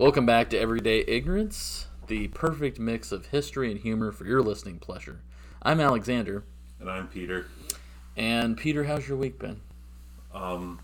Welcome 0.00 0.24
back 0.24 0.48
to 0.48 0.58
Everyday 0.58 1.00
Ignorance, 1.06 1.86
the 2.06 2.28
perfect 2.28 2.78
mix 2.78 3.12
of 3.12 3.26
history 3.26 3.70
and 3.70 3.78
humor 3.78 4.12
for 4.12 4.24
your 4.24 4.40
listening 4.40 4.78
pleasure. 4.78 5.20
I'm 5.60 5.78
Alexander, 5.78 6.42
And 6.80 6.88
I'm 6.90 7.06
Peter. 7.06 7.48
and 8.16 8.56
Peter, 8.56 8.84
how's 8.84 9.06
your 9.06 9.18
week 9.18 9.38
been? 9.38 9.60
Um, 10.32 10.80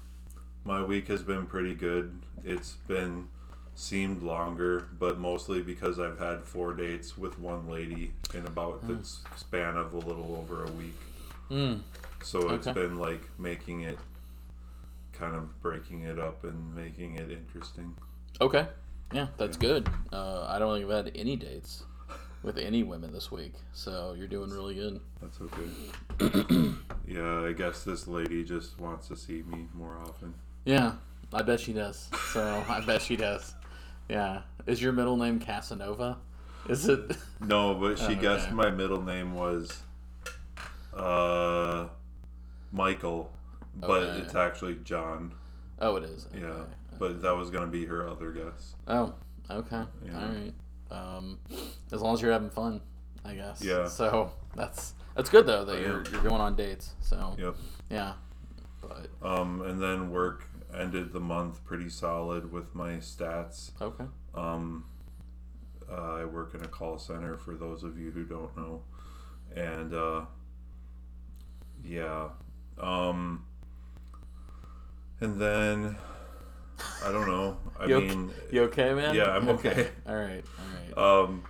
my 0.66 0.82
week 0.84 1.08
has 1.08 1.22
been 1.22 1.46
pretty 1.46 1.74
good. 1.74 2.12
It's 2.44 2.72
been 2.88 3.28
seemed 3.74 4.22
longer, 4.22 4.88
but 4.98 5.19
mostly 5.19 5.62
because 5.62 5.98
I've 5.98 6.19
had 6.19 6.44
four 6.44 6.74
dates 6.74 7.16
with 7.16 7.38
one 7.38 7.70
lady 7.70 8.12
in 8.34 8.44
about 8.44 8.86
the 8.86 8.98
span 9.34 9.78
of 9.78 9.94
a 9.94 9.98
little 9.98 10.36
over 10.36 10.64
a 10.64 10.70
week. 10.72 10.98
Mm. 11.50 11.80
So 12.22 12.50
it's 12.50 12.66
Okay. 12.66 12.78
been 12.83 12.98
like 12.98 13.22
making 13.38 13.80
it 13.80 13.98
kind 15.14 15.34
of 15.34 15.62
breaking 15.62 16.02
it 16.02 16.19
up 16.19 16.44
and 16.44 16.74
making 16.77 17.14
it 17.14 17.30
interesting. 17.30 17.96
Okay, 18.42 18.66
yeah, 19.12 19.28
that's 19.37 19.56
good. 19.56 19.88
Uh, 20.12 20.45
I 20.48 20.59
don't 20.59 20.74
think 20.78 20.91
I've 20.91 21.05
had 21.06 21.12
any 21.16 21.37
dates 21.37 21.84
with 22.42 22.59
any 22.59 22.83
women 22.83 23.12
this 23.12 23.30
week, 23.30 23.55
so 23.73 24.14
you're 24.16 24.28
doing 24.28 24.51
really 24.51 24.74
good. 24.74 25.01
That's 25.20 25.41
okay. 25.41 26.74
yeah, 27.06 27.42
I 27.47 27.52
guess 27.52 27.83
this 27.84 28.06
lady 28.06 28.45
just 28.45 28.78
wants 28.80 29.09
to 29.09 29.16
see 29.16 29.42
me 29.42 29.69
more 29.74 29.98
often. 30.06 30.34
Yeah, 30.64 30.92
I 31.33 31.42
bet 31.42 31.61
she 31.61 31.73
does. 31.73 32.09
So 32.33 32.64
I 32.69 32.80
bet 32.80 33.02
she 33.02 33.16
does. 33.16 33.55
Yeah, 34.09 34.42
is 34.66 34.80
your 34.83 34.92
middle 34.92 35.16
name 35.16 35.41
Casanova? 35.41 36.19
Is 36.69 36.89
it? 36.89 37.17
No, 37.41 37.75
but 37.75 37.98
she 37.98 38.14
Oh, 38.14 38.20
guessed 38.20 38.47
okay. 38.47 38.55
my 38.55 38.70
middle 38.70 39.02
name 39.02 39.34
was 39.34 39.83
uh 40.95 41.86
Michael, 42.73 43.30
but 43.77 44.02
Okay. 44.02 44.20
it's 44.23 44.34
actually 44.34 44.77
John. 44.84 45.33
Oh, 45.78 45.96
it 45.96 46.05
is. 46.05 46.27
Yeah, 46.34 46.46
Okay. 46.46 46.70
but 46.98 47.22
that 47.22 47.36
was 47.36 47.50
gonna 47.50 47.66
be 47.66 47.84
her 47.86 48.08
other 48.08 48.32
guess. 48.32 48.74
Oh, 48.88 49.14
okay. 49.50 49.83
Yeah. 50.05 50.20
All 50.22 50.28
right. 50.28 50.55
Um, 50.91 51.38
as 51.92 52.00
long 52.00 52.14
as 52.14 52.22
you're 52.22 52.33
having 52.33 52.50
fun, 52.50 52.80
I 53.24 53.34
guess. 53.34 53.60
Yeah. 53.62 53.86
So 53.88 54.33
that's 54.55 54.94
that's 55.14 55.28
good 55.30 55.46
though 55.46 55.64
that 55.64 55.80
you're 55.80 56.05
you're 56.10 56.22
going 56.22 56.41
on 56.41 56.55
dates. 56.56 56.94
So 57.00 57.34
Yep. 57.38 57.56
yeah. 57.91 58.12
But 58.80 59.08
Um, 59.22 59.62
and 59.62 59.83
then 59.83 60.10
work 60.10 60.44
ended 60.74 61.12
the 61.12 61.20
month 61.20 61.64
pretty 61.64 61.88
solid 61.88 62.52
with 62.52 62.74
my 62.74 62.92
stats. 62.96 63.70
okay. 63.80 64.05
Um, 64.34 64.84
uh, 65.90 66.14
I 66.14 66.24
work 66.24 66.55
in 66.55 66.62
a 66.62 66.68
call 66.68 66.98
center 66.98 67.36
for 67.36 67.55
those 67.55 67.83
of 67.84 67.98
you 67.98 68.11
who 68.11 68.24
don't 68.24 68.56
know, 68.56 68.83
and 69.55 69.92
uh, 69.94 70.24
yeah. 71.84 72.28
Um, 72.78 73.44
and 75.20 75.41
then 75.41 75.97
I 77.05 77.11
don't 77.12 77.27
know. 77.27 77.56
I 77.78 77.86
You, 77.86 78.00
mean, 78.00 78.31
okay? 78.31 78.34
you 78.56 78.62
okay, 78.64 78.95
man? 78.95 79.14
yeah, 79.14 79.31
I'm 79.36 79.48
okay. 79.50 79.89
All 80.06 80.14
right. 80.17 80.45
All 80.97 81.05
right. 81.05 81.23
um, 81.25 81.42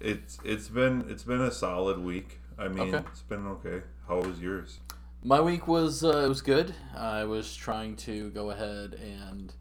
it's 0.00 0.38
it's 0.44 0.68
been 0.68 1.04
it's 1.08 1.22
been 1.24 1.40
a 1.42 1.50
solid 1.50 1.98
week. 1.98 2.38
I 2.58 2.68
mean, 2.68 2.94
Okay. 2.94 3.06
it's 3.10 3.22
been 3.22 3.46
okay. 3.46 3.82
How 4.08 4.20
was 4.20 4.40
yours? 4.40 4.80
My 5.22 5.40
week 5.40 5.68
was 5.68 6.02
uh, 6.02 6.22
it 6.24 6.28
was 6.28 6.40
good. 6.42 6.74
I 6.96 7.24
was 7.24 7.54
trying 7.54 7.96
to 7.96 8.30
go 8.30 8.50
ahead 8.50 8.94
and 8.94 9.52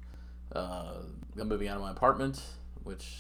uh, 0.54 0.94
I'm 1.40 1.48
moving 1.50 1.68
out 1.68 1.76
of 1.76 1.82
my 1.82 1.92
apartment, 1.92 2.42
which 2.84 3.18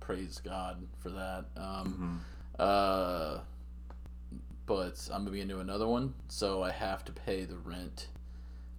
praise 0.00 0.40
God 0.44 0.86
for 0.98 1.10
that. 1.10 1.46
Um, 1.56 2.24
uh, 2.58 3.38
but 4.66 5.08
I'm 5.12 5.24
moving 5.24 5.40
into 5.40 5.60
another 5.60 5.86
one, 5.86 6.12
so 6.28 6.62
I 6.62 6.70
have 6.72 7.04
to 7.06 7.12
pay 7.12 7.44
the 7.44 7.56
rent 7.56 8.08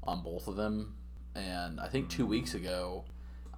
on 0.04 0.22
both 0.22 0.48
of 0.48 0.56
them. 0.56 0.96
And 1.36 1.80
I 1.80 1.88
think 1.88 2.10
two 2.10 2.26
weeks 2.26 2.54
ago, 2.54 3.06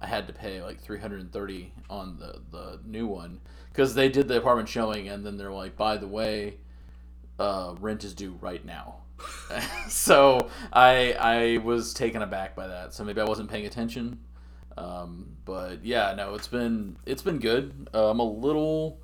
I 0.00 0.06
had 0.06 0.26
to 0.26 0.32
pay 0.32 0.62
like 0.62 0.80
330 0.80 1.72
on 1.88 2.16
the 2.18 2.40
the 2.50 2.80
new 2.84 3.06
one 3.06 3.40
because 3.68 3.94
they 3.94 4.08
did 4.08 4.28
the 4.28 4.38
apartment 4.38 4.68
showing, 4.68 5.08
and 5.08 5.24
then 5.24 5.36
they're 5.36 5.52
like, 5.52 5.76
by 5.76 5.96
the 5.96 6.08
way, 6.08 6.58
uh, 7.38 7.74
rent 7.80 8.04
is 8.04 8.14
due 8.14 8.38
right 8.40 8.64
now. 8.64 8.96
so 9.88 10.50
I 10.72 11.12
I 11.12 11.58
was 11.58 11.94
taken 11.94 12.22
aback 12.22 12.56
by 12.56 12.66
that. 12.66 12.94
So 12.94 13.04
maybe 13.04 13.20
I 13.20 13.24
wasn't 13.24 13.50
paying 13.50 13.66
attention. 13.66 14.18
Um, 14.76 15.36
but 15.44 15.84
yeah, 15.84 16.14
no, 16.16 16.34
it's 16.34 16.48
been 16.48 16.96
it's 17.06 17.22
been 17.22 17.38
good. 17.38 17.88
Uh, 17.94 18.10
I'm 18.10 18.20
a 18.20 18.24
little 18.24 19.00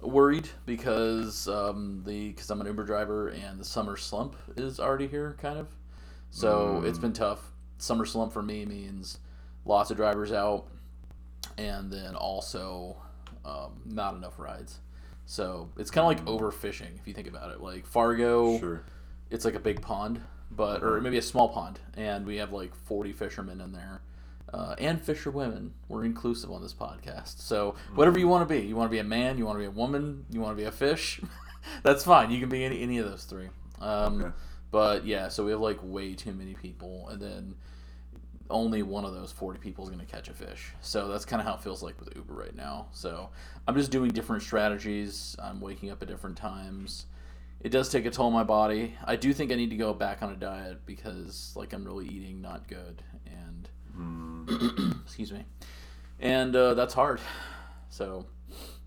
worried 0.00 0.48
because 0.66 1.48
um, 1.48 2.02
the 2.04 2.28
because 2.28 2.50
I'm 2.50 2.60
an 2.60 2.66
Uber 2.66 2.84
driver 2.84 3.28
and 3.28 3.58
the 3.58 3.64
summer 3.64 3.96
slump 3.96 4.36
is 4.56 4.78
already 4.78 5.06
here, 5.06 5.36
kind 5.40 5.58
of. 5.58 5.68
So 6.30 6.82
it's 6.84 6.98
been 6.98 7.14
tough. 7.14 7.52
Summer 7.78 8.04
slump 8.04 8.32
for 8.32 8.42
me 8.42 8.64
means 8.66 9.18
lots 9.64 9.90
of 9.90 9.96
drivers 9.96 10.32
out, 10.32 10.66
and 11.56 11.90
then 11.90 12.14
also 12.14 12.96
um, 13.44 13.80
not 13.86 14.14
enough 14.14 14.38
rides. 14.38 14.78
So 15.26 15.70
it's 15.76 15.90
kind 15.90 16.18
of 16.18 16.26
like 16.26 16.40
overfishing 16.40 16.98
if 16.98 17.06
you 17.06 17.14
think 17.14 17.28
about 17.28 17.50
it. 17.52 17.60
Like 17.60 17.86
Fargo, 17.86 18.58
Sure. 18.58 18.82
it's 19.30 19.44
like 19.44 19.54
a 19.54 19.60
big 19.60 19.80
pond, 19.82 20.20
but 20.50 20.82
or 20.82 21.00
maybe 21.00 21.18
a 21.18 21.22
small 21.22 21.48
pond, 21.48 21.78
and 21.96 22.26
we 22.26 22.36
have 22.36 22.52
like 22.52 22.74
40 22.74 23.12
fishermen 23.12 23.60
in 23.60 23.72
there, 23.72 24.00
uh, 24.52 24.74
and 24.78 25.00
fisher 25.00 25.30
women. 25.30 25.74
We're 25.88 26.04
inclusive 26.04 26.50
on 26.50 26.62
this 26.62 26.72
podcast, 26.74 27.40
so 27.40 27.74
whatever 27.94 28.18
you 28.18 28.26
want 28.26 28.48
to 28.48 28.52
be, 28.54 28.66
you 28.66 28.74
want 28.74 28.90
to 28.90 28.94
be 28.94 28.98
a 29.00 29.04
man, 29.04 29.36
you 29.38 29.44
want 29.44 29.56
to 29.56 29.60
be 29.60 29.66
a 29.66 29.70
woman, 29.70 30.24
you 30.30 30.40
want 30.40 30.56
to 30.56 30.60
be 30.62 30.66
a 30.66 30.72
fish, 30.72 31.20
that's 31.82 32.04
fine. 32.04 32.30
You 32.30 32.40
can 32.40 32.48
be 32.48 32.64
any 32.64 32.80
any 32.80 32.98
of 32.98 33.08
those 33.10 33.24
three. 33.24 33.48
Um, 33.80 34.22
Okay. 34.22 34.34
But 34.70 35.06
yeah, 35.06 35.28
so 35.28 35.44
we 35.44 35.50
have 35.52 35.60
like 35.60 35.78
way 35.82 36.14
too 36.14 36.32
many 36.32 36.54
people, 36.54 37.08
and 37.08 37.20
then 37.20 37.54
only 38.50 38.82
one 38.82 39.04
of 39.04 39.12
those 39.14 39.30
40 39.30 39.58
people 39.58 39.84
is 39.84 39.90
going 39.90 40.04
to 40.04 40.10
catch 40.10 40.28
a 40.28 40.32
fish. 40.32 40.72
So 40.80 41.08
that's 41.08 41.24
kind 41.26 41.40
of 41.40 41.46
how 41.46 41.54
it 41.54 41.60
feels 41.60 41.82
like 41.82 42.00
with 42.00 42.14
Uber 42.16 42.32
right 42.32 42.56
now. 42.56 42.86
So 42.92 43.28
I'm 43.66 43.74
just 43.74 43.90
doing 43.90 44.10
different 44.10 44.42
strategies. 44.42 45.36
I'm 45.42 45.60
waking 45.60 45.90
up 45.90 46.02
at 46.02 46.08
different 46.08 46.36
times. 46.36 47.06
It 47.60 47.70
does 47.70 47.90
take 47.90 48.06
a 48.06 48.10
toll 48.10 48.28
on 48.28 48.32
my 48.32 48.44
body. 48.44 48.94
I 49.04 49.16
do 49.16 49.34
think 49.34 49.52
I 49.52 49.56
need 49.56 49.70
to 49.70 49.76
go 49.76 49.92
back 49.92 50.22
on 50.22 50.32
a 50.32 50.36
diet 50.36 50.86
because 50.86 51.52
like 51.56 51.72
I'm 51.74 51.84
really 51.84 52.06
eating 52.06 52.40
not 52.40 52.68
good 52.68 53.02
and 53.26 53.68
Mm, 53.98 55.02
excuse 55.04 55.32
me. 55.32 55.44
And 56.20 56.54
uh, 56.54 56.74
that's 56.74 56.94
hard. 56.94 57.20
So 57.90 58.26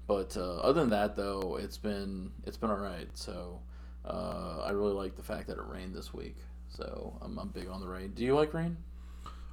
but 0.08 0.36
uh, 0.36 0.58
other 0.58 0.81
than 0.81 0.90
that 0.90 1.16
though, 1.16 1.58
it's 1.62 1.78
been 1.78 2.31
it's 2.46 2.58
been 2.58 2.70
all 2.70 2.78
right. 2.78 3.09
So 3.14 3.62
uh, 4.06 4.64
I 4.66 4.72
really 4.72 4.94
like 4.94 5.16
the 5.16 5.24
fact 5.24 5.48
that 5.48 5.58
it 5.58 5.66
rained 5.68 5.96
this 5.96 6.14
week. 6.14 6.36
So 6.70 7.18
I'm, 7.22 7.38
I'm 7.38 7.50
big 7.50 7.68
on 7.70 7.82
the 7.82 7.88
rain. 7.88 8.12
Do 8.16 8.24
you 8.24 8.36
like 8.36 8.54
rain? 8.54 8.78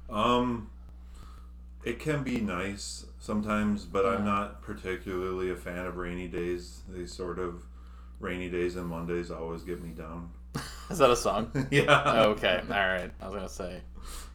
Um, 0.09 0.69
it 1.83 1.99
can 1.99 2.23
be 2.23 2.39
nice 2.41 3.05
sometimes, 3.19 3.85
but 3.85 4.05
I'm 4.05 4.25
not 4.25 4.61
particularly 4.61 5.49
a 5.51 5.55
fan 5.55 5.85
of 5.85 5.97
rainy 5.97 6.27
days. 6.27 6.81
They 6.87 7.05
sort 7.05 7.39
of 7.39 7.63
rainy 8.19 8.49
days 8.49 8.75
and 8.75 8.87
Mondays 8.87 9.31
always 9.31 9.63
get 9.63 9.81
me 9.83 9.89
down. 9.89 10.31
Is 10.89 10.97
that 10.97 11.11
a 11.11 11.15
song? 11.15 11.51
yeah. 11.71 12.23
okay, 12.27 12.61
all 12.69 12.75
right. 12.75 13.11
I 13.21 13.25
was 13.27 13.35
gonna 13.35 13.49
say, 13.49 13.81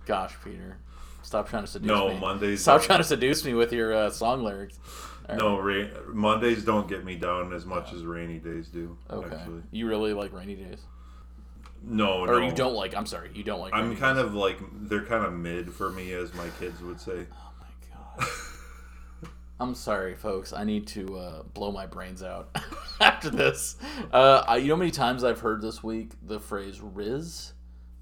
gosh, 0.07 0.35
Peter, 0.45 0.77
stop 1.23 1.49
trying 1.49 1.65
to 1.65 1.71
seduce 1.71 1.89
No, 1.89 2.09
me. 2.09 2.15
No, 2.15 2.21
Mondays. 2.21 2.63
Stop 2.63 2.79
don't- 2.81 2.87
trying 2.87 2.99
to 3.01 3.05
seduce 3.05 3.45
me 3.45 3.55
with 3.55 3.73
your 3.73 3.93
uh, 3.95 4.11
song 4.11 4.45
lyrics. 4.45 4.79
Right. 5.29 5.39
No, 5.39 5.59
ra- 5.59 5.87
Mondays 6.12 6.65
don't 6.65 6.87
get 6.89 7.05
me 7.05 7.17
down 7.17 7.53
as 7.55 7.65
much 7.65 7.93
as 7.93 8.03
rainy 8.05 8.39
days 8.39 8.69
do. 8.69 8.97
Okay. 9.11 9.35
Actually, 9.35 9.62
You 9.71 9.89
really 9.89 10.12
like 10.12 10.33
rainy 10.35 10.55
days, 10.55 10.81
no, 11.83 12.21
or 12.25 12.41
no. 12.41 12.47
you 12.47 12.53
don't 12.53 12.75
like? 12.75 12.95
I'm 12.95 13.07
sorry, 13.07 13.31
you 13.34 13.43
don't 13.43 13.61
like. 13.61 13.73
I'm 13.75 13.97
kind 13.97 14.17
days. 14.19 14.27
of 14.27 14.34
like 14.34 14.59
they're 14.89 15.05
kind 15.05 15.25
of 15.25 15.33
mid 15.33 15.73
for 15.73 15.91
me, 15.91 16.13
as 16.13 16.34
my 16.34 16.49
kids 16.61 16.81
would 16.83 17.01
say. 17.01 17.27
Oh 17.33 17.53
my 17.61 18.21
god. 18.21 18.28
I'm 19.60 19.75
sorry, 19.75 20.15
folks. 20.15 20.53
I 20.53 20.65
need 20.65 20.87
to 20.89 21.16
uh, 21.16 21.43
blow 21.54 21.71
my 21.72 21.87
brains 21.87 22.22
out 22.22 22.54
after 23.01 23.31
this. 23.31 23.77
Uh, 24.13 24.43
I, 24.47 24.57
you 24.57 24.69
know 24.69 24.75
how 24.75 24.78
many 24.81 24.91
times 24.91 25.22
I've 25.25 25.41
heard 25.41 25.63
this 25.63 25.83
week 25.83 26.10
the 26.27 26.41
phrase 26.41 26.81
"riz" 26.83 27.53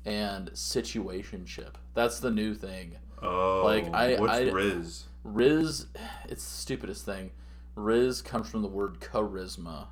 and 0.04 0.50
"situationship." 0.52 1.74
That's 1.94 2.20
the 2.20 2.30
new 2.30 2.54
thing. 2.54 2.96
Oh, 3.22 3.62
Like, 3.64 3.92
I- 3.94 4.16
what's 4.18 4.32
I- 4.32 4.40
Riz? 4.50 5.04
Riz, 5.24 5.86
it's 6.28 6.44
the 6.44 6.56
stupidest 6.56 7.04
thing. 7.04 7.30
Riz 7.74 8.20
comes 8.22 8.48
from 8.48 8.62
the 8.62 8.68
word 8.68 9.00
charisma. 9.00 9.86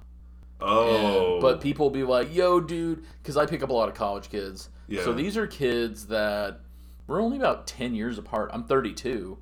Oh, 0.60 1.34
And- 1.34 1.40
but 1.42 1.60
people 1.60 1.88
be 1.90 2.02
like, 2.02 2.34
yo, 2.34 2.60
dude, 2.60 3.04
because 3.22 3.36
I 3.36 3.46
pick 3.46 3.62
up 3.62 3.70
a 3.70 3.72
lot 3.72 3.88
of 3.88 3.94
college 3.94 4.28
kids. 4.28 4.68
Yeah. 4.88 5.02
So 5.04 5.12
these 5.12 5.36
are 5.36 5.46
kids 5.46 6.06
that 6.08 6.60
we're 7.06 7.20
only 7.22 7.38
about 7.38 7.66
10 7.66 7.94
years 7.94 8.18
apart. 8.18 8.50
I'm 8.52 8.64
32. 8.64 9.38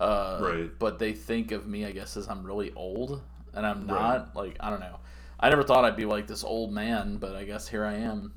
Uh, 0.00 0.38
Right. 0.42 0.70
But 0.78 0.98
they 0.98 1.12
think 1.12 1.52
of 1.52 1.66
me, 1.66 1.84
I 1.84 1.92
guess, 1.92 2.16
as 2.16 2.28
I'm 2.28 2.42
really 2.44 2.72
old. 2.74 3.20
And 3.52 3.66
I'm 3.66 3.86
Right. 3.86 4.16
not. 4.18 4.34
Like, 4.34 4.56
I 4.60 4.70
don't 4.70 4.80
know. 4.80 4.98
I 5.38 5.50
never 5.50 5.62
thought 5.62 5.84
I'd 5.84 5.96
be 5.96 6.06
like 6.06 6.26
this 6.26 6.42
old 6.44 6.72
man, 6.72 7.18
but 7.18 7.34
I 7.36 7.44
guess 7.44 7.68
here 7.68 7.84
I 7.84 7.94
am. 7.94 8.32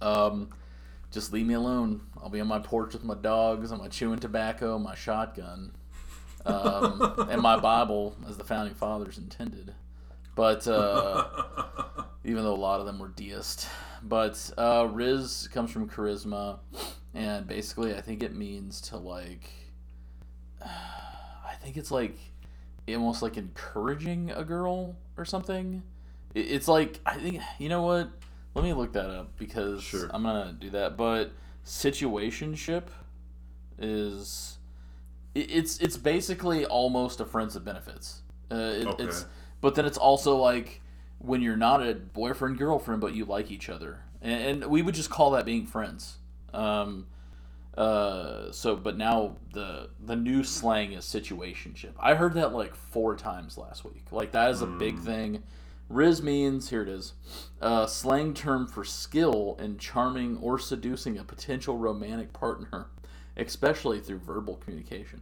Um, 0.00 0.48
just 1.10 1.32
leave 1.32 1.46
me 1.46 1.54
alone. 1.54 2.00
I'll 2.22 2.30
be 2.30 2.40
on 2.40 2.46
my 2.46 2.60
porch 2.60 2.94
with 2.94 3.04
my 3.04 3.14
dogs. 3.16 3.70
I'm 3.72 3.86
chewing 3.90 4.18
tobacco, 4.20 4.78
my 4.78 4.94
shotgun, 4.94 5.72
um, 6.46 7.26
and 7.30 7.40
my 7.42 7.58
Bible, 7.58 8.16
as 8.28 8.36
the 8.36 8.44
founding 8.44 8.74
fathers 8.74 9.18
intended. 9.18 9.74
But 10.34 10.66
uh, 10.66 11.26
even 12.24 12.44
though 12.44 12.54
a 12.54 12.56
lot 12.56 12.80
of 12.80 12.86
them 12.86 12.98
were 12.98 13.08
deist, 13.08 13.68
but 14.02 14.50
uh, 14.56 14.88
Riz 14.90 15.48
comes 15.52 15.70
from 15.70 15.88
charisma, 15.88 16.58
and 17.14 17.46
basically, 17.46 17.94
I 17.94 18.00
think 18.00 18.22
it 18.22 18.34
means 18.34 18.80
to 18.82 18.96
like. 18.96 19.50
I 20.62 20.68
I 21.50 21.54
think 21.62 21.76
it's 21.76 21.90
like 21.90 22.16
almost 22.88 23.22
like 23.22 23.36
encouraging 23.36 24.30
a 24.30 24.44
girl 24.44 24.96
or 25.18 25.24
something. 25.26 25.82
It, 26.34 26.40
it's 26.50 26.68
like 26.68 27.00
I 27.04 27.16
think 27.16 27.40
you 27.58 27.68
know 27.68 27.82
what. 27.82 28.10
Let 28.54 28.64
me 28.64 28.72
look 28.72 28.94
that 28.94 29.08
up 29.10 29.36
because 29.38 29.82
Sure. 29.82 30.10
I'm 30.12 30.22
gonna 30.24 30.56
do 30.58 30.70
that. 30.70 30.96
But 30.96 31.32
situationship 31.64 32.84
is 33.78 34.58
it's 35.34 35.78
it's 35.78 35.96
basically 35.96 36.64
almost 36.66 37.20
a 37.20 37.24
friends 37.24 37.54
with 37.54 37.64
benefits. 37.64 38.22
Uh, 38.50 38.54
it, 38.54 38.86
Okay. 38.86 39.04
It's 39.04 39.26
but 39.60 39.74
then 39.74 39.84
it's 39.84 39.98
also 39.98 40.36
like 40.36 40.80
when 41.18 41.42
you're 41.42 41.56
not 41.56 41.86
a 41.86 41.94
boyfriend 41.94 42.58
girlfriend 42.58 43.00
but 43.00 43.14
you 43.14 43.24
like 43.24 43.50
each 43.50 43.68
other, 43.68 44.00
and, 44.22 44.62
and 44.62 44.70
we 44.70 44.82
would 44.82 44.94
just 44.94 45.10
call 45.10 45.30
that 45.32 45.44
being 45.44 45.66
friends. 45.66 46.16
Um, 46.52 47.06
uh, 47.76 48.50
so 48.50 48.74
but 48.76 48.96
now 48.96 49.36
the 49.52 49.90
the 50.04 50.16
new 50.16 50.42
slang 50.42 50.92
is 50.92 51.04
situationship. 51.04 51.92
I 52.00 52.14
heard 52.14 52.34
that 52.34 52.52
like 52.52 52.74
four 52.74 53.16
times 53.16 53.56
last 53.56 53.84
week. 53.84 54.06
Like 54.10 54.32
that 54.32 54.50
is 54.50 54.62
a 54.62 54.66
big 54.66 54.98
thing. 54.98 55.42
Riz 55.88 56.22
means 56.22 56.70
here 56.70 56.82
it 56.82 56.88
is, 56.88 57.14
uh, 57.60 57.84
slang 57.86 58.32
term 58.32 58.68
for 58.68 58.84
skill 58.84 59.56
in 59.60 59.76
charming 59.76 60.36
or 60.38 60.56
seducing 60.56 61.18
a 61.18 61.24
potential 61.24 61.76
romantic 61.76 62.32
partner, 62.32 62.86
especially 63.40 64.00
through 64.00 64.18
verbal 64.18 64.56
communication. 64.56 65.20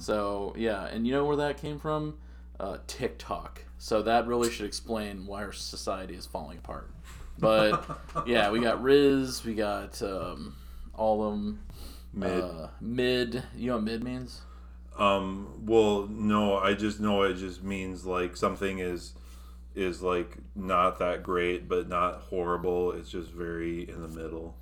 So 0.00 0.52
yeah, 0.56 0.86
and 0.86 1.06
you 1.06 1.12
know 1.12 1.24
where 1.24 1.36
that 1.36 1.58
came 1.58 1.78
from? 1.78 2.18
Uh, 2.58 2.78
TikTok. 2.86 3.64
So 3.78 4.02
that 4.02 4.26
really 4.26 4.50
should 4.50 4.66
explain 4.66 5.26
why 5.26 5.44
our 5.44 5.52
society 5.52 6.14
is 6.14 6.26
falling 6.26 6.58
apart. 6.58 6.90
But 7.38 7.84
yeah, 8.26 8.50
we 8.50 8.60
got 8.60 8.82
Riz, 8.82 9.44
we 9.44 9.54
got 9.54 10.00
um, 10.02 10.56
all 10.94 11.22
of 11.22 11.32
them. 11.32 11.60
Mid. 12.12 12.42
Uh, 12.42 12.68
mid. 12.80 13.42
You 13.56 13.68
know 13.68 13.74
what 13.76 13.84
mid 13.84 14.04
means? 14.04 14.40
Um. 14.98 15.66
Well, 15.66 16.06
no. 16.08 16.58
I 16.58 16.74
just 16.74 17.00
know 17.00 17.22
it 17.22 17.34
just 17.34 17.62
means 17.62 18.04
like 18.04 18.36
something 18.36 18.78
is 18.78 19.14
is 19.74 20.02
like 20.02 20.36
not 20.54 20.98
that 21.00 21.22
great, 21.22 21.68
but 21.68 21.88
not 21.88 22.22
horrible. 22.22 22.92
It's 22.92 23.10
just 23.10 23.30
very 23.30 23.88
in 23.88 24.02
the 24.02 24.08
middle. 24.08 24.56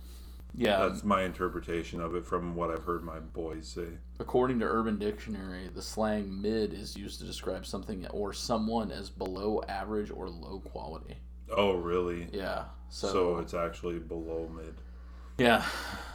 Yeah. 0.54 0.86
That's 0.88 1.02
my 1.02 1.22
interpretation 1.22 2.00
of 2.00 2.14
it 2.14 2.26
from 2.26 2.54
what 2.54 2.70
I've 2.70 2.84
heard 2.84 3.04
my 3.04 3.18
boys 3.20 3.66
say. 3.68 3.86
According 4.20 4.60
to 4.60 4.66
Urban 4.66 4.98
Dictionary, 4.98 5.68
the 5.74 5.82
slang 5.82 6.42
mid 6.42 6.74
is 6.74 6.96
used 6.96 7.20
to 7.20 7.26
describe 7.26 7.64
something 7.64 8.06
or 8.08 8.32
someone 8.32 8.90
as 8.90 9.08
below 9.08 9.62
average 9.68 10.10
or 10.10 10.28
low 10.28 10.60
quality. 10.60 11.16
Oh, 11.54 11.72
really? 11.76 12.28
Yeah. 12.32 12.64
So, 12.90 13.08
So 13.12 13.38
it's 13.38 13.54
actually 13.54 13.98
below 13.98 14.48
mid. 14.54 14.74
yeah. 15.38 15.64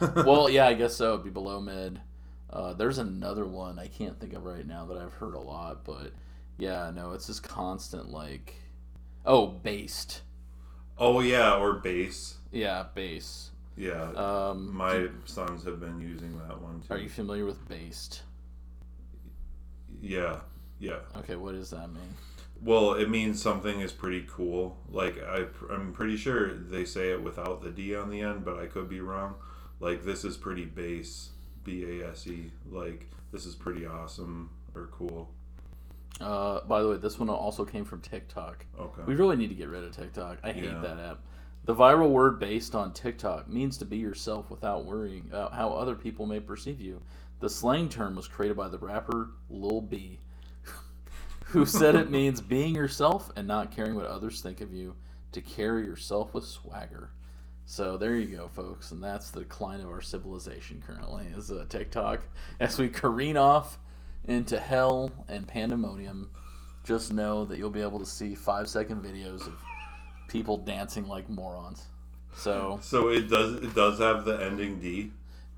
well, 0.24 0.48
yeah, 0.48 0.66
I 0.68 0.74
guess 0.74 0.94
so. 0.94 1.14
It'd 1.14 1.24
be 1.24 1.30
below 1.30 1.60
mid. 1.60 2.00
Uh, 2.50 2.72
there's 2.74 2.98
another 2.98 3.44
one 3.44 3.78
I 3.78 3.88
can't 3.88 4.18
think 4.18 4.32
of 4.32 4.44
right 4.44 4.66
now 4.66 4.86
that 4.86 4.96
I've 4.96 5.12
heard 5.14 5.34
a 5.34 5.40
lot, 5.40 5.84
but 5.84 6.12
yeah, 6.58 6.90
no, 6.94 7.12
it's 7.12 7.26
this 7.26 7.40
constant 7.40 8.08
like, 8.08 8.54
oh, 9.26 9.46
based. 9.48 10.22
Oh 10.96 11.20
yeah, 11.20 11.54
or 11.54 11.74
base. 11.74 12.36
Yeah, 12.50 12.86
base. 12.94 13.50
Yeah. 13.78 14.10
Um, 14.12 14.74
my 14.74 15.06
sons 15.24 15.64
have 15.64 15.78
been 15.78 16.00
using 16.00 16.36
that 16.40 16.60
one 16.60 16.80
too. 16.80 16.92
are 16.92 16.98
you 16.98 17.08
familiar 17.08 17.44
with 17.44 17.66
based? 17.68 18.22
Yeah. 20.00 20.40
Yeah. 20.80 20.98
Okay, 21.16 21.36
what 21.36 21.52
does 21.52 21.70
that 21.70 21.88
mean? 21.88 22.14
Well, 22.60 22.94
it 22.94 23.08
means 23.08 23.40
something 23.40 23.80
is 23.80 23.92
pretty 23.92 24.26
cool. 24.28 24.76
Like 24.90 25.22
I, 25.22 25.44
I'm 25.70 25.92
pretty 25.92 26.16
sure 26.16 26.52
they 26.54 26.84
say 26.84 27.10
it 27.12 27.22
without 27.22 27.62
the 27.62 27.70
D 27.70 27.94
on 27.94 28.10
the 28.10 28.20
end, 28.20 28.44
but 28.44 28.58
I 28.58 28.66
could 28.66 28.88
be 28.88 29.00
wrong. 29.00 29.36
Like 29.78 30.04
this 30.04 30.24
is 30.24 30.36
pretty 30.36 30.64
base, 30.64 31.30
B 31.62 32.00
A 32.00 32.10
S 32.10 32.26
E. 32.26 32.50
Like 32.68 33.08
this 33.32 33.46
is 33.46 33.54
pretty 33.54 33.86
awesome 33.86 34.50
or 34.74 34.88
cool. 34.92 35.30
Uh, 36.20 36.60
by 36.62 36.82
the 36.82 36.88
way, 36.88 36.96
this 36.96 37.16
one 37.16 37.28
also 37.30 37.64
came 37.64 37.84
from 37.84 38.00
TikTok. 38.00 38.66
Okay. 38.76 39.02
We 39.06 39.14
really 39.14 39.36
need 39.36 39.48
to 39.50 39.54
get 39.54 39.68
rid 39.68 39.84
of 39.84 39.94
TikTok. 39.94 40.38
I 40.42 40.50
hate 40.50 40.64
Yeah. 40.64 40.80
that 40.80 40.98
app. 40.98 41.20
The 41.68 41.74
viral 41.74 42.08
word 42.08 42.40
based 42.40 42.74
on 42.74 42.94
TikTok 42.94 43.46
means 43.46 43.76
to 43.76 43.84
be 43.84 43.98
yourself 43.98 44.50
without 44.50 44.86
worrying 44.86 45.26
about 45.28 45.52
how 45.52 45.68
other 45.68 45.94
people 45.94 46.24
may 46.24 46.40
perceive 46.40 46.80
you. 46.80 47.02
The 47.40 47.50
slang 47.50 47.90
term 47.90 48.16
was 48.16 48.26
created 48.26 48.56
by 48.56 48.68
the 48.68 48.78
rapper 48.78 49.32
Lil 49.50 49.82
B, 49.82 50.18
who 51.44 51.66
said 51.66 51.94
it 51.94 52.10
means 52.10 52.40
being 52.40 52.74
yourself 52.74 53.30
and 53.36 53.46
not 53.46 53.70
caring 53.70 53.96
what 53.96 54.06
others 54.06 54.40
think 54.40 54.62
of 54.62 54.72
you, 54.72 54.94
to 55.32 55.42
carry 55.42 55.84
yourself 55.84 56.32
with 56.32 56.46
swagger. 56.46 57.10
So 57.66 57.98
there 57.98 58.16
you 58.16 58.34
go, 58.34 58.48
folks, 58.48 58.90
and 58.90 59.04
that's 59.04 59.30
the 59.30 59.40
decline 59.40 59.80
of 59.80 59.90
our 59.90 60.00
civilization 60.00 60.82
currently 60.86 61.26
is 61.36 61.50
uh, 61.50 61.66
TikTok. 61.68 62.22
As 62.60 62.78
we 62.78 62.88
careen 62.88 63.36
off 63.36 63.78
into 64.24 64.58
hell 64.58 65.12
and 65.28 65.46
pandemonium, 65.46 66.30
just 66.82 67.12
know 67.12 67.44
that 67.44 67.58
you'll 67.58 67.68
be 67.68 67.82
able 67.82 67.98
to 67.98 68.06
see 68.06 68.34
five 68.34 68.70
second 68.70 69.04
videos 69.04 69.46
of 69.46 69.62
people 70.28 70.58
dancing 70.58 71.08
like 71.08 71.28
morons. 71.28 71.86
So 72.34 72.78
So 72.82 73.08
it 73.08 73.28
does. 73.28 73.56
It 73.56 73.74
does 73.74 73.98
have 73.98 74.24
the 74.24 74.42
ending 74.42 74.78
D. 74.78 75.12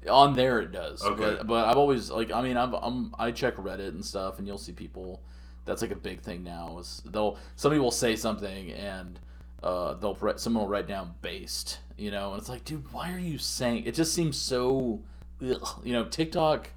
on 0.09 0.35
there 0.35 0.61
it 0.61 0.73
does. 0.73 1.03
Okay. 1.03 1.37
But, 1.37 1.47
but 1.47 1.69
I've 1.69 1.77
always 1.77 2.11
like 2.11 2.33
I 2.33 2.41
mean 2.43 2.57
I'm, 2.57 2.75
I'm 2.75 3.15
I 3.19 3.31
check 3.33 3.57
Reddit 3.57 3.89
and 3.89 4.05
stuff 4.05 4.39
and 4.39 4.47
you'll 4.47 4.59
see 4.59 4.73
people 4.73 5.21
that's 5.67 5.83
like 5.83 5.91
a 5.91 5.97
big 5.97 6.21
thing 6.21 6.43
now 6.43 6.79
is 6.79 7.03
they'll 7.05 7.37
some 7.57 7.73
people 7.73 7.91
say 7.91 8.17
something 8.17 8.73
and 8.73 9.21
uh, 9.63 9.93
they'll 9.95 10.15
write, 10.15 10.41
someone 10.41 10.65
will 10.65 10.71
write 10.71 10.89
down 10.89 11.15
based 11.21 11.81
you 11.99 12.11
know 12.11 12.33
and 12.33 12.41
it's 12.41 12.49
like 12.49 12.65
dude 12.65 12.91
why 12.93 13.13
are 13.13 13.19
you 13.19 13.37
saying 13.37 13.85
it 13.85 13.95
just 13.95 14.15
seems 14.15 14.39
so 14.39 15.03
ugh. 15.47 15.83
you 15.85 15.93
know 15.93 16.07
TikTok 16.07 16.71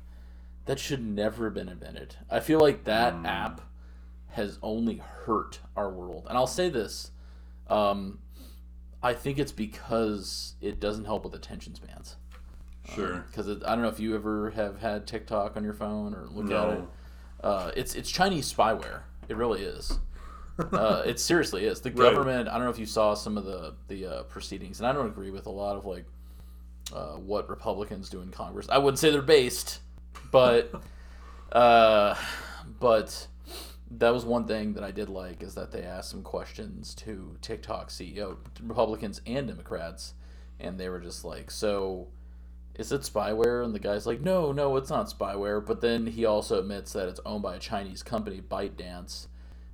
that 0.66 0.80
should 0.80 1.06
never 1.06 1.46
have 1.46 1.54
been 1.54 1.70
invented. 1.70 2.16
I 2.30 2.40
feel 2.40 2.60
like 2.60 2.86
that 2.86 3.14
app 3.26 3.62
has 4.30 4.58
only 4.62 4.98
hurt 4.98 5.60
our 5.76 5.90
world. 5.90 6.26
And 6.30 6.38
I'll 6.38 6.48
say 6.48 6.70
this 6.70 7.12
um, 7.74 8.20
I 9.02 9.14
think 9.14 9.40
it's 9.40 9.52
because 9.52 10.56
it 10.62 10.80
doesn't 10.80 11.06
help 11.06 11.24
with 11.26 11.34
attention 11.34 11.76
spans. 11.76 12.16
Sure. 12.94 13.26
Because 13.28 13.48
I 13.64 13.70
don't 13.76 13.82
know 13.82 13.88
if 13.90 14.00
you 14.00 14.16
ever 14.16 14.52
have 14.52 14.80
had 14.80 15.08
TikTok 15.08 15.56
on 15.58 15.64
your 15.64 15.74
phone 15.74 16.14
or 16.14 16.28
look 16.30 16.52
at 16.52 16.78
it. 16.78 16.84
Uh, 17.42 17.72
it's 17.76 17.96
it's 17.96 18.10
Chinese 18.12 18.54
spyware. 18.54 19.02
It 19.28 19.38
really 19.38 19.62
is. 19.64 20.00
uh, 20.72 21.02
it 21.06 21.20
seriously 21.20 21.66
is. 21.66 21.82
The 21.82 21.90
Right. 21.92 22.14
government. 22.14 22.48
I 22.48 22.54
don't 22.54 22.64
know 22.66 22.70
if 22.70 22.80
you 22.80 22.86
saw 22.86 23.14
some 23.14 23.38
of 23.38 23.46
the 23.46 23.74
the 23.88 24.06
uh, 24.06 24.24
proceedings, 24.24 24.80
and 24.80 24.88
I 24.88 24.94
don't 24.94 25.08
agree 25.08 25.32
with 25.32 25.46
a 25.48 25.50
lot 25.52 25.76
of 25.76 25.86
like 25.86 26.06
uh, 26.94 27.14
what 27.16 27.50
Republicans 27.50 28.10
do 28.10 28.22
in 28.22 28.32
Congress. 28.32 28.68
I 28.70 28.78
wouldn't 28.78 29.00
say 29.00 29.10
they're 29.12 29.22
based, 29.22 29.80
but 30.32 30.72
uh, 31.52 32.16
but 32.80 33.28
that 33.98 34.14
was 34.14 34.26
one 34.26 34.46
thing 34.46 34.74
that 34.74 34.84
I 34.84 34.92
did 34.92 35.10
like 35.10 35.44
is 35.44 35.56
that 35.56 35.72
they 35.72 35.84
asked 35.84 36.10
some 36.10 36.24
questions 36.24 36.96
to 36.96 37.38
TikTok 37.42 37.90
CEO, 37.90 38.38
Republicans 38.62 39.22
and 39.26 39.48
Democrats, 39.48 40.14
and 40.60 40.80
they 40.80 40.90
were 40.90 41.00
just 41.00 41.24
like, 41.24 41.52
"So, 41.52 42.08
is 42.76 42.92
it 42.92 43.02
spyware?" 43.02 43.64
And 43.64 43.74
the 43.74 43.80
guy's 43.80 44.08
like, 44.08 44.22
"No, 44.22 44.52
no, 44.52 44.76
it's 44.78 44.90
not 44.90 45.08
spyware." 45.10 45.64
But 45.66 45.82
then 45.82 46.08
he 46.08 46.26
also 46.26 46.60
admits 46.60 46.94
that 46.94 47.08
it's 47.08 47.20
owned 47.26 47.44
by 47.44 47.56
a 47.56 47.60
Chinese 47.60 48.04
company, 48.04 48.42
ByteDance, 48.42 49.28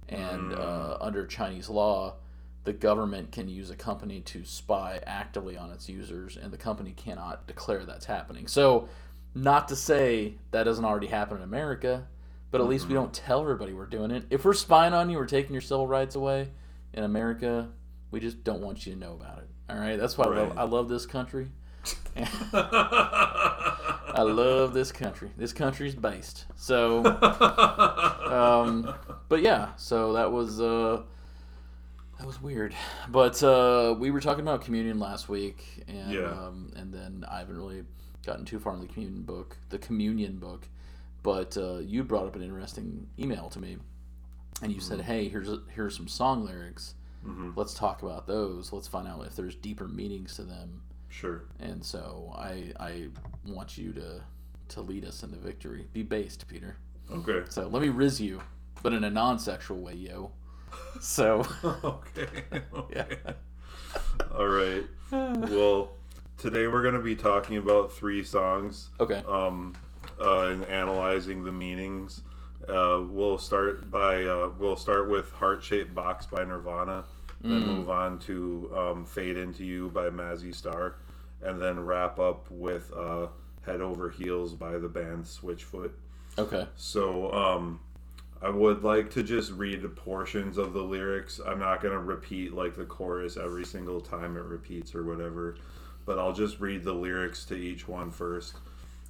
and 0.07 0.53
uh, 0.53 0.97
under 0.99 1.25
Chinese 1.25 1.69
law, 1.69 2.15
the 2.63 2.73
government 2.73 3.31
can 3.31 3.47
use 3.47 3.69
a 3.69 3.75
company 3.75 4.21
to 4.21 4.43
spy 4.43 4.99
actively 5.05 5.55
on 5.55 5.71
its 5.71 5.88
users, 5.88 6.35
and 6.35 6.51
the 6.51 6.57
company 6.57 6.91
cannot 6.91 7.47
declare 7.47 7.85
that's 7.85 8.05
happening. 8.05 8.47
So, 8.47 8.89
not 9.33 9.67
to 9.69 9.75
say 9.75 10.35
that 10.51 10.63
doesn't 10.63 10.83
already 10.83 11.07
happen 11.07 11.38
in 11.38 11.43
America, 11.43 12.07
but 12.51 12.62
at 12.62 12.68
least 12.68 12.88
we 12.88 12.94
don't 12.94 13.13
tell 13.13 13.41
everybody 13.41 13.74
we're 13.74 13.86
doing 13.86 14.12
it. 14.12 14.24
If 14.29 14.46
we're 14.46 14.53
spying 14.53 14.94
on 14.94 15.10
you, 15.10 15.18
we're 15.18 15.25
taking 15.27 15.53
your 15.53 15.62
civil 15.62 15.88
rights 15.88 16.15
away 16.15 16.50
in 16.94 17.03
America. 17.03 17.70
We 18.12 18.20
just 18.20 18.44
don't 18.44 18.62
want 18.62 18.86
you 18.86 18.94
to 18.94 19.00
know 19.00 19.13
about 19.13 19.39
it. 19.39 19.50
All 19.70 19.77
right, 19.77 19.98
that's 20.00 20.18
why 20.18 20.25
I, 20.25 20.29
love, 20.29 20.58
I 20.58 20.63
love 20.63 20.89
this 20.89 21.06
country. 21.06 21.50
I 22.91 24.22
love 24.24 24.74
this 24.74 24.91
country. 24.91 25.29
This 25.38 25.53
country's 25.53 25.96
based. 25.96 26.46
So, 26.56 27.06
um, 27.06 28.94
but 29.29 29.41
yeah, 29.41 29.70
so 29.77 30.13
that 30.13 30.32
was 30.32 30.60
uh, 30.60 31.03
that 32.18 32.25
was 32.27 32.41
weird. 32.41 32.74
But 33.10 33.41
uh, 33.44 33.96
we 33.98 34.12
were 34.12 34.20
talking 34.22 34.41
about 34.41 34.62
communion 34.62 35.00
last 35.00 35.29
week, 35.29 35.84
and 35.88 36.12
Yeah. 36.12 36.32
um, 36.32 36.74
and 36.75 36.94
then 36.94 37.25
I 37.29 37.39
haven't 37.39 37.58
really 37.58 37.84
gotten 38.25 38.46
too 38.46 38.60
far 38.60 38.74
in 38.74 38.82
the 38.82 38.88
communion 38.88 39.22
book, 39.24 39.58
the 39.70 39.77
communion 39.77 40.38
book. 40.38 40.68
But 41.23 41.57
uh, 41.57 41.77
you 41.79 42.03
brought 42.03 42.25
up 42.27 42.35
an 42.35 42.41
interesting 42.43 43.07
email 43.19 43.49
to 43.49 43.59
me, 43.59 43.77
and 44.61 44.71
you 44.71 44.79
said, 44.79 45.01
"Hey, 45.01 45.27
here's 45.29 45.49
a, 45.49 45.59
here's 45.73 45.95
some 45.95 46.07
song 46.07 46.45
lyrics. 46.45 46.95
Mhm. 47.25 47.53
Let's 47.57 47.73
talk 47.73 48.01
about 48.01 48.25
those. 48.27 48.71
Let's 48.71 48.88
find 48.88 49.07
out 49.07 49.25
if 49.25 49.35
there's 49.35 49.55
deeper 49.55 49.88
meanings 49.88 50.35
to 50.35 50.43
them." 50.43 50.81
Sure. 51.09 51.43
And 51.59 51.83
so 51.83 52.33
I 52.38 52.71
I 52.79 53.07
want 53.45 53.77
you 53.77 53.91
to 53.93 54.21
to 54.69 54.81
lead 54.81 55.03
us 55.05 55.23
into 55.23 55.38
victory. 55.38 55.88
Be 55.93 56.03
based, 56.03 56.47
Peter. 56.47 56.77
Okay. 57.11 57.41
So 57.49 57.67
let 57.67 57.81
me 57.81 57.89
riz 57.89 58.21
you, 58.21 58.41
but 58.83 58.93
in 58.93 59.03
a 59.03 59.09
non-sexual 59.09 59.79
way, 59.79 59.95
yo. 59.95 60.31
So 61.01 61.43
okay. 61.83 62.27
yeah. 62.93 63.05
okay. 63.11 63.33
All 64.38 64.47
right. 64.47 64.83
Well, 65.49 65.91
today 66.38 66.67
we're 66.67 66.83
going 66.83 66.93
to 66.93 67.01
be 67.01 67.15
talking 67.15 67.57
about 67.57 67.91
three 67.91 68.23
songs 68.23 68.89
Okay. 68.99 69.23
um, 69.27 69.73
uh, 70.21 70.41
and 70.47 70.65
analyzing 70.65 71.43
the 71.43 71.51
meanings 71.51 72.21
Uh, 72.67 73.01
we'll 73.09 73.38
start 73.38 73.89
by 73.89 74.23
uh, 74.25 74.49
we'll 74.59 74.75
start 74.75 75.09
with 75.09 75.31
Heart 75.31 75.63
Shaped 75.63 75.95
Box 75.95 76.25
by 76.27 76.43
Nirvana, 76.43 77.03
then 77.41 77.61
move 77.65 77.89
on 77.89 78.19
to 78.19 78.71
um, 78.75 79.05
Fade 79.05 79.38
Into 79.38 79.63
You 79.65 79.89
by 79.89 80.09
Mazzy 80.09 80.53
Star, 80.53 80.95
and 81.41 81.59
then 81.59 81.79
wrap 81.79 82.19
up 82.19 82.45
with 82.51 82.91
uh, 82.95 83.27
Head 83.65 83.81
Over 83.81 84.09
Heels 84.09 84.53
by 84.53 84.77
the 84.77 84.89
band 84.89 85.23
Switchfoot. 85.23 85.91
Okay. 86.38 86.67
So 86.75 87.31
um, 87.33 87.79
I 88.41 88.49
would 88.49 88.83
like 88.83 89.09
to 89.11 89.23
just 89.23 89.51
read 89.53 89.83
portions 89.95 90.57
of 90.57 90.73
the 90.73 90.83
lyrics. 90.83 91.39
I'm 91.45 91.59
not 91.59 91.81
going 91.81 91.93
to 91.93 91.99
repeat 91.99 92.53
like 92.53 92.75
the 92.75 92.85
chorus 92.85 93.38
every 93.38 93.65
single 93.65 94.01
time 94.01 94.38
it 94.38 94.43
repeats 94.43 94.93
or 94.93 95.03
whatever, 95.03 95.55
but 96.05 96.19
I'll 96.19 96.33
just 96.33 96.59
read 96.59 96.83
the 96.83 96.93
lyrics 96.93 97.45
to 97.45 97.55
each 97.55 97.88
one 97.88 98.11
first. 98.11 98.55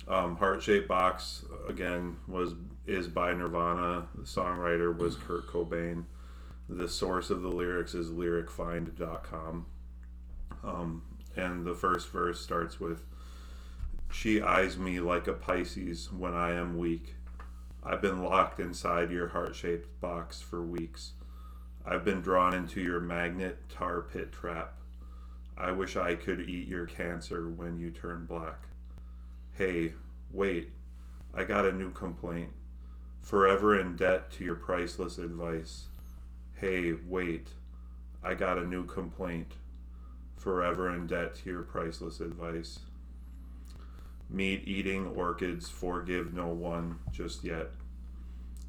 Um, 0.10 0.38
Heart 0.38 0.64
Shaped 0.64 0.88
Box 0.88 1.46
again 1.68 2.18
was 2.28 2.56
is 2.88 3.08
by 3.08 3.32
Nirvana. 3.32 4.08
The 4.16 4.24
songwriter 4.24 4.98
was 4.98 5.16
Kurt 5.16 5.48
Cobain. 5.48 6.06
The 6.68 6.90
source 6.90 7.30
of 7.30 7.44
the 7.44 7.50
lyrics 7.50 7.94
is 7.94 8.10
lyricfind.com. 8.10 9.66
Um, 10.64 11.04
and 11.36 11.66
the 11.66 11.76
first 11.76 12.10
verse 12.10 12.40
starts 12.40 12.80
with 12.80 13.04
She 14.12 14.42
eyes 14.42 14.78
me 14.78 15.00
like 15.00 15.28
a 15.28 15.34
Pisces 15.34 16.12
when 16.12 16.34
I 16.34 16.54
am 16.54 16.78
weak. 16.78 17.16
I've 17.84 18.02
been 18.02 18.24
locked 18.24 18.60
inside 18.60 19.12
your 19.12 19.28
heart 19.30 19.56
shaped 19.56 20.02
box 20.02 20.42
for 20.42 20.64
weeks. 20.64 21.14
I've 21.86 22.04
been 22.04 22.22
drawn 22.22 22.56
into 22.56 22.82
your 22.82 23.00
magnet 23.00 23.70
tar 23.70 24.02
pit 24.02 24.32
trap. 24.32 24.74
I 25.56 25.72
wish 25.72 25.96
I 25.96 26.16
could 26.16 26.42
eat 26.42 26.68
your 26.68 26.88
cancer 26.88 27.48
when 27.48 27.80
you 27.80 27.92
turn 27.92 28.26
black. 28.26 28.69
Hey, 29.60 29.92
wait, 30.32 30.70
I 31.34 31.44
got 31.44 31.66
a 31.66 31.74
new 31.74 31.92
complaint. 31.92 32.52
Forever 33.22 33.78
in 33.78 33.98
debt 33.98 34.32
to 34.32 34.46
your 34.46 34.56
priceless 34.56 35.18
advice. 35.18 35.88
Hey, 36.56 36.94
wait, 36.94 37.50
I 38.24 38.36
got 38.36 38.58
a 38.58 38.66
new 38.66 38.86
complaint. 38.86 39.56
Forever 40.38 40.96
in 40.96 41.08
debt 41.08 41.36
to 41.36 41.50
your 41.50 41.64
priceless 41.64 42.22
advice. 42.22 42.80
Meat 44.30 44.64
eating 44.66 45.08
orchids 45.08 45.68
forgive 45.68 46.34
no 46.34 46.48
one 46.48 47.00
just 47.12 47.44
yet. 47.44 47.72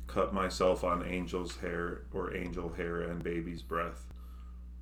Cut 0.08 0.34
myself 0.34 0.82
on 0.82 1.04
angel's 1.04 1.58
hair 1.58 2.00
or 2.12 2.36
angel 2.36 2.72
hair 2.72 3.00
and 3.00 3.22
baby's 3.22 3.62
breath. 3.62 4.06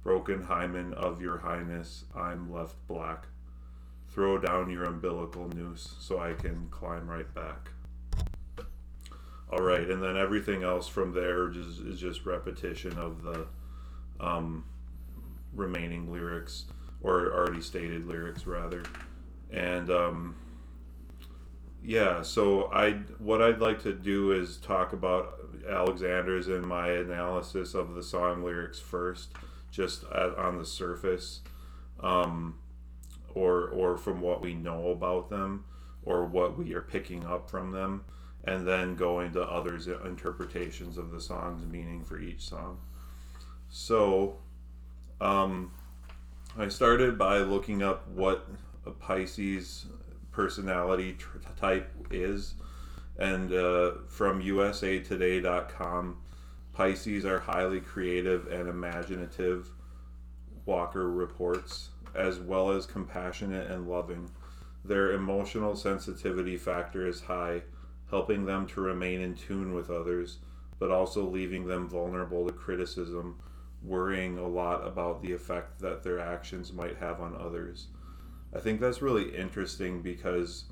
Broken 0.03 0.45
hymen 0.45 0.95
of 0.95 1.21
your 1.21 1.37
highness, 1.37 2.07
I'm 2.17 2.51
left 2.51 2.77
black. 2.87 3.27
Throw 4.19 4.37
down 4.37 4.69
your 4.69 4.83
umbilical 4.83 5.49
noose 5.51 5.95
so 6.01 6.19
I 6.19 6.33
can 6.33 6.67
climb 6.73 7.09
right 7.09 7.33
back. 7.37 7.71
All 9.49 9.61
right, 9.61 9.89
and 9.89 10.03
then 10.03 10.17
everything 10.17 10.65
else 10.65 10.89
from 10.89 11.13
there 11.13 11.47
just, 11.51 11.79
is 11.83 12.01
just 12.01 12.27
repetition 12.27 12.99
of 12.99 13.23
the 13.23 13.47
um, 14.19 14.65
remaining 15.55 16.11
lyrics, 16.11 16.65
or 17.01 17.33
already 17.33 17.61
stated 17.61 18.09
lyrics 18.09 18.45
rather. 18.45 18.83
And 19.53 19.89
um, 19.89 20.35
yeah, 21.81 22.23
so 22.23 22.73
I 22.73 22.95
what 23.21 23.41
I'd 23.41 23.61
like 23.61 23.85
to 23.85 23.93
do 23.93 24.33
is 24.33 24.57
talk 24.57 24.93
about 24.93 25.39
Alexander's 25.71 26.49
and 26.49 26.67
my 26.67 26.89
analysis 26.89 27.73
of 27.73 27.95
the 27.95 28.03
song 28.03 28.43
lyrics 28.43 28.81
first, 28.81 29.29
just 29.71 30.03
at, 30.13 30.37
on 30.37 30.59
the 30.59 30.67
surface, 30.67 31.43
um, 32.01 32.57
or 33.35 33.69
or 33.69 33.97
from 33.97 34.21
what 34.21 34.41
we 34.41 34.55
know 34.55 34.91
about 34.91 35.31
them, 35.31 35.65
or 36.05 36.25
what 36.25 36.59
we 36.59 36.75
are 36.75 36.83
picking 36.83 37.25
up 37.25 37.51
from 37.51 37.73
them, 37.73 38.05
and 38.45 38.67
then 38.67 38.97
going 38.97 39.33
to 39.33 39.43
others' 39.43 39.87
interpretations 39.87 40.99
of 40.99 41.11
the 41.11 41.21
song's 41.21 41.67
meaning 41.67 42.05
for 42.05 42.19
each 42.19 42.41
song. 42.41 42.79
So, 43.71 44.39
um, 45.21 45.73
I 46.57 46.69
started 46.69 47.19
by 47.19 47.39
looking 47.39 47.83
up 47.83 48.09
what 48.09 48.49
a 48.87 48.91
Pisces 48.91 49.87
personality 50.33 51.17
type 51.57 51.91
is. 52.11 52.55
And 53.19 53.53
uh, 53.53 53.93
from 54.09 54.43
USAToday.com, 54.43 56.17
Pisces 56.73 57.25
are 57.25 57.41
highly 57.41 57.81
creative 57.81 58.47
and 58.47 58.69
imaginative, 58.69 59.71
Walker 60.65 61.11
reports, 61.11 61.89
as 62.19 62.39
well 62.39 62.71
as 62.71 62.87
compassionate 62.87 63.71
and 63.71 63.89
loving. 63.89 64.31
Their 64.85 65.13
emotional 65.13 65.77
sensitivity 65.77 66.57
factor 66.57 67.07
is 67.07 67.23
high, 67.23 67.63
helping 68.11 68.45
them 68.45 68.67
to 68.69 68.81
remain 68.81 69.21
in 69.21 69.35
tune 69.35 69.75
with 69.75 69.91
others, 69.91 70.39
but 70.79 70.91
also 70.91 71.25
leaving 71.25 71.67
them 71.67 71.89
vulnerable 71.89 72.47
to 72.47 72.53
criticism, 72.53 73.39
worrying 73.83 74.39
a 74.39 74.47
lot 74.47 74.87
about 74.87 75.23
the 75.23 75.33
effect 75.33 75.81
that 75.81 76.03
their 76.03 76.19
actions 76.19 76.73
might 76.73 76.97
have 76.99 77.21
on 77.21 77.37
others. 77.37 77.87
I 78.55 78.61
think 78.61 78.81
that's 78.81 79.03
really 79.03 79.37
interesting 79.37 80.03
because 80.03 80.65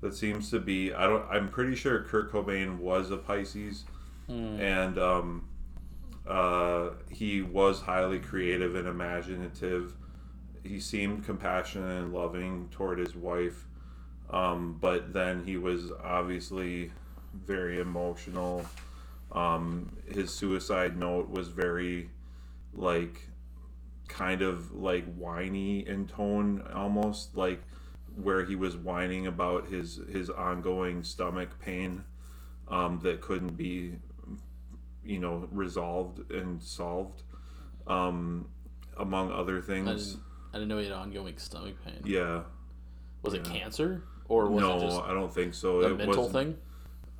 that 0.00 0.14
seems 0.14 0.50
to 0.50 0.60
be 0.60 0.92
I 0.92 1.06
don't 1.06 1.24
I'm 1.30 1.48
pretty 1.48 1.74
sure 1.76 2.02
Kurt 2.02 2.30
Cobain 2.30 2.78
was 2.78 3.10
a 3.10 3.16
Pisces 3.16 3.84
and 4.60 4.98
um, 4.98 5.48
uh, 6.26 6.90
he 7.10 7.42
was 7.42 7.80
highly 7.80 8.18
creative 8.18 8.74
and 8.74 8.86
imaginative. 8.86 9.96
He 10.64 10.80
seemed 10.80 11.24
compassionate 11.24 12.02
and 12.02 12.12
loving 12.12 12.68
toward 12.70 12.98
his 12.98 13.16
wife, 13.16 13.66
um, 14.30 14.78
but 14.80 15.12
then 15.12 15.44
he 15.44 15.56
was 15.56 15.90
obviously 16.02 16.92
very 17.34 17.80
emotional. 17.80 18.64
Um, 19.32 19.96
his 20.08 20.32
suicide 20.32 20.96
note 20.96 21.30
was 21.30 21.48
very 21.48 22.10
like 22.74 23.28
kind 24.08 24.42
of 24.42 24.72
like 24.72 25.04
whiny 25.14 25.86
in 25.86 26.06
tone 26.06 26.62
almost 26.74 27.34
like 27.34 27.62
where 28.16 28.44
he 28.44 28.54
was 28.54 28.76
whining 28.76 29.26
about 29.26 29.68
his 29.68 30.00
his 30.10 30.28
ongoing 30.28 31.02
stomach 31.02 31.58
pain 31.60 32.04
um, 32.68 33.00
that 33.02 33.20
couldn't 33.20 33.56
be 33.56 33.94
you 35.04 35.18
know 35.18 35.48
resolved 35.50 36.30
and 36.30 36.62
solved 36.62 37.22
um, 37.86 38.46
among 38.98 39.32
other 39.32 39.60
things 39.60 40.18
I 40.52 40.56
didn't 40.58 40.68
know 40.68 40.78
he 40.78 40.84
had 40.84 40.92
ongoing 40.92 41.38
stomach 41.38 41.74
pain. 41.84 42.00
yeah 42.04 42.42
Was 43.22 43.34
it 43.34 43.44
cancer 43.44 44.02
or 44.28 44.48
was 44.48 44.62
no 44.62 44.76
it 44.76 44.80
just 44.80 45.00
i 45.02 45.12
don't 45.14 45.32
think 45.32 45.54
so 45.54 45.80
a 45.80 45.92
it 45.92 45.96
mental 45.98 46.24
wasn't- 46.24 46.32
thing? 46.32 46.56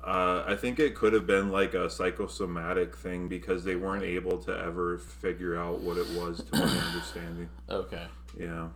Uh, 0.05 0.43
I 0.45 0.55
think 0.57 0.79
it 0.79 0.95
could 0.95 1.13
have 1.13 1.25
been 1.25 1.49
like 1.49 1.73
a 1.73 1.89
psychosomatic 1.89 2.93
thing 2.97 3.29
because 3.29 3.63
they 3.63 3.77
weren't 3.77 4.03
able 4.03 4.37
to 4.39 4.51
ever 4.51 4.97
figure 4.97 5.55
out 5.57 5.79
what 5.79 5.95
it 5.97 6.09
was 6.09 6.43
to 6.43 6.57
my 6.57 6.65
understanding. 6.87 7.47
Okay. 7.69 8.05
Yeah. 8.37 8.67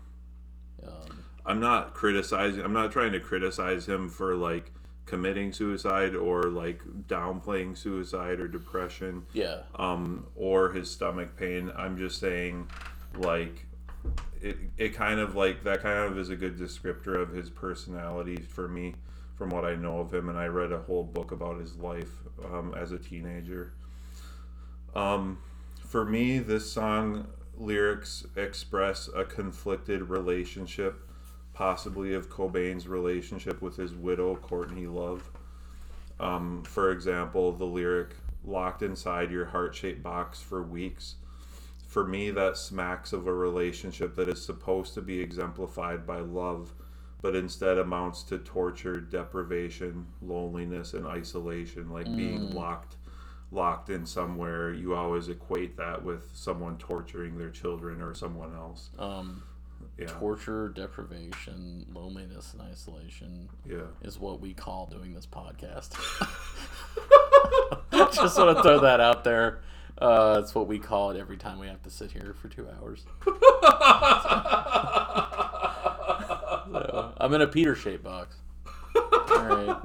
Um, 0.87 1.23
I'm 1.45 1.59
not 1.59 1.93
criticizing. 1.93 2.61
I'm 2.63 2.71
not 2.71 2.93
trying 2.93 3.11
to 3.11 3.19
criticize 3.19 3.85
him 3.85 4.07
for 4.07 4.35
like 4.35 4.71
committing 5.05 5.51
suicide 5.51 6.15
or 6.15 6.43
like 6.43 6.81
downplaying 7.09 7.77
suicide 7.77 8.39
or 8.39 8.47
depression, 8.47 9.25
yeah. 9.33 9.63
um, 9.75 10.27
or 10.37 10.71
his 10.71 10.89
stomach 10.89 11.35
pain. 11.35 11.69
I'm 11.75 11.97
just 11.97 12.21
saying, 12.21 12.69
like, 13.17 13.65
it 14.41 14.57
it 14.77 14.93
kind 14.93 15.19
of 15.19 15.35
like 15.35 15.63
that 15.63 15.81
kind 15.81 15.99
of 15.99 16.17
is 16.17 16.29
a 16.29 16.35
good 16.35 16.57
descriptor 16.57 17.15
of 17.21 17.31
his 17.31 17.49
personality 17.49 18.37
for 18.37 18.67
me, 18.67 18.95
from 19.35 19.49
what 19.49 19.65
I 19.65 19.75
know 19.75 19.99
of 19.99 20.13
him. 20.13 20.29
And 20.29 20.37
I 20.37 20.47
read 20.47 20.71
a 20.71 20.79
whole 20.79 21.03
book 21.03 21.31
about 21.31 21.59
his 21.59 21.75
life 21.75 22.11
um, 22.45 22.73
as 22.77 22.91
a 22.91 22.97
teenager. 22.97 23.73
Um, 24.95 25.39
for 25.79 26.05
me, 26.05 26.39
this 26.39 26.71
song 26.71 27.27
lyrics 27.57 28.25
express 28.35 29.09
a 29.15 29.23
conflicted 29.23 30.03
relationship 30.03 31.07
possibly 31.57 32.13
of 32.13 32.29
Cobain's 32.29 32.87
relationship 32.87 33.63
with 33.63 33.77
his 33.77 33.95
widow, 33.95 34.35
Courtney 34.35 34.85
Love. 34.85 35.27
Um, 36.19 36.61
for 36.63 36.91
example, 36.91 37.51
the 37.51 37.65
lyric, 37.65 38.11
locked 38.45 38.83
inside 38.83 39.31
your 39.31 39.45
heart 39.45 39.73
shaped 39.73 40.03
box 40.03 40.39
for 40.39 40.61
weeks. 40.61 41.15
For 41.87 42.05
me, 42.05 42.31
that 42.31 42.57
smacks 42.57 43.13
of 43.13 43.27
a 43.27 43.33
relationship 43.33 44.15
that 44.15 44.27
is 44.27 44.45
supposed 44.45 44.93
to 44.95 45.01
be 45.01 45.19
exemplified 45.19 46.05
by 46.05 46.19
love, 46.19 46.73
but 47.21 47.35
instead 47.35 47.77
amounts 47.77 48.23
to 48.23 48.37
torture, 48.37 48.99
deprivation, 48.99 50.05
loneliness, 50.21 50.93
and 50.93 51.07
isolation, 51.07 51.89
like 51.89 52.05
being 52.15 52.51
locked 52.51 52.97
locked 53.51 53.89
in 53.89 54.05
somewhere. 54.05 54.73
You 54.73 54.95
always 54.95 55.29
equate 55.29 55.77
that 55.77 56.03
with 56.03 56.29
someone 56.33 56.77
torturing 56.77 57.37
their 57.37 57.49
children 57.49 58.01
or 58.01 58.13
someone 58.13 58.53
else. 58.53 58.89
Um, 58.99 59.43
yeah. 59.97 60.07
torture, 60.07 60.69
deprivation, 60.69 61.85
loneliness, 61.93 62.53
and 62.53 62.61
isolation 62.61 63.49
yeah. 63.65 63.87
is 64.01 64.19
what 64.19 64.39
we 64.41 64.53
call 64.53 64.87
doing 64.87 65.13
this 65.13 65.25
podcast. 65.25 65.93
Just 68.13 68.37
want 68.37 68.57
to 68.57 68.63
throw 68.63 68.79
that 68.81 68.99
out 68.99 69.23
there. 69.23 69.61
Uh, 69.99 70.39
it's 70.43 70.53
what 70.53 70.67
we 70.67 70.77
call 70.79 71.11
it 71.11 71.17
every 71.19 71.37
time 71.37 71.57
we 71.59 71.67
have 71.67 71.81
to 71.83 71.89
sit 71.89 72.11
here 72.11 72.35
for 72.39 72.47
two 72.49 72.67
hours. 72.81 73.05
So, 76.69 77.13
I'm 77.17 77.33
in 77.33 77.41
a 77.41 77.47
Peter 77.47 77.75
shaped 77.75 78.03
box. 78.03 78.35
All 78.95 79.43
right. 79.45 79.77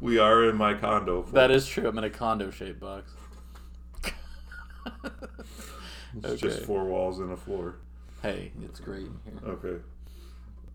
we 0.00 0.18
are 0.18 0.48
in 0.48 0.56
my 0.56 0.74
condo. 0.74 1.22
folks. 1.22 1.32
That 1.34 1.50
is 1.52 1.66
true. 1.68 1.86
I'm 1.88 1.96
in 1.98 2.04
a 2.04 2.10
condo 2.10 2.50
shaped 2.50 2.80
box. 2.80 3.12
It's 6.22 6.40
just 6.40 6.62
four 6.62 6.84
walls 6.84 7.20
and 7.20 7.30
a 7.32 7.36
floor. 7.36 7.76
Hey, 8.22 8.52
it's 8.64 8.80
great 8.80 9.06
in 9.06 9.18
here. 9.24 9.50
Okay. 9.52 9.68
You 9.68 9.82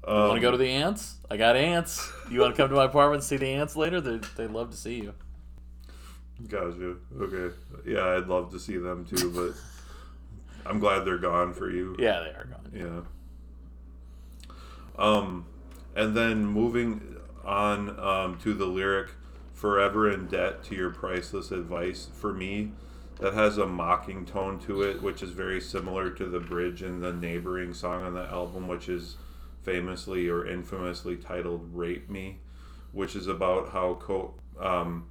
want 0.08 0.32
to 0.32 0.36
Um, 0.36 0.40
go 0.42 0.52
to 0.52 0.58
the 0.58 0.70
ants? 0.70 1.18
I 1.30 1.36
got 1.38 1.56
ants. 1.56 2.12
You 2.32 2.40
want 2.42 2.56
to 2.56 2.62
come 2.62 2.70
to 2.70 2.76
my 2.76 2.86
apartment 2.86 3.22
and 3.22 3.24
see 3.28 3.38
the 3.38 3.48
ants 3.48 3.76
later? 3.76 4.00
They 4.02 4.20
they 4.38 4.48
love 4.48 4.72
to 4.72 4.78
see 4.78 4.96
you. 4.96 5.14
Gotcha. 6.48 6.96
Okay. 7.20 7.54
Yeah, 7.86 8.06
I'd 8.16 8.28
love 8.28 8.52
to 8.52 8.60
see 8.60 8.78
them 8.78 9.06
too, 9.06 9.32
but 9.32 10.70
I'm 10.70 10.80
glad 10.80 11.06
they're 11.06 11.18
gone 11.18 11.54
for 11.54 11.70
you. 11.70 11.96
Yeah, 12.00 12.20
they 12.20 12.30
are 12.30 12.46
gone. 12.50 12.72
Yeah. 12.74 14.52
Um, 14.98 15.46
and 15.96 16.16
then 16.16 16.46
moving 16.46 17.18
on 17.46 18.00
um, 18.00 18.38
to 18.40 18.54
the 18.54 18.66
lyric 18.66 19.12
"Forever 19.54 20.10
in 20.10 20.28
debt 20.28 20.64
to 20.66 20.76
your 20.76 20.90
priceless 20.92 21.52
advice." 21.52 22.10
For 22.14 22.34
me, 22.34 22.72
that 23.20 23.34
has 23.34 23.58
a 23.58 23.66
mocking 23.68 24.26
tone 24.26 24.60
to 24.60 24.82
it, 24.82 25.02
which 25.02 25.22
is 25.22 25.32
very 25.32 25.60
similar 25.60 26.10
to 26.12 26.26
the 26.26 26.40
bridge 26.40 26.82
in 26.84 27.02
the 27.02 27.14
neighboring 27.14 27.74
song 27.74 28.04
on 28.04 28.14
the 28.14 28.24
album, 28.24 28.68
which 28.68 28.88
is 28.88 29.18
famously 29.62 30.30
or 30.30 30.46
infamously 30.48 31.18
titled 31.18 31.70
"Rape 31.74 32.10
Me," 32.10 32.40
which 32.94 33.16
is 33.16 33.28
about 33.28 33.70
how 33.72 33.96
Co- 33.96 34.36
um, 34.60 35.09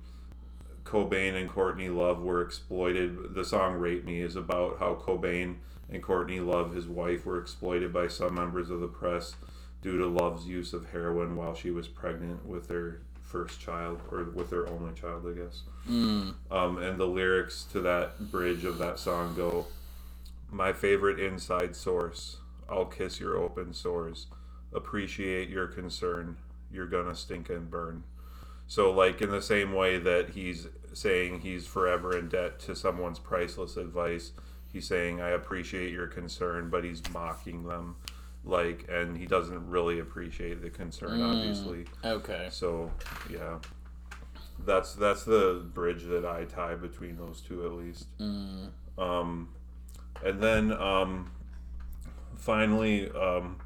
Cobain 0.88 1.35
and 1.35 1.50
Courtney 1.50 1.90
Love 1.90 2.23
were 2.23 2.40
exploited. 2.40 3.35
The 3.35 3.45
song 3.45 3.75
"Rape 3.75 4.07
Me" 4.07 4.23
is 4.23 4.37
about 4.37 4.78
how 4.78 4.95
Cobain 4.95 5.57
and 5.90 6.02
Courtney 6.02 6.40
Love, 6.40 6.75
his 6.75 6.87
wife, 6.87 7.26
were 7.26 7.38
exploited 7.38 7.92
by 7.92 8.09
some 8.09 8.35
members 8.35 8.71
of 8.71 8.80
the 8.80 8.88
press 8.88 9.37
due 9.83 9.99
to 9.99 10.07
Love's 10.07 10.47
use 10.47 10.73
of 10.73 10.90
heroin 10.90 11.37
while 11.37 11.54
she 11.54 11.71
was 11.71 11.88
pregnant 11.88 12.47
with 12.47 12.68
their 12.68 13.02
first 13.23 13.61
child 13.61 14.00
or 14.11 14.25
with 14.25 14.49
their 14.49 14.66
only 14.66 14.95
child, 14.95 15.26
I 15.28 15.38
guess. 15.38 15.62
Mm. 15.87 16.35
Um, 16.50 16.78
and 16.78 16.99
the 16.99 17.07
lyrics 17.07 17.64
to 17.73 17.80
that 17.83 18.30
bridge 18.30 18.64
of 18.64 18.78
that 18.78 18.99
song 18.99 19.35
go, 19.37 19.66
"My 20.50 20.73
favorite 20.73 21.21
inside 21.21 21.76
source. 21.76 22.38
I'll 22.66 22.87
kiss 22.87 23.21
your 23.21 23.37
open 23.37 23.75
sores. 23.75 24.26
Appreciate 24.73 25.50
your 25.50 25.66
concern. 25.66 26.38
You're 26.73 26.87
gonna 26.87 27.14
stink 27.14 27.50
and 27.50 27.71
burn." 27.71 28.04
So, 28.68 28.90
like 28.90 29.22
in 29.22 29.30
the 29.30 29.42
same 29.42 29.72
way 29.72 29.98
that 29.98 30.30
he's 30.30 30.68
saying 30.92 31.40
he's 31.40 31.66
forever 31.66 32.16
in 32.16 32.28
debt 32.28 32.60
to 32.60 32.76
someone's 32.76 33.18
priceless 33.18 33.78
advice, 33.78 34.32
he's 34.70 34.87
saying 34.87 35.22
I 35.22 35.30
appreciate 35.30 35.90
your 35.90 36.06
concern, 36.06 36.68
but 36.68 36.84
he's 36.84 37.02
mocking 37.10 37.64
them, 37.64 37.96
like, 38.44 38.87
and 38.90 39.16
he 39.16 39.25
doesn't 39.25 39.68
really 39.70 40.00
appreciate 40.00 40.60
the 40.60 40.68
concern, 40.68 41.22
obviously. 41.22 41.87
Okay. 42.04 42.48
So, 42.50 42.90
yeah, 43.30 43.58
that's 44.66 44.94
that's 44.94 45.25
the 45.25 45.64
bridge 45.72 46.04
that 46.04 46.26
I 46.26 46.44
tie 46.44 46.75
between 46.75 47.16
those 47.16 47.40
two 47.40 47.64
at 47.64 47.72
least. 47.72 48.06
Mm. 48.18 48.68
Um, 48.98 49.48
and 50.22 50.42
then 50.42 50.72
um, 50.72 51.30
finally, 52.37 53.10
um, 53.12 53.56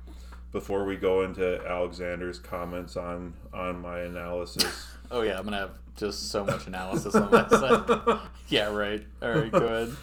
before 0.53 0.85
we 0.85 0.97
go 0.97 1.23
into 1.23 1.67
Alexander's 1.67 2.39
comments 2.39 2.97
on 2.97 3.35
on 3.53 3.81
my 3.81 4.01
analysis. 4.01 4.92
Oh 5.13 5.21
yeah, 5.21 5.39
I'm 5.39 5.45
gonna 5.45 5.59
have 5.59 5.73
just 5.95 6.31
so 6.31 6.43
much 6.43 6.67
analysis 6.67 7.15
on 7.15 7.31
that 7.31 7.51
side. 7.51 8.19
Yeah, 8.49 8.75
right. 8.75 9.03
All 9.23 9.31
right, 9.31 9.51
go 9.51 9.65
ahead. 9.65 9.97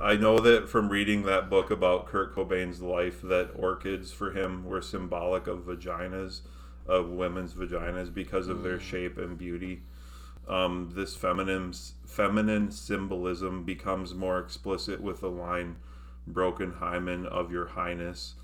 I 0.00 0.14
know 0.14 0.38
that 0.38 0.68
from 0.68 0.90
reading 0.90 1.22
that 1.24 1.50
book 1.50 1.72
about 1.72 2.06
Kurt 2.06 2.36
Cobain's 2.36 2.80
life 2.80 3.20
that 3.22 3.50
orchids 3.56 4.12
for 4.12 4.30
him 4.30 4.64
were 4.64 4.80
symbolic 4.80 5.48
of 5.48 5.60
vaginas, 5.66 6.42
of 6.86 7.08
women's 7.08 7.54
vaginas 7.54 8.14
because 8.14 8.46
of 8.46 8.62
their 8.62 8.78
shape 8.78 9.18
and 9.18 9.36
beauty. 9.36 9.82
Um, 10.46 10.92
this 10.94 11.16
feminine 11.16 11.72
feminine 12.06 12.70
symbolism 12.70 13.64
becomes 13.64 14.14
more 14.14 14.38
explicit 14.38 15.00
with 15.00 15.20
the 15.20 15.30
line 15.30 15.76
"broken 16.28 16.74
hymen 16.74 17.26
of 17.26 17.50
your 17.50 17.66
highness," 17.66 18.34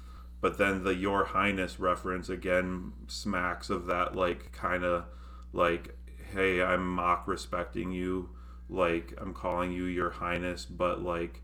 but 0.40 0.58
then 0.58 0.82
the 0.82 0.94
"your 0.94 1.26
highness" 1.26 1.78
reference 1.78 2.28
again 2.28 2.92
smacks 3.06 3.70
of 3.70 3.87
that 3.87 4.16
like 4.16 4.50
kind 4.50 4.82
of 4.82 5.04
like, 5.52 5.96
"Hey, 6.32 6.62
I'm 6.62 6.86
mock 6.86 7.26
respecting 7.26 7.92
you." 7.92 8.30
like 8.72 9.12
I'm 9.18 9.34
calling 9.34 9.70
you 9.72 9.84
your 9.84 10.10
highness, 10.10 10.64
but 10.64 11.02
like 11.02 11.40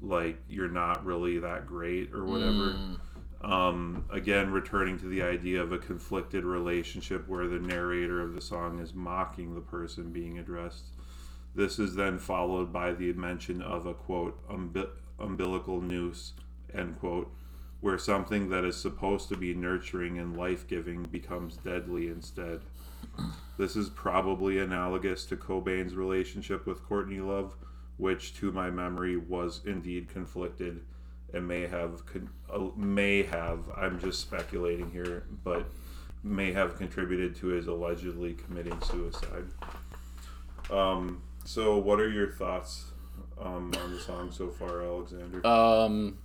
like 0.00 0.38
you're 0.48 0.68
not 0.68 1.04
really 1.04 1.38
that 1.38 1.66
great 1.66 2.12
or 2.12 2.24
whatever. 2.24 2.76
Um, 3.42 4.04
again, 4.10 4.50
returning 4.50 4.98
to 4.98 5.06
the 5.06 5.22
idea 5.22 5.62
of 5.62 5.72
a 5.72 5.78
conflicted 5.78 6.44
relationship 6.44 7.28
where 7.28 7.46
the 7.46 7.60
narrator 7.60 8.20
of 8.20 8.34
the 8.34 8.40
song 8.40 8.80
is 8.80 8.94
mocking 8.94 9.54
the 9.54 9.60
person 9.60 10.10
being 10.10 10.38
addressed. 10.38 10.86
This 11.54 11.78
is 11.78 11.94
then 11.94 12.18
followed 12.18 12.72
by 12.72 12.92
the 12.92 13.12
mention 13.12 13.62
of 13.62 13.86
a 13.86 13.94
quote 13.94 14.46
umbi- 14.48 14.90
umbilical 15.18 15.80
noose 15.80 16.32
end 16.74 16.98
quote, 16.98 17.32
where 17.80 17.98
something 17.98 18.50
that 18.50 18.64
is 18.64 18.76
supposed 18.76 19.28
to 19.28 19.36
be 19.36 19.54
nurturing 19.54 20.18
and 20.18 20.36
life 20.36 20.66
giving 20.66 21.04
becomes 21.04 21.56
deadly 21.56 22.08
instead. 22.08 22.60
This 23.58 23.74
is 23.74 23.90
probably 23.90 24.60
analogous 24.60 25.24
to 25.26 25.36
Cobain's 25.36 25.96
relationship 25.96 26.64
with 26.64 26.84
Courtney 26.84 27.18
Love, 27.18 27.56
which, 27.96 28.34
to 28.36 28.52
my 28.52 28.70
memory, 28.70 29.16
was 29.16 29.60
indeed 29.66 30.08
conflicted 30.08 30.80
and 31.34 31.46
may 31.46 31.66
have 31.66 32.06
con- 32.06 32.30
uh, 32.50 32.68
may 32.76 33.24
have 33.24 33.64
I'm 33.76 33.98
just 33.98 34.20
speculating 34.20 34.92
here, 34.92 35.24
but 35.42 35.66
may 36.22 36.52
have 36.52 36.78
contributed 36.78 37.34
to 37.36 37.48
his 37.48 37.66
allegedly 37.66 38.34
committing 38.34 38.80
suicide. 38.80 39.46
Um, 40.70 41.22
so, 41.44 41.78
what 41.78 41.98
are 41.98 42.08
your 42.08 42.30
thoughts 42.30 42.92
um, 43.40 43.72
on 43.82 43.92
the 43.92 44.00
song 44.00 44.30
so 44.30 44.48
far, 44.48 44.82
Alexander? 44.82 45.44
Um, 45.44 46.18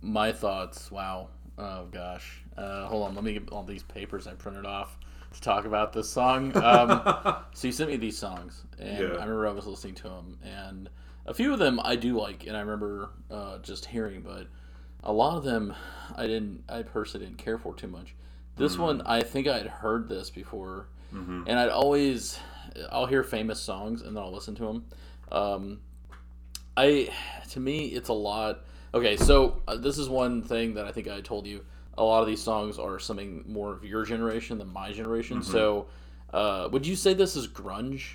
my 0.00 0.32
thoughts. 0.32 0.90
Wow. 0.90 1.28
Oh 1.56 1.86
gosh. 1.92 2.42
Uh, 2.56 2.86
hold 2.86 3.06
on. 3.06 3.14
Let 3.14 3.22
me 3.22 3.34
get 3.34 3.50
all 3.50 3.62
these 3.62 3.84
papers 3.84 4.26
I 4.26 4.32
printed 4.32 4.66
off 4.66 4.98
to 5.32 5.40
talk 5.40 5.64
about 5.64 5.92
this 5.92 6.08
song. 6.10 6.56
Um, 6.56 7.02
so 7.54 7.68
you 7.68 7.72
sent 7.72 7.90
me 7.90 7.96
these 7.96 8.18
songs, 8.18 8.62
and 8.78 8.98
Yeah. 8.98 9.04
I 9.06 9.24
remember 9.24 9.46
I 9.46 9.52
was 9.52 9.66
listening 9.66 9.94
to 9.96 10.04
them, 10.04 10.38
and 10.42 10.88
a 11.26 11.34
few 11.34 11.52
of 11.52 11.58
them 11.58 11.80
I 11.82 11.96
do 11.96 12.18
like, 12.18 12.46
and 12.46 12.56
I 12.56 12.60
remember 12.60 13.10
uh, 13.30 13.58
just 13.58 13.86
hearing, 13.86 14.22
but 14.22 14.46
a 15.04 15.12
lot 15.12 15.36
of 15.36 15.44
them 15.44 15.74
I 16.16 16.26
didn't. 16.26 16.64
I 16.68 16.82
personally 16.82 17.26
didn't 17.26 17.38
care 17.38 17.58
for 17.58 17.74
too 17.74 17.88
much. 17.88 18.14
This 18.56 18.76
one, 18.78 19.00
I 19.06 19.22
think 19.22 19.48
I 19.48 19.56
had 19.58 19.66
heard 19.66 20.08
this 20.08 20.30
before, 20.30 20.86
and 21.48 21.58
I'd 21.58 21.70
always 21.70 22.38
I'll 22.90 23.06
hear 23.06 23.22
famous 23.22 23.60
songs 23.60 24.02
and 24.02 24.16
then 24.16 24.22
I'll 24.22 24.32
listen 24.32 24.54
to 24.56 24.64
them. 24.64 24.84
Um, 25.30 25.80
I 26.76 27.10
to 27.50 27.60
me 27.60 27.86
it's 27.86 28.08
a 28.08 28.14
lot. 28.14 28.64
Okay, 28.94 29.16
so 29.16 29.62
uh, 29.66 29.76
this 29.76 29.96
is 29.98 30.08
one 30.08 30.42
thing 30.42 30.74
that 30.74 30.86
I 30.86 30.92
think 30.92 31.08
I 31.08 31.20
told 31.20 31.46
you. 31.46 31.64
A 31.98 32.02
lot 32.02 32.20
of 32.22 32.26
these 32.26 32.42
songs 32.42 32.78
are 32.78 32.98
something 32.98 33.44
more 33.46 33.72
of 33.72 33.84
your 33.84 34.04
generation 34.04 34.58
than 34.58 34.72
my 34.72 34.92
generation. 34.92 35.42
So, 35.42 35.86
uh, 36.32 36.68
would 36.72 36.86
you 36.86 36.96
say 36.96 37.14
this 37.14 37.36
is 37.36 37.46
grunge? 37.48 38.14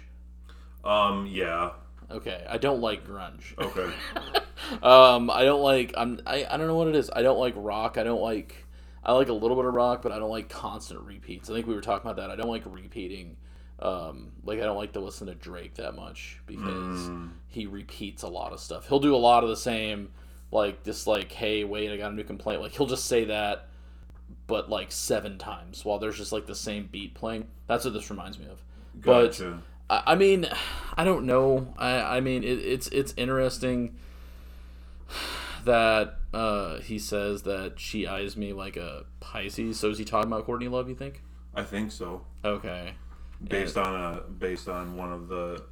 um, 0.83 1.27
yeah. 1.27 1.71
Okay, 2.09 2.43
I 2.49 2.57
don't 2.57 2.79
like 2.81 3.05
grunge. 3.05 3.57
Okay. 3.57 3.93
um, 4.83 5.29
I 5.29 5.43
don't 5.43 5.61
like. 5.61 5.93
I'm. 5.97 6.21
I, 6.25 6.45
I 6.49 6.57
don't 6.57 6.67
know 6.67 6.75
what 6.75 6.87
it 6.87 6.95
is. 6.95 7.09
I 7.13 7.21
don't 7.21 7.37
like 7.39 7.53
rock. 7.57 7.97
I 7.97 8.03
don't 8.03 8.21
like. 8.21 8.65
I 9.03 9.13
like 9.13 9.29
a 9.29 9.33
little 9.33 9.55
bit 9.55 9.65
of 9.65 9.73
rock, 9.73 10.01
but 10.01 10.11
I 10.11 10.19
don't 10.19 10.29
like 10.29 10.49
constant 10.49 11.01
repeats. 11.01 11.49
I 11.49 11.53
think 11.53 11.67
we 11.67 11.75
were 11.75 11.81
talking 11.81 12.09
about 12.09 12.21
that. 12.21 12.31
I 12.31 12.35
don't 12.35 12.49
like 12.49 12.63
repeating. 12.65 13.37
Um, 13.79 14.31
like 14.43 14.59
I 14.59 14.63
don't 14.63 14.77
like 14.77 14.93
to 14.93 14.99
listen 14.99 15.27
to 15.27 15.35
Drake 15.35 15.75
that 15.75 15.95
much 15.95 16.41
because 16.47 17.09
he 17.47 17.67
repeats 17.67 18.23
a 18.23 18.27
lot 18.27 18.51
of 18.51 18.59
stuff. 18.59 18.87
He'll 18.87 18.99
do 18.99 19.15
a 19.15 19.17
lot 19.17 19.43
of 19.43 19.49
the 19.49 19.57
same, 19.57 20.09
like 20.51 20.83
just 20.83 21.07
like, 21.07 21.31
hey, 21.31 21.63
wait, 21.63 21.91
I 21.91 21.97
got 21.97 22.11
a 22.11 22.15
new 22.15 22.23
complaint. 22.23 22.61
Like 22.61 22.71
he'll 22.73 22.87
just 22.87 23.05
say 23.05 23.25
that, 23.25 23.67
but 24.47 24.69
like 24.69 24.91
seven 24.91 25.37
times 25.37 25.83
while 25.83 25.99
there's 25.99 26.17
just 26.17 26.31
like 26.31 26.45
the 26.45 26.55
same 26.55 26.87
beat 26.91 27.13
playing. 27.13 27.47
That's 27.67 27.85
what 27.85 27.93
this 27.93 28.09
reminds 28.09 28.39
me 28.39 28.45
of. 28.45 28.61
But 28.95 29.27
Gotcha. 29.27 29.61
I, 29.89 30.03
I 30.07 30.15
mean, 30.15 30.47
I 30.95 31.03
don't 31.03 31.25
know. 31.25 31.73
I, 31.77 32.17
I 32.17 32.19
mean, 32.21 32.43
it, 32.43 32.59
it's 32.59 32.87
it's 32.87 33.13
interesting 33.17 33.95
that 35.65 36.15
uh, 36.33 36.79
he 36.79 36.97
says 36.97 37.43
that 37.43 37.79
she 37.79 38.07
eyes 38.07 38.37
me 38.37 38.53
like 38.53 38.77
a 38.77 39.05
Pisces. 39.19 39.79
So 39.79 39.89
is 39.89 39.97
he 39.97 40.05
talking 40.05 40.31
about 40.31 40.45
Courtney 40.45 40.67
Love? 40.67 40.87
You 40.89 40.95
think? 40.95 41.21
I 41.53 41.63
think 41.63 41.91
so. 41.91 42.21
Okay. 42.45 42.93
based 43.43 43.77
on 43.77 43.95
a 43.95 44.21
based 44.21 44.69
on 44.69 44.95
one 44.95 45.11
of 45.11 45.27
the 45.27 45.63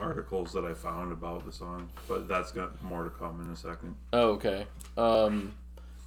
articles 0.00 0.52
that 0.52 0.64
I 0.64 0.74
found 0.74 1.12
about 1.12 1.44
the 1.44 1.52
song, 1.52 1.88
but 2.08 2.28
that's 2.28 2.52
got 2.52 2.82
more 2.82 3.04
to 3.04 3.10
come 3.10 3.40
in 3.40 3.50
a 3.50 3.56
second. 3.56 3.94
Oh, 4.12 4.30
okay. 4.30 4.66
Um, 4.96 5.52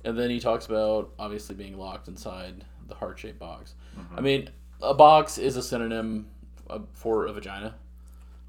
and 0.06 0.18
then 0.18 0.30
he 0.30 0.40
talks 0.40 0.66
about 0.66 1.12
obviously 1.20 1.56
being 1.56 1.78
locked 1.78 2.08
inside 2.08 2.64
the 2.88 2.96
heart 2.96 3.20
shaped 3.20 3.40
box. 3.40 3.76
I 4.16 4.22
mean, 4.22 4.50
a 4.82 4.94
box 4.94 5.38
is 5.38 5.58
a 5.58 5.62
synonym 5.64 6.28
uh, 6.70 6.80
for 6.94 7.26
a 7.28 7.34
vagina. 7.34 7.76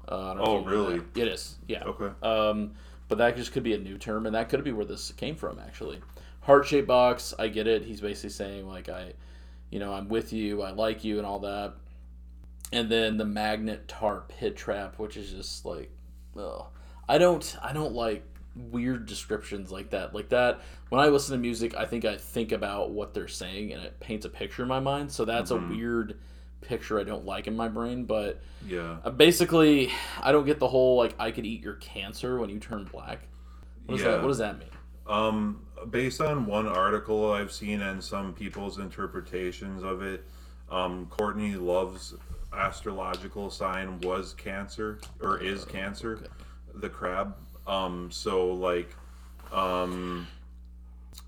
Uh, 0.09 0.31
I 0.31 0.33
don't 0.35 0.47
Oh, 0.47 0.63
really? 0.63 1.01
It 1.15 1.27
is. 1.27 1.55
Yeah. 1.67 1.83
Okay. 1.83 2.09
Um, 2.25 2.71
but 3.07 3.17
that 3.17 3.35
just 3.35 3.51
could 3.51 3.63
be 3.63 3.73
a 3.73 3.77
new 3.77 3.97
term, 3.97 4.25
and 4.25 4.33
that 4.35 4.49
could 4.49 4.63
be 4.63 4.71
where 4.71 4.85
this 4.85 5.11
came 5.11 5.35
from, 5.35 5.59
actually. 5.59 5.99
Heart 6.41 6.67
shaped 6.67 6.87
box, 6.87 7.33
I 7.37 7.49
get 7.49 7.67
it. 7.67 7.83
He's 7.83 8.01
basically 8.01 8.29
saying, 8.31 8.67
like, 8.67 8.89
I, 8.89 9.13
you 9.69 9.79
know, 9.79 9.93
I'm 9.93 10.07
with 10.07 10.33
you, 10.33 10.61
I 10.63 10.71
like 10.71 11.03
you, 11.03 11.17
and 11.17 11.25
all 11.27 11.39
that. 11.39 11.73
And 12.71 12.89
then 12.89 13.17
the 13.17 13.25
magnet 13.25 13.87
tarp 13.87 14.31
hit 14.31 14.55
trap, 14.55 14.97
which 14.97 15.17
is 15.17 15.31
just 15.31 15.65
like, 15.65 15.91
ugh. 16.37 16.65
I 17.09 17.17
don't, 17.17 17.57
I 17.61 17.73
don't 17.73 17.93
like 17.93 18.23
weird 18.55 19.05
descriptions 19.05 19.71
like 19.71 19.89
that. 19.89 20.13
Like 20.13 20.29
that, 20.29 20.61
when 20.89 21.01
I 21.01 21.07
listen 21.07 21.33
to 21.35 21.41
music, 21.41 21.75
I 21.75 21.85
think 21.85 22.05
I 22.05 22.17
think 22.17 22.51
about 22.53 22.91
what 22.91 23.13
they're 23.13 23.27
saying, 23.27 23.73
and 23.73 23.83
it 23.83 23.99
paints 23.99 24.25
a 24.25 24.29
picture 24.29 24.61
in 24.63 24.69
my 24.69 24.79
mind. 24.79 25.11
So 25.11 25.25
that's 25.25 25.51
Mm-hmm. 25.51 25.71
a 25.71 25.75
weird 25.75 26.19
picture 26.61 26.99
I 26.99 27.03
don't 27.03 27.25
like 27.25 27.47
in 27.47 27.55
my 27.57 27.67
brain. 27.67 28.05
But 28.05 28.39
Yeah. 28.65 28.97
uh, 29.03 29.09
basically, 29.09 29.91
I 30.21 30.31
don't 30.31 30.45
get 30.45 30.59
the 30.59 30.67
whole 30.69 30.95
like 30.95 31.15
I 31.19 31.31
could 31.31 31.45
eat 31.45 31.61
your 31.61 31.75
cancer 31.75 32.37
when 32.39 32.49
you 32.49 32.59
turn 32.59 32.85
black. 32.85 33.19
What 33.85 33.97
does 33.97 34.05
Yeah. 34.05 34.11
that? 34.11 34.21
What 34.21 34.29
does 34.29 34.37
that 34.37 34.57
mean? 34.59 34.69
Um, 35.07 35.65
based 35.89 36.21
on 36.21 36.45
one 36.45 36.67
article 36.67 37.33
I've 37.33 37.51
seen 37.51 37.81
and 37.81 38.01
some 38.01 38.33
people's 38.33 38.77
interpretations 38.79 39.83
of 39.83 40.01
it, 40.03 40.23
um, 40.69 41.07
Courtney 41.07 41.55
Love's 41.55 42.13
astrological 42.53 43.49
sign 43.49 43.99
was 44.01 44.33
Cancer 44.33 44.99
or 45.21 45.41
is 45.41 45.65
Cancer, 45.65 46.19
the 46.73 46.89
crab. 46.89 47.35
Um, 47.67 48.09
so 48.11 48.53
like, 48.53 48.95
um, 49.51 50.27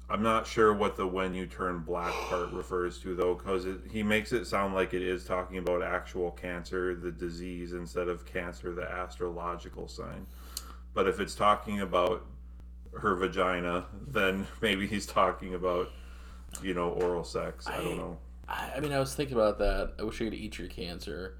I'm 0.10 0.22
not 0.22 0.46
sure 0.46 0.74
what 0.74 0.96
the 0.96 1.08
when 1.08 1.34
you 1.34 1.46
turn 1.46 1.80
black 1.80 2.14
part 2.30 2.52
refers 2.54 3.00
to 3.00 3.16
though, 3.16 3.36
because 3.36 3.66
he 3.92 4.04
makes 4.04 4.32
it 4.32 4.46
sound 4.46 4.74
like 4.74 4.94
it 4.94 5.02
is 5.02 5.26
talking 5.26 5.58
about 5.58 5.82
actual 5.82 6.32
cancer, 6.32 6.96
the 6.96 7.12
disease, 7.12 7.74
instead 7.74 8.08
of 8.08 8.26
cancer, 8.26 8.74
the 8.74 8.84
astrological 8.84 9.88
sign. 9.88 10.26
But 10.94 11.08
if 11.08 11.20
it's 11.20 11.36
talking 11.36 11.82
about 11.82 12.26
her 13.00 13.16
vagina, 13.16 13.86
then 14.08 14.48
maybe 14.62 14.88
he's 14.88 15.06
talking 15.06 15.56
about, 15.56 15.90
you 16.62 16.74
know, 16.74 16.90
oral 16.90 17.24
sex. 17.24 17.68
I, 17.68 17.78
don't 17.78 17.98
know. 17.98 18.18
I, 18.47 18.73
I 18.75 18.79
mean, 18.79 18.91
I 18.91 18.99
was 18.99 19.13
thinking 19.15 19.36
about 19.36 19.60
that. 19.60 19.93
I 19.99 20.03
wish 20.03 20.21
I 20.21 20.25
could 20.25 20.34
eat 20.34 20.58
your 20.58 20.67
cancer. 20.67 21.38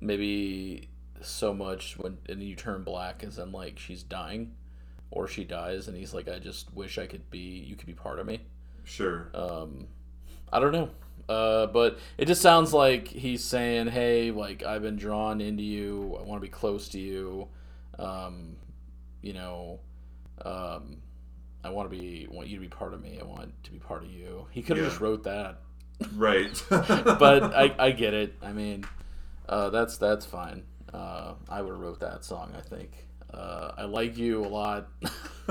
Maybe 0.00 0.88
so 1.20 1.54
much 1.54 1.96
when 1.98 2.18
and 2.28 2.42
you 2.42 2.54
turn 2.54 2.82
black, 2.82 3.22
as 3.24 3.38
in 3.38 3.52
like 3.52 3.78
she's 3.78 4.02
dying, 4.02 4.52
or 5.10 5.26
she 5.28 5.44
dies, 5.44 5.88
and 5.88 5.96
he's 5.96 6.12
like, 6.14 6.28
I 6.28 6.38
just 6.38 6.72
wish 6.74 6.98
I 6.98 7.06
could 7.06 7.30
be. 7.30 7.38
You 7.38 7.76
could 7.76 7.86
be 7.86 7.94
part 7.94 8.18
of 8.18 8.26
me. 8.26 8.40
Sure. 8.84 9.30
Um, 9.34 9.86
I 10.52 10.60
don't 10.60 10.72
know. 10.72 10.90
Uh, 11.26 11.66
but 11.68 11.98
it 12.18 12.26
just 12.26 12.42
sounds 12.42 12.74
like 12.74 13.08
he's 13.08 13.42
saying, 13.42 13.86
"Hey, 13.86 14.30
like 14.30 14.62
I've 14.62 14.82
been 14.82 14.96
drawn 14.96 15.40
into 15.40 15.62
you. 15.62 16.16
I 16.20 16.22
want 16.22 16.40
to 16.42 16.46
be 16.46 16.50
close 16.52 16.88
to 16.88 16.98
you. 17.00 17.48
Um, 17.98 18.56
you 19.22 19.32
know, 19.32 19.80
um, 20.44 20.98
I 21.64 21.70
want 21.70 21.90
to 21.90 21.96
be 21.98 22.26
want 22.30 22.48
you 22.48 22.56
to 22.56 22.60
be 22.60 22.68
part 22.68 22.92
of 22.92 23.00
me. 23.02 23.18
I 23.18 23.24
want 23.24 23.54
to 23.64 23.70
be 23.70 23.78
part 23.78 24.02
of 24.04 24.10
you." 24.10 24.46
He 24.50 24.60
could 24.60 24.76
have 24.76 24.84
Yeah. 24.84 24.90
just 24.90 25.00
wrote 25.00 25.24
that, 25.24 25.60
right. 26.16 26.62
but 26.70 27.54
I, 27.54 27.74
I 27.78 27.90
get 27.92 28.14
it. 28.14 28.34
I 28.42 28.52
mean, 28.52 28.84
uh, 29.48 29.70
that's 29.70 29.96
that's 29.96 30.26
fine. 30.26 30.64
Uh, 30.92 31.34
I 31.48 31.62
would 31.62 31.72
have 31.72 31.80
wrote 31.80 32.00
that 32.00 32.24
song. 32.24 32.52
I 32.56 32.60
think. 32.60 33.06
Uh, 33.32 33.72
I 33.76 33.84
like 33.84 34.16
you 34.16 34.44
a 34.44 34.46
lot. 34.46 34.88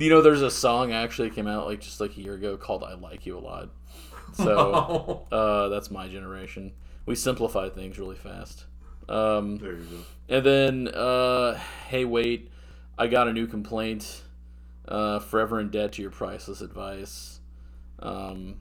you 0.00 0.10
know, 0.10 0.20
there's 0.20 0.42
a 0.42 0.50
song 0.50 0.92
actually 0.92 1.30
came 1.30 1.46
out 1.46 1.66
like 1.66 1.80
just 1.80 2.00
like 2.00 2.16
a 2.16 2.20
year 2.20 2.34
ago 2.34 2.56
called 2.56 2.82
"I 2.82 2.94
Like 2.94 3.24
You 3.24 3.38
a 3.38 3.40
Lot." 3.40 3.68
So 4.34 5.26
uh, 5.32 5.68
that's 5.68 5.90
my 5.90 6.08
generation. 6.08 6.72
We 7.06 7.14
simplify 7.14 7.68
things 7.68 7.98
really 7.98 8.16
fast. 8.16 8.64
Um, 9.08 9.58
there 9.58 9.74
you 9.74 9.84
go. 9.84 10.34
and 10.34 10.44
then, 10.44 10.88
uh, 10.88 11.54
hey, 11.88 12.04
wait, 12.04 12.50
I 12.98 13.06
got 13.06 13.28
a 13.28 13.32
new 13.32 13.46
complaint. 13.46 14.22
Uh, 14.88 15.18
forever 15.18 15.58
in 15.58 15.68
debt 15.68 15.92
to 15.92 16.02
your 16.02 16.12
priceless 16.12 16.60
advice. 16.60 17.35
Um, 17.98 18.56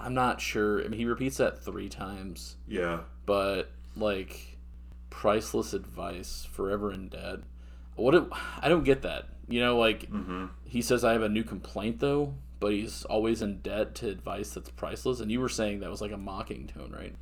I'm 0.00 0.14
not 0.14 0.40
sure. 0.40 0.84
I 0.84 0.88
mean, 0.88 0.98
he 0.98 1.04
repeats 1.06 1.38
that 1.38 1.62
three 1.64 1.88
times, 1.88 2.56
Yeah. 2.66 3.00
but 3.26 3.70
like, 3.96 4.58
priceless 5.10 5.72
advice, 5.72 6.46
forever 6.52 6.92
in 6.92 7.08
debt. 7.08 7.40
What? 7.96 8.14
It, 8.14 8.24
I 8.60 8.68
don't 8.68 8.84
get 8.84 9.02
that. 9.02 9.26
You 9.48 9.60
know, 9.60 9.78
like 9.78 10.08
hmm 10.08 10.46
he 10.64 10.82
says 10.82 11.02
I 11.02 11.12
have 11.12 11.22
a 11.22 11.28
new 11.30 11.42
complaint 11.44 11.98
though, 12.00 12.34
but 12.60 12.72
he's 12.72 13.02
always 13.06 13.40
in 13.40 13.60
debt 13.60 13.94
to 13.96 14.08
advice 14.08 14.50
that's 14.50 14.68
priceless. 14.70 15.18
And 15.20 15.32
you 15.32 15.40
were 15.40 15.48
saying 15.48 15.80
that 15.80 15.90
was 15.90 16.02
like 16.02 16.12
a 16.12 16.18
mocking 16.18 16.66
tone, 16.66 16.94
right? 16.96 17.14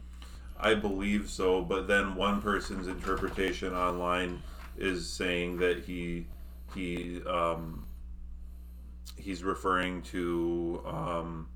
I 0.59 0.75
believe 0.75 1.31
so, 1.31 1.63
but 1.63 1.87
then 1.87 2.17
one 2.17 2.43
person's 2.43 2.89
interpretation 2.89 3.73
online 3.73 4.43
is 4.77 5.09
saying 5.09 5.59
that 5.59 5.85
he 5.85 6.27
he 6.75 7.23
um, 7.25 7.86
he's 9.17 9.45
referring 9.45 10.03
to 10.03 10.83
um, 10.87 11.49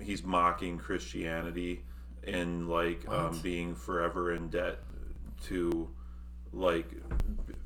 he's 0.00 0.22
mocking 0.22 0.78
Christianity 0.78 1.82
and 2.24 2.68
like 2.68 3.08
um, 3.08 3.38
being 3.42 3.74
forever 3.74 4.32
in 4.34 4.48
debt 4.48 4.78
to 5.44 5.88
like 6.52 6.88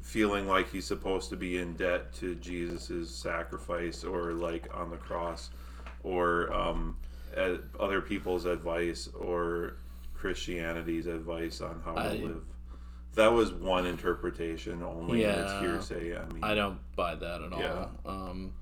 feeling 0.03 0.47
like 0.49 0.71
he's 0.71 0.87
supposed 0.87 1.31
to 1.31 1.37
be 1.37 1.59
in 1.59 1.75
debt 1.75 2.13
to 2.15 2.35
Jesus's 2.37 3.15
sacrifice 3.15 4.03
or 4.05 4.33
like 4.33 4.67
on 4.75 4.91
the 4.91 4.97
cross 4.97 5.51
or 6.03 6.53
um, 6.53 6.97
other 7.79 8.01
people's 8.01 8.45
advice 8.47 9.09
or 9.19 9.77
Christianity's 10.15 11.07
advice 11.07 11.61
on 11.61 11.81
how 11.85 11.97
I- 11.97 12.17
to 12.17 12.25
live. 12.27 12.43
That 13.17 13.33
was 13.33 13.53
one 13.53 13.87
interpretation 13.87 14.83
only. 14.85 15.25
and 15.25 15.41
it's 15.41 15.51
Yeah. 15.53 15.61
hearsay. 15.61 16.17
I 16.17 16.27
mean, 16.33 16.45
I 16.45 16.55
don't 16.55 16.79
buy 16.95 17.17
that 17.17 17.43
at 17.43 17.53
all. 17.53 17.59
Yeah. 17.61 17.87
Um, 18.07 18.53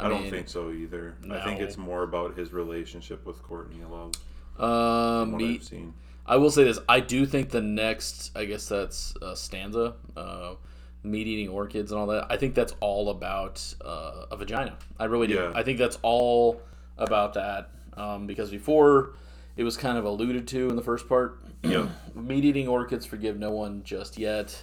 I, 0.00 0.08
don't 0.08 0.30
think 0.30 0.48
so 0.48 0.70
either. 0.70 1.14
I 1.30 1.44
think 1.44 1.60
it's 1.60 1.76
more 1.76 2.02
about 2.02 2.36
his 2.36 2.52
relationship 2.52 3.26
with 3.26 3.42
Courtney 3.42 3.82
Love. 3.90 4.12
What 4.56 5.40
me, 5.40 5.54
I've 5.54 5.64
seen. 5.64 5.94
I 6.26 6.36
will 6.36 6.50
say 6.50 6.64
this: 6.64 6.78
I 6.88 7.00
do 7.00 7.26
think 7.26 7.50
the 7.50 7.62
next, 7.62 8.30
I 8.36 8.44
guess 8.44 8.68
that's 8.68 9.14
uh, 9.22 9.34
stanza, 9.34 9.94
uh, 10.16 10.54
meat 11.02 11.26
eating 11.26 11.48
orchids 11.48 11.92
and 11.92 12.00
all 12.00 12.06
that. 12.08 12.26
I 12.30 12.36
think 12.36 12.54
that's 12.54 12.74
all 12.80 13.10
about 13.10 13.62
uh, 13.84 14.26
a 14.30 14.36
vagina. 14.36 14.76
I 14.98 15.04
really 15.04 15.26
do. 15.26 15.34
Yeah. 15.34 15.52
I 15.54 15.62
think 15.62 15.78
that's 15.78 15.98
all 16.02 16.62
about 16.98 17.34
that 17.34 17.70
um, 17.96 18.26
because 18.26 18.50
before 18.50 19.14
it 19.56 19.64
was 19.64 19.76
kind 19.76 19.98
of 19.98 20.04
alluded 20.04 20.46
to 20.48 20.68
in 20.68 20.76
the 20.76 20.82
first 20.82 21.08
part. 21.08 21.38
Yeah. 21.62 21.88
meat 22.14 22.44
eating 22.44 22.68
orchids 22.68 23.04
forgive 23.06 23.38
no 23.38 23.50
one 23.50 23.82
just 23.84 24.18
yet. 24.18 24.62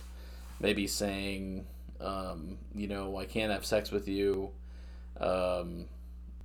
Maybe 0.59 0.87
saying, 0.87 1.65
um, 2.01 2.57
you 2.73 2.87
know, 2.87 3.17
I 3.17 3.25
can't 3.25 3.51
have 3.51 3.65
sex 3.65 3.91
with 3.91 4.07
you, 4.07 4.49
um, 5.19 5.85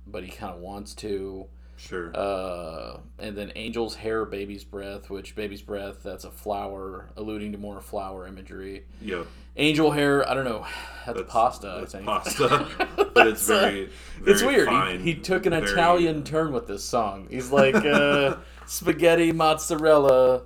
but 0.07 0.23
he 0.23 0.31
kind 0.31 0.53
of 0.53 0.59
wants 0.59 0.93
to. 0.95 1.45
Sure. 1.75 2.15
Uh, 2.15 2.97
and 3.19 3.35
then 3.35 3.49
angel's 3.51 3.95
hair, 3.95 4.23
baby's 4.25 4.63
breath, 4.63 5.09
which 5.09 5.35
baby's 5.35 5.61
breath, 5.61 6.01
that's 6.03 6.23
a 6.23 6.31
flower, 6.31 7.09
alluding 7.17 7.51
to 7.51 7.57
more 7.57 7.81
flower 7.81 8.25
imagery. 8.27 8.85
yeah. 9.01 9.23
Angel 9.55 9.91
hair, 9.91 10.27
I 10.27 10.33
don't 10.33 10.45
know, 10.45 10.65
that's, 11.05 11.17
That's 11.19 11.31
pasta, 11.31 11.77
That's 11.81 11.93
I 11.93 11.97
think. 11.97 12.07
pasta. 12.07 13.11
but 13.13 13.27
it's 13.27 13.47
uh, 13.49 13.59
very, 13.59 13.89
it's 14.25 14.41
weird. 14.41 14.67
fine, 14.67 14.99
he, 15.01 15.13
he 15.13 15.19
took 15.19 15.45
an 15.45 15.51
very- 15.51 15.69
Italian 15.71 16.23
turn 16.23 16.53
with 16.53 16.67
this 16.67 16.83
song. 16.83 17.27
He's 17.29 17.51
like, 17.51 17.75
uh, 17.75 18.37
spaghetti, 18.65 19.31
mozzarella. 19.31 20.43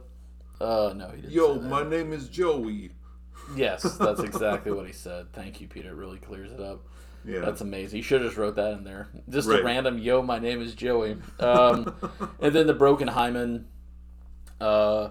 Uh, 0.60 0.94
no, 0.96 1.10
he 1.10 1.22
didn't. 1.22 1.32
Yo, 1.34 1.56
my 1.62 1.84
name 1.88 2.12
is 2.14 2.28
Joey. 2.30 2.92
Yes, 3.56 3.84
that's 3.98 4.20
exactly 4.24 4.72
what 4.74 4.88
he 4.88 4.92
said. 4.94 5.32
Thank 5.34 5.62
you, 5.62 5.68
Peter. 5.68 5.90
It 5.90 5.96
really 5.96 6.18
clears 6.20 6.52
it 6.52 6.60
up. 6.60 6.86
Yeah. 7.28 7.40
That's 7.42 7.60
amazing. 7.62 7.98
You 7.98 8.04
should 8.04 8.22
have 8.22 8.30
just 8.30 8.38
wrote 8.38 8.56
that 8.56 8.74
in 8.74 8.84
there. 8.86 9.10
Just 9.30 9.50
a 9.50 9.62
random 9.62 9.98
yo, 10.00 10.22
my 10.22 10.40
name 10.40 10.62
is 10.62 10.74
Joey. 10.74 11.18
Um, 11.42 11.94
and 12.42 12.56
then 12.56 12.68
the 12.68 12.74
broken 12.74 13.08
hymen. 13.10 13.68
Uh, 14.62 15.10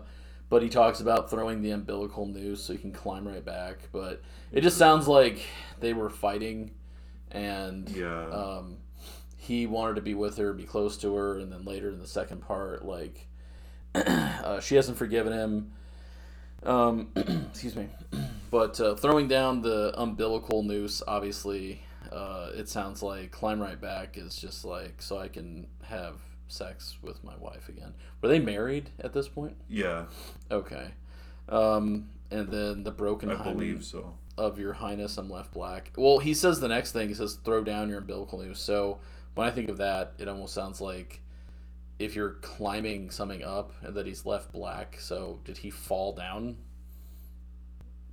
but 0.49 0.63
he 0.63 0.69
talks 0.69 1.01
about 1.01 1.29
throwing 1.31 1.61
the 1.61 1.73
umbilical 1.73 2.25
noose 2.27 2.63
so 2.65 2.73
he 2.73 2.79
can 2.79 2.93
climb 2.93 3.29
right 3.29 3.45
back. 3.45 3.89
But 3.93 4.23
it 4.51 4.63
just 4.63 4.79
sounds 4.79 5.07
like 5.07 5.41
they 5.81 5.93
were 5.93 6.09
fighting, 6.09 6.71
and 7.33 7.89
Yeah. 7.91 8.27
um, 8.31 8.79
he 9.37 9.67
wanted 9.67 9.97
to 9.97 10.03
be 10.03 10.15
with 10.15 10.39
her, 10.39 10.53
be 10.55 10.65
close 10.65 10.97
to 10.99 11.15
her, 11.17 11.39
and 11.39 11.53
then 11.53 11.65
later 11.65 11.91
in 11.91 11.99
the 11.99 12.07
second 12.07 12.41
part, 12.43 12.85
like 12.85 13.29
uh, 13.95 14.61
she 14.61 14.77
hasn't 14.77 14.97
forgiven 14.97 15.33
him. 15.33 15.73
Um, 16.63 17.09
excuse 17.51 17.77
me, 17.77 17.89
but 18.51 18.81
uh, 18.81 18.95
throwing 18.95 19.29
down 19.29 19.63
the 19.63 19.93
umbilical 19.97 20.63
noose, 20.63 21.03
obviously, 21.07 21.83
uh, 22.13 22.51
it 22.55 22.69
sounds 22.69 23.03
like 23.03 23.31
climb 23.31 23.61
right 23.61 23.81
back 23.81 24.17
is 24.17 24.37
just 24.37 24.65
like 24.65 25.03
so 25.03 25.19
I 25.19 25.29
can 25.29 25.67
have 25.85 26.17
sex 26.49 26.97
with 27.03 27.23
my 27.25 27.37
wife 27.37 27.69
again. 27.69 27.95
Were 28.21 28.29
they 28.29 28.39
married 28.39 28.91
at 29.01 29.13
this 29.13 29.29
point? 29.29 29.57
yeah. 29.69 30.05
Okay. 30.51 30.89
Um, 31.49 32.09
and 32.31 32.49
then 32.49 32.83
the 32.83 32.91
broken 32.91 33.31
I 33.31 33.43
believe 33.43 33.85
so. 33.85 34.15
of 34.37 34.59
your 34.59 34.73
highness, 34.73 35.17
I'm 35.17 35.31
left 35.31 35.53
black. 35.53 35.93
Well, 35.97 36.19
he 36.19 36.35
says 36.35 36.59
the 36.61 36.69
next 36.69 36.93
thing. 36.93 37.09
He 37.09 37.15
says 37.15 37.39
throw 37.45 37.63
down 37.63 37.89
your 37.89 37.99
umbilical 37.99 38.41
noose. 38.41 38.61
So 38.61 38.99
when 39.35 39.47
I 39.47 39.51
think 39.51 39.69
of 39.69 39.77
that, 39.79 40.15
it 40.19 40.29
almost 40.29 40.55
sounds 40.55 40.81
like 40.81 41.21
if 41.99 42.15
you're 42.17 42.35
climbing 42.43 43.11
something 43.11 43.43
up 43.45 43.73
and 43.83 43.95
that 43.95 44.07
he's 44.07 44.27
left 44.27 44.53
black. 44.53 44.99
So 45.01 45.41
did 45.45 45.59
he 45.59 45.71
fall 45.71 46.13
down 46.13 46.57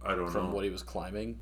I 0.05 0.15
don't 0.15 0.25
from 0.25 0.25
know. 0.25 0.31
From 0.31 0.51
what 0.51 0.63
he 0.63 0.69
was 0.69 0.83
climbing? 0.83 1.39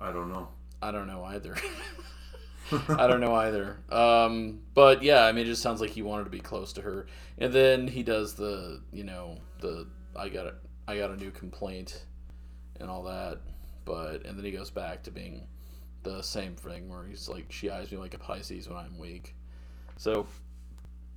I 0.00 0.12
don't 0.12 0.28
know. 0.28 0.48
I 0.82 0.90
don't 0.90 1.06
know 1.06 1.24
either. 1.24 1.56
I 2.88 3.06
don't 3.06 3.20
know 3.20 3.34
either. 3.34 3.78
Um, 3.90 4.60
but 4.74 5.02
yeah, 5.02 5.24
I 5.24 5.32
mean, 5.32 5.46
it 5.46 5.50
just 5.50 5.62
sounds 5.62 5.80
like 5.80 5.90
he 5.90 6.02
wanted 6.02 6.24
to 6.24 6.30
be 6.30 6.40
close 6.40 6.72
to 6.74 6.82
her, 6.82 7.06
and 7.38 7.52
then 7.52 7.86
he 7.86 8.02
does 8.02 8.34
the, 8.34 8.80
you 8.92 9.04
know, 9.04 9.38
the 9.60 9.86
I 10.16 10.28
got 10.28 10.46
a, 10.46 10.54
I 10.88 10.96
got 10.98 11.10
a 11.10 11.16
new 11.16 11.30
complaint, 11.30 12.04
and 12.80 12.90
all 12.90 13.04
that, 13.04 13.38
but 13.84 14.26
and 14.26 14.36
then 14.36 14.44
he 14.44 14.50
goes 14.50 14.70
back 14.70 15.02
to 15.04 15.10
being 15.10 15.46
the 16.02 16.22
same 16.22 16.56
thing 16.56 16.88
where 16.88 17.04
he's 17.04 17.28
like, 17.28 17.50
she 17.50 17.70
eyes 17.70 17.90
me 17.92 17.98
like 17.98 18.14
a 18.14 18.18
Pisces 18.18 18.68
when 18.68 18.76
I'm 18.76 18.98
weak. 18.98 19.34
So, 19.96 20.26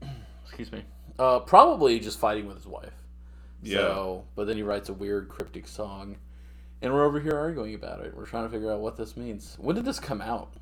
excuse 0.45 0.71
me. 0.71 0.84
Uh, 1.17 1.39
probably 1.39 1.99
just 1.99 2.19
fighting 2.19 2.47
with 2.47 2.58
his 2.58 2.67
wife. 2.67 2.93
Yeah. 3.63 3.78
So, 3.78 4.25
but 4.36 4.45
then 4.45 4.58
he 4.58 4.63
writes 4.63 4.89
a 4.89 4.93
weird 4.93 5.30
cryptic 5.30 5.67
song, 5.67 6.17
and 6.81 6.93
we're 6.93 7.03
over 7.03 7.19
here 7.19 7.38
arguing 7.38 7.75
about 7.75 8.01
it. 8.01 8.15
We're 8.15 8.25
trying 8.25 8.45
to 8.45 8.49
figure 8.49 8.71
out 8.71 8.79
what 8.79 8.97
this 8.97 9.15
means. 9.17 9.55
When 9.59 9.75
did 9.75 9.85
this 9.85 9.99
come 9.99 10.21
out? 10.21 10.53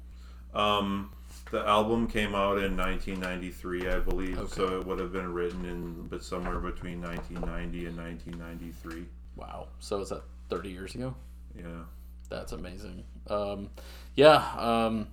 Um, 0.53 1.11
the 1.51 1.65
album 1.67 2.07
came 2.07 2.35
out 2.35 2.57
in 2.57 2.77
1993, 2.77 3.89
I 3.89 3.99
believe. 3.99 4.37
Okay. 4.37 4.53
So 4.53 4.79
it 4.79 4.85
would 4.85 4.99
have 4.99 5.11
been 5.11 5.33
written 5.33 5.65
in, 5.65 6.07
but 6.07 6.23
somewhere 6.23 6.59
between 6.59 7.01
1990 7.01 7.85
and 7.87 7.97
1993. 7.97 9.05
Wow. 9.35 9.67
So 9.79 9.99
is 10.01 10.09
that 10.09 10.23
30 10.49 10.69
years 10.69 10.95
ago? 10.95 11.15
Yeah. 11.55 11.83
That's 12.29 12.51
amazing. 12.51 13.03
Um, 13.27 13.69
yeah. 14.15 14.43
Um, 14.57 15.07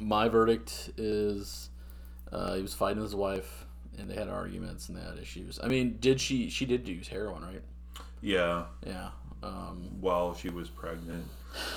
my 0.00 0.28
verdict 0.28 0.90
is 0.96 1.70
uh, 2.32 2.54
he 2.54 2.62
was 2.62 2.74
fighting 2.74 3.02
his 3.02 3.14
wife, 3.14 3.66
and 3.98 4.10
they 4.10 4.14
had 4.14 4.28
arguments 4.28 4.88
and 4.88 4.96
they 4.96 5.02
had 5.02 5.18
issues. 5.18 5.58
I 5.62 5.68
mean, 5.68 5.98
did 6.00 6.20
she? 6.20 6.50
She 6.50 6.66
did 6.66 6.88
use 6.88 7.08
heroin, 7.08 7.42
right? 7.42 7.62
Yeah. 8.20 8.64
Yeah. 8.86 9.10
Um, 9.46 9.88
While 10.00 10.34
she 10.34 10.48
was 10.50 10.68
pregnant, 10.68 11.26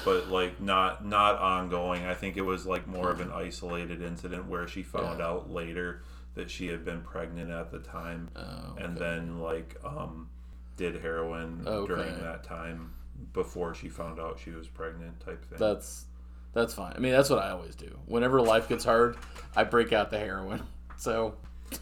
but 0.06 0.30
like 0.30 0.60
not 0.62 1.06
not 1.06 1.38
ongoing. 1.40 2.06
I 2.06 2.14
think 2.14 2.38
it 2.38 2.42
was 2.42 2.66
like 2.66 2.88
more 2.88 3.12
of 3.12 3.20
an 3.22 3.32
isolated 3.32 4.02
incident 4.02 4.48
where 4.48 4.68
she 4.68 4.84
found 4.84 5.20
Yeah. 5.20 5.28
out 5.28 5.50
later 5.52 6.02
that 6.36 6.50
she 6.50 6.68
had 6.68 6.86
been 6.86 7.02
pregnant 7.02 7.52
at 7.52 7.72
the 7.72 7.80
time, 7.80 8.30
oh, 8.36 8.76
and 8.78 8.98
then 8.98 9.40
like 9.40 9.76
um, 9.84 10.30
did 10.78 11.02
heroin 11.02 11.64
Okay. 11.68 11.88
during 11.94 12.20
that 12.22 12.44
time 12.44 12.94
before 13.34 13.74
she 13.76 13.90
found 13.90 14.20
out 14.20 14.40
she 14.44 14.52
was 14.52 14.68
pregnant, 14.68 15.20
type 15.20 15.44
thing. 15.46 15.60
that's 15.60 16.06
that's 16.54 16.74
fine. 16.74 16.94
I 16.96 17.00
mean, 17.00 17.12
that's 17.12 17.30
what 17.30 17.40
I 17.40 17.52
always 17.52 17.76
do. 17.76 17.98
Whenever 18.06 18.42
life 18.42 18.68
gets 18.70 18.84
hard, 18.86 19.18
I 19.56 19.64
break 19.64 19.94
out 19.94 20.10
the 20.12 20.18
heroin. 20.20 20.62
So 20.98 21.36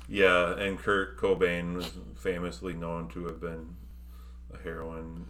Yeah, 0.08 0.56
and 0.60 0.78
Kurt 0.78 1.17
Cobain 1.17 1.73
was 1.73 1.89
famously 2.17 2.73
known 2.73 3.08
to 3.10 3.26
have 3.26 3.41
been 3.41 3.76
a 4.54 4.58
heroin 4.58 5.26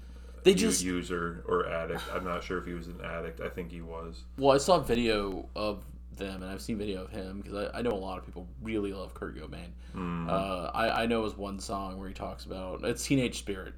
They 0.47 0.53
just- 0.53 0.83
user 0.83 1.43
or 1.47 1.67
addict. 1.67 2.03
I'm 2.13 2.23
not 2.23 2.43
sure 2.43 2.57
if 2.57 2.65
he 2.65 2.73
was 2.73 2.87
an 2.87 3.01
addict. 3.03 3.41
I 3.41 3.49
think 3.49 3.71
he 3.71 3.81
was. 3.81 4.23
Well, 4.37 4.53
I 4.53 4.57
saw 4.57 4.77
a 4.77 4.83
video 4.83 5.47
of 5.55 5.83
them, 6.15 6.41
and 6.41 6.51
I've 6.51 6.61
seen 6.61 6.77
video 6.77 7.03
of 7.03 7.11
him 7.11 7.41
because 7.41 7.69
I, 7.71 7.79
I 7.79 7.81
know 7.81 7.91
a 7.91 7.93
lot 7.93 8.17
of 8.17 8.25
people 8.25 8.47
really 8.61 8.93
love 8.93 9.13
Kurt 9.13 9.37
Cobain. 9.37 9.69
Mm. 9.95 10.29
Uh, 10.29 10.71
I, 10.73 11.03
I 11.03 11.05
know 11.05 11.23
his 11.23 11.37
one 11.37 11.59
song 11.59 11.99
where 11.99 12.07
he 12.07 12.13
talks 12.13 12.45
about 12.45 12.83
it's 12.83 13.05
Teenage 13.05 13.39
Spirit. 13.39 13.73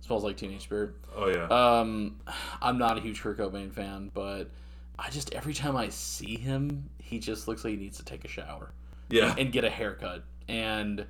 smells 0.00 0.24
like 0.24 0.36
Teenage 0.36 0.62
Spirit. 0.62 0.94
Oh 1.14 1.28
yeah. 1.28 1.46
Um, 1.46 2.20
I'm 2.60 2.78
not 2.78 2.98
a 2.98 3.00
huge 3.00 3.20
Kurt 3.20 3.38
Cobain 3.38 3.72
fan, 3.72 4.10
but 4.14 4.50
I 4.98 5.10
just 5.10 5.34
every 5.34 5.54
time 5.54 5.76
I 5.76 5.88
see 5.88 6.36
him, 6.36 6.88
he 6.98 7.18
just 7.18 7.48
looks 7.48 7.64
like 7.64 7.72
he 7.72 7.76
needs 7.78 7.98
to 7.98 8.04
take 8.04 8.24
a 8.24 8.28
shower 8.28 8.72
yeah. 9.10 9.34
and 9.36 9.52
get 9.52 9.64
a 9.64 9.70
haircut 9.70 10.24
and 10.48 11.04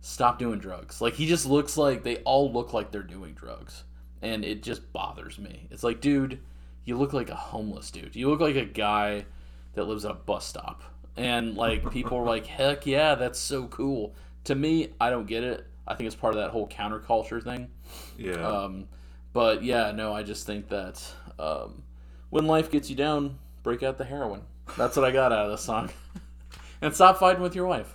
stop 0.00 0.38
doing 0.38 0.58
drugs. 0.58 1.00
Like 1.00 1.14
he 1.14 1.26
just 1.26 1.46
looks 1.46 1.76
like 1.76 2.02
they 2.02 2.16
all 2.18 2.52
look 2.52 2.72
like 2.72 2.90
they're 2.90 3.02
doing 3.02 3.34
drugs, 3.34 3.84
and 4.22 4.44
it 4.44 4.62
just 4.62 4.92
bothers 4.92 5.38
me. 5.38 5.66
It's 5.70 5.82
like, 5.82 6.00
dude, 6.00 6.38
you 6.84 6.96
look 6.96 7.12
like 7.12 7.28
a 7.30 7.34
homeless 7.34 7.90
dude. 7.90 8.16
You 8.16 8.30
look 8.30 8.40
like 8.40 8.56
a 8.56 8.64
guy 8.64 9.26
that 9.74 9.84
lives 9.84 10.04
at 10.04 10.10
a 10.12 10.14
bus 10.14 10.46
stop, 10.46 10.82
and 11.16 11.56
like 11.56 11.90
people 11.90 12.18
are 12.18 12.24
like, 12.24 12.46
heck 12.46 12.86
yeah, 12.86 13.14
that's 13.14 13.38
so 13.38 13.66
cool. 13.66 14.14
To 14.44 14.54
me, 14.54 14.88
I 15.00 15.10
don't 15.10 15.26
get 15.26 15.44
it. 15.44 15.66
I 15.86 15.94
think 15.94 16.06
it's 16.06 16.16
part 16.16 16.34
of 16.34 16.40
that 16.40 16.50
whole 16.50 16.68
counterculture 16.68 17.42
thing. 17.42 17.68
yeah. 18.16 18.34
Um, 18.46 18.88
but 19.32 19.62
yeah, 19.64 19.92
no, 19.92 20.12
I 20.12 20.22
just 20.22 20.46
think 20.46 20.68
that 20.68 21.02
um, 21.38 21.82
when 22.30 22.46
life 22.46 22.70
gets 22.70 22.88
you 22.90 22.96
down, 22.96 23.38
break 23.62 23.82
out 23.82 23.98
the 23.98 24.04
heroin. 24.04 24.42
That's 24.76 24.96
what 24.96 25.04
I 25.04 25.10
got 25.10 25.32
out 25.32 25.46
of 25.46 25.50
this 25.52 25.62
song. 25.62 25.90
and 26.82 26.94
stop 26.94 27.18
fighting 27.18 27.42
with 27.42 27.54
your 27.54 27.66
wife. 27.66 27.94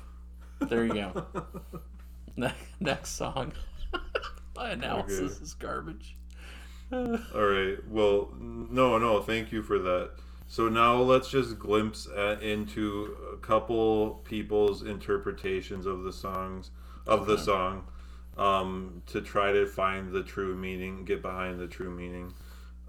There 0.59 0.83
you 0.85 0.93
go. 0.93 1.25
Ne- 2.35 2.53
Next 2.79 3.11
song. 3.11 3.53
My 4.57 4.71
analysis 4.71 5.33
Okay. 5.33 5.43
is 5.43 5.53
garbage. 5.53 6.17
All 6.91 7.07
right. 7.33 7.77
Well, 7.87 8.33
no, 8.39 8.97
no. 8.97 9.21
Thank 9.21 9.51
you 9.51 9.61
for 9.61 9.77
that. 9.79 10.11
So 10.47 10.67
now 10.69 10.95
let's 10.95 11.29
just 11.29 11.59
glimpse 11.59 12.07
at, 12.15 12.41
into 12.41 13.15
a 13.33 13.37
couple 13.37 14.21
people's 14.23 14.81
interpretations 14.81 15.85
of 15.85 16.03
the 16.03 16.13
songs 16.13 16.71
of 17.05 17.27
the 17.27 17.37
song 17.37 17.85
um, 18.37 19.03
to 19.07 19.21
try 19.21 19.51
to 19.51 19.67
find 19.67 20.11
the 20.11 20.23
true 20.23 20.55
meaning, 20.55 21.05
get 21.05 21.21
behind 21.21 21.59
the 21.59 21.67
true 21.67 21.91
meaning. 21.91 22.33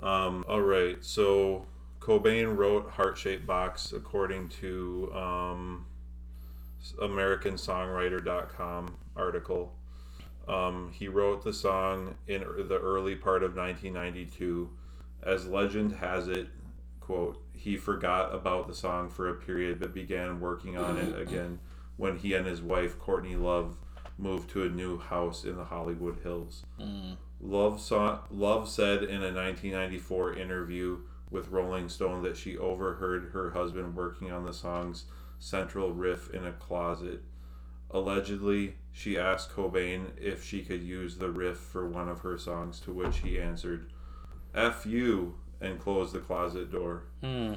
Um, 0.03 0.45
all 0.49 0.63
right. 0.63 1.05
So 1.05 1.67
Cobain 2.01 2.57
wrote 2.57 2.91
"Heart 2.91 3.19
Shaped 3.19 3.47
Box" 3.47 3.93
according 3.93 4.49
to 4.61 5.13
um, 5.15 5.87
AmericanSongwriter.com 7.01 8.97
article. 9.17 9.75
Um, 10.49 10.91
he 10.93 11.09
wrote 11.09 11.45
the 11.45 11.53
song 11.53 12.15
in 12.27 12.41
the 12.41 12.79
early 12.79 13.15
part 13.15 13.43
of 13.43 13.55
1992. 13.55 14.71
As 15.23 15.47
legend 15.47 15.93
has 15.95 16.29
it, 16.29 16.49
quote, 17.01 17.43
he 17.53 17.77
forgot 17.77 18.35
about 18.35 18.69
the 18.69 18.75
song 18.75 19.09
for 19.11 19.29
a 19.29 19.35
period 19.35 19.81
but 19.81 19.93
began 19.93 20.41
working 20.41 20.79
on 20.79 20.97
it 20.97 21.21
again 21.21 21.59
when 21.97 22.17
he 22.17 22.33
and 22.35 22.47
his 22.47 22.63
wife, 22.63 22.99
Courtney 22.99 23.35
Love, 23.37 23.77
moved 24.17 24.49
to 24.51 24.63
a 24.63 24.69
new 24.69 24.99
house 24.99 25.45
in 25.45 25.57
the 25.57 25.65
Hollywood 25.65 26.19
Hills. 26.23 26.65
Love, 27.41 27.81
saw, 27.81 28.21
Love 28.31 28.69
said 28.69 29.03
in 29.03 29.23
a 29.23 29.33
1994 29.33 30.35
interview 30.35 30.99
with 31.31 31.49
Rolling 31.51 31.89
Stone 31.89 32.23
that 32.23 32.37
she 32.37 32.57
overheard 32.57 33.31
her 33.33 33.51
husband 33.51 33.95
working 33.95 34.33
on 34.33 34.45
the 34.45 34.53
song's 34.53 35.05
central 35.39 35.93
riff 35.93 36.31
in 36.33 36.47
a 36.47 36.53
closet. 36.53 37.23
Allegedly, 37.91 38.75
she 38.93 39.17
asked 39.19 39.51
Cobain 39.55 40.07
if 40.21 40.45
she 40.45 40.63
could 40.63 40.83
use 40.83 41.17
the 41.17 41.31
riff 41.31 41.57
for 41.59 41.89
one 41.89 42.09
of 42.09 42.21
her 42.21 42.37
songs, 42.39 42.81
to 42.81 42.93
which 42.93 43.19
he 43.19 43.41
answered, 43.41 43.91
F 44.55 44.85
you, 44.85 45.37
and 45.61 45.81
closed 45.81 46.13
the 46.15 46.19
closet 46.21 46.71
door. 46.71 47.05
Hmm. 47.23 47.55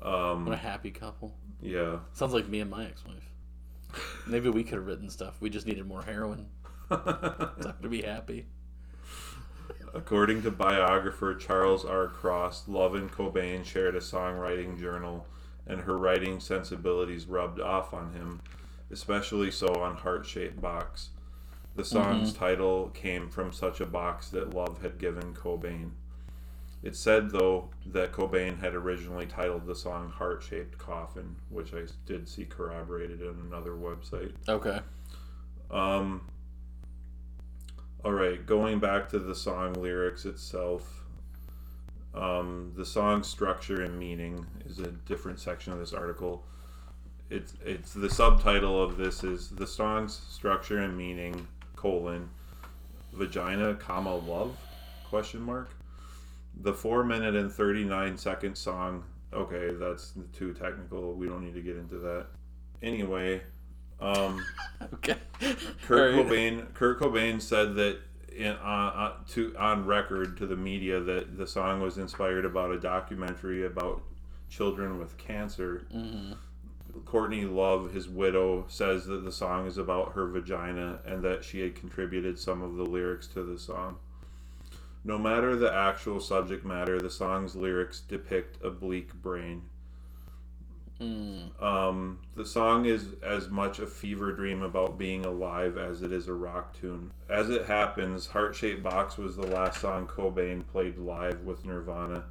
What 0.00 0.06
Um, 0.12 0.48
a 0.48 0.56
happy 0.56 0.90
couple. 0.90 1.34
yeah. 1.60 1.98
Sounds 2.12 2.32
like 2.34 2.48
me 2.48 2.60
and 2.60 2.70
my 2.70 2.84
ex 2.86 3.04
wife. 3.04 3.24
Maybe 4.26 4.50
we 4.50 4.62
could 4.64 4.74
have 4.78 4.86
written 4.86 5.08
stuff. 5.08 5.36
We 5.40 5.48
just 5.50 5.66
needed 5.66 5.86
more 5.86 6.02
heroin. 6.02 6.46
Time 6.90 7.74
to 7.82 7.88
be 7.88 8.02
happy. 8.02 8.46
According 9.94 10.42
to 10.42 10.50
biographer 10.50 11.34
Charles 11.34 11.84
R. 11.84 12.06
Cross, 12.08 12.68
Love 12.68 12.94
and 12.94 13.10
Cobain 13.10 13.64
shared 13.64 13.96
a 13.96 14.00
songwriting 14.00 14.78
journal, 14.78 15.26
and 15.66 15.80
her 15.80 15.96
writing 15.96 16.38
sensibilities 16.40 17.26
rubbed 17.26 17.60
off 17.60 17.92
on 17.94 18.12
him, 18.12 18.40
especially 18.90 19.50
so 19.50 19.74
on 19.74 19.96
Heart 19.96 20.26
Shaped 20.26 20.60
Box. 20.60 21.10
The 21.76 21.84
song's 21.84 22.32
title 22.32 22.88
came 22.88 23.28
from 23.28 23.52
such 23.52 23.80
a 23.80 23.86
box 23.86 24.30
that 24.30 24.52
Love 24.52 24.82
had 24.82 24.98
given 24.98 25.32
Cobain. 25.34 25.90
It 26.82 26.96
said, 26.96 27.30
though, 27.30 27.70
that 27.86 28.12
Cobain 28.12 28.60
had 28.60 28.74
originally 28.74 29.26
titled 29.26 29.66
the 29.66 29.74
song 29.74 30.10
Heart 30.10 30.42
Shaped 30.42 30.78
Coffin, 30.78 31.36
which 31.50 31.74
I 31.74 31.82
did 32.06 32.28
see 32.28 32.44
corroborated 32.44 33.22
on 33.22 33.40
another 33.46 33.72
website. 33.72 34.32
Okay. 34.48 34.80
Um, 35.70 36.28
all 38.04 38.12
right, 38.12 38.44
going 38.44 38.78
back 38.78 39.08
to 39.10 39.18
the 39.18 39.34
song 39.34 39.74
lyrics 39.74 40.24
itself. 40.24 41.04
Um, 42.14 42.72
the 42.76 42.84
song 42.84 43.22
structure 43.22 43.82
and 43.82 43.98
meaning 43.98 44.46
is 44.64 44.78
a 44.78 44.88
different 44.88 45.40
section 45.40 45.72
of 45.72 45.78
this 45.78 45.92
article. 45.92 46.44
It's 47.30 47.54
it's 47.64 47.92
the 47.92 48.08
subtitle 48.08 48.82
of 48.82 48.96
this 48.96 49.22
is 49.22 49.50
the 49.50 49.66
song's 49.66 50.20
structure 50.30 50.78
and 50.78 50.96
meaning 50.96 51.46
colon 51.76 52.28
vagina 53.12 53.74
comma 53.74 54.14
love 54.16 54.56
question 55.08 55.40
mark 55.40 55.70
the 56.60 56.72
four 56.72 57.04
minute 57.04 57.34
and 57.36 57.52
39 57.52 58.16
second 58.18 58.56
song 58.56 59.04
okay 59.32 59.70
that's 59.74 60.14
too 60.32 60.52
technical 60.54 61.14
we 61.14 61.26
don't 61.28 61.44
need 61.44 61.54
to 61.54 61.60
get 61.60 61.76
into 61.76 61.98
that 61.98 62.26
anyway 62.82 63.40
um 64.00 64.44
Okay. 64.94 65.16
Kurt 65.86 66.14
right. 66.16 66.26
Cobain. 66.26 66.72
Kurt 66.74 67.00
Cobain 67.00 67.40
said 67.42 67.74
that 67.76 67.98
in 68.36 68.54
on, 68.56 68.92
on 68.92 69.12
to 69.30 69.54
on 69.58 69.84
record 69.86 70.36
to 70.38 70.46
the 70.46 70.56
media 70.56 71.00
that 71.00 71.36
the 71.36 71.46
song 71.46 71.80
was 71.80 71.98
inspired 71.98 72.44
about 72.44 72.70
a 72.70 72.78
documentary 72.78 73.66
about 73.66 74.02
children 74.48 74.98
with 74.98 75.16
cancer. 75.18 75.84
Mhm. 75.94 76.36
Courtney 77.04 77.44
Love, 77.44 77.92
his 77.92 78.08
widow, 78.08 78.64
says 78.68 79.06
that 79.06 79.24
the 79.24 79.32
song 79.32 79.66
is 79.66 79.78
about 79.78 80.12
her 80.12 80.26
vagina 80.26 81.00
and 81.06 81.22
that 81.22 81.44
she 81.44 81.60
had 81.60 81.74
contributed 81.74 82.38
some 82.38 82.62
of 82.62 82.76
the 82.76 82.84
lyrics 82.84 83.26
to 83.28 83.42
the 83.42 83.58
song. 83.58 83.98
No 85.04 85.18
matter 85.18 85.56
the 85.56 85.72
actual 85.72 86.20
subject 86.20 86.64
matter, 86.64 87.00
the 87.00 87.10
song's 87.10 87.56
lyrics 87.56 88.00
depict 88.00 88.62
a 88.62 88.70
bleak 88.70 89.14
brain. 89.14 89.62
Mm. 91.00 91.62
Um, 91.62 92.18
the 92.34 92.44
song 92.44 92.86
is 92.86 93.14
as 93.22 93.48
much 93.48 93.78
a 93.78 93.86
fever 93.86 94.32
dream 94.32 94.62
about 94.62 94.98
being 94.98 95.24
alive 95.24 95.78
as 95.78 96.02
it 96.02 96.12
is 96.12 96.26
a 96.26 96.34
rock 96.34 96.78
tune. 96.78 97.12
As 97.28 97.50
it 97.50 97.66
happens, 97.66 98.26
Heart 98.26 98.56
Shaped 98.56 98.82
Box 98.82 99.16
was 99.16 99.36
the 99.36 99.46
last 99.46 99.80
song 99.80 100.06
Cobain 100.06 100.66
played 100.66 100.98
live 100.98 101.42
with 101.44 101.64
Nirvana. 101.64 102.24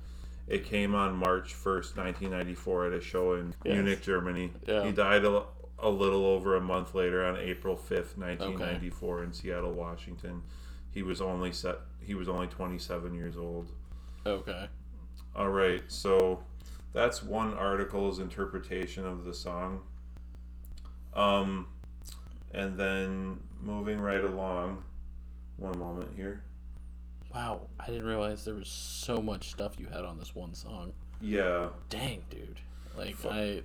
It 0.47 0.63
came 0.65 0.95
on 0.95 1.15
March 1.15 1.53
1st, 1.53 1.97
1994, 1.97 2.85
at 2.87 2.93
a 2.93 3.01
show 3.01 3.33
in 3.33 3.53
Yes. 3.65 3.73
Munich, 3.73 4.01
Germany. 4.01 4.51
Yeah. 4.65 4.85
He 4.85 4.91
died 4.93 5.25
a, 5.25 5.43
a 5.79 5.89
little 5.89 6.25
over 6.25 6.55
a 6.55 6.61
month 6.61 6.95
later 6.95 7.25
on 7.25 7.37
April 7.37 7.75
5th, 7.75 8.17
1994, 8.17 9.23
in 9.23 9.33
Seattle, 9.33 9.73
Washington. 9.73 10.43
He 10.89 11.03
was 11.03 11.19
only 11.21 11.51
set. 11.51 11.79
He 11.99 12.15
was 12.15 12.29
only 12.29 12.47
27 12.47 13.13
years 13.13 13.35
old. 13.37 13.71
Okay. 14.25 14.67
All 15.35 15.49
right, 15.49 15.83
so 15.87 16.43
that's 16.93 17.21
one 17.21 17.53
article's 17.53 18.17
interpretation 18.19 19.05
of 19.05 19.25
the 19.25 19.33
song. 19.33 19.81
Um, 21.13 21.67
and 22.53 22.77
then 22.77 23.39
moving 23.61 23.99
right 23.99 24.23
along, 24.23 24.83
one 25.57 25.77
moment 25.77 26.09
here. 26.15 26.43
Wow, 27.33 27.67
I 27.79 27.87
didn't 27.87 28.05
realize 28.07 28.45
there 28.45 28.55
was 28.55 28.69
so 28.69 29.21
much 29.21 29.49
stuff 29.51 29.79
you 29.79 29.87
had 29.87 30.03
on 30.05 30.17
this 30.17 30.33
one 30.35 30.53
song. 30.53 30.93
Yeah, 31.21 31.69
Dang, 31.89 32.23
dude. 32.29 32.59
Like 32.97 33.15
I. 33.25 33.61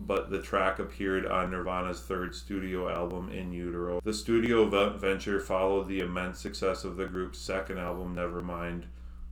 But 0.00 0.30
the 0.30 0.40
track 0.42 0.78
appeared 0.78 1.26
on 1.26 1.50
Nirvana's 1.50 2.00
third 2.00 2.34
studio 2.34 2.88
album, 2.88 3.30
In 3.30 3.52
Utero. 3.52 4.00
The 4.02 4.14
studio 4.14 4.68
venture 4.96 5.40
followed 5.40 5.88
the 5.88 6.00
immense 6.00 6.40
success 6.40 6.84
of 6.84 6.96
the 6.96 7.06
group's 7.06 7.38
second 7.38 7.78
album, 7.78 8.14
Nevermind, 8.14 8.84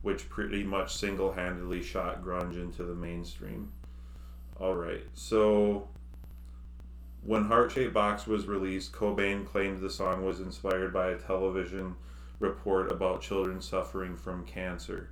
which 0.02 0.28
pretty 0.28 0.64
much 0.64 0.96
single 0.96 1.32
handedly 1.32 1.82
shot 1.82 2.24
grunge 2.24 2.54
into 2.54 2.84
the 2.84 2.94
mainstream. 2.94 3.72
Alright, 4.60 5.04
so 5.14 5.88
when 7.24 7.44
Heart 7.44 7.72
Shaped 7.72 7.94
Box 7.94 8.26
was 8.26 8.46
released, 8.46 8.92
Cobain 8.92 9.46
claimed 9.46 9.80
the 9.80 9.90
song 9.90 10.24
was 10.24 10.40
inspired 10.40 10.92
by 10.92 11.10
a 11.10 11.18
television 11.18 11.96
report 12.40 12.90
about 12.90 13.22
children 13.22 13.60
suffering 13.60 14.16
from 14.16 14.44
cancer. 14.44 15.10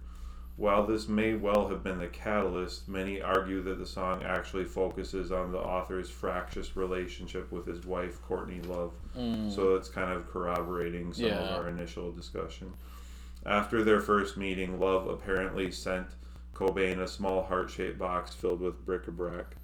While 0.60 0.84
this 0.84 1.08
may 1.08 1.36
well 1.36 1.68
have 1.68 1.82
been 1.82 1.96
the 1.96 2.06
catalyst, 2.06 2.86
many 2.86 3.22
argue 3.22 3.62
that 3.62 3.78
the 3.78 3.86
song 3.86 4.22
actually 4.22 4.66
focuses 4.66 5.32
on 5.32 5.52
the 5.52 5.58
author's 5.58 6.10
fractious 6.10 6.76
relationship 6.76 7.50
with 7.50 7.64
his 7.64 7.86
wife, 7.86 8.20
Courtney 8.20 8.60
Love. 8.60 8.92
Mm. 9.16 9.50
So 9.50 9.74
it's 9.74 9.88
kind 9.88 10.12
of 10.12 10.30
corroborating 10.30 11.14
some 11.14 11.24
Yeah. 11.24 11.38
of 11.38 11.56
our 11.62 11.70
initial 11.70 12.12
discussion. 12.12 12.74
After 13.46 13.82
their 13.82 14.00
first 14.00 14.36
meeting, 14.36 14.78
Love 14.78 15.08
apparently 15.08 15.70
sent 15.70 16.08
Cobain 16.52 16.98
a 17.00 17.08
small 17.08 17.44
heart 17.44 17.70
shaped 17.70 17.98
box 17.98 18.34
filled 18.34 18.60
with 18.60 18.84
bric 18.84 19.08
a 19.08 19.12
brac. 19.12 19.56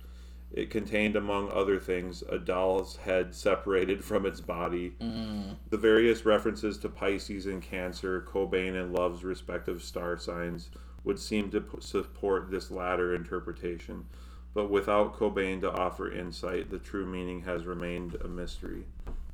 It 0.51 0.71
contained, 0.71 1.15
among 1.15 1.51
other 1.51 1.79
things, 1.79 2.23
a 2.23 2.39
doll's 2.39 2.97
head 2.97 3.35
separated 3.35 4.03
from 4.03 4.25
its 4.25 4.41
body, 4.41 4.95
mm. 4.99 5.57
the 5.69 5.77
various 5.77 6.25
references 6.25 6.79
to 6.79 6.89
Pisces 6.89 7.45
and 7.45 7.61
Cancer, 7.61 8.23
Cobain 8.27 8.81
and 8.81 8.95
Love's 8.95 9.25
respective 9.25 9.83
star 9.83 10.17
signs, 10.17 10.71
would 11.07 11.19
seem 11.21 11.51
to 11.53 11.65
support 11.81 12.51
this 12.51 12.71
latter 12.71 13.15
interpretation. 13.15 14.05
But 14.53 14.71
without 14.71 15.17
Cobain 15.17 15.61
to 15.61 15.73
offer 15.73 16.11
insight, 16.13 16.69
the 16.69 16.79
true 16.79 17.07
meaning 17.07 17.43
has 17.43 17.65
remained 17.65 18.17
a 18.17 18.29
mystery. 18.29 18.85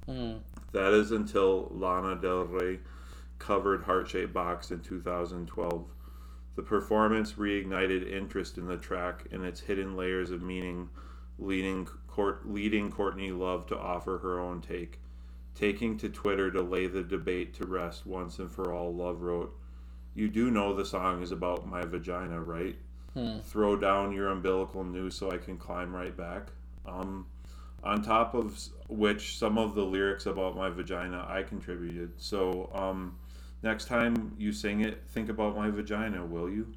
Mm. 0.07 0.41
That 0.73 0.93
is 0.93 1.13
until 1.13 1.69
Lana 1.71 2.17
Del 2.17 2.45
Rey 2.45 2.81
covered 3.39 3.85
Heart 3.85 4.09
Shaped 4.09 4.35
Box 4.35 4.71
in 4.71 4.81
2012. 4.81 5.87
The 6.57 6.63
performance 6.63 7.33
reignited 7.33 8.11
interest 8.13 8.59
in 8.59 8.67
the 8.67 8.77
track 8.77 9.27
and 9.33 9.45
its 9.45 9.61
hidden 9.61 9.97
layers 9.97 10.31
of 10.31 10.43
meaning, 10.43 10.91
leading, 11.39 11.87
Court, 12.07 12.43
leading 12.45 12.91
Courtney 12.91 13.33
Love 13.33 13.67
to 13.69 13.79
offer 13.79 14.19
her 14.19 14.39
own 14.39 14.61
take. 14.61 15.01
Taking 15.55 15.97
to 15.99 16.11
Twitter 16.11 16.51
to 16.51 16.61
lay 16.61 16.87
the 16.87 17.03
debate 17.03 17.55
to 17.55 17.65
rest 17.65 18.05
once 18.07 18.39
and 18.39 18.51
for 18.51 18.73
all, 18.73 18.95
Love 18.95 19.23
wrote, 19.23 19.57
You 20.14 20.29
do 20.29 20.51
know 20.51 20.75
the 20.75 20.85
song 20.85 21.22
is 21.22 21.33
about 21.33 21.66
my 21.66 21.83
vagina, 21.83 22.40
right? 22.40 22.77
Hmm. 23.14 23.38
Throw 23.40 23.77
down 23.77 24.12
your 24.12 24.29
umbilical 24.29 24.85
noose 24.85 25.16
so 25.16 25.31
I 25.31 25.38
can 25.38 25.57
climb 25.57 25.94
right 25.94 26.16
back. 26.16 26.48
Um, 26.87 27.27
on 27.85 28.03
top 28.03 28.35
of 28.35 28.59
which 28.88 29.38
some 29.38 29.59
of 29.59 29.75
the 29.75 29.83
lyrics 29.83 30.27
about 30.27 30.57
my 30.57 30.68
vagina 30.68 31.27
I 31.29 31.42
contributed. 31.42 32.12
So 32.16 32.70
um, 32.75 33.18
next 33.62 33.87
time 33.87 34.35
you 34.38 34.53
sing 34.53 34.81
it, 34.81 35.03
think 35.09 35.29
about 35.29 35.57
my 35.57 35.70
vagina, 35.70 36.25
will 36.25 36.48
you? 36.48 36.75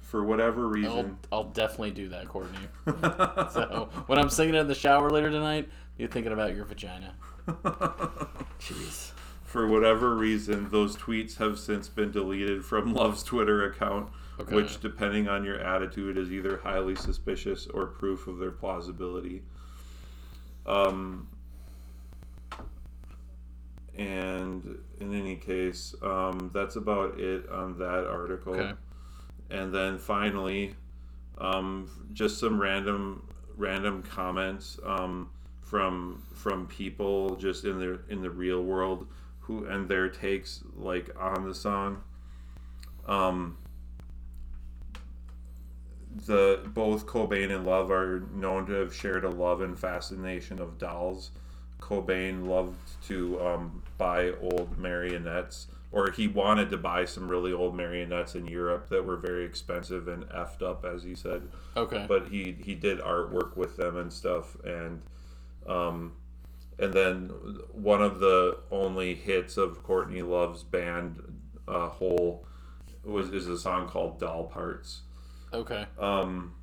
For 0.00 0.24
whatever 0.24 0.62
I'll, 0.62 0.70
reason. 0.70 1.18
I'll 1.30 1.44
definitely 1.44 1.90
do 1.90 2.08
that, 2.08 2.28
Courtney. 2.28 2.58
So 3.52 3.88
when 4.06 4.18
I'm 4.18 4.30
singing 4.30 4.54
in 4.54 4.66
the 4.66 4.74
shower 4.74 5.10
later 5.10 5.30
tonight, 5.30 5.68
you're 5.96 6.08
thinking 6.08 6.32
about 6.32 6.54
your 6.54 6.64
vagina. 6.64 7.14
Jeez. 8.60 9.12
For 9.48 9.66
whatever 9.66 10.14
reason, 10.14 10.68
those 10.68 10.94
tweets 10.94 11.38
have 11.38 11.58
since 11.58 11.88
been 11.88 12.12
deleted 12.12 12.66
from 12.66 12.92
Love's 12.94 13.22
Twitter 13.22 13.64
account, 13.64 14.10
Okay. 14.38 14.54
which, 14.54 14.78
depending 14.78 15.26
on 15.26 15.42
your 15.42 15.58
attitude, 15.58 16.18
is 16.18 16.30
either 16.30 16.58
highly 16.58 16.94
suspicious 16.94 17.66
or 17.66 17.86
proof 17.86 18.26
of 18.26 18.36
their 18.38 18.50
plausibility. 18.50 19.42
Um, 20.66 21.28
and 23.96 24.78
in 25.00 25.14
any 25.14 25.36
case, 25.36 25.94
um, 26.02 26.50
that's 26.52 26.76
about 26.76 27.18
it 27.18 27.48
on 27.48 27.78
that 27.78 28.06
article. 28.06 28.54
Okay. 28.54 28.74
And 29.48 29.74
then 29.74 29.96
finally, 29.98 30.74
um, 31.38 31.90
just 32.12 32.38
some 32.38 32.60
random 32.60 33.26
random 33.56 34.02
comments 34.02 34.78
um, 34.84 35.30
from 35.62 36.22
from 36.34 36.66
people 36.66 37.34
just 37.36 37.64
in 37.64 37.78
the 37.78 37.98
in 38.10 38.20
the 38.20 38.30
real 38.30 38.62
world 38.62 39.08
who 39.48 39.64
and 39.64 39.88
their 39.88 40.08
takes 40.08 40.62
like 40.76 41.10
on 41.18 41.48
the 41.48 41.54
song. 41.54 42.02
Um, 43.06 43.56
the 46.26 46.60
both 46.66 47.06
Cobain 47.06 47.50
and 47.50 47.66
Love 47.66 47.90
are 47.90 48.20
known 48.32 48.66
to 48.66 48.74
have 48.74 48.94
shared 48.94 49.24
a 49.24 49.30
love 49.30 49.60
and 49.62 49.76
fascination 49.76 50.60
of 50.60 50.78
dolls. 50.78 51.30
Cobain 51.80 52.46
loved 52.46 52.76
to 53.06 53.40
um, 53.40 53.82
buy 53.96 54.32
old 54.40 54.76
marionettes, 54.78 55.68
or 55.92 56.10
he 56.10 56.28
wanted 56.28 56.70
to 56.70 56.76
buy 56.76 57.04
some 57.06 57.28
really 57.28 57.52
old 57.52 57.74
marionettes 57.74 58.34
in 58.34 58.46
Europe 58.46 58.88
that 58.90 59.06
were 59.06 59.16
very 59.16 59.44
expensive 59.44 60.08
and 60.08 60.24
effed 60.24 60.62
up, 60.62 60.84
as 60.84 61.02
he 61.04 61.14
said. 61.14 61.48
Okay. 61.76 62.04
But 62.06 62.28
he 62.28 62.56
he 62.62 62.74
did 62.74 62.98
artwork 62.98 63.56
with 63.56 63.76
them 63.76 63.96
and 63.96 64.12
stuff, 64.12 64.56
and 64.64 65.00
um, 65.66 66.12
and 66.78 66.92
then 66.92 67.28
one 67.72 68.02
of 68.02 68.20
the 68.20 68.58
only 68.70 69.14
hits 69.14 69.56
of 69.56 69.82
Courtney 69.82 70.22
Love's 70.22 70.62
band, 70.62 71.20
uh, 71.66 71.88
Hole, 71.88 72.46
was 73.04 73.30
is 73.30 73.48
a 73.48 73.58
song 73.58 73.88
called 73.88 74.20
Doll 74.20 74.44
Parts. 74.44 75.02
okay. 75.52 75.86
Um, 75.98 76.54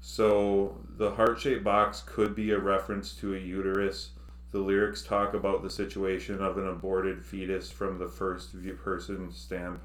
so 0.00 0.78
the 0.96 1.12
heart 1.12 1.40
shaped 1.40 1.62
box 1.62 2.02
could 2.04 2.34
be 2.34 2.50
a 2.50 2.58
reference 2.58 3.12
to 3.16 3.34
a 3.34 3.38
uterus. 3.38 4.10
The 4.50 4.58
lyrics 4.58 5.02
talk 5.02 5.32
about 5.32 5.62
the 5.62 5.70
situation 5.70 6.42
of 6.42 6.58
an 6.58 6.68
aborted 6.68 7.24
fetus 7.24 7.70
from 7.70 7.98
the 7.98 8.08
first 8.08 8.52
view 8.52 8.74
person 8.74 9.32
stand 9.32 9.78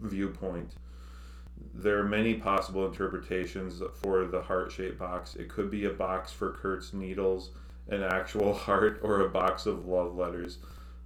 viewpoint. 0.00 0.72
There 1.74 1.98
are 1.98 2.04
many 2.04 2.34
possible 2.34 2.86
interpretations 2.86 3.82
for 3.94 4.26
the 4.26 4.42
heart 4.42 4.70
shaped 4.70 4.98
box. 4.98 5.34
It 5.34 5.48
could 5.48 5.70
be 5.70 5.86
a 5.86 5.90
box 5.90 6.30
for 6.30 6.52
Kurt's 6.52 6.92
needles, 6.92 7.50
an 7.88 8.02
actual 8.02 8.52
heart, 8.66 9.00
or 9.02 9.20
a 9.20 9.28
box 9.28 9.66
of 9.66 9.86
love 9.86 10.14
letters. 10.16 10.58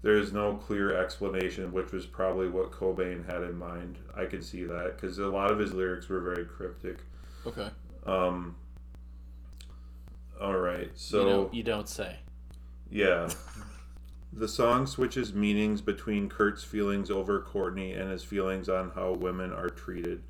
There 0.02 0.16
is 0.16 0.32
no 0.32 0.54
clear 0.54 0.96
explanation, 1.00 1.72
which 1.72 1.92
was 1.92 2.06
probably 2.06 2.48
what 2.48 2.72
Cobain 2.72 3.24
had 3.24 3.42
in 3.42 3.56
mind. 3.56 3.98
I 4.16 4.24
could 4.24 4.44
see 4.44 4.64
that 4.64 4.96
because 4.96 5.18
a 5.18 5.26
lot 5.28 5.52
of 5.52 5.60
his 5.60 5.72
lyrics 5.72 6.08
were 6.08 6.20
very 6.20 6.44
cryptic. 6.44 6.98
Okay. 7.46 7.68
Um. 8.04 8.56
All 10.40 10.56
right, 10.58 10.90
so 10.96 11.18
you, 11.20 11.30
don't, 11.30 11.54
you 11.54 11.62
don't 11.62 11.88
say. 11.88 12.16
yeah, 12.90 13.28
the 14.32 14.48
song 14.48 14.88
switches 14.88 15.32
meanings 15.32 15.80
between 15.80 16.28
Kurt's 16.28 16.64
feelings 16.64 17.12
over 17.12 17.40
Courtney 17.40 17.92
and 17.92 18.10
his 18.10 18.24
feelings 18.24 18.68
on 18.68 18.90
how 18.96 19.12
women 19.12 19.52
are 19.52 19.68
treated, 19.68 20.22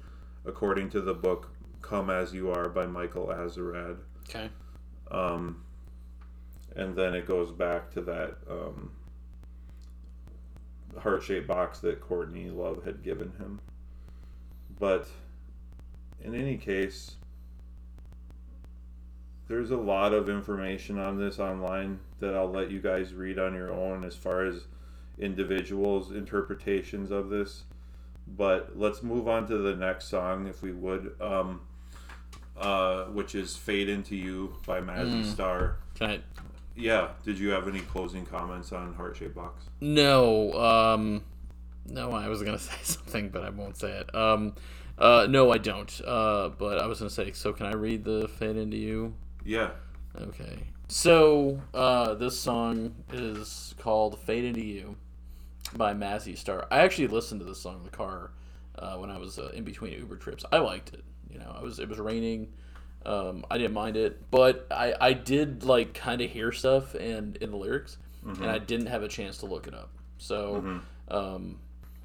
according 0.44 0.90
to 0.90 1.00
the 1.00 1.14
book 1.14 1.48
"Come 1.80 2.11
as 2.11 2.34
You 2.34 2.50
Are" 2.50 2.68
by 2.68 2.84
Michael 2.84 3.28
Azerrad. 3.28 3.96
Okay. 4.28 4.50
Um, 5.11 5.64
and 6.77 6.97
then 6.97 7.14
it 7.14 7.27
goes 7.27 7.51
back 7.51 7.91
to 7.93 8.01
that 8.03 8.37
um, 8.51 8.93
heart 11.01 11.23
shaped 11.23 11.47
box 11.47 11.81
that 11.81 12.01
Courtney 12.01 12.51
Love 12.51 12.85
had 12.85 13.03
given 13.03 13.33
him. 13.39 13.61
But 14.79 15.07
in 16.23 16.35
any 16.35 16.57
case, 16.57 17.16
there's 19.49 19.70
a 19.70 19.77
lot 19.77 20.14
of 20.14 20.29
information 20.29 20.99
on 20.99 21.18
this 21.18 21.39
online 21.39 22.01
that 22.20 22.35
I'll 22.35 22.51
let 22.51 22.70
you 22.70 22.81
guys 22.81 23.12
read 23.12 23.39
on 23.39 23.55
your 23.55 23.73
own 23.73 24.05
as 24.05 24.14
far 24.14 24.45
as 24.45 24.62
individuals' 25.18 26.11
interpretations 26.11 27.11
of 27.11 27.29
this. 27.29 27.64
But 28.27 28.79
let's 28.79 29.03
move 29.03 29.29
on 29.29 29.47
to 29.49 29.59
the 29.59 29.75
next 29.75 30.09
song, 30.09 30.47
if 30.47 30.62
we 30.62 30.73
would, 30.73 31.14
um, 31.20 31.61
uh, 32.57 33.05
which 33.07 33.35
is 33.35 33.57
"Fade 33.57 33.89
Into 33.89 34.16
You" 34.16 34.57
by 34.64 34.81
Mazzy 34.81 35.25
Star. 35.25 35.77
Can 35.97 36.11
I? 36.11 36.20
Yeah. 36.77 37.09
Did 37.25 37.39
you 37.39 37.51
have 37.51 37.68
any 37.68 37.81
closing 37.81 38.25
comments 38.27 38.73
on 38.73 38.95
Heart 38.95 39.16
Shaped 39.16 39.35
Box? 39.35 39.64
No. 39.81 40.53
Um, 40.55 41.23
no, 41.87 42.12
I 42.12 42.29
was 42.29 42.43
gonna 42.43 42.59
say 42.70 42.77
something, 42.83 43.29
but 43.29 43.45
I 43.45 43.51
won't 43.51 43.77
say 43.77 43.91
it. 43.91 44.14
Um, 44.14 44.55
uh, 44.99 45.27
no, 45.29 45.51
I 45.51 45.59
don't. 45.59 46.01
Uh, 46.05 46.51
but 46.51 46.79
I 46.79 46.87
was 46.87 46.99
gonna 46.99 47.11
say. 47.11 47.33
So 47.33 47.53
can 47.53 47.66
I 47.66 47.73
read 47.73 48.05
the 48.05 48.29
"Fade 48.29 48.57
Into 48.57 48.77
You"? 48.77 49.14
Yeah. 49.45 49.70
Okay. 50.20 50.59
So, 50.89 51.61
uh, 51.73 52.14
this 52.14 52.39
song 52.39 52.95
is 53.12 53.75
called 53.79 54.18
Fade 54.18 54.45
Into 54.45 54.62
You 54.62 54.97
by 55.75 55.95
Mazzy 55.95 56.37
Star. 56.37 56.66
I 56.70 56.81
actually 56.81 57.07
listened 57.07 57.41
to 57.41 57.47
this 57.47 57.61
song 57.62 57.79
in 57.79 57.85
the 57.85 57.91
car 57.91 58.31
uh, 58.79 58.97
when 58.97 59.11
I 59.11 59.16
was 59.16 59.39
uh, 59.39 59.51
in 59.55 59.64
between 59.64 59.93
Uber 59.99 60.16
trips. 60.16 60.45
I 60.53 60.59
liked 60.59 60.93
it. 60.93 61.03
You 61.31 61.39
know, 61.39 61.55
I 61.59 61.62
was 61.62 61.79
it 61.79 61.89
was 61.89 61.99
raining. 61.99 62.53
Um, 63.05 63.44
I 63.50 63.59
didn't 63.59 63.74
mind 63.74 63.96
it, 63.96 64.30
but 64.30 64.66
I, 64.70 64.94
I 65.00 65.12
did 65.12 65.64
like 65.64 65.92
kind 65.94 66.20
of 66.20 66.30
hear 66.30 66.53
stuff 66.53 66.94
and 66.94 67.36
in 67.36 67.50
the 67.50 67.57
lyrics, 67.57 67.96
and 68.24 68.46
I 68.50 68.59
didn't 68.59 68.86
have 68.86 69.03
a 69.03 69.09
chance 69.09 69.38
to 69.38 69.46
look 69.46 69.66
it 69.66 69.74
up. 69.74 69.90
So, 70.18 70.80
um, 71.09 71.59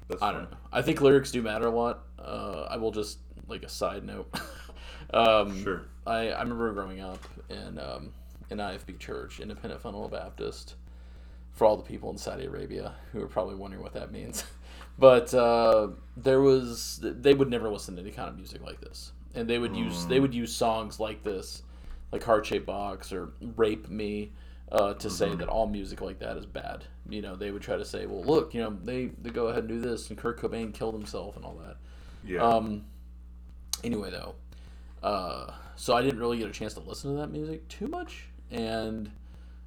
That's 0.08 0.20
I 0.22 0.32
don't 0.32 0.50
know. 0.50 0.56
I 0.72 0.82
think 0.82 1.00
lyrics 1.00 1.30
do 1.30 1.40
matter 1.42 1.66
a 1.66 1.70
lot. 1.70 2.04
Uh, 2.18 2.66
I 2.68 2.76
will 2.78 2.90
just 2.90 3.18
like 3.46 3.62
a 3.62 3.68
side 3.68 4.04
note. 4.04 4.28
um, 5.14 5.62
Sure. 5.62 5.82
I, 6.06 6.30
I 6.30 6.42
remember 6.42 6.72
growing 6.72 7.00
up 7.00 7.22
in 7.48 7.78
um, 7.78 8.12
in 8.50 8.58
IFB 8.58 8.98
Church, 8.98 9.38
Independent 9.40 9.80
Fundamental 9.80 10.08
Baptist, 10.08 10.74
for 11.52 11.66
all 11.66 11.76
the 11.76 11.82
people 11.84 12.10
in 12.10 12.18
Saudi 12.18 12.46
Arabia 12.46 12.94
who 13.12 13.22
are 13.22 13.28
probably 13.28 13.54
wondering 13.54 13.82
what 13.82 13.92
that 13.94 14.10
means. 14.12 14.44
But 14.98 15.32
uh, 15.32 15.90
there 16.16 16.40
was 16.40 16.98
they 17.00 17.32
would 17.32 17.48
never 17.48 17.68
listen 17.68 17.94
to 17.94 18.02
any 18.02 18.10
kind 18.10 18.28
of 18.28 18.36
music 18.36 18.60
like 18.64 18.80
this, 18.80 19.12
and 19.38 19.48
they 19.48 19.58
would 19.58 19.76
use 19.76 20.04
they 20.06 20.20
would 20.20 20.34
use 20.34 20.54
songs 20.54 20.98
like 20.98 21.22
this, 21.22 21.62
like 22.12 22.24
Heart 22.24 22.46
Shaped 22.46 22.66
Box 22.66 23.12
or 23.12 23.30
Rape 23.56 23.88
Me. 23.88 24.32
Uh, 24.70 24.92
to 24.92 25.08
say 25.08 25.34
that 25.34 25.48
all 25.48 25.66
music 25.66 26.02
like 26.02 26.18
that 26.18 26.36
is 26.36 26.44
bad, 26.44 26.84
you 27.08 27.22
know, 27.22 27.34
they 27.34 27.50
would 27.50 27.62
try 27.62 27.78
to 27.78 27.86
say, 27.86 28.04
"Well, 28.04 28.22
look, 28.22 28.52
you 28.52 28.60
know, 28.60 28.76
they, 28.84 29.06
they 29.22 29.30
go 29.30 29.46
ahead 29.46 29.60
and 29.60 29.68
do 29.68 29.80
this, 29.80 30.10
and 30.10 30.18
Kurt 30.18 30.38
Cobain 30.38 30.74
killed 30.74 30.92
himself 30.92 31.36
and 31.36 31.44
all 31.46 31.54
that." 31.64 31.76
Yeah. 32.22 32.42
Um. 32.42 32.84
Anyway, 33.82 34.10
though, 34.10 34.34
uh, 35.02 35.52
so 35.74 35.94
I 35.94 36.02
didn't 36.02 36.20
really 36.20 36.36
get 36.36 36.48
a 36.48 36.52
chance 36.52 36.74
to 36.74 36.80
listen 36.80 37.14
to 37.14 37.20
that 37.20 37.30
music 37.30 37.66
too 37.68 37.88
much, 37.88 38.26
and 38.50 39.10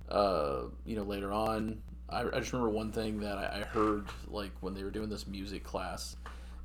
uh, 0.07 0.65
you 0.85 0.95
know, 0.95 1.03
later 1.03 1.31
on, 1.31 1.81
I, 2.07 2.21
I 2.21 2.39
just 2.39 2.53
remember 2.53 2.69
one 2.69 2.91
thing 2.91 3.21
that 3.21 3.39
I, 3.39 3.61
I 3.61 3.63
heard 3.63 4.05
like 4.27 4.51
when 4.59 4.75
they 4.75 4.83
were 4.83 4.91
doing 4.91 5.09
this 5.09 5.25
music 5.25 5.63
class, 5.63 6.15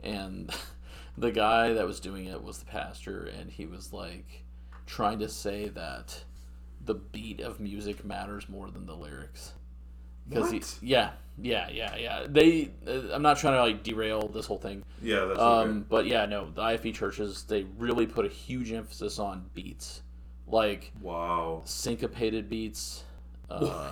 and 0.02 0.54
the 1.18 1.30
guy 1.32 1.72
that 1.72 1.86
was 1.86 2.00
doing 2.00 2.26
it 2.26 2.42
was 2.42 2.58
the 2.58 2.66
pastor, 2.66 3.24
and 3.38 3.50
he 3.50 3.66
was 3.66 3.92
like 3.92 4.44
trying 4.86 5.18
to 5.20 5.28
say 5.28 5.68
that 5.68 6.24
the 6.84 6.94
beat 6.94 7.40
of 7.40 7.58
music 7.60 8.04
matters 8.04 8.48
more 8.48 8.70
than 8.70 8.86
the 8.86 8.94
lyrics 8.94 9.52
because 10.28 10.50
he, 10.50 10.58
What? 10.58 10.78
yeah 10.82 11.10
yeah 11.40 11.68
yeah 11.70 11.96
yeah 11.96 12.26
they 12.28 12.70
uh, 12.86 13.12
i'm 13.12 13.22
not 13.22 13.36
trying 13.38 13.54
to 13.54 13.60
like 13.60 13.82
derail 13.82 14.28
this 14.28 14.46
whole 14.46 14.58
thing 14.58 14.82
yeah, 15.02 15.24
that's 15.24 15.38
um, 15.40 15.68
okay. 15.70 15.84
but 15.88 16.06
yeah, 16.06 16.24
no, 16.26 16.50
the 16.50 16.62
IFB 16.62 16.94
churches 16.94 17.42
they 17.44 17.64
really 17.76 18.06
put 18.06 18.24
a 18.24 18.28
huge 18.28 18.72
emphasis 18.72 19.18
on 19.18 19.44
beats, 19.54 20.02
like 20.46 20.92
Wow. 21.02 21.62
syncopated 21.64 22.48
beats. 22.48 23.04
Uh, 23.50 23.90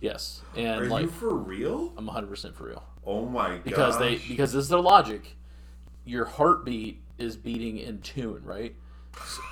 yes, 0.00 0.42
and 0.56 0.82
Are 0.82 0.86
like 0.86 1.02
you 1.04 1.08
for 1.08 1.34
real? 1.34 1.92
I'm 1.96 2.06
100 2.06 2.26
percent 2.28 2.54
for 2.56 2.64
real 2.64 2.84
Oh 3.06 3.24
my 3.26 3.50
god. 3.56 3.64
because 3.64 3.98
they 3.98 4.16
because 4.16 4.52
this 4.52 4.64
is 4.64 4.68
their 4.68 4.80
logic. 4.80 5.36
Your 6.04 6.24
heartbeat 6.26 7.00
is 7.18 7.36
beating 7.36 7.78
in 7.78 8.00
tune, 8.00 8.42
right? 8.44 8.74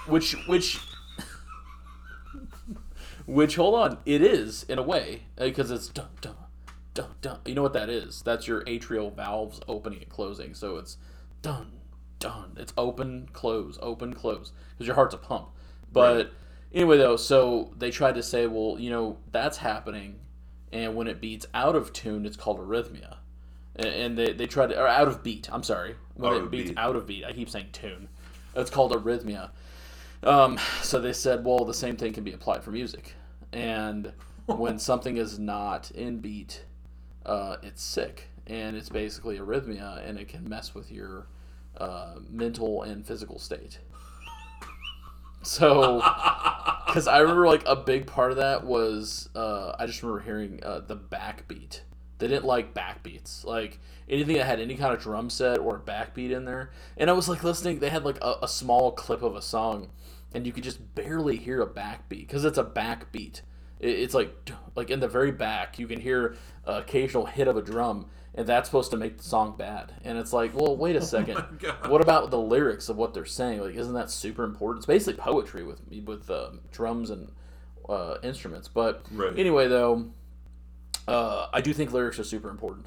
Which 0.06 0.32
which 0.48 0.80
which 3.26 3.56
hold 3.56 3.74
on, 3.74 3.98
it 4.04 4.22
is 4.22 4.64
in 4.64 4.78
a 4.78 4.82
way 4.82 5.22
uh, 5.38 5.44
because 5.44 5.70
it's 5.70 5.88
dun 5.88 6.08
dun 6.20 6.34
dun 6.94 7.14
dun. 7.20 7.38
You 7.46 7.54
know 7.54 7.62
what 7.62 7.72
that 7.74 7.88
is? 7.88 8.22
That's 8.22 8.46
your 8.48 8.62
atrial 8.64 9.14
valves 9.14 9.60
opening 9.68 10.00
and 10.00 10.08
closing. 10.08 10.54
So 10.54 10.76
it's 10.76 10.96
dun 11.40 11.72
dun. 12.18 12.52
It's 12.56 12.72
open 12.76 13.28
close 13.32 13.78
open 13.80 14.14
close 14.14 14.52
because 14.70 14.86
your 14.86 14.96
heart's 14.96 15.14
a 15.14 15.18
pump. 15.18 15.48
But 15.92 16.16
Right. 16.16 16.30
anyway, 16.72 16.98
though, 16.98 17.16
so 17.16 17.72
they 17.76 17.90
tried 17.90 18.14
to 18.16 18.22
say, 18.22 18.46
well, 18.46 18.76
you 18.78 18.90
know, 18.90 19.18
that's 19.30 19.58
happening, 19.58 20.20
and 20.72 20.96
when 20.96 21.06
it 21.06 21.20
beats 21.20 21.46
out 21.54 21.76
of 21.76 21.92
tune, 21.92 22.24
it's 22.26 22.36
called 22.36 22.58
arrhythmia. 22.58 23.16
And- 23.76 23.86
And 23.88 24.18
they, 24.18 24.32
they 24.32 24.46
tried 24.46 24.68
to, 24.70 24.80
or 24.80 24.88
out 24.88 25.06
of 25.08 25.22
beat, 25.22 25.48
I'm 25.52 25.62
sorry. 25.62 25.96
When 26.14 26.32
Out 26.32 26.42
it 26.44 26.50
beats 26.50 26.70
beat. 26.70 26.78
out 26.78 26.96
of 26.96 27.06
beat, 27.06 27.24
I 27.24 27.32
keep 27.32 27.48
saying 27.48 27.68
tune. 27.72 28.08
It's 28.54 28.70
called 28.70 28.92
arrhythmia. 28.92 29.50
Um, 30.22 30.58
so 30.82 31.00
they 31.00 31.12
said, 31.12 31.44
well, 31.44 31.64
the 31.64 31.74
same 31.74 31.96
thing 31.96 32.12
can 32.12 32.22
be 32.24 32.32
applied 32.32 32.62
for 32.62 32.70
music. 32.70 33.14
And 33.52 34.12
when 34.46 34.78
something 34.78 35.16
is 35.16 35.38
not 35.38 35.90
in 35.90 36.18
beat, 36.18 36.64
uh, 37.24 37.56
it's 37.62 37.82
sick. 37.82 38.28
And 38.46 38.76
it's 38.76 38.88
basically 38.88 39.38
arrhythmia, 39.38 40.06
and 40.06 40.18
it 40.18 40.28
can 40.28 40.48
mess 40.48 40.74
with 40.74 40.90
your 40.90 41.26
uh, 41.78 42.16
mental 42.28 42.82
and 42.82 43.06
physical 43.06 43.38
state. 43.38 43.78
So, 45.42 45.96
because 46.86 47.08
I 47.08 47.18
remember 47.18 47.46
like 47.46 47.62
a 47.66 47.76
big 47.76 48.06
part 48.06 48.30
of 48.32 48.36
that 48.38 48.64
was 48.64 49.28
uh, 49.34 49.72
I 49.78 49.86
just 49.86 50.02
remember 50.02 50.22
hearing 50.22 50.60
uh, 50.62 50.80
the 50.86 50.96
backbeat. 50.96 51.80
They 52.22 52.28
didn't 52.28 52.44
like 52.44 52.72
backbeats, 52.72 53.44
like 53.44 53.80
anything 54.08 54.36
that 54.36 54.46
had 54.46 54.60
any 54.60 54.76
kind 54.76 54.94
of 54.94 55.00
drum 55.02 55.28
set 55.28 55.58
or 55.58 55.80
backbeat 55.80 56.30
in 56.30 56.44
there. 56.44 56.70
And 56.96 57.10
I 57.10 57.12
was 57.14 57.28
like 57.28 57.42
listening. 57.42 57.80
They 57.80 57.88
had 57.90 58.04
like 58.04 58.18
a, 58.22 58.36
a 58.42 58.48
small 58.48 58.92
clip 58.92 59.22
of 59.22 59.34
a 59.34 59.42
song, 59.42 59.90
and 60.32 60.46
you 60.46 60.52
could 60.52 60.62
just 60.64 60.94
barely 60.94 61.36
hear 61.36 61.60
a 61.60 61.66
backbeat 61.66 62.20
because 62.28 62.44
it's 62.44 62.58
a 62.58 62.64
backbeat. 62.64 63.40
It, 63.80 63.90
it's 63.90 64.14
like 64.14 64.50
like 64.76 64.88
in 64.90 65.00
the 65.00 65.08
very 65.08 65.32
back, 65.32 65.78
you 65.80 65.88
can 65.88 66.00
hear 66.00 66.36
an 66.64 66.76
occasional 66.76 67.26
hit 67.26 67.48
of 67.48 67.56
a 67.56 67.62
drum, 67.62 68.06
and 68.36 68.46
that's 68.46 68.68
supposed 68.68 68.92
to 68.92 68.96
make 68.96 69.18
the 69.18 69.24
song 69.24 69.56
bad. 69.58 69.92
And 70.04 70.16
it's 70.16 70.32
like, 70.32 70.54
well, 70.54 70.76
wait 70.76 70.94
a 70.94 71.02
second. 71.16 71.42
God. 71.58 71.88
what 71.88 72.00
about 72.00 72.30
the 72.30 72.38
lyrics 72.38 72.88
of 72.88 72.96
what 72.96 73.14
they're 73.14 73.24
saying? 73.24 73.60
Like, 73.60 73.74
isn't 73.74 73.94
that 73.94 74.10
super 74.12 74.44
important? 74.44 74.78
It's 74.78 74.86
basically 74.86 75.20
poetry 75.20 75.64
with 75.64 75.80
with 76.06 76.30
um, 76.30 76.60
drums 76.70 77.10
and 77.10 77.32
uh, 77.88 78.18
instruments. 78.22 78.68
But 78.68 79.04
Right. 79.10 79.36
anyway, 79.36 79.66
though, 79.66 80.12
uh, 81.08 81.46
I 81.52 81.60
do 81.60 81.72
think 81.72 81.92
lyrics 81.92 82.18
are 82.18 82.24
super 82.24 82.48
important. 82.50 82.86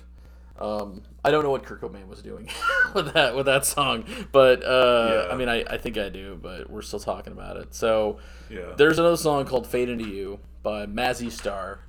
Um, 0.57 1.01
I 1.23 1.31
don't 1.31 1.43
know 1.43 1.49
what 1.51 1.63
Kurt 1.63 1.81
Cobain 1.81 2.07
was 2.07 2.21
doing 2.21 2.49
with 2.93 3.13
that 3.13 3.35
with 3.35 3.45
that 3.47 3.65
song, 3.65 4.05
but 4.31 4.63
uh, 4.63 5.25
Yeah. 5.27 5.33
I 5.33 5.37
mean, 5.37 5.49
I, 5.49 5.63
I 5.69 5.77
think 5.77 5.97
I 5.97 6.07
do. 6.09 6.39
But 6.41 6.69
we're 6.69 6.81
still 6.81 6.99
talking 6.99 7.33
about 7.33 7.57
it. 7.57 7.73
So 7.75 8.19
Yeah. 8.49 8.73
there's 8.77 8.97
another 8.97 9.17
song 9.17 9.45
called 9.45 9.67
"Fade 9.67 9.89
Into 9.89 10.07
You" 10.07 10.39
by 10.63 10.85
Mazzy 10.85 11.29
Star. 11.31 11.79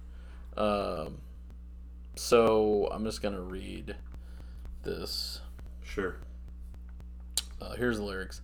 Um, 0.56 1.18
so 2.16 2.88
I'm 2.90 3.04
just 3.04 3.22
gonna 3.22 3.40
read 3.40 3.94
this. 4.82 5.40
Sure. 5.84 6.16
Uh, 7.60 7.74
here's 7.76 7.98
the 7.98 8.04
lyrics. 8.04 8.40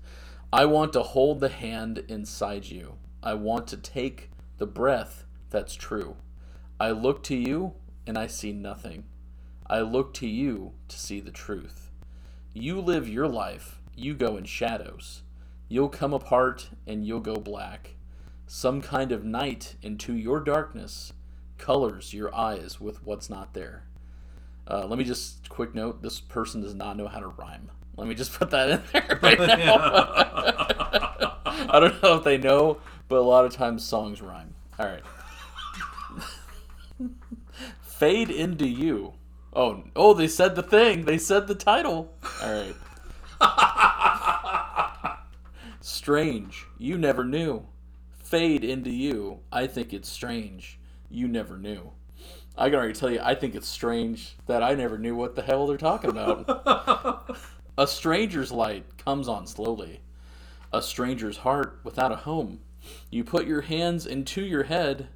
I 0.53 0.67
want 0.67 0.93
to 0.93 1.03
hold 1.03 1.41
the 1.41 1.49
hand 1.49 2.05
inside 2.09 2.67
you. 2.67 2.95
I 3.23 3.35
want 3.35 3.67
to 3.69 3.77
take 3.77 4.31
the 4.59 4.67
breath 4.67 5.25
that's 5.51 5.75
true. 5.75 6.17
I 6.83 6.91
look 6.91 7.23
to 7.25 7.37
you 7.37 7.75
and 8.09 8.19
I 8.19 8.27
see 8.27 8.53
nothing. 8.53 9.05
I 9.71 9.83
look 9.83 10.13
to 10.15 10.27
you 10.27 10.73
to 10.89 10.99
see 10.99 11.21
the 11.21 11.31
truth. 11.31 11.93
You 12.55 12.81
live 12.81 13.09
your 13.09 13.29
life, 13.29 13.81
you 13.95 14.15
go 14.15 14.37
in 14.37 14.47
shadows. 14.47 15.23
You'll 15.69 15.89
come 15.89 16.13
apart 16.13 16.71
and 16.85 17.07
you'll 17.07 17.21
go 17.21 17.37
black. 17.37 17.95
Some 18.49 18.83
kind 18.83 19.13
of 19.13 19.25
night 19.25 19.77
into 19.81 20.17
your 20.17 20.41
darkness 20.41 21.13
colors 21.57 22.13
your 22.13 22.35
eyes 22.35 22.81
with 22.81 23.07
what's 23.07 23.31
not 23.31 23.55
there. 23.55 23.85
Uh, 24.67 24.85
let 24.85 24.99
me 24.99 25.05
just 25.05 25.49
quick 25.49 25.77
note: 25.77 26.03
this 26.03 26.19
person 26.19 26.63
does 26.63 26.75
not 26.75 26.97
know 26.97 27.07
how 27.07 27.21
to 27.21 27.29
rhyme. 27.29 27.71
Let 27.97 28.09
me 28.09 28.17
just 28.17 28.33
put 28.33 28.51
that 28.51 28.71
in 28.71 28.83
there 28.93 29.21
right 29.23 29.39
now. 29.39 29.69
I 31.47 31.79
don't 31.79 32.03
know 32.03 32.17
if 32.17 32.25
they 32.25 32.39
know, 32.39 32.79
but 33.07 33.19
a 33.19 33.23
lot 33.23 33.45
of 33.45 33.53
times 33.53 33.85
songs 33.85 34.21
rhyme. 34.21 34.55
All 34.81 34.87
right. 34.87 35.05
Fade 38.03 38.31
into 38.31 38.67
you. 38.67 39.13
Oh, 39.55 39.85
oh! 39.95 40.13
They 40.13 40.27
said 40.27 40.57
the 40.57 40.63
thing. 40.65 41.05
They 41.05 41.19
said 41.19 41.47
the 41.47 41.55
title. 41.55 42.13
All 42.43 42.75
right. 43.41 45.19
Strange. 45.81 46.67
You 46.79 46.99
never 46.99 47.23
knew. 47.23 47.65
Fade 48.11 48.65
into 48.65 48.91
you. 48.91 49.39
I 49.53 49.69
think 49.69 49.93
it's 49.93 50.09
strange. 50.09 50.81
You 51.11 51.29
never 51.29 51.57
knew. 51.57 51.93
I 52.59 52.71
can 52.71 52.75
already 52.81 52.93
tell 52.93 53.09
you, 53.09 53.21
I 53.23 53.37
think 53.37 53.55
it's 53.55 53.69
strange 53.69 54.37
that 54.47 54.65
I 54.65 54.75
never 54.75 54.99
knew 54.99 55.15
what 55.15 55.37
the 55.37 55.43
hell 55.43 55.69
they're 55.69 55.77
talking 55.77 56.11
about. 56.11 57.39
a 57.79 57.87
stranger's 57.87 58.51
light 58.51 58.99
comes 58.99 59.29
on 59.29 59.47
slowly. 59.47 60.01
A 60.73 60.83
stranger's 60.83 61.37
heart 61.37 61.79
without 61.85 62.11
a 62.11 62.17
home. 62.17 62.63
You 63.11 63.23
put 63.23 63.47
your 63.47 63.61
hands 63.61 64.07
into 64.07 64.43
your 64.43 64.65
head, 64.65 65.07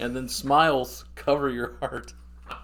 and 0.00 0.16
then 0.16 0.28
smiles 0.28 1.04
cover 1.14 1.48
your 1.48 1.76
heart. 1.78 2.14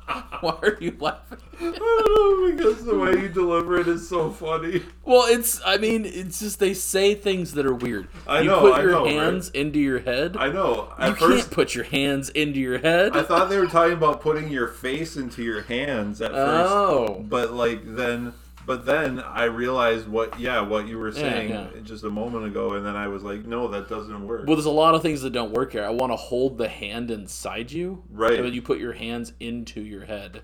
Why 0.41 0.57
are 0.63 0.79
you 0.81 0.97
laughing? 0.99 1.39
I 1.61 1.65
don't 1.65 1.79
know 1.79 2.57
because 2.57 2.85
the 2.85 2.97
way 2.97 3.11
you 3.13 3.29
deliver 3.29 3.79
it 3.79 3.89
is 3.89 4.09
so 4.09 4.31
funny. 4.31 4.83
Well, 5.05 5.27
it's. 5.27 5.61
I 5.67 5.77
mean, 5.77 6.05
it's 6.05 6.39
just 6.39 6.61
they 6.61 6.75
say 6.75 7.15
things 7.15 7.53
that 7.55 7.67
are 7.67 7.75
weird. 7.75 8.09
I 8.27 8.41
you 8.41 8.47
know, 8.47 8.61
put 8.61 8.75
I 8.75 8.83
your 8.83 8.93
know, 8.93 9.05
right? 9.05 9.13
hands 9.15 9.51
into 9.51 9.79
your 9.79 9.99
head. 10.01 10.37
I 10.37 10.51
know. 10.51 10.93
At 10.99 11.09
you 11.11 11.15
first, 11.17 11.45
can't 11.45 11.51
put 11.51 11.75
your 11.75 11.85
hands 11.85 12.29
into 12.31 12.61
your 12.61 12.79
head. 12.79 13.17
I 13.17 13.23
thought 13.23 13.51
they 13.51 13.59
were 13.59 13.67
talking 13.67 13.95
about 13.95 14.21
putting 14.21 14.51
your 14.51 14.69
face 14.69 15.17
into 15.17 15.43
your 15.43 15.63
hands 15.63 16.21
at 16.23 16.33
first. 16.33 16.73
Oh. 16.73 17.25
But 17.29 17.53
like 17.53 17.81
then 17.85 18.33
but 18.69 18.85
then 18.85 19.19
I 19.19 19.45
realized 19.45 20.09
what 20.09 20.39
yeah, 20.39 20.61
what 20.61 20.87
you 20.87 20.99
were 20.99 21.11
saying 21.11 21.49
yeah. 21.49 21.69
just 21.83 22.05
a 22.05 22.11
moment 22.11 22.45
ago 22.45 22.75
and 22.75 22.85
then 22.85 22.97
I 22.97 23.09
was 23.09 23.23
like, 23.23 23.47
no, 23.47 23.67
that 23.69 23.89
doesn't 23.89 24.27
work. 24.27 24.47
Well, 24.47 24.57
there's 24.57 24.67
a 24.67 24.71
lot 24.71 24.95
of 24.95 25.01
things 25.01 25.23
that 25.23 25.31
don't 25.31 25.53
work 25.53 25.73
here. 25.73 25.85
I 25.85 25.89
want 25.89 26.13
to 26.13 26.17
hold 26.17 26.59
the 26.59 26.69
hand 26.69 27.11
inside 27.11 27.73
you, 27.73 28.05
Right. 28.11 28.35
And 28.35 28.45
then 28.45 28.53
you 28.53 28.61
put 28.61 28.79
your 28.79 28.93
hands 28.93 29.33
into 29.41 29.81
your 29.81 30.05
head. 30.05 30.43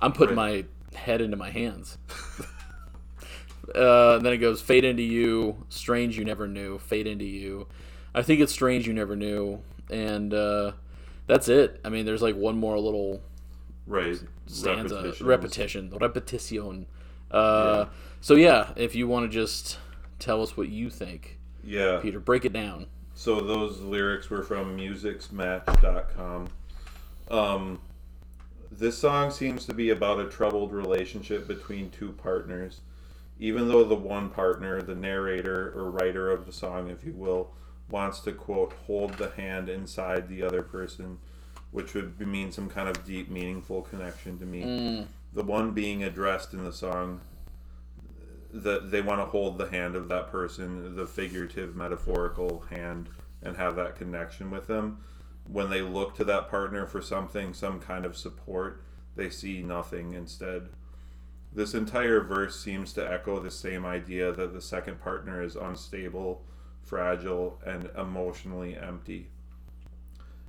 I'm 0.00 0.12
putting 0.12 0.36
Right. 0.36 0.66
my 0.92 0.98
head 0.98 1.20
into 1.20 1.36
my 1.36 1.50
hands. 1.50 1.96
uh, 3.74 4.18
then 4.18 4.32
it 4.32 4.38
goes 4.38 4.60
fade 4.60 4.84
into 4.84 5.04
you, 5.04 5.64
strange 5.68 6.18
you 6.18 6.24
never 6.24 6.48
knew, 6.48 6.80
fade 6.80 7.06
into 7.06 7.24
you. 7.24 7.68
I 8.12 8.22
think 8.22 8.40
it's 8.40 8.52
strange 8.52 8.88
you 8.88 8.92
never 8.92 9.14
knew, 9.14 9.62
and 9.88 10.34
uh, 10.34 10.72
that's 11.28 11.46
it. 11.46 11.80
I 11.84 11.88
mean, 11.88 12.04
there's 12.04 12.20
like 12.20 12.34
one 12.34 12.58
more 12.58 12.80
little 12.80 13.22
right. 13.86 14.20
stanza, 14.46 15.14
repetition, 15.20 15.96
repetition. 15.96 16.86
Uh, 17.30 17.86
So 18.20 18.34
yeah, 18.34 18.72
if 18.76 18.94
you 18.94 19.08
want 19.08 19.30
to 19.30 19.34
just 19.34 19.78
tell 20.18 20.42
us 20.42 20.56
what 20.56 20.68
you 20.68 20.90
think, 20.90 21.38
Yeah. 21.64 21.98
Peter, 22.02 22.20
break 22.20 22.44
it 22.44 22.52
down. 22.52 22.86
So 23.14 23.40
those 23.40 23.80
lyrics 23.80 24.28
were 24.30 24.42
from 24.42 24.76
musixmatch.com. 24.76 26.48
Um, 27.30 27.80
this 28.70 28.96
song 28.98 29.30
seems 29.30 29.66
to 29.66 29.74
be 29.74 29.90
about 29.90 30.20
a 30.20 30.28
troubled 30.28 30.72
relationship 30.72 31.46
between 31.46 31.90
two 31.90 32.12
partners. 32.12 32.80
Even 33.38 33.68
though 33.68 33.84
the 33.84 33.94
one 33.94 34.28
partner, 34.30 34.82
the 34.82 34.94
narrator 34.94 35.72
or 35.74 35.90
writer 35.90 36.30
of 36.30 36.44
the 36.46 36.52
song, 36.52 36.88
if 36.90 37.04
you 37.04 37.12
will, 37.12 37.52
wants 37.90 38.20
to 38.20 38.32
quote 38.32 38.72
hold 38.86 39.14
the 39.14 39.30
hand 39.30 39.68
inside 39.68 40.28
the 40.28 40.42
other 40.42 40.62
person, 40.62 41.18
which 41.70 41.94
would 41.94 42.20
mean 42.20 42.52
some 42.52 42.68
kind 42.68 42.88
of 42.88 43.04
deep, 43.04 43.30
meaningful 43.30 43.82
connection 43.82 44.38
to 44.38 44.44
me. 44.46 45.06
The 45.32 45.44
one 45.44 45.72
being 45.72 46.02
addressed 46.02 46.52
in 46.52 46.64
the 46.64 46.72
song 46.72 47.20
that 48.52 48.90
they 48.90 49.00
want 49.00 49.20
to 49.20 49.26
hold 49.26 49.58
the 49.58 49.70
hand 49.70 49.94
of 49.94 50.08
that 50.08 50.30
person, 50.30 50.96
the 50.96 51.06
figurative, 51.06 51.76
metaphorical 51.76 52.64
hand, 52.70 53.08
and 53.42 53.56
have 53.56 53.76
that 53.76 53.96
connection 53.96 54.50
with 54.50 54.66
them. 54.66 54.98
When 55.46 55.70
they 55.70 55.82
look 55.82 56.16
to 56.16 56.24
that 56.24 56.50
partner 56.50 56.86
for 56.86 57.00
something, 57.00 57.54
some 57.54 57.80
kind 57.80 58.04
of 58.04 58.16
support, 58.16 58.82
they 59.16 59.30
see 59.30 59.62
nothing 59.62 60.14
instead. 60.14 60.68
This 61.52 61.74
entire 61.74 62.20
verse 62.20 62.60
seems 62.60 62.92
to 62.92 63.12
echo 63.12 63.40
the 63.40 63.50
same 63.50 63.84
idea 63.84 64.32
that 64.32 64.52
the 64.52 64.60
second 64.60 65.00
partner 65.00 65.42
is 65.42 65.56
unstable, 65.56 66.44
fragile, 66.82 67.60
and 67.64 67.90
emotionally 67.96 68.76
empty. 68.76 69.28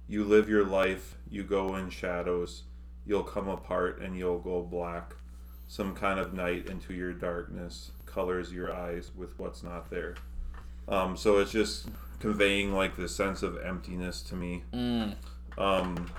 You 0.08 0.24
live 0.24 0.50
your 0.50 0.66
life, 0.66 1.18
you 1.30 1.44
go 1.44 1.76
in 1.76 1.90
shadows, 1.90 2.64
you'll 3.06 3.24
come 3.24 3.48
apart 3.48 4.00
and 4.02 4.18
you'll 4.18 4.40
go 4.40 4.62
black 4.62 5.14
some 5.68 5.96
kind 5.96 6.20
of 6.20 6.34
night 6.34 6.68
into 6.70 6.94
your 6.94 7.14
darkness 7.14 7.92
colors 8.06 8.52
your 8.52 8.74
eyes 8.74 9.12
with 9.16 9.38
what's 9.40 9.64
not 9.64 9.90
there. 9.90 10.16
Um, 10.88 11.16
so 11.16 11.40
it's 11.40 11.52
just 11.52 11.88
conveying 12.20 12.74
like 12.74 12.98
this 12.98 13.16
sense 13.16 13.42
of 13.44 13.58
emptiness 13.64 14.22
to 14.24 14.36
me. 14.36 14.64
Um, 15.58 16.12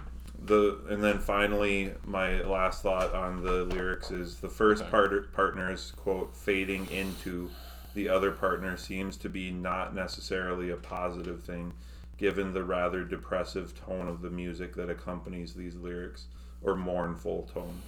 the 0.44 0.80
and 0.88 1.02
then 1.02 1.18
finally, 1.18 1.92
my 2.04 2.40
last 2.42 2.82
thought 2.82 3.14
on 3.14 3.42
the 3.42 3.64
lyrics 3.64 4.10
is 4.10 4.36
the 4.36 4.48
first 4.48 4.88
part 4.90 5.32
partner's 5.32 5.92
quote 5.92 6.34
fading 6.34 6.86
into 6.90 7.50
the 7.94 8.08
other 8.08 8.32
partner 8.32 8.76
seems 8.76 9.16
to 9.18 9.28
be 9.28 9.50
not 9.50 9.94
necessarily 9.94 10.70
a 10.70 10.76
positive 10.76 11.42
thing, 11.42 11.72
given 12.16 12.52
the 12.52 12.64
rather 12.64 13.04
depressive 13.04 13.78
tone 13.86 14.08
of 14.08 14.22
the 14.22 14.30
music 14.30 14.74
that 14.76 14.90
accompanies 14.90 15.52
these 15.54 15.76
lyrics, 15.76 16.26
or 16.62 16.74
mournful 16.76 17.48
tone. 17.52 17.80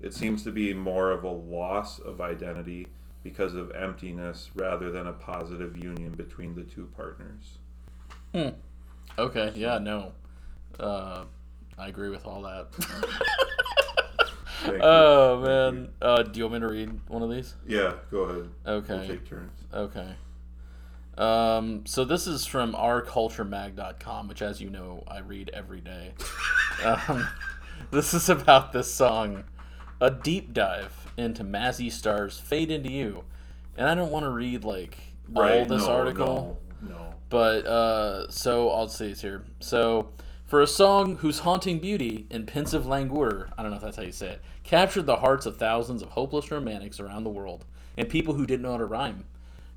It 0.00 0.14
seems 0.14 0.42
to 0.44 0.52
be 0.52 0.72
more 0.74 1.10
of 1.10 1.24
a 1.24 1.30
loss 1.30 1.98
of 1.98 2.20
identity 2.20 2.86
because 3.22 3.54
of 3.54 3.70
emptiness 3.72 4.50
rather 4.54 4.90
than 4.90 5.06
a 5.06 5.12
positive 5.12 5.76
union 5.76 6.12
between 6.12 6.54
the 6.54 6.62
two 6.62 6.88
partners. 6.96 7.58
Okay, 9.18 9.52
yeah, 9.54 9.78
no. 9.78 10.12
Uh, 10.78 11.24
I 11.78 11.88
agree 11.88 12.08
with 12.10 12.26
all 12.26 12.42
that. 12.42 12.68
Oh, 14.82 15.40
man. 15.40 15.88
Uh, 16.02 16.22
do 16.22 16.38
you 16.38 16.44
want 16.44 16.54
me 16.54 16.60
to 16.60 16.68
read 16.68 17.00
one 17.08 17.22
of 17.22 17.30
these? 17.30 17.54
Yeah, 17.66 17.94
go 18.10 18.18
ahead. 18.24 18.50
We'll 18.66 18.74
Okay. 18.76 19.06
take 19.08 19.26
turns. 19.26 19.52
Okay. 19.72 20.14
Um, 21.16 21.86
so 21.86 22.04
this 22.04 22.26
is 22.26 22.44
from 22.44 22.74
ourculturemag.com, 22.74 24.28
which, 24.28 24.42
as 24.42 24.60
you 24.60 24.68
know, 24.68 25.02
I 25.08 25.20
read 25.20 25.50
every 25.54 25.80
day. 25.80 26.12
um, 26.84 27.26
this 27.92 28.14
is 28.14 28.28
about 28.28 28.72
this 28.72 28.92
song, 28.92 29.42
a 30.00 30.12
deep 30.12 30.52
dive 30.52 31.12
into 31.16 31.42
Mazzy 31.42 31.90
Star's 31.90 32.38
"Fade 32.38 32.70
Into 32.70 32.90
You," 32.90 33.24
and 33.76 33.88
I 33.88 33.96
don't 33.96 34.12
want 34.12 34.24
to 34.24 34.30
read 34.30 34.62
like 34.62 34.96
all 35.34 35.64
this 35.64 35.86
no, 35.86 35.90
article. 35.90 36.60
No, 36.80 36.88
no. 36.88 37.14
But 37.28 37.66
uh, 37.66 38.30
so 38.30 38.70
I'll 38.70 38.86
say 38.86 39.08
this 39.08 39.22
here. 39.22 39.44
So 39.58 40.10
for 40.46 40.60
a 40.60 40.68
song 40.68 41.16
whose 41.16 41.40
haunting 41.40 41.80
beauty 41.80 42.26
and 42.30 42.46
pensive 42.46 42.86
languor, 42.86 43.50
I 43.58 43.62
don't 43.62 43.72
know 43.72 43.78
if 43.78 43.82
that's 43.82 43.96
how 43.96 44.04
you 44.04 44.12
say 44.12 44.34
it, 44.34 44.42
captured 44.62 45.06
the 45.06 45.16
hearts 45.16 45.44
of 45.44 45.56
thousands 45.56 46.00
of 46.00 46.10
hopeless 46.10 46.52
romantics 46.52 47.00
around 47.00 47.24
the 47.24 47.30
world 47.30 47.64
and 47.96 48.08
people 48.08 48.34
who 48.34 48.46
didn't 48.46 48.62
know 48.62 48.72
how 48.72 48.78
to 48.78 48.84
rhyme. 48.84 49.24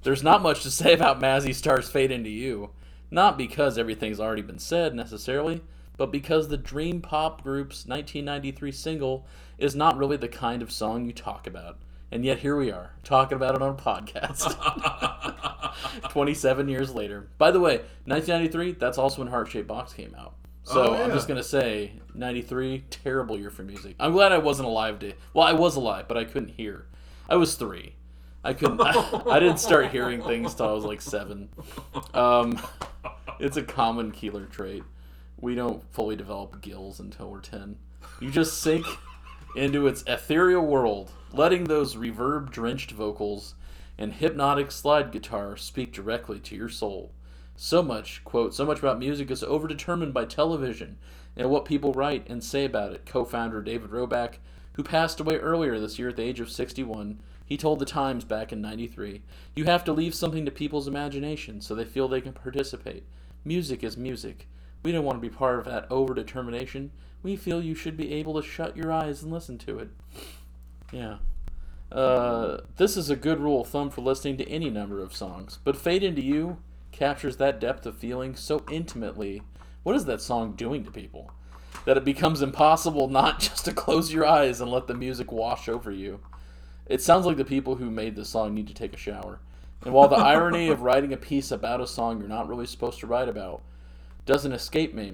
There's 0.04 0.22
not 0.22 0.44
much 0.44 0.62
to 0.64 0.72
say 0.72 0.94
about 0.94 1.20
Mazzy 1.20 1.56
Star's 1.56 1.90
Fade 1.90 2.12
Into 2.12 2.30
You. 2.30 2.70
Not 3.10 3.38
because 3.38 3.78
everything's 3.78 4.20
already 4.20 4.42
been 4.42 4.60
said 4.60 4.96
necessarily, 4.96 5.62
but 5.98 6.12
because 6.12 6.48
the 6.48 6.58
Dream 6.58 7.02
Pop 7.02 7.44
Group's 7.44 7.86
1993 7.86 8.72
single 8.72 9.28
is 9.58 9.76
not 9.76 9.98
really 9.98 10.18
the 10.18 10.28
kind 10.28 10.62
of 10.62 10.72
song 10.72 11.06
you 11.06 11.14
talk 11.14 11.48
about. 11.48 11.80
And 12.12 12.24
yet 12.24 12.40
here 12.40 12.56
we 12.56 12.72
are, 12.72 12.92
talking 13.04 13.36
about 13.36 13.56
it 13.56 13.62
on 13.62 13.72
a 13.72 13.74
podcast. 13.74 14.54
27 16.10 16.68
years 16.68 16.94
later. 16.94 17.28
By 17.38 17.52
the 17.52 17.60
way, 17.60 17.78
1993, 18.06 18.74
that's 18.74 18.98
also 18.98 19.22
when 19.22 19.30
Heart 19.30 19.50
Shaped 19.50 19.68
Box 19.68 19.94
came 19.94 20.16
out. 20.18 20.36
So 20.64 20.92
Oh, 20.92 20.94
I'm 20.94 21.12
just 21.12 21.28
going 21.28 21.40
to 21.40 21.44
say, 21.44 21.94
93, 22.14 22.86
terrible 22.90 23.38
year 23.38 23.50
for 23.50 23.64
music. 23.64 23.96
I'm 24.00 24.12
glad 24.12 24.32
I 24.32 24.38
wasn't 24.38 24.68
alive 24.68 25.00
to. 25.00 25.14
Well, 25.34 25.46
I 25.46 25.54
was 25.54 25.76
alive, 25.76 26.08
but 26.08 26.18
I 26.18 26.24
couldn't 26.24 26.50
hear. 26.50 26.86
I 27.28 27.36
was 27.36 27.56
three. 27.56 27.96
I 28.44 28.54
couldn't. 28.54 28.80
I, 28.82 29.40
didn't 29.40 29.58
start 29.58 29.90
hearing 29.90 30.22
things 30.22 30.54
till 30.54 30.68
I 30.68 30.72
was 30.74 30.86
like 30.86 31.02
seven. 31.02 31.50
Um, 32.14 32.62
it's 33.40 33.58
a 33.58 33.64
common 33.64 34.12
Keeler 34.12 34.46
trait. 34.46 34.84
We 35.44 35.56
don't 35.56 35.84
fully 35.92 36.16
develop 36.16 36.62
gills 36.62 37.02
until 37.02 37.30
we're 37.30 37.42
10. 37.42 37.76
You 38.22 38.32
just 38.32 38.62
sink 38.62 38.86
into 39.58 39.88
its 39.88 40.02
ethereal 40.08 40.66
world, 40.66 41.12
letting 41.34 41.66
those 41.66 41.98
reverb 41.98 42.50
drenched 42.50 42.92
vocals 42.92 43.54
and 43.98 44.14
hypnotic 44.14 44.72
slide 44.72 45.12
guitar 45.12 45.58
speak 45.58 45.92
directly 45.92 46.40
to 46.40 46.56
your 46.56 46.70
soul. 46.70 47.12
So 47.58 47.84
much, 47.84 48.24
quote, 48.24 48.56
so 48.56 48.66
much 48.66 48.80
about 48.80 49.00
music 49.00 49.30
is 49.30 49.44
overdetermined 49.44 50.14
by 50.14 50.24
television 50.24 50.98
and 51.36 51.50
what 51.50 51.66
people 51.66 51.92
write 51.92 52.26
and 52.30 52.42
say 52.42 52.64
about 52.64 52.94
it. 52.94 53.06
Co 53.06 53.26
founder 53.26 53.62
David 53.62 53.90
Roback, 53.90 54.36
who 54.76 54.82
passed 54.84 55.20
away 55.20 55.36
earlier 55.36 55.78
this 55.78 56.00
year 56.00 56.08
at 56.08 56.16
the 56.16 56.24
age 56.24 56.40
of 56.40 56.50
61, 56.50 57.20
he 57.46 57.58
told 57.58 57.80
the 57.80 57.86
Times 57.86 58.24
back 58.24 58.54
in 58.54 58.62
93 58.62 59.22
You 59.56 59.66
have 59.66 59.84
to 59.84 59.92
leave 59.92 60.16
something 60.16 60.46
to 60.46 60.52
people's 60.52 60.88
imagination 60.88 61.60
so 61.60 61.76
they 61.76 61.84
feel 61.84 62.08
they 62.08 62.22
can 62.22 62.32
participate. 62.32 63.04
Music 63.44 63.84
is 63.84 63.98
music. 63.98 64.48
We 64.84 64.92
don't 64.92 65.06
want 65.06 65.22
to 65.22 65.28
be 65.28 65.34
part 65.34 65.60
of 65.60 65.66
that 65.66 65.90
overdetermination. 65.90 66.90
We 67.24 67.36
feel 67.38 67.64
you 67.64 67.74
should 67.74 67.96
be 67.96 68.14
able 68.14 68.40
to 68.40 68.48
shut 68.48 68.76
your 68.76 68.92
eyes 68.92 69.24
and 69.24 69.32
listen 69.32 69.58
to 69.60 69.80
it. 69.80 69.90
Yeah. 70.92 71.18
Uh, 71.92 72.62
this 72.78 72.98
is 72.98 73.10
a 73.10 73.16
good 73.16 73.40
rule 73.40 73.62
of 73.62 73.68
thumb 73.68 73.90
for 73.90 74.02
listening 74.02 74.36
to 74.38 74.50
any 74.50 74.70
number 74.70 75.00
of 75.02 75.16
songs, 75.16 75.60
but 75.64 75.78
Fade 75.78 76.04
Into 76.04 76.22
You 76.22 76.58
captures 76.92 77.38
that 77.38 77.60
depth 77.60 77.86
of 77.86 77.98
feeling 77.98 78.36
so 78.36 78.64
intimately. 78.70 79.42
What 79.84 79.96
is 79.96 80.06
that 80.06 80.22
song 80.22 80.54
doing 80.54 80.84
to 80.86 80.92
people? 80.92 81.32
That 81.86 81.98
it 81.98 82.04
becomes 82.04 82.42
impossible 82.42 83.10
not 83.10 83.40
just 83.42 83.66
to 83.66 83.74
close 83.74 84.12
your 84.12 84.26
eyes 84.26 84.60
and 84.60 84.72
let 84.72 84.88
the 84.88 84.94
music 84.94 85.32
wash 85.32 85.70
over 85.70 85.92
you. 85.92 86.20
It 86.88 87.02
sounds 87.02 87.26
like 87.26 87.38
the 87.38 87.46
people 87.46 87.76
who 87.76 87.90
made 87.90 88.16
this 88.16 88.30
song 88.30 88.54
need 88.54 88.68
to 88.68 88.74
take 88.74 88.94
a 88.94 88.98
shower. 88.98 89.40
And 89.84 89.94
while 89.94 90.08
the 90.08 90.16
irony 90.16 90.70
of 90.70 90.82
writing 90.84 91.14
a 91.14 91.18
piece 91.18 91.52
about 91.52 91.82
a 91.82 91.88
song 91.88 92.20
you're 92.20 92.28
not 92.28 92.48
really 92.48 92.66
supposed 92.66 93.00
to 93.02 93.08
write 93.08 93.30
about 93.30 93.62
doesn't 94.26 94.54
escape 94.54 94.94
me, 94.94 95.14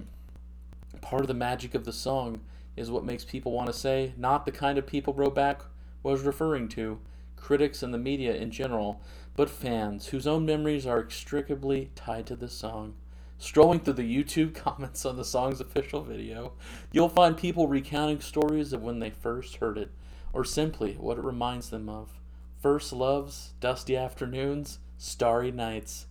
part 1.02 1.22
of 1.22 1.28
the 1.28 1.34
magic 1.34 1.74
of 1.74 1.86
the 1.86 1.94
song 1.94 2.42
is 2.76 2.92
what 2.92 3.04
makes 3.04 3.26
people 3.26 3.52
want 3.52 3.68
to 3.68 3.74
say, 3.74 4.14
not 4.18 4.46
the 4.46 4.52
kind 4.52 4.78
of 4.78 4.86
people 4.86 5.14
Roback 5.14 5.62
was 6.04 6.22
referring 6.22 6.68
to, 6.70 7.00
critics 7.36 7.82
and 7.82 7.94
the 7.94 7.98
media 7.98 8.36
in 8.36 8.52
general, 8.52 9.02
but 9.36 9.50
fans 9.50 10.08
whose 10.08 10.28
own 10.28 10.46
memories 10.46 10.86
are 10.86 11.00
inextricably 11.00 11.90
tied 11.96 12.26
to 12.28 12.36
this 12.36 12.54
song. 12.54 12.94
Strolling 13.38 13.80
through 13.80 13.94
the 13.94 14.24
YouTube 14.24 14.54
comments 14.56 15.06
on 15.06 15.16
the 15.16 15.26
song's 15.26 15.62
official 15.62 16.04
video, 16.04 16.54
you'll 16.92 17.10
find 17.10 17.38
people 17.38 17.68
recounting 17.68 18.20
stories 18.20 18.74
of 18.74 18.84
when 18.84 19.00
they 19.00 19.10
first 19.10 19.56
heard 19.58 19.78
it, 19.78 19.92
or 20.34 20.44
simply 20.44 20.94
what 20.94 21.18
it 21.18 21.24
reminds 21.24 21.70
them 21.70 21.90
of. 21.90 22.20
First 22.62 22.92
loves, 22.92 23.54
dusty 23.62 23.96
afternoons, 23.96 24.80
starry 24.98 25.52
nights. 25.52 26.08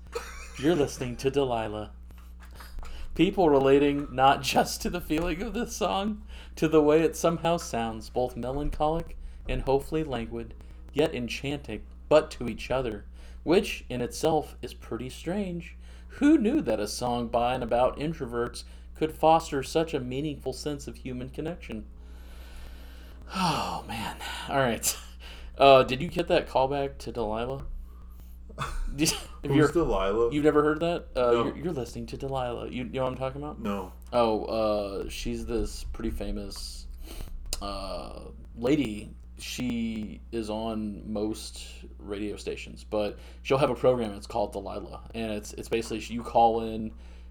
You're 0.58 0.74
listening 0.74 1.16
to 1.16 1.30
Delilah. 1.30 1.92
People 3.18 3.50
relating 3.50 4.06
not 4.12 4.42
just 4.54 4.80
to 4.80 4.88
the 4.88 5.00
feeling 5.00 5.42
of 5.42 5.52
this 5.52 5.74
song, 5.74 6.22
to 6.54 6.68
the 6.68 6.80
way 6.80 7.00
it 7.00 7.16
somehow 7.16 7.56
sounds, 7.56 8.10
both 8.10 8.36
melancholic 8.36 9.16
and 9.48 9.62
hopefully 9.62 10.04
languid, 10.04 10.54
yet 10.92 11.12
enchanting, 11.12 11.82
but 12.08 12.30
to 12.30 12.48
each 12.48 12.70
other, 12.70 13.06
which 13.42 13.84
in 13.88 14.00
itself 14.00 14.54
is 14.62 14.72
pretty 14.72 15.08
strange. 15.10 15.74
Who 16.20 16.38
knew 16.38 16.60
that 16.60 16.78
a 16.78 16.86
song 16.86 17.26
by 17.26 17.54
and 17.54 17.64
about 17.64 17.98
introverts 17.98 18.62
could 18.94 19.10
foster 19.10 19.64
such 19.64 19.94
a 19.94 19.98
meaningful 19.98 20.52
sense 20.52 20.86
of 20.86 20.98
human 20.98 21.28
connection? 21.28 21.86
Oh 23.34 23.84
man! 23.88 24.16
All 24.48 24.58
right. 24.58 24.96
Uh, 25.58 25.82
did 25.82 26.00
you 26.00 26.06
get 26.06 26.28
that 26.28 26.48
callback 26.48 26.98
to 26.98 27.10
Delilah? 27.10 27.64
Did, 28.96 29.12
if 29.12 29.50
Who's 29.50 29.56
you're, 29.56 29.68
Delilah? 29.72 30.32
you've 30.32 30.44
never 30.44 30.62
heard 30.62 30.80
that? 30.80 31.06
Uh, 31.14 31.20
No. 31.32 31.44
you're, 31.46 31.56
you're 31.56 31.72
listening 31.72 32.06
to 32.06 32.16
Delilah. 32.16 32.68
You, 32.68 32.84
you 32.84 32.90
know 32.94 33.04
what 33.04 33.12
I'm 33.12 33.18
talking 33.18 33.42
about? 33.42 33.60
no. 33.60 33.92
Oh, 34.12 34.44
uh, 34.46 35.08
she's 35.10 35.44
this 35.46 35.84
pretty 35.92 36.10
famous 36.10 36.86
uh, 37.60 38.20
lady. 38.56 39.10
She 39.38 40.20
is 40.32 40.50
on 40.50 41.02
most 41.06 41.66
radio 41.98 42.36
stations, 42.36 42.84
but 42.88 43.18
she'll 43.42 43.58
have 43.58 43.70
a 43.70 43.74
program. 43.74 44.12
It's 44.14 44.26
called 44.26 44.52
Delilah, 44.52 45.02
and 45.14 45.30
it's 45.32 45.52
it's 45.52 45.68
basically 45.68 46.00
you 46.12 46.22
call 46.22 46.62
in, 46.62 46.90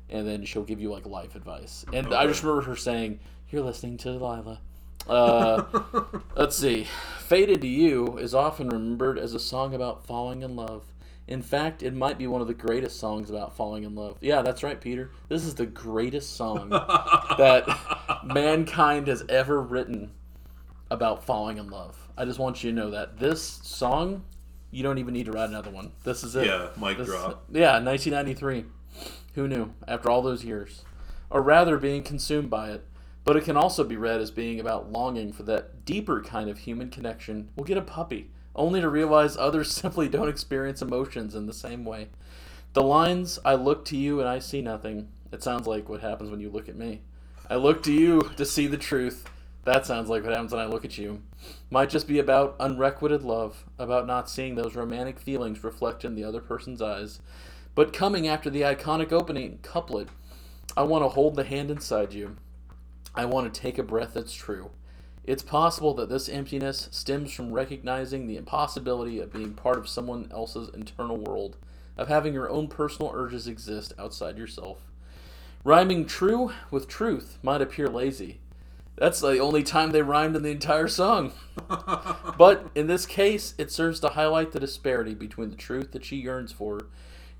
and 0.09 0.25
then 0.25 0.45
she'll 0.45 0.63
give 0.63 0.79
you 0.79 0.89
like 0.91 1.05
life 1.05 1.35
advice. 1.35 1.83
And 1.91 2.13
I 2.13 2.27
just 2.27 2.43
remember 2.43 2.61
her 2.61 2.75
saying, 2.77 3.19
"You're 3.49 3.63
listening 3.63 3.97
to 3.97 4.13
Delilah." 4.13 4.61
Uh, 5.09 5.63
let's 6.35 6.55
see. 6.55 6.87
Faded 7.19 7.59
to 7.61 7.67
You 7.67 8.17
is 8.17 8.33
often 8.33 8.69
remembered 8.69 9.17
as 9.19 9.33
a 9.33 9.39
song 9.39 9.73
about 9.73 10.05
falling 10.05 10.43
in 10.43 10.55
love. 10.55 10.83
In 11.27 11.41
fact, 11.41 11.83
it 11.83 11.93
might 11.93 12.17
be 12.17 12.25
one 12.25 12.39
of 12.41 12.47
the 12.47 12.53
greatest 12.53 12.99
songs 12.99 13.29
about 13.29 13.55
falling 13.55 13.83
in 13.83 13.95
love. 13.95 14.17
Yeah, 14.21 14.41
that's 14.41 14.63
right, 14.63 14.79
Peter. 14.79 15.11
This 15.27 15.43
is 15.43 15.55
the 15.55 15.65
greatest 15.65 16.35
song 16.37 16.69
that 17.37 17.67
mankind 18.23 19.07
has 19.07 19.23
ever 19.27 19.61
written 19.61 20.11
about 20.89 21.25
falling 21.25 21.57
in 21.57 21.69
love. 21.69 21.97
I 22.17 22.23
just 22.23 22.39
want 22.39 22.63
you 22.63 22.71
to 22.71 22.75
know 22.75 22.91
that 22.91 23.19
this 23.19 23.41
song, 23.43 24.23
you 24.71 24.83
don't 24.83 24.99
even 24.99 25.13
need 25.13 25.25
to 25.25 25.33
write 25.33 25.49
another 25.49 25.69
one. 25.69 25.91
This 26.03 26.23
is 26.23 26.35
it. 26.35 26.45
Yeah, 26.47 26.69
mic 26.79 26.97
This- 26.97 27.07
drop. 27.07 27.43
Yeah, 27.51 27.79
1993. 27.83 28.65
Who 29.35 29.47
knew? 29.49 29.73
After 29.87 30.09
all 30.09 30.21
those 30.21 30.45
years. 30.45 30.83
Or 31.29 31.41
rather, 31.41 31.77
being 31.77 32.03
consumed 32.03 32.49
by 32.49 32.71
it. 32.71 32.85
But 33.25 33.35
it 33.35 33.43
can 33.43 33.57
also 33.57 33.83
be 33.83 33.97
read 33.97 34.21
as 34.21 34.31
being 34.31 34.61
about 34.61 34.89
longing 34.93 35.33
for 35.33 35.43
that 35.43 35.83
deeper 35.83 36.21
kind 36.21 36.49
of 36.49 36.59
human 36.59 36.89
connection. 36.89 37.49
We'll 37.57 37.65
get 37.65 37.77
a 37.77 37.81
puppy, 37.81 38.31
only 38.57 38.81
to 38.81 38.89
realize 38.89 39.37
others 39.37 39.71
simply 39.73 40.09
don't 40.09 40.29
experience 40.29 40.81
emotions 40.81 41.35
in 41.35 41.45
the 41.45 41.53
same 41.53 41.85
way. 41.85 42.09
The 42.73 42.83
lines, 42.83 43.39
I 43.45 43.55
look 43.55 43.85
to 43.85 43.97
you 43.97 44.19
and 44.19 44.27
I 44.27 44.39
see 44.39 44.61
nothing. 44.61 45.09
It 45.31 45.43
sounds 45.43 45.67
like 45.67 45.89
what 45.89 46.01
happens 46.01 46.29
when 46.29 46.39
you 46.39 46.49
look 46.49 46.69
at 46.69 46.75
me. 46.75 47.01
I 47.49 47.55
look 47.55 47.81
to 47.83 47.93
you 47.93 48.31
to 48.35 48.45
see 48.45 48.67
the 48.67 48.77
truth. 48.77 49.29
That 49.63 49.85
sounds 49.85 50.09
like 50.09 50.23
what 50.23 50.31
happens 50.31 50.51
when 50.51 50.61
I 50.61 50.65
look 50.67 50.85
at 50.85 50.97
you. 50.97 51.21
Might 51.69 51.89
just 51.89 52.07
be 52.07 52.19
about 52.19 52.55
unrequited 52.59 53.23
love, 53.23 53.65
about 53.77 54.07
not 54.07 54.29
seeing 54.29 54.55
those 54.55 54.75
romantic 54.75 55.19
feelings 55.19 55.63
reflected 55.63 56.07
in 56.07 56.15
the 56.15 56.23
other 56.23 56.39
person's 56.39 56.81
eyes. 56.81 57.19
But 57.75 57.93
coming 57.93 58.27
after 58.27 58.49
the 58.49 58.61
iconic 58.61 59.11
opening 59.11 59.59
couplet, 59.61 60.09
I 60.75 60.83
want 60.83 61.03
to 61.03 61.09
hold 61.09 61.35
the 61.35 61.43
hand 61.43 61.69
inside 61.69 62.13
you. 62.13 62.37
I 63.13 63.25
want 63.25 63.53
to 63.53 63.61
take 63.61 63.77
a 63.77 63.83
breath 63.83 64.13
that's 64.13 64.33
true. 64.33 64.71
It's 65.27 65.43
possible 65.43 65.93
that 65.95 66.07
this 66.07 66.29
emptiness 66.29 66.87
stems 66.89 67.33
from 67.33 67.51
recognizing 67.51 68.25
the 68.25 68.37
impossibility 68.37 69.19
of 69.19 69.33
being 69.33 69.53
part 69.53 69.77
of 69.77 69.89
someone 69.89 70.29
else's 70.31 70.69
internal 70.73 71.17
world, 71.17 71.57
of 71.97 72.07
having 72.07 72.33
your 72.33 72.49
own 72.49 72.69
personal 72.69 73.11
urges 73.13 73.45
exist 73.45 73.91
outside 73.99 74.37
yourself. 74.37 74.77
Rhyming 75.65 76.05
true 76.05 76.53
with 76.71 76.87
truth 76.87 77.39
might 77.43 77.61
appear 77.61 77.89
lazy. 77.89 78.39
That's 78.95 79.19
the 79.19 79.37
only 79.37 79.63
time 79.63 79.91
they 79.91 80.01
rhymed 80.01 80.37
in 80.37 80.43
the 80.43 80.49
entire 80.49 80.87
song. 80.87 81.33
But 82.37 82.69
in 82.75 82.87
this 82.87 83.05
case, 83.05 83.53
it 83.57 83.71
serves 83.71 83.99
to 84.01 84.09
highlight 84.09 84.51
the 84.51 84.59
disparity 84.59 85.13
between 85.13 85.49
the 85.49 85.55
truth 85.55 85.91
that 85.91 86.05
she 86.05 86.17
yearns 86.17 86.51
for 86.51 86.87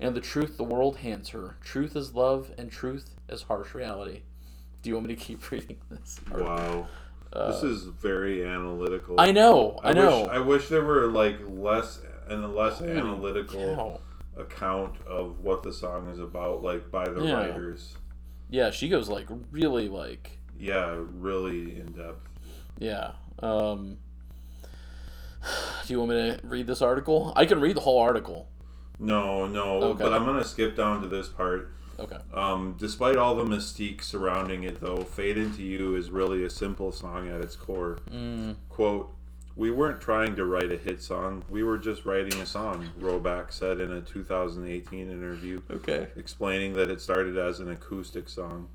and 0.00 0.14
the 0.14 0.20
truth 0.20 0.56
the 0.56 0.64
world 0.64 0.98
hands 0.98 1.30
her. 1.30 1.56
Truth 1.62 1.96
is 1.96 2.14
love, 2.14 2.52
and 2.58 2.70
truth 2.70 3.14
is 3.28 3.42
harsh 3.42 3.74
reality. 3.74 4.22
Do 4.82 4.90
you 4.90 4.96
want 4.96 5.06
me 5.08 5.14
to 5.14 5.20
keep 5.20 5.50
reading 5.50 5.78
this? 5.90 6.20
Or- 6.30 6.86
Wow. 7.38 7.46
this 7.50 7.62
is 7.62 7.84
very 7.84 8.44
analytical. 8.44 9.18
Uh, 9.20 9.24
I 9.24 9.32
know, 9.32 9.78
I, 9.82 9.92
know. 9.92 10.22
Wish, 10.22 10.28
I 10.30 10.38
wish 10.40 10.68
there 10.68 10.84
were 10.84 11.06
like 11.06 11.36
less 11.48 12.00
and 12.28 12.44
a 12.44 12.48
less 12.48 12.80
analytical 12.80 14.00
cow. 14.36 14.42
account 14.42 14.94
of 15.06 15.40
what 15.40 15.62
the 15.62 15.72
song 15.72 16.08
is 16.08 16.18
about, 16.18 16.62
like 16.62 16.90
by 16.90 17.08
the 17.08 17.22
Yeah. 17.24 17.34
writers. 17.34 17.96
Yeah, 18.50 18.70
she 18.70 18.88
goes 18.88 19.08
like 19.08 19.28
really 19.50 19.88
like 19.88 20.38
Yeah, 20.58 20.96
really 20.96 21.78
in 21.78 21.92
depth. 21.92 22.26
yeah. 22.78 23.12
Um, 23.40 23.98
do 25.86 25.92
you 25.92 25.98
want 26.00 26.10
me 26.10 26.16
to 26.16 26.40
read 26.42 26.66
this 26.66 26.82
article? 26.82 27.32
I 27.36 27.46
can 27.46 27.60
read 27.60 27.76
the 27.76 27.80
whole 27.80 27.98
article. 28.00 28.48
No, 28.98 29.46
no, 29.46 29.80
Okay. 29.82 30.02
but 30.02 30.12
I'm 30.12 30.24
gonna 30.24 30.42
skip 30.44 30.76
down 30.76 31.02
to 31.02 31.08
this 31.08 31.28
part. 31.28 31.72
Okay. 31.98 32.18
Um, 32.32 32.76
despite 32.78 33.16
all 33.16 33.34
the 33.34 33.44
mystique 33.44 34.02
surrounding 34.02 34.62
it, 34.62 34.80
though, 34.80 35.02
Fade 35.02 35.36
Into 35.36 35.62
You 35.62 35.96
is 35.96 36.10
really 36.10 36.44
a 36.44 36.50
simple 36.50 36.92
song 36.92 37.28
at 37.28 37.40
its 37.40 37.56
core. 37.56 37.98
Mm, 38.10 38.56
Quote, 38.68 39.12
We 39.56 39.70
weren't 39.72 40.00
trying 40.00 40.36
to 40.36 40.44
write 40.44 40.70
a 40.70 40.76
hit 40.76 41.02
song, 41.02 41.44
we 41.48 41.64
were 41.64 41.78
just 41.78 42.04
writing 42.04 42.40
a 42.40 42.46
song, 42.46 42.90
Roback 43.00 43.52
said 43.52 43.80
in 43.80 43.90
a 43.90 44.00
2018 44.00 45.10
interview, 45.10 45.60
okay. 45.70 46.08
explaining 46.16 46.74
that 46.74 46.90
it 46.90 47.00
started 47.00 47.36
as 47.36 47.58
an 47.58 47.70
acoustic 47.70 48.28
song. 48.28 48.68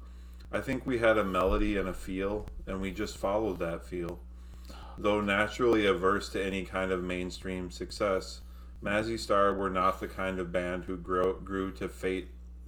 I 0.51 0.59
think 0.59 0.85
we 0.85 0.99
had 0.99 1.17
a 1.17 1.23
melody 1.23 1.77
and 1.77 1.87
a 1.87 1.93
feel, 1.93 2.45
and 2.67 2.81
we 2.81 2.91
just 2.91 3.17
followed 3.17 3.59
that 3.59 3.85
feel. 3.85 4.19
Though 4.97 5.21
naturally 5.21 5.85
averse 5.85 6.29
to 6.29 6.43
any 6.43 6.65
kind 6.65 6.91
of 6.91 7.03
mainstream 7.03 7.71
success, 7.71 8.41
Mazzy 8.83 9.17
Star 9.17 9.53
were 9.53 9.69
not 9.69 9.99
the 9.99 10.07
kind 10.07 10.39
of 10.39 10.51
band 10.51 10.83
who 10.85 10.97
grew, 10.97 11.39
grew 11.43 11.71
to 11.71 11.87
fate 11.87 12.27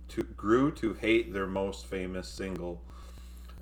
to 0.10 0.24
grew 0.24 0.72
to 0.72 0.93
hate 0.93 1.34
their 1.34 1.47
most 1.47 1.86
famous 1.86 2.28
single. 2.28 2.82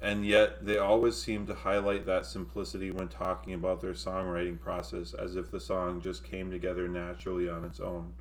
And 0.02 0.26
yet 0.26 0.66
they 0.66 0.78
always 0.78 1.16
seem 1.16 1.48
to 1.48 1.54
highlight 1.54 2.06
that 2.06 2.26
simplicity 2.26 2.92
when 2.92 3.08
talking 3.08 3.54
about 3.54 3.80
their 3.80 3.94
songwriting 3.94 4.60
process 4.60 5.14
as 5.14 5.36
if 5.36 5.50
the 5.50 5.62
song 5.62 6.02
just 6.02 6.24
came 6.24 6.52
together 6.52 6.90
naturally 6.90 7.50
on 7.50 7.64
its 7.64 7.80
own. 7.80 8.14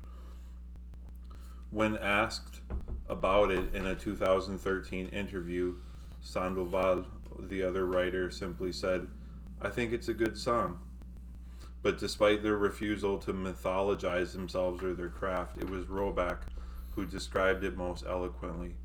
When 1.71 1.97
asked 1.97 2.61
about 3.09 3.51
it 3.51 3.73
in 3.75 3.85
a 3.85 3.95
2013 3.95 5.07
interview, 5.07 5.75
Sandoval, 6.21 7.05
the 7.37 7.63
other 7.63 7.85
writer, 7.85 8.31
simply 8.31 8.71
said, 8.71 9.07
I 9.61 9.69
think 9.69 9.91
it's 9.91 10.07
a 10.07 10.13
good 10.13 10.37
song. 10.37 10.79
But 11.81 11.99
despite 11.99 12.43
their 12.43 12.55
refusal 12.55 13.17
to 13.19 13.33
mythologize 13.33 14.31
themselves 14.31 14.81
or 14.81 14.93
their 14.93 15.09
craft, 15.09 15.57
it 15.57 15.69
was 15.69 15.85
Roback 15.85 16.43
who 16.95 17.05
described 17.05 17.63
it 17.63 17.75
most 17.75 18.03
eloquently. 18.07 18.75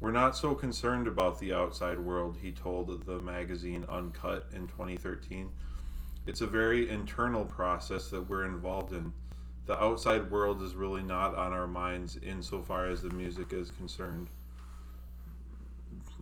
We're 0.00 0.12
not 0.12 0.36
so 0.36 0.54
concerned 0.54 1.08
about 1.08 1.40
the 1.40 1.52
outside 1.52 1.98
world, 1.98 2.36
he 2.40 2.52
told 2.52 3.04
the 3.04 3.20
magazine 3.20 3.84
Uncut 3.88 4.46
in 4.54 4.68
2013. 4.68 5.50
It's 6.26 6.40
a 6.40 6.46
very 6.46 6.88
internal 6.88 7.44
process 7.44 8.08
that 8.10 8.28
we're 8.28 8.44
involved 8.44 8.92
in. 8.92 9.12
The 9.66 9.82
outside 9.82 10.30
world 10.30 10.62
is 10.62 10.74
really 10.74 11.02
not 11.02 11.34
on 11.34 11.52
our 11.52 11.66
minds 11.66 12.16
insofar 12.22 12.86
as 12.86 13.02
the 13.02 13.10
music 13.10 13.52
is 13.52 13.70
concerned. 13.72 14.28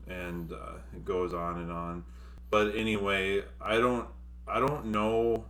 And 0.09 0.53
uh, 0.53 0.79
it 0.95 1.05
goes 1.05 1.35
on 1.35 1.59
and 1.59 1.71
on. 1.71 2.05
But 2.51 2.75
anyway, 2.77 3.43
I 3.61 3.77
don't 3.79 4.09
I 4.49 4.61
don't 4.61 4.87
know 4.87 5.45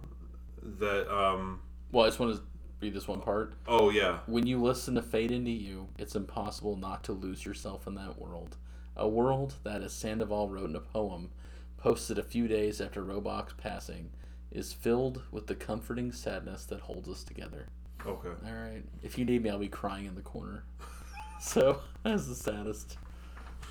that 0.79 1.15
um 1.15 1.61
Well, 1.93 2.05
I 2.05 2.09
just 2.09 2.19
want 2.19 2.35
to 2.35 2.43
read 2.81 2.95
this 2.95 3.09
one 3.09 3.21
part. 3.21 3.55
oh 3.67 3.91
yeah. 3.91 4.19
When 4.27 4.47
you 4.47 4.61
listen 4.61 4.95
to 4.95 5.03
Fade 5.03 5.31
Into 5.31 5.51
You, 5.51 5.89
it's 5.99 6.15
impossible 6.17 6.77
not 6.77 7.05
to 7.05 7.13
lose 7.13 7.45
yourself 7.45 7.87
in 7.87 7.95
that 7.95 8.19
world. 8.19 8.57
A 8.97 9.09
world 9.09 9.55
that, 9.63 9.83
as 9.83 9.93
Sandoval 9.93 10.49
wrote 10.49 10.71
in 10.71 10.77
a 10.77 10.81
poem 10.81 11.31
posted 11.77 12.19
a 12.19 12.23
few 12.23 12.49
days 12.49 12.81
after 12.81 13.03
Roback's 13.05 13.53
passing, 13.59 14.11
is 14.51 14.73
filled 14.73 15.23
with 15.31 15.47
the 15.47 15.55
comforting 15.55 16.13
sadness 16.13 16.65
that 16.67 16.81
holds 16.81 17.09
us 17.09 17.23
together. 17.23 17.67
Okay. 18.05 18.29
All 18.29 18.55
right. 18.55 18.83
If 19.03 19.19
you 19.19 19.25
need 19.25 19.43
me, 19.43 19.51
I'll 19.51 19.59
be 19.59 19.69
crying 19.69 20.07
in 20.07 20.15
the 20.15 20.23
corner. 20.23 20.65
so, 21.41 21.81
that's 22.03 22.27
the 22.27 22.35
saddest. 22.35 22.97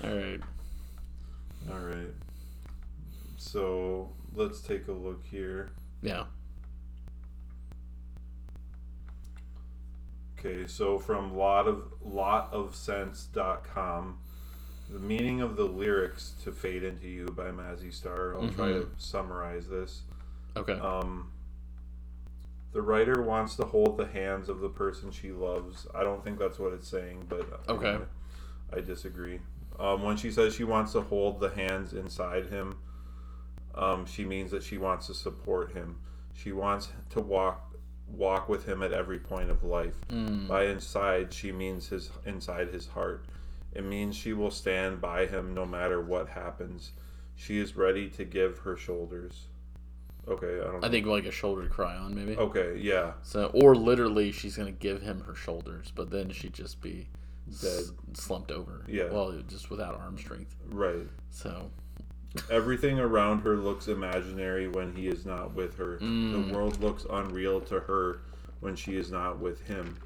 All 0.04 0.14
right. 0.14 0.40
All 1.70 1.78
right. 1.78 2.14
So 3.36 4.10
let's 4.34 4.60
take 4.60 4.88
a 4.88 4.92
look 4.92 5.24
here. 5.24 5.70
Yeah. 6.02 6.24
Okay, 10.38 10.66
so 10.66 10.98
from 10.98 11.34
lot 11.36 11.66
of 11.66 11.92
lotofsense.com, 12.06 14.18
the 14.90 14.98
meaning 14.98 15.40
of 15.40 15.56
the 15.56 15.64
lyrics 15.64 16.34
to 16.44 16.52
"Fade 16.52 16.84
into 16.84 17.08
You" 17.08 17.26
by 17.26 17.50
Mazzy 17.50 17.92
Star. 17.92 18.34
I'll 18.34 18.48
try 18.50 18.68
to 18.68 18.88
summarize 18.98 19.68
this. 19.68 20.02
Okay. 20.56 20.74
Um, 20.74 21.32
the 22.72 22.82
writer 22.82 23.22
wants 23.22 23.56
to 23.56 23.64
hold 23.64 23.96
the 23.96 24.06
hands 24.06 24.48
of 24.50 24.60
the 24.60 24.68
person 24.68 25.10
she 25.10 25.32
loves. 25.32 25.86
I 25.94 26.02
don't 26.02 26.22
think 26.22 26.38
that's 26.38 26.58
what 26.58 26.72
it's 26.74 26.88
saying, 26.88 27.24
but 27.28 27.48
Okay. 27.68 27.88
anyway, 27.88 28.04
I 28.72 28.80
disagree. 28.80 29.40
Um, 29.78 30.02
when 30.02 30.16
she 30.16 30.30
says 30.30 30.54
she 30.54 30.64
wants 30.64 30.92
to 30.92 31.00
hold 31.00 31.40
the 31.40 31.50
hands 31.50 31.92
inside 31.94 32.46
him, 32.46 32.76
um, 33.74 34.06
she 34.06 34.24
means 34.24 34.50
that 34.50 34.62
she 34.62 34.78
wants 34.78 35.06
to 35.08 35.14
support 35.14 35.72
him. 35.72 35.96
She 36.34 36.52
wants 36.52 36.88
to 37.10 37.20
walk 37.20 37.65
walk 38.08 38.48
with 38.48 38.66
him 38.66 38.82
at 38.82 38.92
every 38.92 39.18
point 39.18 39.50
of 39.50 39.62
life. 39.64 39.94
Mm. 40.08 40.48
By 40.48 40.64
inside, 40.66 41.32
she 41.32 41.52
means 41.52 41.88
his 41.88 42.10
inside 42.24 42.68
his 42.68 42.86
heart. 42.86 43.24
It 43.74 43.84
means 43.84 44.16
she 44.16 44.32
will 44.32 44.50
stand 44.50 45.00
by 45.00 45.26
him 45.26 45.54
no 45.54 45.66
matter 45.66 46.00
what 46.00 46.28
happens. 46.28 46.92
She 47.34 47.58
is 47.58 47.76
ready 47.76 48.08
to 48.10 48.24
give 48.24 48.58
her 48.60 48.76
shoulders. 48.76 49.46
Okay, 50.28 50.58
I 50.60 50.64
don't 50.64 50.80
know. 50.80 50.86
I 50.88 50.90
think 50.90 51.06
like 51.06 51.24
a 51.26 51.30
shoulder 51.30 51.62
to 51.64 51.68
cry 51.68 51.94
on, 51.94 52.14
maybe. 52.14 52.36
Okay, 52.36 52.78
yeah. 52.80 53.12
So, 53.22 53.50
or 53.54 53.76
literally, 53.76 54.32
she's 54.32 54.56
gonna 54.56 54.72
give 54.72 55.02
him 55.02 55.20
her 55.26 55.34
shoulders, 55.34 55.92
but 55.94 56.10
then 56.10 56.30
she'd 56.30 56.54
just 56.54 56.80
be 56.80 57.06
Dead. 57.60 57.80
s- 57.80 57.92
slumped 58.14 58.50
over. 58.50 58.82
Yeah. 58.88 59.10
Well, 59.12 59.32
just 59.46 59.70
without 59.70 59.94
arm 60.00 60.16
strength. 60.18 60.56
Right. 60.70 61.06
So, 61.30 61.70
Everything 62.50 62.98
around 62.98 63.40
her 63.40 63.56
looks 63.56 63.88
imaginary 63.88 64.68
when 64.68 64.94
he 64.94 65.08
is 65.08 65.24
not 65.24 65.54
with 65.54 65.76
her. 65.76 65.98
The 65.98 66.04
mm. 66.04 66.52
world 66.52 66.80
looks 66.80 67.06
unreal 67.08 67.60
to 67.62 67.80
her 67.80 68.20
when 68.60 68.76
she 68.76 68.96
is 68.96 69.10
not 69.10 69.38
with 69.38 69.60
him. 69.66 69.96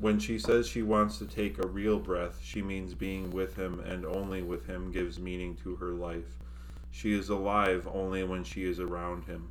When 0.00 0.18
she 0.18 0.38
says 0.38 0.68
she 0.68 0.82
wants 0.82 1.18
to 1.18 1.26
take 1.26 1.58
a 1.58 1.66
real 1.66 1.98
breath, 1.98 2.40
she 2.42 2.62
means 2.62 2.94
being 2.94 3.30
with 3.30 3.56
him 3.56 3.80
and 3.80 4.06
only 4.06 4.42
with 4.42 4.66
him 4.66 4.92
gives 4.92 5.18
meaning 5.18 5.56
to 5.64 5.76
her 5.76 5.90
life. 5.90 6.38
She 6.90 7.12
is 7.12 7.28
alive 7.28 7.88
only 7.92 8.22
when 8.24 8.44
she 8.44 8.64
is 8.64 8.78
around 8.78 9.24
him. 9.24 9.48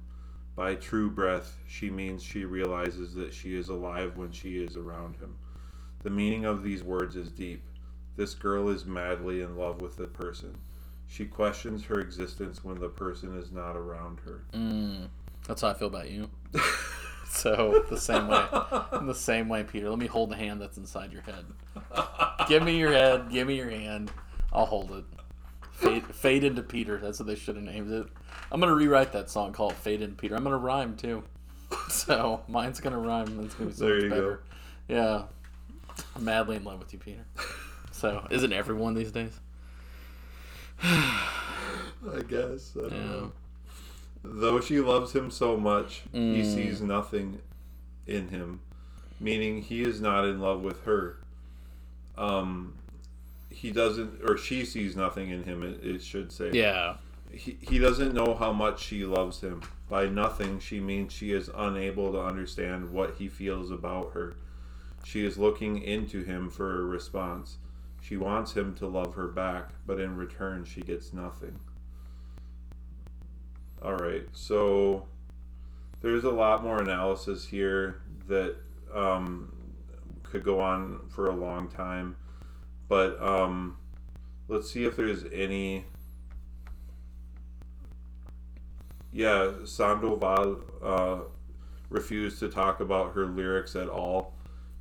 By 0.56 0.76
true 0.76 1.10
breath, 1.10 1.58
she 1.68 1.90
means 1.90 2.24
she 2.24 2.46
realizes 2.46 3.14
that 3.16 3.34
she 3.34 3.56
is 3.56 3.70
alive 3.70 4.18
when 4.18 4.32
she 4.32 4.58
is 4.58 4.76
around 4.76 5.18
him. 5.18 5.36
The 6.04 6.10
meaning 6.10 6.46
of 6.46 6.64
these 6.64 6.84
words 6.84 7.16
is 7.16 7.30
deep. 7.30 7.62
This 8.16 8.34
girl 8.34 8.70
is 8.70 8.86
madly 8.86 9.42
in 9.42 9.58
love 9.58 9.82
with 9.82 9.98
the 9.98 10.08
person. 10.08 10.58
She 11.08 11.26
questions 11.26 11.86
her 11.86 12.00
existence 12.00 12.64
when 12.64 12.80
the 12.80 12.90
person 12.90 13.38
is 13.38 13.52
not 13.52 13.76
around 13.76 14.20
her. 14.26 14.44
mm, 14.54 15.08
that's 15.48 15.62
how 15.62 15.70
I 15.70 15.74
feel 15.74 15.88
about 15.88 16.10
you. 16.12 16.30
so 17.30 17.86
the 17.90 18.00
same 18.00 18.28
way, 18.28 18.46
in 19.00 19.08
the 19.08 19.16
same 19.16 19.48
way, 19.50 19.64
Peter. 19.64 19.90
Let 19.90 20.00
me 20.00 20.08
hold 20.08 20.30
the 20.32 20.36
hand 20.36 20.62
that's 20.62 20.78
inside 20.78 21.12
your 21.14 21.22
head. 21.22 21.46
Give 22.48 22.62
me 22.64 22.78
your 22.78 22.92
head. 22.92 23.30
Give 23.32 23.48
me 23.48 23.56
your 23.56 23.70
hand. 23.70 24.12
I'll 24.52 24.66
hold 24.66 24.92
it. 24.92 25.06
Fade, 25.72 26.04
fade 26.08 26.44
into 26.44 26.64
Peter. 26.64 26.98
That's 26.98 27.20
what 27.20 27.28
they 27.28 27.36
should 27.36 27.56
have 27.56 27.64
named 27.64 27.92
it. 27.92 28.08
I'm 28.52 28.60
gonna 28.60 28.74
rewrite 28.76 29.14
that 29.14 29.30
song 29.30 29.54
called 29.54 29.74
"Fade 29.74 30.02
into 30.02 30.16
Peter." 30.16 30.36
I'm 30.36 30.44
gonna 30.44 30.58
rhyme 30.58 30.96
too. 30.96 31.24
So 31.90 32.42
mine's 32.48 32.80
gonna 32.80 32.98
rhyme. 33.00 33.40
It's 33.44 33.54
gonna 33.54 33.70
be 33.70 33.76
so 33.76 33.86
There 33.86 33.96
much 33.96 34.04
you 34.04 34.10
go. 34.10 34.38
Yeah, 34.88 35.24
I'm 36.16 36.24
madly 36.24 36.56
in 36.56 36.64
love 36.64 36.80
with 36.80 36.94
you, 36.94 37.00
Peter. 37.00 37.26
So 37.92 38.26
isn't 38.30 38.54
everyone 38.54 38.94
these 38.94 39.12
days? 39.12 39.40
I 40.84 42.22
guess. 42.28 42.74
I 42.78 42.82
don't 42.82 42.92
Yeah. 42.92 42.98
know. 43.06 43.32
Though 44.24 44.60
she 44.60 44.80
loves 44.80 45.14
him 45.14 45.32
so 45.32 45.58
much, 45.58 46.04
he 46.12 46.42
Mm. 46.42 46.54
sees 46.54 46.82
nothing 46.82 47.40
in 48.06 48.28
him, 48.30 48.60
meaning 49.20 49.62
he 49.62 49.82
is 49.84 50.02
not 50.02 50.26
in 50.26 50.40
love 50.40 50.62
with 50.62 50.84
her. 50.84 51.18
Um, 52.18 52.74
he 53.50 53.72
doesn't, 53.72 54.22
or 54.28 54.38
she 54.38 54.66
sees 54.66 54.96
nothing 54.96 55.30
in 55.30 55.44
him. 55.44 55.64
It, 55.64 55.84
it 55.84 56.02
should 56.04 56.32
say. 56.32 56.52
Yeah. 56.52 56.98
He, 57.32 57.58
he 57.62 57.78
doesn't 57.80 58.14
know 58.14 58.36
how 58.36 58.52
much 58.54 58.82
she 58.84 59.06
loves 59.06 59.42
him. 59.42 59.62
By 59.90 60.08
nothing, 60.08 60.60
she 60.60 60.80
means 60.80 61.14
she 61.14 61.32
is 61.32 61.50
unable 61.56 62.12
to 62.14 62.22
understand 62.22 62.92
what 62.92 63.16
he 63.18 63.28
feels 63.28 63.72
about 63.72 64.12
her. 64.14 64.36
She 65.04 65.26
is 65.26 65.38
looking 65.38 65.82
into 65.82 66.24
him 66.24 66.50
for 66.50 66.80
a 66.82 66.84
response. 66.84 67.58
She 68.08 68.16
wants 68.16 68.54
him 68.54 68.74
to 68.76 68.88
love 68.88 69.16
her 69.16 69.28
back, 69.28 69.72
but 69.86 70.00
in 70.00 70.16
return, 70.16 70.64
she 70.64 70.80
gets 70.80 71.12
nothing. 71.12 71.60
All 73.82 73.96
right, 73.96 74.24
so 74.32 75.08
there's 76.00 76.24
a 76.24 76.32
lot 76.32 76.64
more 76.64 76.82
analysis 76.82 77.48
here 77.48 78.00
that 78.30 78.56
um, 78.94 79.52
could 80.24 80.46
go 80.46 80.62
on 80.62 81.02
for 81.10 81.28
a 81.28 81.36
long 81.36 81.68
time, 81.68 82.16
but 82.88 83.22
um, 83.22 83.76
let's 84.48 84.72
see 84.72 84.86
if 84.86 84.96
there's 84.96 85.26
any. 85.34 85.84
Yeah, 89.12 89.52
Sandoval 89.66 90.62
uh, 90.82 91.20
refused 91.90 92.40
to 92.40 92.48
talk 92.48 92.80
about 92.80 93.16
her 93.16 93.26
lyrics 93.26 93.76
at 93.76 93.90
all. 93.90 94.37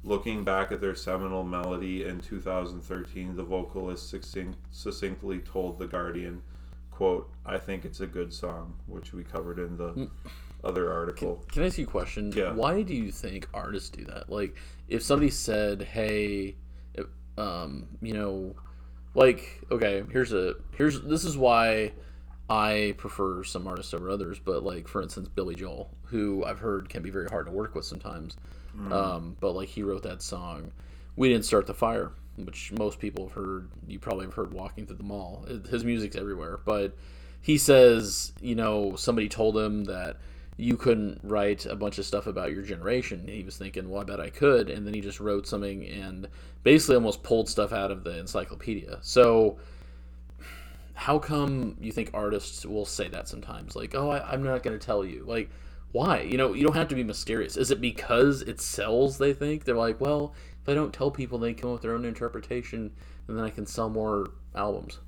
Looking 0.07 0.44
back 0.44 0.70
at 0.70 0.80
their 0.80 0.94
seminal 0.94 1.42
melody 1.42 2.04
in 2.04 2.20
2013, 2.20 3.34
the 3.34 3.42
vocalist 3.42 4.09
succinct, 4.09 4.57
succinctly 4.70 5.40
told 5.40 5.80
The 5.80 5.88
Guardian, 5.88 6.42
quote, 6.92 7.28
I 7.44 7.59
think 7.59 7.84
it's 7.84 7.98
a 7.98 8.07
good 8.07 8.32
song, 8.32 8.74
which 8.86 9.12
we 9.12 9.24
covered 9.24 9.59
in 9.59 9.76
the 9.76 10.09
other 10.62 10.92
article. 10.92 11.44
Can 11.50 11.64
I 11.64 11.66
ask 11.66 11.78
you 11.78 11.84
a 11.84 11.88
question? 11.88 12.32
Yeah. 12.32 12.52
Why 12.52 12.82
do 12.82 12.94
you 12.94 13.11
think 13.11 13.48
artists 13.52 13.90
do 13.90 14.04
that? 14.04 14.30
Like, 14.30 14.57
if 14.86 15.02
somebody 15.02 15.28
said, 15.30 15.82
"Hey, 15.82 16.54
um, 17.36 17.88
you 18.00 18.14
know, 18.14 18.54
like, 19.14 19.61
okay, 19.72 20.04
here's 20.12 20.32
a 20.32 20.54
here's 20.76 21.00
this 21.02 21.24
is 21.24 21.36
why 21.36 21.92
I 22.48 22.94
prefer 22.96 23.42
some 23.42 23.66
artists 23.66 23.92
over 23.92 24.09
others, 24.09 24.38
but 24.38 24.62
like, 24.62 24.86
for 24.86 25.02
instance, 25.02 25.28
Billy 25.28 25.54
Joel, 25.54 25.90
who 26.04 26.44
I've 26.44 26.61
heard 26.61 26.88
can 26.88 27.02
be 27.02 27.11
very 27.11 27.26
hard 27.26 27.46
to 27.46 27.52
work 27.52 27.74
with 27.74 27.84
sometimes. 27.84 28.36
Um, 28.93 29.37
but 29.41 29.53
like, 29.53 29.68
he 29.68 29.83
wrote 29.83 30.03
that 30.03 30.22
song, 30.22 30.72
"We 31.16 31.29
Didn't 31.29 31.45
Start 31.45 31.66
the 31.66 31.74
Fire," 31.74 32.12
which 32.37 32.72
most 32.72 32.99
people 32.99 33.24
have 33.24 33.33
heard. 33.33 33.68
You 33.87 33.99
probably 33.99 34.27
have 34.27 34.35
heard 34.35 34.53
"Walking 34.53 34.87
Through 34.87 34.97
the 34.97 35.03
Mall." 35.03 35.47
His 35.70 35.85
music's 35.85 36.16
everywhere, 36.16 36.59
but 36.64 36.97
he 37.41 37.59
says, 37.59 38.33
you 38.41 38.57
know, 38.57 38.97
somebody 38.97 39.29
told 39.29 39.57
him 39.57 39.85
that 39.85 40.16
you 40.57 40.77
couldn't 40.77 41.20
write 41.22 41.66
a 41.66 41.77
bunch 41.77 41.99
of 41.99 42.05
stuff 42.05 42.27
about 42.27 42.51
your 42.51 42.62
generation. 42.62 43.29
He 43.29 43.45
was 43.45 43.57
thinking, 43.57 43.89
well, 43.89 44.01
I 44.01 44.05
bet 44.05 44.20
I 44.20 44.31
could. 44.31 44.70
And 44.70 44.87
then 44.87 44.95
he 44.95 45.01
just 45.01 45.20
wrote 45.20 45.47
something 45.47 45.87
and 45.87 46.29
basically 46.64 46.97
almost 46.97 47.22
pulled 47.22 47.49
stuff 47.49 47.72
out 47.72 47.93
of 47.93 48.05
the 48.05 48.18
encyclopedia. 48.18 48.99
So, 49.03 49.59
how 50.95 51.18
come 51.18 51.77
you 51.79 51.93
think 51.93 52.11
artists 52.14 52.64
will 52.66 52.87
say 52.87 53.07
that 53.09 53.29
sometimes? 53.29 53.77
Like, 53.77 53.95
oh, 53.95 54.11
I, 54.11 54.33
I'm 54.33 54.43
not 54.43 54.62
going 54.62 54.77
to 54.77 54.85
tell 54.85 55.05
you. 55.05 55.24
Like, 55.24 55.51
why? 55.93 56.20
You 56.20 56.37
know, 56.37 56.53
you 56.53 56.62
don't 56.62 56.76
have 56.76 56.89
to 56.89 56.95
be 56.95 57.05
mysterious. 57.05 57.57
Is 57.57 57.70
it 57.70 57.80
because 57.80 58.43
it 58.43 58.61
sells, 58.61 59.18
they 59.18 59.32
think? 59.32 59.64
They're 59.64 59.76
like, 59.76 60.01
well, 60.01 60.34
if 60.62 60.68
I 60.68 60.74
don't 60.74 60.93
tell 60.93 61.11
people, 61.11 61.39
they 61.39 61.55
come 61.55 61.70
up 61.70 61.74
with 61.74 61.82
their 61.82 61.95
own 61.95 62.05
interpretation, 62.05 62.91
and 63.28 63.37
then 63.37 63.45
I 63.45 63.51
can 63.51 63.66
sell 63.66 63.89
more 63.89 64.30
albums. 64.55 64.99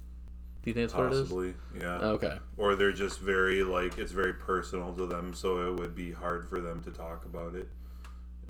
Do 0.62 0.70
you 0.70 0.74
think 0.74 0.90
that's 0.90 0.94
what 0.98 1.06
it 1.06 1.12
is? 1.12 1.20
Possibly, 1.22 1.54
yeah. 1.78 1.98
Oh, 2.00 2.10
okay. 2.12 2.38
Or 2.56 2.74
they're 2.74 2.92
just 2.92 3.20
very, 3.20 3.62
like, 3.62 3.98
it's 3.98 4.12
very 4.12 4.34
personal 4.34 4.92
to 4.94 5.06
them, 5.06 5.32
so 5.34 5.68
it 5.72 5.78
would 5.78 5.94
be 5.94 6.12
hard 6.12 6.48
for 6.48 6.60
them 6.60 6.82
to 6.84 6.90
talk 6.90 7.24
about 7.24 7.54
it. 7.54 7.68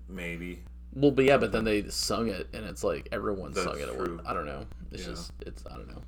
Maybe. 0.08 0.62
Well, 0.94 1.10
but 1.10 1.26
yeah, 1.26 1.36
but 1.36 1.52
then 1.52 1.64
they 1.64 1.88
sung 1.90 2.28
it, 2.28 2.48
and 2.54 2.64
it's 2.64 2.82
like 2.82 3.08
everyone 3.12 3.52
That's 3.52 3.66
sung 3.66 3.78
it. 3.78 3.86
True. 3.94 4.20
I 4.26 4.32
don't 4.32 4.46
know. 4.46 4.64
It's 4.90 5.02
Yeah. 5.02 5.10
just, 5.10 5.32
it's, 5.44 5.64
I 5.70 5.76
don't 5.76 5.88
know. 5.88 6.02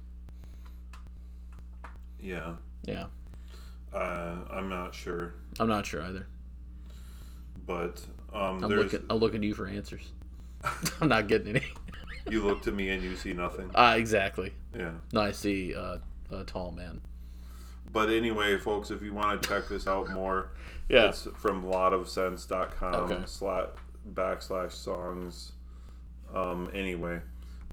Yeah. 2.19 2.55
Yeah, 2.85 3.07
Uh, 3.93 4.37
I'm 4.51 4.69
not 4.69 4.95
sure. 4.95 5.35
I'm 5.59 5.69
not 5.69 5.87
sure 5.87 6.03
either. 6.03 6.27
But 7.67 8.01
um, 8.33 8.63
I'm 8.65 8.71
looking, 8.71 9.05
I'm 9.11 9.19
looking 9.19 9.41
to 9.43 9.47
you 9.47 9.55
for 9.55 9.67
answers. 9.67 10.03
I'm 11.01 11.09
not 11.09 11.27
getting 11.29 11.57
any. 11.57 11.65
You 12.31 12.43
look 12.45 12.63
to 12.63 12.73
me 12.73 12.91
and 12.91 13.03
you 13.03 13.17
see 13.17 13.33
nothing. 13.33 13.71
Ah, 13.75 13.95
exactly. 13.97 14.53
Yeah. 14.77 14.93
No, 15.13 15.21
I 15.23 15.33
see 15.33 15.75
uh, 15.75 15.99
a 16.31 16.45
tall 16.45 16.71
man. 16.71 17.01
But 17.93 18.11
anyway, 18.11 18.57
folks, 18.59 18.91
if 18.91 19.03
you 19.03 19.13
want 19.13 19.43
to 19.43 19.49
check 19.49 19.69
this 19.69 19.87
out 19.87 20.11
more, 20.11 20.53
Yeah. 20.89 21.09
it's 21.09 21.27
from 21.37 21.65
lotofsense.com 21.65 22.95
Okay. 22.95 23.23
slash 23.27 23.69
backslash 24.13 24.73
songs. 24.73 25.53
Um, 26.35 26.71
anyway, 26.73 27.21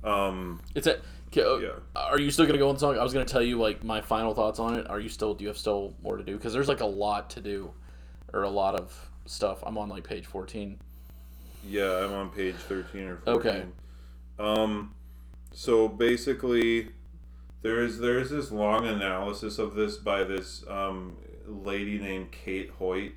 um, 0.03 0.61
It's 0.73 0.87
a. 0.87 0.97
Uh, 1.35 1.57
Yeah. 1.57 1.69
Are 1.95 2.19
you 2.19 2.31
still 2.31 2.45
gonna 2.45 2.57
go 2.57 2.69
on 2.69 2.75
the 2.75 2.79
song? 2.79 2.97
I 2.97 3.03
was 3.03 3.13
gonna 3.13 3.25
tell 3.25 3.41
you 3.41 3.59
like 3.59 3.83
my 3.83 4.01
final 4.01 4.33
thoughts 4.33 4.59
on 4.59 4.77
it. 4.79 4.89
Are 4.89 4.99
you 4.99 5.09
still? 5.09 5.33
Do 5.33 5.43
you 5.43 5.49
have 5.49 5.57
still 5.57 5.93
more 6.01 6.17
to 6.17 6.23
do? 6.23 6.37
Because 6.37 6.53
there's 6.53 6.67
like 6.69 6.81
a 6.81 6.85
lot 6.85 7.29
to 7.31 7.41
do, 7.41 7.71
or 8.33 8.43
a 8.43 8.49
lot 8.49 8.75
of 8.79 9.09
stuff. 9.25 9.59
I'm 9.65 9.77
on 9.77 9.89
like 9.89 10.03
page 10.03 10.25
14. 10.25 10.79
yeah, 11.67 12.05
I'm 12.05 12.13
on 12.13 12.29
page 12.29 12.55
13 12.55 13.01
or 13.07 13.17
14. 13.17 13.39
Okay. 13.39 13.65
Um, 14.39 14.93
so 15.51 15.87
basically, 15.87 16.89
There's 17.61 17.97
there's 17.97 18.29
this 18.29 18.51
long 18.51 18.85
analysis 18.87 19.57
of 19.59 19.73
this 19.75 19.97
by 19.97 20.23
this 20.23 20.63
um, 20.69 21.17
lady 21.47 21.97
named 21.99 22.31
Kate 22.31 22.69
Hoyt, 22.79 23.13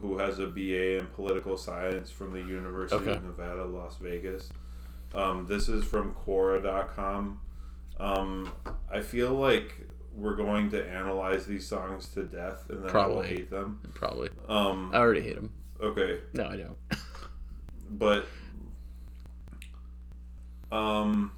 who 0.00 0.16
has 0.18 0.38
a 0.38 0.46
BA 0.46 0.98
in 0.98 1.06
political 1.08 1.56
science 1.58 2.10
from 2.10 2.32
the 2.32 2.38
University 2.38 2.96
Okay. 3.02 3.16
of 3.16 3.24
Nevada, 3.24 3.64
Las 3.66 3.96
Vegas. 4.00 4.48
Um, 5.16 5.46
this 5.48 5.68
is 5.68 5.82
from 5.82 6.14
Quora.com. 6.14 7.40
Um, 7.98 8.52
I 8.92 9.00
feel 9.00 9.32
like 9.32 9.88
we're 10.14 10.36
going 10.36 10.70
to 10.70 10.86
analyze 10.86 11.46
these 11.46 11.66
songs 11.66 12.08
to 12.08 12.24
death, 12.24 12.66
and 12.68 12.84
then 12.84 12.94
I 12.94 13.06
will 13.06 13.22
hate 13.22 13.50
them. 13.50 13.80
Probably. 13.94 14.28
Um, 14.48 14.90
I 14.92 14.98
already 14.98 15.22
hate 15.22 15.36
them. 15.36 15.52
okay, 15.80 16.20
No, 16.34 16.44
I 16.46 16.56
don't. 16.56 16.76
but 17.90 18.26
um, 20.70 21.32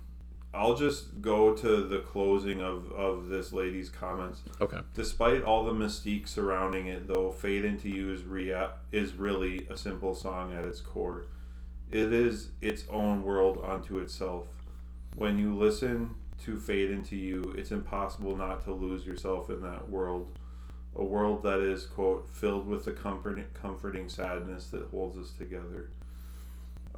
I'll 0.53 0.74
just 0.74 1.20
go 1.20 1.55
to 1.55 1.83
the 1.87 2.01
closing 2.01 2.61
of 2.61 2.91
of 2.93 3.29
this 3.29 3.53
lady's 3.53 3.91
comments. 3.91 4.43
Okay. 4.61 4.79
Despite 4.95 5.45
all 5.45 5.64
the 5.64 5.72
mystique 5.72 6.26
surrounding 6.26 6.89
it, 6.89 7.07
though, 7.07 7.31
Fade 7.31 7.64
Into 7.64 7.89
You 7.89 8.12
is, 8.12 8.24
rea- 8.24 8.70
is 8.91 9.14
really 9.14 9.68
a 9.70 9.76
simple 9.76 10.16
song 10.16 10.53
at 10.53 10.64
its 10.64 10.81
core. 10.81 11.26
It 11.91 12.12
is 12.12 12.51
its 12.61 12.84
own 12.91 13.22
world 13.22 13.62
unto 13.66 13.99
itself. 13.99 14.47
When 15.16 15.39
you 15.39 15.55
listen 15.57 16.14
to 16.45 16.59
Fade 16.59 16.91
Into 16.91 17.16
You, 17.16 17.55
it's 17.57 17.70
impossible 17.72 18.36
not 18.36 18.64
to 18.64 18.72
lose 18.72 19.07
yourself 19.07 19.51
in 19.51 19.62
that 19.62 19.89
world. 19.89 20.28
A 20.97 21.05
world 21.05 21.43
that 21.45 21.61
is, 21.61 21.86
quote, 21.86 22.28
filled 22.28 22.66
with 22.66 22.84
the 22.84 22.93
comforting, 22.93 23.45
comforting 23.55 24.09
sadness 24.09 24.66
that 24.68 24.89
holds 24.91 25.16
us 25.18 25.32
together. 25.36 25.91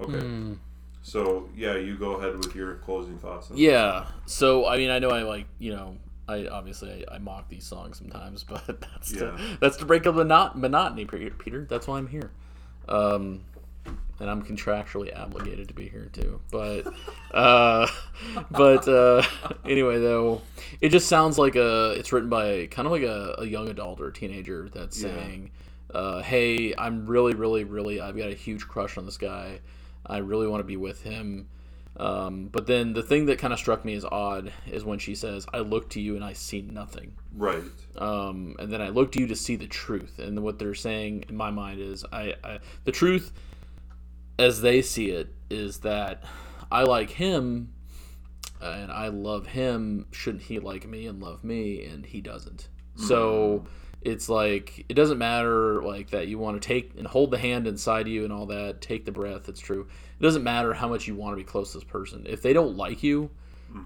Okay. 0.00 0.18
Hmm. 0.20 0.54
So, 1.02 1.48
yeah, 1.56 1.76
you 1.76 1.96
go 1.96 2.12
ahead 2.12 2.36
with 2.36 2.54
your 2.54 2.74
closing 2.76 3.18
thoughts. 3.18 3.50
on 3.50 3.56
that. 3.56 3.62
Yeah. 3.62 4.06
So 4.26 4.66
I 4.66 4.76
mean, 4.76 4.90
I 4.90 4.98
know 4.98 5.10
I 5.10 5.22
like 5.22 5.46
you 5.58 5.72
know. 5.74 5.96
I 6.28 6.46
obviously 6.46 7.04
I, 7.10 7.16
I 7.16 7.18
mock 7.18 7.48
these 7.48 7.64
songs 7.64 7.98
sometimes, 7.98 8.44
but 8.48 8.80
that's 8.80 9.12
Yeah. 9.12 9.20
to, 9.32 9.58
that's 9.60 9.76
to 9.78 9.84
break 9.86 10.06
up 10.06 10.14
the 10.14 10.24
monot- 10.24 10.54
monotony, 10.56 11.04
Pe- 11.06 11.30
Peter. 11.30 11.66
That's 11.68 11.86
why 11.88 11.98
I'm 11.98 12.06
here, 12.06 12.30
um, 12.88 13.40
and 13.86 14.28
I'm 14.30 14.42
contractually 14.42 15.18
obligated 15.18 15.68
to 15.68 15.74
be 15.74 15.88
here 15.88 16.10
too. 16.12 16.40
But 16.50 16.92
uh, 17.32 17.86
but 18.50 18.86
uh, 18.88 19.22
anyway, 19.64 19.98
though, 19.98 20.42
it 20.80 20.90
just 20.90 21.08
sounds 21.08 21.38
like 21.38 21.56
a 21.56 21.92
it's 21.92 22.12
written 22.12 22.28
by 22.28 22.66
kind 22.70 22.86
of 22.86 22.92
like 22.92 23.02
a, 23.02 23.36
a 23.38 23.46
young 23.46 23.68
adult 23.68 24.00
or 24.00 24.08
a 24.08 24.12
teenager 24.12 24.68
that's 24.72 25.00
Yeah. 25.02 25.08
saying, 25.08 25.50
uh, 25.94 26.22
"Hey, 26.22 26.74
I'm 26.76 27.06
really, 27.06 27.34
really, 27.34 27.64
really 27.64 28.00
I've 28.00 28.16
got 28.16 28.28
a 28.28 28.34
huge 28.34 28.68
crush 28.68 28.98
on 28.98 29.06
this 29.06 29.16
guy. 29.16 29.60
I 30.06 30.18
really 30.18 30.46
want 30.46 30.60
to 30.60 30.66
be 30.66 30.76
with 30.76 31.02
him." 31.02 31.48
Um, 31.96 32.46
but 32.46 32.66
then 32.66 32.92
the 32.94 33.02
thing 33.02 33.26
that 33.26 33.38
kind 33.38 33.52
of 33.52 33.58
struck 33.58 33.84
me 33.84 33.94
as 33.94 34.04
odd 34.04 34.52
is 34.66 34.84
when 34.84 34.98
she 34.98 35.14
says, 35.14 35.44
"I 35.52 35.58
look 35.58 35.90
to 35.90 36.00
you 36.00 36.14
and 36.14 36.24
I 36.24 36.32
see 36.34 36.62
nothing," 36.62 37.12
Right. 37.36 37.62
um, 37.98 38.54
and 38.58 38.72
then 38.72 38.80
I 38.80 38.88
look 38.90 39.12
to 39.12 39.20
you 39.20 39.26
to 39.26 39.36
see 39.36 39.56
the 39.56 39.66
truth. 39.66 40.18
And 40.18 40.42
what 40.42 40.58
they're 40.58 40.74
saying 40.74 41.24
in 41.28 41.36
my 41.36 41.50
mind 41.50 41.80
is, 41.80 42.04
I, 42.12 42.34
I 42.44 42.58
the 42.84 42.92
truth, 42.92 43.32
as 44.40 44.62
they 44.62 44.82
see 44.82 45.10
it, 45.10 45.34
is 45.50 45.78
that 45.80 46.24
I 46.70 46.84
like 46.84 47.10
him, 47.10 47.72
and 48.60 48.90
I 48.90 49.08
love 49.08 49.46
him. 49.46 50.06
Shouldn't 50.12 50.44
he 50.44 50.58
like 50.58 50.88
me 50.88 51.06
and 51.06 51.20
love 51.20 51.44
me? 51.44 51.84
And 51.84 52.04
he 52.06 52.20
doesn't. 52.20 52.68
So 52.96 53.64
it's 54.02 54.28
like 54.28 54.84
it 54.88 54.94
doesn't 54.94 55.18
matter 55.18 55.82
like 55.82 56.10
that 56.10 56.28
you 56.28 56.38
want 56.38 56.60
to 56.60 56.66
take 56.66 56.92
and 56.98 57.06
hold 57.06 57.30
the 57.30 57.38
hand 57.38 57.66
inside 57.66 58.08
you 58.08 58.24
and 58.24 58.32
all 58.32 58.46
that. 58.46 58.80
Take 58.80 59.04
the 59.04 59.12
breath. 59.12 59.48
It's 59.48 59.60
true. 59.60 59.88
It 60.18 60.22
doesn't 60.22 60.44
matter 60.44 60.74
how 60.74 60.88
much 60.88 61.06
you 61.06 61.14
want 61.14 61.32
to 61.32 61.36
be 61.36 61.44
close 61.44 61.72
to 61.72 61.78
this 61.78 61.84
person. 61.84 62.26
If 62.28 62.42
they 62.42 62.52
don't 62.52 62.76
like 62.76 63.02
you, 63.02 63.30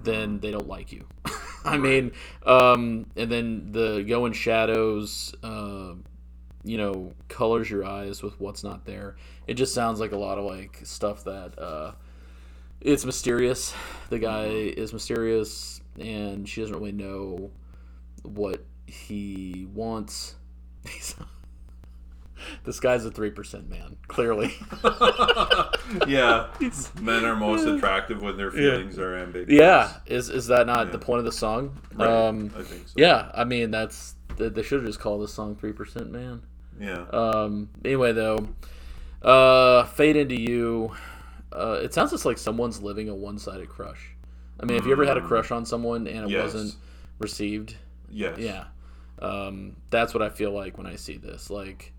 then 0.02 0.40
they 0.40 0.50
don't 0.50 0.68
like 0.68 0.92
you. 0.92 1.06
I 1.64 1.78
mean, 1.78 2.12
um, 2.44 3.06
and 3.16 3.30
then 3.30 3.72
the 3.72 4.02
go 4.02 4.26
in 4.26 4.32
shadows, 4.32 5.34
uh, 5.42 5.94
you 6.64 6.78
know, 6.78 7.12
colors 7.28 7.70
your 7.70 7.84
eyes 7.84 8.22
with 8.22 8.40
what's 8.40 8.64
not 8.64 8.84
there. 8.86 9.16
It 9.46 9.54
just 9.54 9.74
sounds 9.74 10.00
like 10.00 10.12
a 10.12 10.16
lot 10.16 10.38
of 10.38 10.44
like 10.44 10.80
stuff 10.82 11.24
that 11.24 11.58
uh, 11.58 11.92
it's 12.80 13.04
mysterious. 13.04 13.74
The 14.10 14.18
guy 14.18 14.46
is 14.46 14.92
mysterious, 14.92 15.80
and 15.98 16.48
she 16.48 16.62
doesn't 16.62 16.76
really 16.76 16.92
know 16.92 17.50
what 18.22 18.64
he 18.86 19.68
wants. 19.72 20.34
This 22.64 22.80
guy's 22.80 23.04
a 23.04 23.10
three 23.10 23.30
percent 23.30 23.70
man, 23.70 23.96
clearly. 24.08 24.54
yeah, 26.06 26.48
men 27.00 27.24
are 27.24 27.36
most 27.36 27.66
attractive 27.66 28.22
when 28.22 28.36
their 28.36 28.50
feelings 28.50 28.98
are 28.98 29.16
ambiguous. 29.16 29.58
yeah, 29.58 29.92
is 30.06 30.28
is 30.28 30.48
that 30.48 30.66
not 30.66 30.92
the 30.92 30.98
point 30.98 31.20
of 31.20 31.24
the 31.24 31.32
song? 31.32 31.78
Right. 31.94 32.08
Um, 32.08 32.52
I 32.56 32.62
think 32.62 32.88
so. 32.88 32.94
yeah, 32.96 33.30
I 33.34 33.44
mean 33.44 33.70
that's 33.70 34.16
they 34.36 34.48
they 34.48 34.62
should 34.62 34.80
have 34.80 34.86
just 34.86 35.00
called 35.00 35.22
this 35.22 35.32
song 35.32 35.56
three 35.56 35.72
percent 35.72 36.10
man. 36.10 36.42
Yeah. 36.80 37.04
Um, 37.12 37.68
anyway, 37.84 38.12
though, 38.12 38.48
uh, 39.22 39.84
fade 39.84 40.16
into 40.16 40.40
you. 40.40 40.92
Uh, 41.52 41.80
it 41.82 41.94
sounds 41.94 42.10
just 42.10 42.24
like 42.24 42.36
someone's 42.38 42.82
living 42.82 43.08
a 43.08 43.14
one-sided 43.14 43.68
crush. 43.68 44.10
I 44.60 44.64
mean, 44.66 44.76
have 44.76 44.86
you 44.86 44.92
ever 44.92 45.04
had 45.06 45.16
a 45.16 45.20
crush 45.22 45.50
on 45.50 45.64
someone 45.64 46.06
and 46.06 46.24
it 46.24 46.28
Mm. 46.28 46.30
Yes. 46.30 46.54
wasn't 46.54 46.76
received? 47.18 47.76
yes. 48.10 48.38
Yeah, 48.38 48.64
um, 49.20 49.76
that's 49.90 50.14
what 50.14 50.22
I 50.22 50.28
feel 50.30 50.50
like 50.52 50.76
when 50.78 50.86
I 50.86 50.96
see 50.96 51.16
this. 51.16 51.50
Like, 51.50 51.92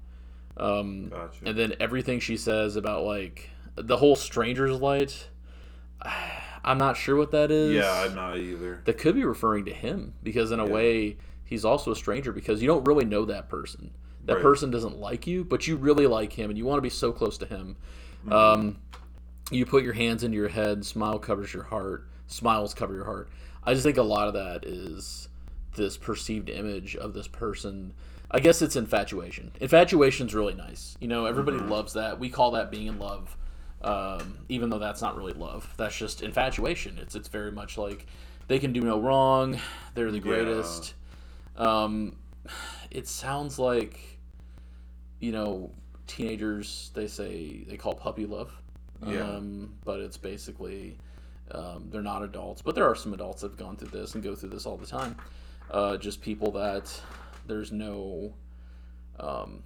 um, 0.57 1.09
Gotcha. 1.09 1.45
and 1.45 1.57
then 1.57 1.73
everything 1.79 2.19
she 2.19 2.37
says 2.37 2.75
about 2.75 3.03
like 3.03 3.49
the 3.75 3.97
whole 3.97 4.15
stranger's 4.15 4.79
light. 4.79 5.29
I'm 6.63 6.77
not 6.79 6.97
sure 6.97 7.15
what 7.15 7.31
that 7.31 7.51
is. 7.51 7.73
yeah, 7.75 7.91
I'm 7.91 8.15
not 8.15 8.37
either. 8.37 8.81
that 8.85 8.97
could 8.97 9.13
be 9.15 9.23
referring 9.23 9.65
to 9.65 9.73
him 9.73 10.13
because 10.23 10.51
in 10.51 10.59
a 10.59 10.65
Yeah. 10.65 10.71
way 10.73 11.17
he's 11.43 11.63
also 11.63 11.91
a 11.91 11.95
stranger 11.95 12.31
because 12.31 12.59
you 12.61 12.67
don't 12.67 12.83
really 12.85 13.05
know 13.05 13.25
that 13.25 13.49
person 13.49 13.91
that 14.25 14.35
Right. 14.35 14.41
person 14.43 14.71
doesn't 14.71 14.97
like 14.99 15.27
you 15.27 15.43
but 15.43 15.67
you 15.67 15.75
really 15.77 16.07
like 16.07 16.33
him 16.33 16.49
and 16.49 16.57
you 16.57 16.65
want 16.65 16.77
to 16.77 16.81
be 16.81 16.89
so 16.89 17.11
close 17.11 17.37
to 17.39 17.45
him. 17.45 17.75
Mm-hmm. 18.25 18.33
um, 18.33 18.77
you 19.51 19.65
put 19.65 19.83
your 19.83 19.93
hands 19.93 20.23
into 20.23 20.35
your 20.37 20.49
head 20.49 20.85
smile 20.85 21.19
covers 21.19 21.53
your 21.53 21.63
heart 21.63 22.07
smiles 22.27 22.73
cover 22.73 22.93
your 22.95 23.05
heart. 23.05 23.29
I 23.63 23.73
just 23.73 23.85
think 23.85 23.97
a 23.97 24.03
lot 24.03 24.27
of 24.27 24.33
that 24.33 24.65
is 24.65 25.27
this 25.75 25.97
perceived 25.97 26.49
image 26.49 26.95
of 26.95 27.13
this 27.13 27.27
person. 27.27 27.93
I 28.31 28.39
guess 28.39 28.61
it's 28.63 28.75
infatuation. 28.75 29.51
Infatuation's 29.61 30.33
really 30.33 30.55
nice. 30.55 30.97
You 30.99 31.07
know 31.07 31.25
everybody 31.25 31.57
Mm-hmm. 31.57 31.69
loves 31.71 31.93
that. 31.93 32.19
We 32.19 32.29
call 32.29 32.51
that 32.51 32.71
being 32.71 32.87
in 32.87 32.97
love 32.99 33.37
um, 33.81 34.39
even 34.49 34.71
though 34.71 34.79
that's 34.79 35.01
not 35.01 35.15
really 35.15 35.33
love. 35.33 35.71
That's 35.77 35.95
just 35.95 36.23
infatuation. 36.23 36.97
It's 36.99 37.13
it's 37.15 37.27
very 37.27 37.51
much 37.51 37.77
like 37.77 38.07
they 38.47 38.57
can 38.57 38.73
do 38.73 38.81
no 38.81 38.99
wrong. 38.99 39.59
They're 39.93 40.09
the 40.11 40.19
greatest. 40.19 40.95
Um, 41.55 42.15
it 42.89 43.07
sounds 43.07 43.59
like 43.59 44.14
you 45.19 45.31
know 45.31 45.71
teenagers 46.07 46.91
they 46.93 47.07
say 47.07 47.63
they 47.67 47.77
call 47.77 47.93
puppy 47.93 48.25
love. 48.25 48.51
Yeah. 49.05 49.21
um, 49.23 49.73
but 49.83 49.99
it's 49.99 50.17
basically 50.17 50.97
um, 51.51 51.89
they're 51.91 52.01
not 52.01 52.23
adults 52.23 52.61
but 52.61 52.75
there 52.75 52.85
are 52.89 52.95
some 52.95 53.13
adults 53.13 53.41
that 53.41 53.49
have 53.51 53.57
gone 53.59 53.75
through 53.75 53.89
this 53.89 54.15
and 54.15 54.23
go 54.23 54.33
through 54.35 54.49
this 54.49 54.65
all 54.65 54.77
the 54.77 54.85
time. 54.87 55.15
Uh, 55.69 55.97
just 55.97 56.21
people 56.21 56.51
that 56.51 56.89
there's 57.45 57.71
no 57.71 58.33
um, 59.19 59.61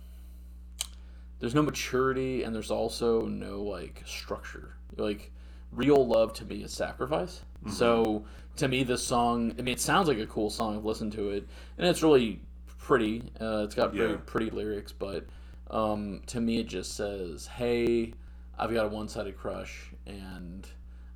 there's 1.40 1.56
no 1.56 1.62
maturity 1.62 2.44
and 2.44 2.54
there's 2.54 2.72
also 2.72 3.26
no 3.26 3.62
like 3.62 4.04
structure. 4.06 4.74
Like 4.98 5.32
real 5.72 6.06
love 6.06 6.34
to 6.34 6.46
me 6.46 6.64
is 6.64 6.72
sacrifice. 6.74 7.42
So 7.72 8.26
to 8.56 8.68
me 8.70 8.84
this 8.84 9.06
song 9.06 9.54
i 9.60 9.62
mean 9.62 9.74
it 9.74 9.80
sounds 9.82 10.08
like 10.08 10.18
a 10.18 10.26
cool 10.26 10.50
song. 10.50 10.78
I've 10.78 10.86
listened 10.86 11.14
to 11.14 11.30
it 11.30 11.48
and 11.78 11.88
it's 11.88 12.02
really 12.02 12.42
pretty. 12.80 13.24
Uh, 13.40 13.62
it's 13.66 13.76
got 13.76 13.94
very 13.94 14.12
Yeah. 14.12 14.18
pretty 14.26 14.50
lyrics 14.50 14.92
but 14.92 15.26
um, 15.70 16.22
to 16.28 16.40
me 16.42 16.60
it 16.60 16.68
just 16.68 16.96
says 16.96 17.48
hey 17.48 18.14
i've 18.58 18.74
got 18.74 18.86
a 18.86 18.90
one-sided 18.90 19.38
crush 19.38 19.92
and 20.08 20.68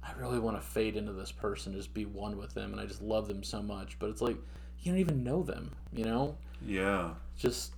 i 0.04 0.12
really 0.14 0.39
want 0.39 0.56
to 0.56 0.62
fade 0.62 0.95
into 0.95 1.12
this 1.14 1.32
person 1.32 1.74
just 1.74 1.93
be 1.93 2.06
one 2.06 2.38
with 2.38 2.54
them 2.54 2.72
and 2.72 2.80
i 2.82 2.86
just 2.86 3.01
love 3.01 3.28
them 3.28 3.43
so 3.43 3.62
much 3.62 3.97
but 3.99 4.10
it's 4.10 4.22
like 4.22 4.38
you 4.82 4.91
don't 4.91 4.99
even 4.99 5.24
know 5.24 5.41
them 5.43 5.72
you 5.91 6.06
know 6.06 6.38
Yeah. 6.66 7.12
just 7.38 7.74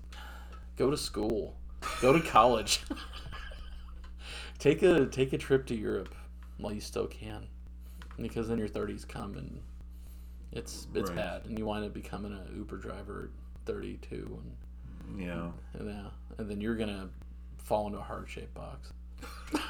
go 0.78 0.89
to 0.91 0.97
school 0.97 1.55
go 2.01 2.11
to 2.13 2.19
college 2.19 2.82
take 4.59 4.84
a 4.84 5.05
take 5.05 5.34
a 5.34 5.38
trip 5.38 5.65
to 5.67 5.76
europe 5.76 6.13
while 6.57 6.73
you 6.73 6.82
still 6.82 7.07
can 7.07 7.47
because 8.21 8.47
then 8.47 8.57
your 8.57 8.67
30s 8.69 9.07
come 9.07 9.36
and 9.38 9.61
it's 10.51 10.88
it's 10.93 11.09
Right. 11.09 11.17
bad 11.17 11.41
and 11.45 11.57
you 11.59 11.65
wind 11.65 11.86
up 11.86 11.93
becoming 11.93 12.32
an 12.32 12.55
uber 12.55 12.78
driver 12.78 13.30
at 13.32 13.65
32 13.65 14.39
and, 14.43 14.55
and 15.07 15.21
yeah. 15.87 16.07
And 16.37 16.49
then 16.49 16.61
you're 16.61 16.75
gonna 16.75 17.09
fall 17.57 17.87
into 17.87 17.99
a 17.99 18.03
heart-shaped 18.03 18.53
box. 18.53 18.91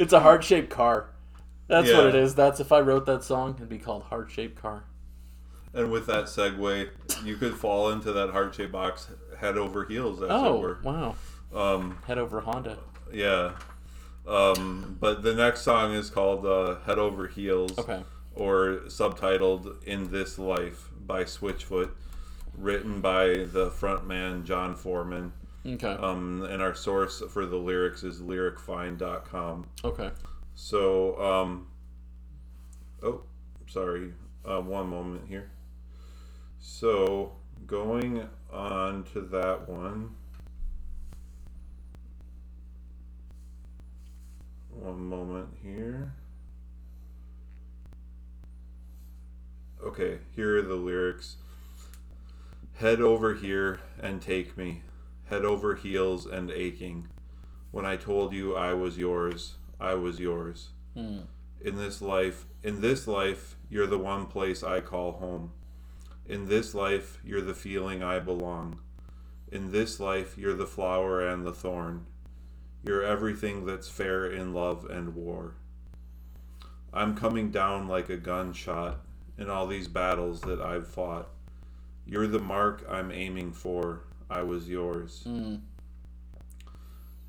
It's 0.00 0.12
a 0.12 0.18
heart-shaped 0.18 0.68
car. 0.68 1.10
That's 1.68 1.92
what 1.92 2.06
it 2.06 2.14
is. 2.16 2.34
That's 2.34 2.58
if 2.60 2.72
i 2.72 2.80
wrote 2.80 3.06
that 3.06 3.22
song 3.22 3.54
it'd 3.56 3.68
be 3.68 3.78
called 3.78 4.02
heart-shaped 4.04 4.60
car. 4.60 4.84
And 5.74 5.92
with 5.92 6.06
that 6.06 6.24
segue, 6.24 6.88
you 7.22 7.36
could 7.36 7.54
fall 7.54 7.90
into 7.90 8.10
that 8.12 8.30
heart 8.30 8.54
shaped 8.54 8.72
box 8.72 9.08
head 9.38 9.58
over 9.58 9.84
heels, 9.84 10.22
as 10.22 10.30
it 10.30 10.32
oh 10.32 10.58
were. 10.58 10.78
wow. 10.82 11.14
Um, 11.54 11.98
head 12.06 12.18
over 12.18 12.40
honda. 12.40 12.78
Yeah. 13.12 13.52
Um, 14.26 14.96
but 14.98 15.22
the 15.22 15.34
next 15.34 15.60
song 15.62 15.92
is 15.92 16.08
called 16.10 16.46
uh, 16.46 16.76
Head 16.86 16.98
Over 16.98 17.28
Heels. 17.28 17.78
okay. 17.78 18.02
or 18.34 18.80
subtitled 18.86 19.84
"In 19.84 20.10
This 20.10 20.38
Life" 20.38 20.90
by 21.06 21.24
Switchfoot, 21.24 21.90
written 22.56 23.00
by 23.00 23.26
the 23.26 23.70
frontman 23.70 24.44
Jon 24.44 24.74
Foreman. 24.74 25.32
Okay. 25.66 25.88
Um, 25.88 26.42
and 26.44 26.62
our 26.62 26.74
source 26.74 27.22
for 27.30 27.44
the 27.44 27.56
lyrics 27.56 28.02
is 28.02 28.20
lyricfind.com. 28.20 29.66
okay. 29.84 30.10
So, 30.54 31.20
um, 31.20 31.66
oh, 33.02 33.22
sorry, 33.66 34.14
uh, 34.44 34.60
one 34.60 34.88
moment 34.88 35.28
here. 35.28 35.50
So, 36.58 37.32
going 37.66 38.26
on 38.50 39.04
to 39.12 39.20
that 39.20 39.68
one. 39.68 40.14
One 44.70 45.04
moment 45.04 45.48
here. 45.62 46.14
Okay, 49.84 50.18
here 50.34 50.58
are 50.58 50.62
the 50.62 50.74
lyrics. 50.74 51.36
Head 52.76 53.00
over 53.00 53.32
here 53.32 53.80
and 53.98 54.20
take 54.20 54.54
me, 54.58 54.82
head 55.30 55.46
over 55.46 55.76
heels 55.76 56.26
and 56.26 56.50
aching. 56.50 57.08
When 57.70 57.86
I 57.86 57.96
told 57.96 58.34
you 58.34 58.54
I 58.54 58.74
was 58.74 58.98
yours, 58.98 59.54
I 59.80 59.94
was 59.94 60.20
yours. 60.20 60.68
Hmm. 60.92 61.20
In 61.62 61.76
this 61.76 62.02
life, 62.02 62.44
in 62.62 62.82
this 62.82 63.08
life, 63.08 63.56
you're 63.70 63.86
the 63.86 63.96
one 63.96 64.26
place 64.26 64.62
I 64.62 64.82
call 64.82 65.12
home. 65.12 65.52
In 66.26 66.48
this 66.48 66.74
life, 66.74 67.18
you're 67.24 67.40
the 67.40 67.54
feeling 67.54 68.02
I 68.02 68.18
belong. 68.18 68.78
In 69.50 69.72
this 69.72 69.98
life, 69.98 70.36
you're 70.36 70.52
the 70.52 70.66
flower 70.66 71.26
and 71.26 71.46
the 71.46 71.54
thorn. 71.54 72.04
You're 72.84 73.02
everything 73.02 73.64
that's 73.64 73.88
fair 73.88 74.26
in 74.26 74.52
love 74.52 74.84
and 74.84 75.14
war. 75.14 75.54
I'm 76.92 77.16
coming 77.16 77.50
down 77.50 77.88
like 77.88 78.10
a 78.10 78.18
gunshot 78.18 79.00
in 79.38 79.48
all 79.48 79.66
these 79.66 79.88
battles 79.88 80.42
that 80.42 80.60
I've 80.60 80.86
fought. 80.86 81.30
You're 82.06 82.28
the 82.28 82.38
mark 82.38 82.84
I'm 82.88 83.10
aiming 83.10 83.52
for. 83.52 84.02
I 84.30 84.42
was 84.42 84.68
yours. 84.68 85.22
Hmm. 85.24 85.56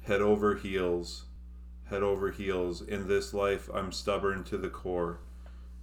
Head 0.04 0.22
over 0.22 0.56
heels, 0.56 1.26
head 1.90 2.04
over 2.04 2.32
heels. 2.32 2.82
In 2.82 3.08
this 3.08 3.34
life, 3.34 3.70
I'm 3.74 3.92
stubborn 3.92 4.44
to 4.46 4.58
the 4.58 4.70
core. 4.70 5.20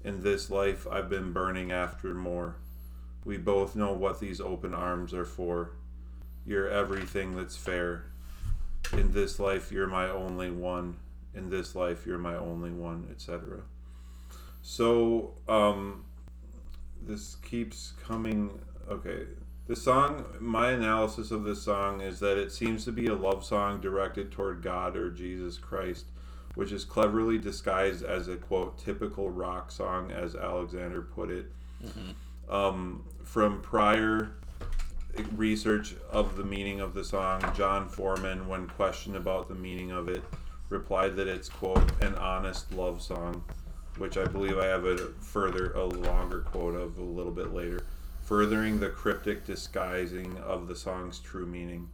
In 0.03 0.23
this 0.23 0.51
life, 0.51 0.87
I've 0.91 1.09
been 1.09 1.33
burning 1.33 1.73
after 1.73 2.15
more. 2.15 2.57
We 3.25 3.37
both 3.39 3.75
know 3.75 3.93
what 3.93 4.21
these 4.21 4.41
open 4.41 4.75
arms 4.75 5.13
are 5.15 5.25
for. 5.25 5.73
You're 6.47 6.69
everything 6.69 7.37
that's 7.37 7.57
fair. 7.57 8.05
In 8.93 9.13
this 9.13 9.39
life, 9.39 9.73
you're 9.73 9.87
my 9.87 10.09
only 10.09 10.51
one. 10.51 10.97
In 11.35 11.51
this 11.51 11.75
life, 11.75 12.07
you're 12.07 12.19
my 12.19 12.37
only 12.37 12.71
one, 12.71 13.09
etc. 13.11 13.63
So, 14.63 15.35
um, 15.49 16.05
this 17.03 17.37
keeps 17.37 17.93
coming. 18.07 18.59
Okay, 18.91 19.23
the 19.67 19.77
song, 19.77 20.27
my 20.41 20.73
analysis 20.73 21.31
of 21.31 21.45
this 21.45 21.63
song 21.63 22.03
is 22.03 22.21
that 22.21 22.37
it 22.37 22.53
seems 22.53 22.85
to 22.85 22.93
be 22.93 23.07
a 23.07 23.15
love 23.15 23.43
song 23.43 23.81
directed 23.81 24.31
toward 24.31 24.63
God 24.63 24.95
or 24.95 25.11
Jesus 25.11 25.57
Christ, 25.57 26.05
which 26.55 26.71
is 26.71 26.85
cleverly 26.85 27.39
disguised 27.39 28.05
as 28.05 28.29
a 28.29 28.37
quote 28.37 28.77
typical 28.79 29.31
rock 29.31 29.71
song, 29.71 30.11
as 30.11 30.35
Alexander 30.35 31.01
put 31.01 31.31
it. 31.31 31.47
Um, 32.49 33.05
from 33.23 33.63
prior 33.63 34.33
research 35.35 35.95
of 36.11 36.37
the 36.37 36.45
meaning 36.45 36.81
of 36.81 36.93
the 36.93 37.05
song, 37.05 37.43
Jon 37.57 37.89
Foreman, 37.89 38.47
when 38.47 38.67
questioned 38.67 39.17
about 39.17 39.49
the 39.49 39.55
meaning 39.55 39.93
of 39.93 40.09
it, 40.09 40.23
replied 40.69 41.17
that 41.17 41.27
it's 41.27 41.49
quote 41.49 41.91
an 42.03 42.15
honest 42.17 42.71
love 42.73 43.01
song, 43.01 43.43
which 43.97 44.19
I 44.19 44.27
believe 44.27 44.59
I 44.59 44.67
have 44.67 44.85
a 44.85 44.99
further 45.21 45.73
a 45.73 45.85
longer 45.85 46.41
quote 46.41 46.75
of 46.75 46.99
a 46.99 47.03
little 47.03 47.33
bit 47.33 47.55
later 47.55 47.87
furthering 48.25 48.81
the 48.81 48.89
cryptic 48.89 49.45
disguising 49.45 50.39
of 50.39 50.67
the 50.67 50.77
song's 50.77 51.19
true 51.19 51.47
meaning. 51.47 51.89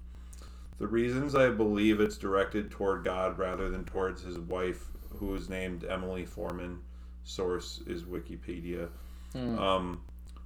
The 0.79 0.87
reasons 0.87 1.35
I 1.35 1.51
believe 1.51 2.01
it's 2.01 2.17
directed 2.17 2.71
toward 2.71 3.05
God 3.05 3.39
rather 3.39 3.69
than 3.69 3.85
towards 3.85 4.23
his 4.23 4.39
wife, 4.39 4.87
who 5.19 5.35
is 5.35 5.49
named 5.49 5.85
Emily 5.85 6.25
Foreman, 6.25 6.81
source 7.25 7.83
is 7.87 8.05
Wikipedia. 8.05 8.89
Um, 9.59 10.01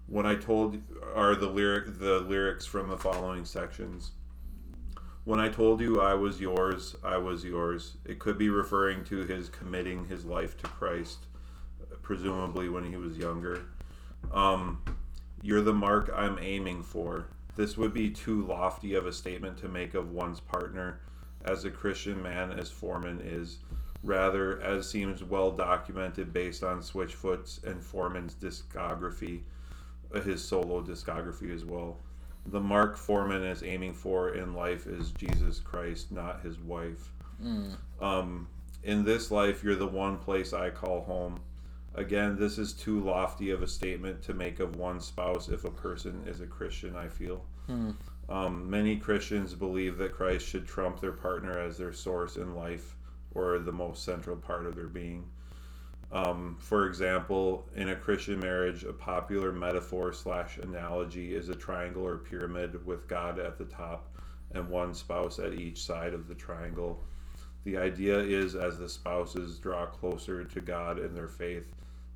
when 0.07 0.27
I 0.27 0.35
told 0.35 0.79
are 1.15 1.35
the 1.35 1.49
lyric 1.49 1.99
the 1.99 2.21
lyrics 2.21 2.67
from 2.67 2.89
the 2.89 2.99
following 2.99 3.45
sections. 3.45 4.13
When 5.25 5.41
I 5.41 5.49
told 5.49 5.81
you 5.81 6.03
I 6.03 6.13
was 6.15 6.41
yours, 6.41 6.97
I 7.03 7.17
was 7.17 7.45
yours. 7.45 7.97
It 8.05 8.19
could 8.19 8.37
be 8.37 8.51
referring 8.51 9.05
to 9.05 9.25
his 9.25 9.49
committing 9.49 10.07
his 10.07 10.27
life 10.27 10.59
to 10.59 10.67
Christ, 10.67 11.27
presumably 12.03 12.69
when 12.69 12.85
he 12.85 12.97
was 12.97 13.17
younger. 13.17 13.63
Um, 14.33 14.83
you're 15.45 15.61
the 15.61 15.75
mark 15.75 16.11
I'm 16.17 16.39
aiming 16.41 16.83
for. 16.83 17.27
This 17.55 17.77
would 17.77 17.93
be 17.93 18.09
too 18.09 18.47
lofty 18.47 18.95
of 18.95 19.07
a 19.07 19.13
statement 19.13 19.59
to 19.59 19.69
make 19.69 19.93
of 19.93 20.11
one's 20.11 20.41
partner 20.41 21.01
as 21.45 21.67
a 21.67 21.71
Christian 21.71 22.23
man 22.23 22.51
as 22.51 22.71
Foreman 22.71 23.21
is. 23.23 23.59
Rather, 24.03 24.59
as 24.63 24.89
seems 24.89 25.23
well 25.23 25.51
documented 25.51 26.33
based 26.33 26.65
on 26.65 26.81
Switchfoot's 26.81 27.61
and 27.63 27.83
Foreman's 27.83 28.35
discography, 28.35 29.43
uh, 30.15 30.21
his 30.23 30.43
solo 30.43 30.83
discography 30.83 31.55
as 31.55 31.67
well. 31.67 31.99
The 32.47 32.61
mark 32.61 32.97
Foreman 32.97 33.43
is 33.43 33.63
aiming 33.63 33.93
for 33.93 34.35
in 34.35 34.55
life 34.55 34.87
is 34.87 35.11
Jesus 35.11 35.61
Christ, 35.61 36.11
not 36.11 36.41
his 36.43 36.59
wife. 36.59 37.13
Um, 38.01 38.49
in 38.83 39.05
this 39.05 39.31
life, 39.31 39.63
you're 39.63 39.77
the 39.77 39.87
one 39.87 40.17
place 40.17 40.55
I 40.55 40.71
call 40.71 41.03
home. 41.03 41.41
Again, 41.97 42.37
this 42.37 42.59
is 42.59 42.73
too 42.73 43.01
lofty 43.01 43.51
of 43.51 43.63
a 43.63 43.69
statement 43.69 44.21
to 44.23 44.35
make 44.35 44.59
of 44.59 44.77
one 44.77 45.01
spouse 45.01 45.49
if 45.49 45.65
a 45.65 45.71
person 45.71 46.23
is 46.27 46.41
a 46.41 46.47
Christian, 46.47 46.97
I 46.97 47.09
feel. 47.09 47.45
Um, 48.29 48.69
many 48.69 48.97
Christians 48.97 49.55
believe 49.55 49.97
that 49.99 50.13
Christ 50.15 50.47
should 50.47 50.67
trump 50.67 51.01
their 51.01 51.13
partner 51.13 51.59
as 51.59 51.79
their 51.79 51.93
source 51.93 52.37
in 52.37 52.55
life 52.57 52.97
or 53.35 53.59
the 53.59 53.73
most 53.73 54.03
central 54.05 54.37
part 54.37 54.67
of 54.67 54.75
their 54.75 54.89
being. 54.89 55.25
Um, 56.13 56.57
for 56.59 56.87
example, 56.87 57.67
in 57.75 57.89
a 57.91 57.97
Christian 57.97 58.39
marriage, 58.41 58.85
a 58.85 58.93
popular 58.93 59.53
metaphor 59.53 60.13
slash 60.13 60.59
analogy 60.59 61.35
is 61.35 61.49
a 61.49 61.55
triangle 61.55 62.07
or 62.07 62.19
pyramid 62.19 62.85
with 62.87 63.09
God 63.09 63.39
at 63.39 63.59
the 63.59 63.65
top 63.65 64.17
and 64.53 64.69
one 64.69 64.95
spouse 64.95 65.39
at 65.39 65.55
each 65.55 65.83
side 65.83 66.15
of 66.15 66.29
the 66.29 66.35
triangle. 66.35 67.03
The 67.65 67.77
idea 67.79 68.19
is 68.19 68.55
as 68.55 68.79
the 68.79 68.89
spouses 68.89 69.59
draw 69.59 69.87
closer 69.87 70.45
to 70.45 70.61
God 70.61 70.99
in 70.99 71.15
their 71.15 71.29
faith, 71.29 71.67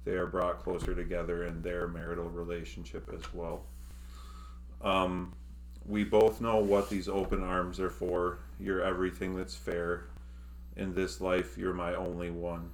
they 0.09 0.15
are 0.15 0.27
brought 0.27 0.63
closer 0.63 0.95
together 0.95 1.45
in 1.45 1.61
their 1.61 1.87
marital 1.87 2.31
relationship 2.31 3.11
as 3.15 3.35
well. 3.35 3.67
Um, 4.81 5.35
we 5.85 6.03
both 6.03 6.41
know 6.41 6.57
what 6.57 6.89
these 6.89 7.11
open 7.11 7.43
arms 7.43 7.79
are 7.79 7.91
for. 7.91 8.39
You're 8.59 8.81
everything 8.83 9.37
that's 9.37 9.55
fair. 9.55 10.05
In 10.77 10.95
this 10.95 11.21
life, 11.21 11.59
you're 11.59 11.75
my 11.75 11.95
only 11.95 12.31
one. 12.31 12.71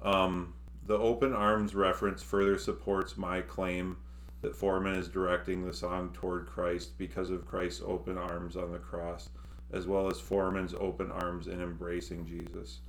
Um, 0.00 0.54
the 0.86 0.96
open 0.96 1.34
arms 1.34 1.74
reference 1.74 2.22
further 2.22 2.56
supports 2.56 3.18
my 3.18 3.42
claim 3.42 3.98
that 4.40 4.56
Foreman 4.56 4.94
is 4.94 5.08
directing 5.08 5.66
the 5.66 5.74
song 5.74 6.14
toward 6.14 6.46
Christ 6.46 6.96
because 6.96 7.28
of 7.28 7.46
Christ's 7.46 7.82
open 7.84 8.16
arms 8.16 8.56
on 8.56 8.72
the 8.72 8.78
cross, 8.78 9.28
as 9.70 9.86
well 9.86 10.10
as 10.10 10.18
Foreman's 10.18 10.72
open 10.80 11.10
arms 11.10 11.46
in 11.46 11.60
embracing 11.60 12.24
Jesus. 12.26 12.80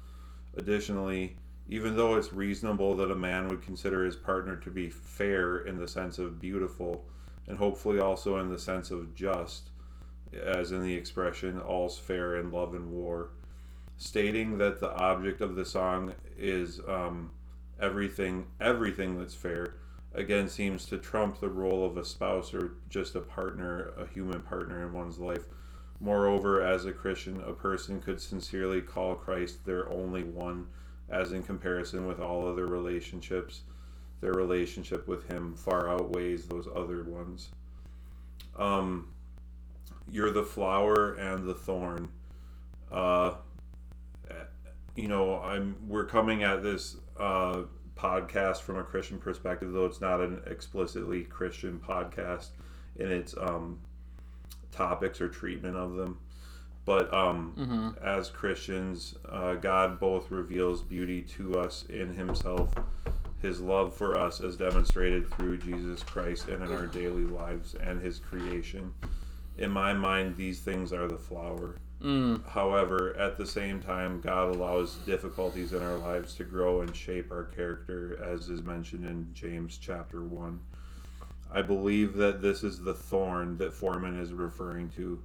Additionally, 0.56 1.36
even 1.68 1.96
though 1.96 2.16
it's 2.16 2.34
reasonable 2.34 2.96
that 2.96 3.12
a 3.12 3.16
man 3.16 3.48
would 3.48 3.62
consider 3.62 4.04
his 4.04 4.16
partner 4.16 4.56
to 4.58 4.70
be 4.70 4.90
fair 4.90 5.60
in 5.60 5.78
the 5.78 5.88
sense 5.88 6.20
of 6.20 6.40
beautiful, 6.40 7.06
and 7.48 7.58
hopefully 7.58 8.00
also 8.00 8.38
in 8.38 8.50
the 8.50 8.60
sense 8.60 8.92
of 8.92 9.16
just, 9.16 9.70
as 10.42 10.72
in 10.72 10.82
the 10.82 10.94
expression 10.94 11.60
all's 11.60 11.98
fair 11.98 12.38
in 12.38 12.52
love 12.52 12.74
and 12.74 12.92
war, 12.92 13.30
stating 13.98 14.58
that 14.58 14.80
the 14.80 14.94
object 14.96 15.42
of 15.42 15.56
the 15.56 15.66
song 15.66 16.14
is 16.38 16.80
um, 16.88 17.32
everything 17.80 18.46
everything 18.60 19.18
that's 19.18 19.36
fair 19.36 19.76
again 20.14 20.48
seems 20.48 20.86
to 20.86 20.98
trump 20.98 21.40
the 21.40 21.50
role 21.50 21.86
of 21.86 21.98
a 21.98 22.06
spouse 22.06 22.54
or 22.54 22.74
just 22.90 23.16
a 23.16 23.22
partner 23.22 23.94
a 23.98 24.06
human 24.08 24.42
partner 24.42 24.86
in 24.86 24.94
one's 24.94 25.20
life. 25.20 25.46
Moreover 26.00 26.62
as 26.62 26.86
a 26.86 26.92
christian 26.92 27.42
a 27.42 27.54
person 27.54 28.02
could 28.02 28.22
sincerely 28.22 28.82
call 28.82 29.16
christ 29.16 29.66
their 29.66 29.90
only 29.90 30.24
one 30.24 30.68
as 31.10 31.32
in 31.32 31.44
comparison 31.44 32.06
with 32.08 32.20
all 32.20 32.48
other 32.48 32.68
relationships 32.68 33.62
their 34.22 34.34
relationship 34.34 35.08
with 35.08 35.28
him 35.28 35.54
far 35.56 35.90
outweighs 35.90 36.46
those 36.48 36.68
other 36.76 37.04
ones 37.04 37.50
um, 38.58 39.10
you're 40.12 40.32
the 40.32 40.44
flower 40.44 41.14
and 41.16 41.48
the 41.48 41.54
thorn 41.54 42.10
uh, 42.92 43.34
you 44.96 45.08
know, 45.08 45.40
I'm 45.42 45.76
we're 45.88 46.06
coming 46.06 46.44
at 46.44 46.62
this 46.62 46.98
uh, 47.20 47.64
podcast 47.96 48.62
from 48.62 48.78
a 48.78 48.84
Christian 48.84 49.18
perspective, 49.18 49.72
though 49.72 49.86
it's 49.86 50.02
not 50.02 50.22
an 50.22 50.42
explicitly 50.46 51.24
Christian 51.24 51.80
podcast 51.80 52.50
in 52.98 53.12
its 53.12 53.36
um, 53.40 53.80
topics 54.72 55.20
or 55.20 55.30
treatment 55.30 55.76
of 55.76 55.96
them. 55.96 56.20
But 56.86 57.14
um, 57.14 57.96
as 58.04 58.30
Christians, 58.30 59.16
uh, 59.30 59.56
God 59.56 60.00
both 60.00 60.32
reveals 60.32 60.82
beauty 60.82 61.22
to 61.38 61.60
us 61.60 61.86
in 61.90 62.14
Himself, 62.14 62.74
his 63.44 63.60
love 63.60 63.94
for 63.94 64.18
us 64.18 64.40
as 64.40 64.56
demonstrated 64.56 65.30
through 65.34 65.58
Jesus 65.58 66.02
Christ 66.02 66.48
and 66.48 66.64
in 66.64 66.72
our 66.72 66.88
daily 66.88 67.26
lives 67.26 67.76
and 67.76 68.02
his 68.02 68.18
creation. 68.18 68.94
In 69.58 69.70
my 69.70 69.94
mind, 69.94 70.38
these 70.38 70.62
things 70.62 70.94
are 70.94 71.08
the 71.08 71.18
flower. 71.18 71.76
Mm. 72.02 72.48
However, 72.48 73.16
at 73.18 73.38
the 73.38 73.46
same 73.46 73.82
time, 73.82 74.22
God 74.22 74.56
allows 74.56 74.96
difficulties 75.06 75.74
in 75.74 75.84
our 75.84 75.98
lives 75.98 76.34
to 76.36 76.46
grow 76.46 76.82
and 76.82 76.96
shape 76.96 77.32
our 77.32 77.44
character, 77.44 78.18
as 78.24 78.50
is 78.50 78.64
mentioned 78.64 79.06
in 79.06 79.28
James 79.34 79.78
chapter 79.78 80.24
1. 80.24 80.60
I 81.54 81.62
believe 81.62 82.16
that 82.16 82.42
this 82.42 82.64
is 82.64 82.80
the 82.80 82.94
thorn 82.94 83.58
that 83.58 83.74
Foreman 83.74 84.20
is 84.20 84.34
referring 84.34 84.90
to. 84.92 85.22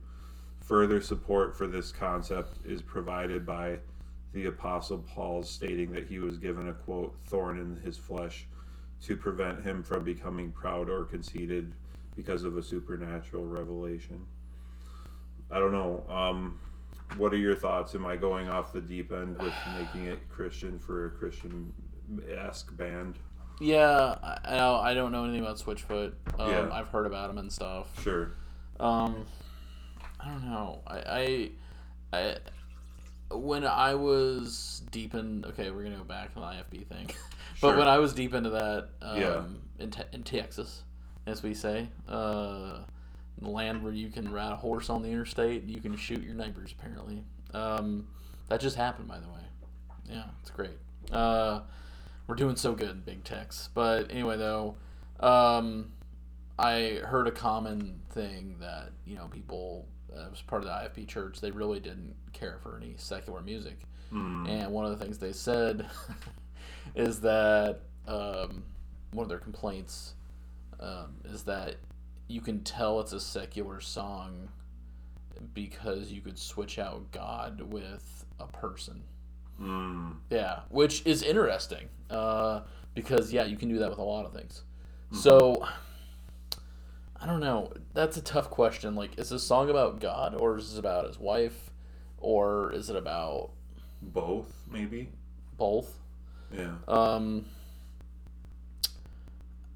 Further 0.69 1.01
support 1.01 1.57
for 1.57 1.67
this 1.67 1.91
concept 1.91 2.59
is 2.67 2.83
provided 2.83 3.47
by 3.47 3.79
the 4.35 4.47
Apostle 4.47 4.99
Paul 4.99 5.43
stating 5.43 5.91
that 5.93 6.07
he 6.07 6.19
was 6.19 6.37
given 6.37 6.69
a 6.69 6.75
quote, 6.75 7.17
thorn 7.25 7.59
in 7.59 7.81
his 7.83 7.97
flesh 7.97 8.47
to 9.05 9.17
prevent 9.17 9.63
him 9.63 9.83
from 9.83 10.05
becoming 10.05 10.53
proud 10.53 10.91
or 10.91 11.05
conceited 11.05 11.73
because 12.17 12.45
of 12.45 12.59
a 12.59 12.63
supernatural 12.63 13.47
revelation. 13.47 14.27
I 15.51 15.59
don't 15.59 15.73
know. 15.73 16.05
Um, 16.07 16.61
what 17.17 17.33
are 17.33 17.39
your 17.39 17.57
thoughts? 17.57 17.95
Am 17.95 18.05
I 18.05 18.17
going 18.17 18.51
off 18.51 18.71
the 18.75 18.83
deep 18.83 19.11
end 19.11 19.39
with 19.39 19.55
making 19.79 20.05
it 20.05 20.29
Christian 20.29 20.79
for 20.79 21.07
a 21.07 21.11
Christian 21.13 21.73
esque 22.31 22.77
band? 22.77 23.15
Yeah, 23.59 24.17
I, 24.45 24.91
I 24.91 24.93
don't 24.93 25.13
know 25.13 25.25
anything 25.25 25.41
about 25.41 25.57
Switchfoot. 25.57 26.13
Um, 26.39 26.51
Yeah. 26.51 26.69
I've 26.71 26.89
heard 26.89 27.07
about 27.07 27.31
him 27.31 27.39
and 27.39 27.51
stuff. 27.51 27.87
Sure. 28.03 28.33
Um, 28.79 29.25
I 30.21 30.29
don't 30.29 30.45
know. 30.51 30.81
I, 30.87 31.51
I, 32.13 32.17
I, 33.31 33.35
when 33.35 33.65
I 33.65 33.95
was 33.95 34.83
deep 34.91 35.15
in, 35.15 35.45
okay, 35.47 35.71
we're 35.71 35.85
gonna 35.85 35.97
go 35.97 36.05
back 36.05 36.33
to 36.35 36.41
the 36.41 36.47
IFB 36.47 36.87
thing, 36.87 37.11
but 37.61 37.77
when 37.77 37.89
I 37.89 37.99
was 37.99 38.13
deep 38.13 38.35
into 38.35 38.51
that, 38.51 38.89
um, 39.03 39.21
Yeah. 39.21 39.43
in, 39.79 39.91
te- 39.91 40.03
in 40.13 40.23
Texas, 40.23 40.83
as 41.27 41.43
we 41.43 41.55
say, 41.55 41.89
uh, 42.09 42.79
the 43.41 43.49
land 43.49 43.83
where 43.85 43.93
you 43.93 44.09
can 44.09 44.33
ride 44.33 44.53
a 44.53 44.57
horse 44.57 44.91
on 44.91 45.03
the 45.03 45.09
interstate, 45.09 45.63
and 45.63 45.71
you 45.71 45.81
can 45.81 45.97
shoot 45.97 46.23
your 46.23 46.35
neighbors. 46.35 46.75
Apparently, 46.79 47.23
um, 47.55 48.07
that 48.49 48.61
just 48.61 48.77
happened, 48.77 49.07
by 49.09 49.19
the 49.21 49.29
way. 49.29 49.41
Yeah, 50.11 50.25
it's 50.41 50.51
great. 50.51 50.79
Uh, 51.13 51.61
we're 52.27 52.35
doing 52.35 52.57
so 52.57 52.73
good 52.75 52.91
in 52.91 53.01
big 53.01 53.23
techs, 53.25 53.69
but 53.75 54.11
anyway, 54.11 54.37
though. 54.37 54.75
Um, 55.21 55.93
I 56.59 57.01
heard 57.05 57.29
a 57.29 57.31
common 57.31 58.01
thing 58.11 58.57
that 58.61 58.91
you 59.07 59.15
know 59.17 59.27
people 59.29 59.87
uh, 60.19 60.27
as 60.33 60.43
part 60.43 60.63
of 60.65 60.69
the 60.69 60.75
IFB 60.75 61.07
church 61.07 61.41
they 61.41 61.51
really 61.51 61.81
didn't 61.81 62.15
care 62.33 62.59
for 62.63 62.77
any 62.77 62.95
secular 62.97 63.41
music, 63.41 63.79
Mm. 64.13 64.49
and 64.49 64.73
one 64.73 64.87
of 64.87 64.91
the 64.99 65.05
things 65.05 65.19
they 65.19 65.33
said 65.33 65.87
is 66.95 67.21
that 67.21 67.81
um, 68.07 68.63
one 69.13 69.23
of 69.25 69.29
their 69.29 69.39
complaints 69.39 70.15
um, 70.81 71.17
is 71.27 71.43
that 71.43 71.77
you 72.27 72.41
can 72.41 72.61
tell 72.65 73.01
it's 73.01 73.13
a 73.13 73.21
secular 73.21 73.81
song 73.81 74.49
because 75.55 76.11
you 76.11 76.21
could 76.21 76.39
switch 76.39 76.79
out 76.79 77.11
God 77.13 77.61
with 77.61 78.25
a 78.41 78.47
person. 78.47 79.03
Mm. 79.61 80.17
Yeah, 80.31 80.61
which 80.71 81.05
is 81.05 81.23
interesting 81.23 81.89
uh, 82.11 82.61
because 82.95 83.33
yeah, 83.33 83.45
you 83.45 83.57
can 83.57 83.69
do 83.69 83.79
that 83.79 83.91
with 83.91 83.99
a 83.99 84.03
lot 84.03 84.25
of 84.25 84.33
things. 84.33 84.63
So 85.13 85.67
I 87.21 87.27
don't 87.27 87.41
know. 87.41 87.73
That's 87.95 88.17
a 88.17 88.23
tough 88.23 88.49
question. 88.51 88.95
Like, 88.95 89.19
is 89.19 89.31
this 89.31 89.43
song 89.43 89.71
about 89.71 90.01
God 90.01 90.35
or 90.35 90.57
is 90.57 90.71
this 90.71 90.79
about 90.79 91.07
his 91.07 91.19
wife 91.19 91.71
or 92.19 92.73
is 92.73 92.91
it 92.91 92.97
about 92.97 93.51
Both, 94.03 94.53
maybe. 94.71 95.09
both? 95.57 95.99
Yeah. 96.53 96.75
Um, 96.87 97.47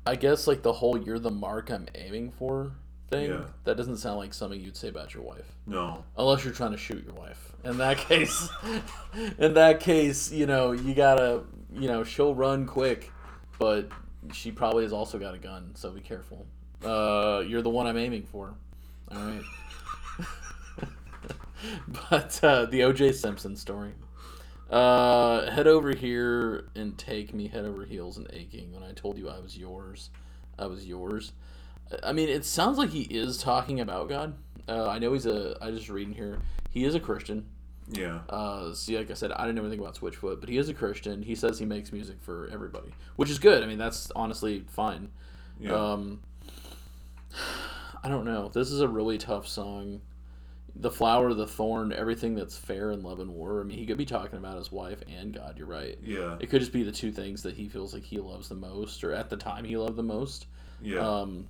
I 0.06 0.16
guess 0.16 0.46
like 0.46 0.62
the 0.62 0.72
whole 0.72 0.98
"you're 0.98 1.18
the 1.18 1.30
mark 1.30 1.70
I'm 1.70 1.86
aiming 1.94 2.30
for" 2.32 2.72
thing. 3.10 3.30
Yeah. 3.30 3.44
That 3.64 3.76
doesn't 3.76 3.98
sound 3.98 4.18
like 4.18 4.32
something 4.34 4.60
you'd 4.60 4.76
say 4.76 4.88
about 4.88 5.12
your 5.14 5.22
wife. 5.22 5.52
No. 5.66 6.04
unless 6.16 6.44
you're 6.44 6.52
trying 6.54 6.72
to 6.72 6.78
shoot 6.78 7.04
your 7.04 7.14
wife. 7.14 7.52
In 7.64 7.78
that 7.78 7.98
case, 7.98 8.48
in 9.38 9.54
that 9.54 9.80
case, 9.80 10.32
you 10.32 10.46
know 10.46 10.72
you 10.72 10.94
gotta, 10.94 11.42
you 11.72 11.88
know, 11.88 12.02
she'll 12.04 12.34
run 12.34 12.66
quick, 12.66 13.12
but 13.58 13.88
she 14.32 14.50
probably 14.50 14.82
has 14.84 14.92
also 14.92 15.18
got 15.18 15.34
a 15.34 15.38
gun, 15.38 15.72
so 15.74 15.90
be 15.90 16.00
careful. 16.00 16.46
Uh, 16.84 17.44
you're 17.46 17.62
the 17.62 17.70
one 17.70 17.86
I'm 17.86 17.96
aiming 17.96 18.24
for. 18.24 18.54
All 19.10 19.18
right. 19.18 19.42
but 22.10 22.42
uh, 22.42 22.66
the 22.66 22.82
O.J. 22.84 23.12
Simpson 23.12 23.56
story. 23.56 23.92
Uh, 24.70 25.50
head 25.50 25.66
over 25.66 25.94
here 25.94 26.64
and 26.74 26.96
take 26.96 27.34
me 27.34 27.46
head 27.46 27.64
over 27.64 27.84
heels 27.84 28.16
and 28.16 28.26
aching. 28.32 28.72
When 28.72 28.82
I 28.82 28.92
told 28.92 29.18
you 29.18 29.28
I 29.28 29.38
was 29.38 29.56
yours, 29.56 30.10
I 30.58 30.66
was 30.66 30.86
yours. 30.86 31.32
I 32.02 32.12
mean, 32.12 32.30
it 32.30 32.44
sounds 32.44 32.78
like 32.78 32.90
he 32.90 33.02
is 33.02 33.36
talking 33.36 33.80
about 33.80 34.08
God. 34.08 34.34
Uh, 34.66 34.88
I 34.88 34.98
know 34.98 35.12
he's 35.12 35.26
a. 35.26 35.56
I 35.60 35.70
just 35.70 35.90
reading 35.90 36.14
here. 36.14 36.38
He 36.70 36.84
is 36.84 36.94
a 36.94 37.00
Christian. 37.00 37.44
Yeah. 37.88 38.20
Uh, 38.30 38.72
see, 38.72 38.96
like 38.96 39.10
I 39.10 39.14
said, 39.14 39.32
I 39.32 39.42
didn't 39.42 39.56
know 39.56 39.62
anything 39.62 39.80
about 39.80 39.96
Switchfoot, 39.96 40.40
but 40.40 40.48
he 40.48 40.56
is 40.56 40.68
a 40.68 40.74
Christian. 40.74 41.22
He 41.22 41.34
says 41.34 41.58
he 41.58 41.66
makes 41.66 41.92
music 41.92 42.16
for 42.22 42.48
everybody, 42.50 42.94
which 43.16 43.28
is 43.28 43.38
good. 43.38 43.62
I 43.62 43.66
mean, 43.66 43.78
that's 43.78 44.10
honestly 44.16 44.64
fine. 44.68 45.10
Yeah. 45.60 45.72
Um, 45.72 46.20
I 48.02 48.08
don't 48.08 48.24
know. 48.24 48.48
This 48.48 48.70
is 48.70 48.80
a 48.80 48.88
really 48.88 49.18
tough 49.18 49.46
song. 49.46 50.00
The 50.74 50.90
flower, 50.90 51.34
the 51.34 51.46
thorn, 51.46 51.92
everything 51.92 52.34
that's 52.34 52.56
fair 52.56 52.90
in 52.90 53.02
love 53.02 53.20
and 53.20 53.30
war. 53.34 53.60
I 53.60 53.64
mean, 53.64 53.78
he 53.78 53.84
could 53.86 53.98
be 53.98 54.06
talking 54.06 54.38
about 54.38 54.56
his 54.56 54.72
wife 54.72 55.02
and 55.06 55.34
God. 55.34 55.58
You're 55.58 55.66
right. 55.66 55.98
yeah. 56.02 56.36
It 56.40 56.48
could 56.48 56.60
just 56.60 56.72
be 56.72 56.82
the 56.82 56.92
two 56.92 57.12
things 57.12 57.42
that 57.42 57.54
he 57.54 57.68
feels 57.68 57.92
like 57.92 58.04
he 58.04 58.18
loves 58.18 58.48
the 58.48 58.54
most, 58.54 59.04
or 59.04 59.12
at 59.12 59.28
the 59.28 59.36
time 59.36 59.64
he 59.64 59.76
loved 59.76 59.96
the 59.96 60.02
most. 60.02 60.46
Yeah. 60.80 61.00
Um, 61.00 61.46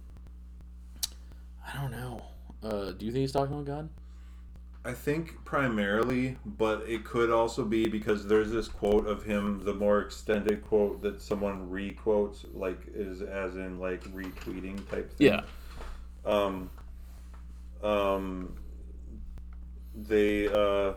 I 1.66 1.80
don't 1.80 1.92
know. 1.92 2.22
Uh, 2.62 2.90
do 2.92 3.06
you 3.06 3.12
think 3.12 3.22
he's 3.22 3.32
talking 3.32 3.54
about 3.54 3.66
God? 3.66 3.88
I 4.84 4.92
think 4.92 5.44
primarily, 5.44 6.36
but 6.44 6.82
it 6.88 7.04
could 7.04 7.30
also 7.30 7.64
be 7.64 7.86
because 7.86 8.26
there's 8.26 8.50
this 8.50 8.66
quote 8.66 9.06
of 9.06 9.22
him, 9.22 9.62
the 9.64 9.74
more 9.74 10.00
extended 10.00 10.64
quote 10.64 11.00
that 11.02 11.22
someone 11.22 11.70
re-quotes, 11.70 12.44
like 12.52 12.80
is 12.92 13.22
as 13.22 13.54
in 13.54 13.78
like 13.78 14.02
retweeting 14.12 14.76
type 14.90 15.12
thing. 15.12 15.28
Yeah. 15.28 15.42
Um. 16.24 16.70
Um. 17.82 18.56
They 19.94 20.48
uh, 20.48 20.94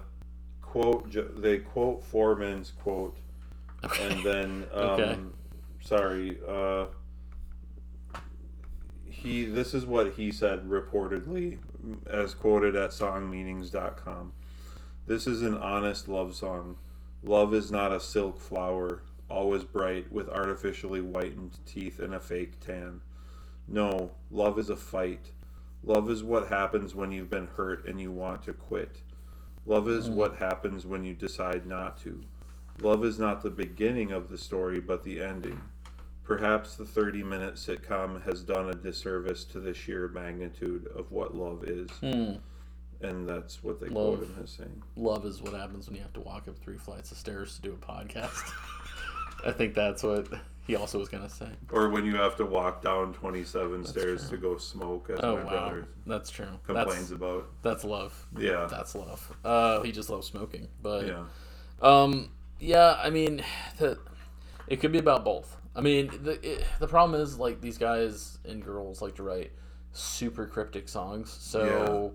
quote 0.62 1.42
they 1.42 1.58
quote 1.60 2.04
Foreman's 2.04 2.72
quote, 2.72 3.18
and 4.00 4.24
then 4.24 4.66
um, 4.74 4.82
Okay. 4.82 5.20
sorry. 5.82 6.38
Uh, 6.48 6.86
he 9.10 9.46
this 9.46 9.74
is 9.74 9.86
what 9.86 10.14
he 10.14 10.32
said 10.32 10.70
reportedly 10.70 11.58
as 12.10 12.34
quoted 12.34 12.76
at 12.76 12.92
songmeanings.com 12.92 14.32
this 15.08 15.26
is 15.26 15.42
an 15.42 15.56
honest 15.58 16.08
love 16.08 16.36
song 16.36 16.76
love 17.24 17.54
is 17.54 17.72
not 17.72 17.92
a 17.92 18.00
silk 18.00 18.40
flower 18.40 19.02
always 19.30 19.64
bright 19.64 20.12
with 20.12 20.30
artificially 20.30 21.00
whitened 21.00 21.58
teeth 21.66 22.00
and 22.00 22.14
a 22.14 22.20
fake 22.20 22.60
tan 22.60 23.02
no 23.68 24.12
love 24.32 24.58
is 24.60 24.70
a 24.70 24.76
fight 24.76 25.32
love 25.84 26.10
is 26.10 26.24
what 26.24 26.48
happens 26.48 26.96
when 26.96 27.12
you've 27.12 27.30
been 27.30 27.48
hurt 27.56 27.88
and 27.88 28.00
you 28.00 28.12
want 28.12 28.44
to 28.44 28.54
quit 28.54 29.02
love 29.66 29.88
is 29.88 30.10
what 30.10 30.38
happens 30.38 30.86
when 30.86 31.04
you 31.04 31.14
decide 31.14 31.66
not 31.66 31.98
to 31.98 32.22
love 32.82 33.04
is 33.04 33.18
not 33.20 33.42
the 33.42 33.50
beginning 33.50 34.12
of 34.12 34.30
the 34.30 34.38
story 34.38 34.80
but 34.80 35.04
the 35.04 35.22
ending 35.22 35.62
Perhaps 36.26 36.76
the 36.76 36.86
30 36.86 37.22
minute 37.22 37.54
sitcom 37.54 38.24
has 38.24 38.42
done 38.42 38.70
a 38.70 38.74
disservice 38.74 39.44
to 39.46 39.60
the 39.60 39.76
sheer 39.76 40.08
magnitude 40.08 40.88
of 40.96 41.12
what 41.12 41.36
love 41.36 41.64
is. 41.66 41.90
Hmm. 42.00 42.34
And 43.02 43.30
that's 43.30 43.64
what 43.64 43.80
they 43.80 43.88
Love. 43.88 44.18
quote 44.18 44.30
him 44.30 44.36
as 44.44 44.50
saying. 44.50 44.82
Love 44.96 45.26
is 45.26 45.40
what 45.40 45.54
happens 45.54 45.86
when 45.86 45.96
you 45.96 46.02
have 46.02 46.14
to 46.14 46.22
walk 46.22 46.48
up 46.48 46.58
three 46.58 46.78
flights 46.78 47.12
of 47.12 47.20
stairs 47.20 47.56
to 47.56 47.62
do 47.62 47.74
a 47.74 47.78
podcast. 47.78 48.52
I 49.46 49.52
think 49.52 49.76
that's 49.76 50.02
what 50.02 50.28
he 50.66 50.76
also 50.76 51.00
was 51.00 51.10
gonna 51.10 51.30
say. 51.30 51.50
Or 51.72 51.90
when 51.90 52.06
you 52.06 52.16
have 52.16 52.36
to 52.38 52.46
walk 52.46 52.82
down 52.82 53.14
27 53.14 53.86
stairs 53.86 54.28
true. 54.30 54.38
to 54.38 54.42
go 54.42 54.58
smoke, 54.58 55.10
as 55.12 55.20
Oh 55.22 55.38
my 55.38 55.44
wow, 55.44 55.50
brother 55.50 55.88
that's 56.06 56.30
true. 56.30 56.48
complains 56.66 57.10
That's 57.10 57.12
about. 57.12 57.48
that's 57.62 57.84
love. 57.84 58.28
Yeah. 58.38 58.68
That's 58.70 58.96
love. 58.96 59.36
Uh, 59.44 59.82
he 59.82 59.92
just 59.92 60.10
loves 60.10 60.28
smoking. 60.28 60.68
But 60.82 61.08
Yeah. 61.08 61.24
um, 61.82 62.32
yeah, 62.60 62.98
I 63.02 63.10
mean, 63.10 63.44
the, 63.78 63.98
it 64.68 64.78
could 64.80 64.92
be 64.92 65.00
about 65.00 65.24
both. 65.24 65.58
I 65.76 65.82
mean, 65.82 66.10
the 66.24 66.40
it, 66.54 66.66
the 66.80 66.88
problem 66.88 67.20
is 67.22 67.38
like 67.38 67.62
these 67.62 67.78
guys 67.78 68.38
and 68.46 68.64
girls 68.64 69.02
like 69.02 69.16
to 69.16 69.24
write 69.24 69.52
super 69.92 70.46
cryptic 70.48 70.88
songs. 70.90 71.30
So, 71.40 72.14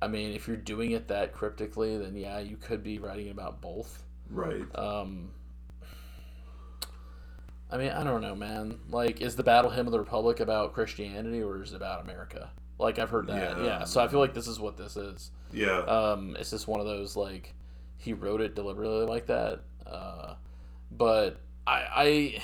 I 0.00 0.08
mean, 0.08 0.34
if 0.34 0.46
you're 0.46 0.56
doing 0.58 0.90
it 0.92 1.08
that 1.08 1.32
cryptically, 1.32 1.96
then 1.96 2.14
yeah, 2.16 2.38
you 2.38 2.56
could 2.56 2.82
be 2.82 2.98
writing 2.98 3.30
about 3.30 3.60
both. 3.60 4.02
Right. 4.30 4.64
Um, 4.78 5.30
I 7.72 7.78
mean, 7.78 7.90
I 7.90 8.04
don't 8.04 8.20
know, 8.20 8.36
man. 8.36 8.78
Like, 8.90 9.22
is 9.22 9.34
the 9.34 9.42
Battle 9.42 9.70
Hymn 9.70 9.86
of 9.86 9.92
the 9.92 9.98
Republic 9.98 10.40
about 10.40 10.74
Christianity 10.74 11.42
or 11.42 11.62
is 11.62 11.72
it 11.72 11.76
about 11.76 12.04
America? 12.04 12.50
Like, 12.78 12.98
I've 12.98 13.08
heard 13.08 13.26
that. 13.28 13.58
Yeah. 13.58 13.64
Yeah. 13.64 13.84
So 13.84 14.02
I 14.02 14.08
feel 14.08 14.20
like 14.20 14.34
this 14.34 14.46
is 14.46 14.60
what 14.60 14.76
this 14.76 14.96
is. 14.96 15.30
Yeah. 15.52 15.78
Um, 15.78 16.36
it's 16.38 16.50
just 16.50 16.68
one 16.68 16.80
of 16.80 16.86
those 16.86 17.16
like 17.16 17.54
he 17.96 18.12
wrote 18.12 18.42
it 18.42 18.54
deliberately 18.54 19.06
like 19.06 19.26
that. 19.26 19.60
Uh, 19.86 20.34
but 20.90 21.40
I, 21.66 22.40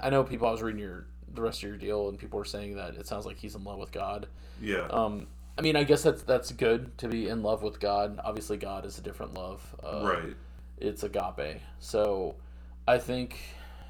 I, 0.00 0.06
I 0.06 0.10
know 0.10 0.24
people. 0.24 0.48
I 0.48 0.50
was 0.50 0.62
reading 0.62 0.80
your 0.80 1.06
the 1.32 1.42
rest 1.42 1.62
of 1.62 1.68
your 1.68 1.78
deal, 1.78 2.08
and 2.08 2.18
people 2.18 2.38
were 2.38 2.44
saying 2.44 2.74
that 2.76 2.94
it 2.96 3.06
sounds 3.06 3.24
like 3.24 3.38
he's 3.38 3.54
in 3.54 3.62
love 3.62 3.78
with 3.78 3.92
God. 3.92 4.26
Yeah. 4.60 4.86
Um, 4.90 5.28
I 5.56 5.62
mean, 5.62 5.76
I 5.76 5.84
guess 5.84 6.02
that's 6.02 6.22
that's 6.22 6.50
good 6.50 6.98
to 6.98 7.08
be 7.08 7.28
in 7.28 7.42
love 7.42 7.62
with 7.62 7.78
God. 7.78 8.18
Obviously, 8.24 8.56
God 8.56 8.84
is 8.84 8.98
a 8.98 9.02
different 9.02 9.34
love. 9.34 9.76
Uh, 9.84 10.02
right. 10.04 10.36
It's 10.78 11.04
agape. 11.04 11.60
So, 11.78 12.34
I 12.88 12.98
think 12.98 13.38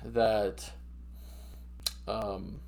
that. 0.05 0.71
Um, 2.09 2.61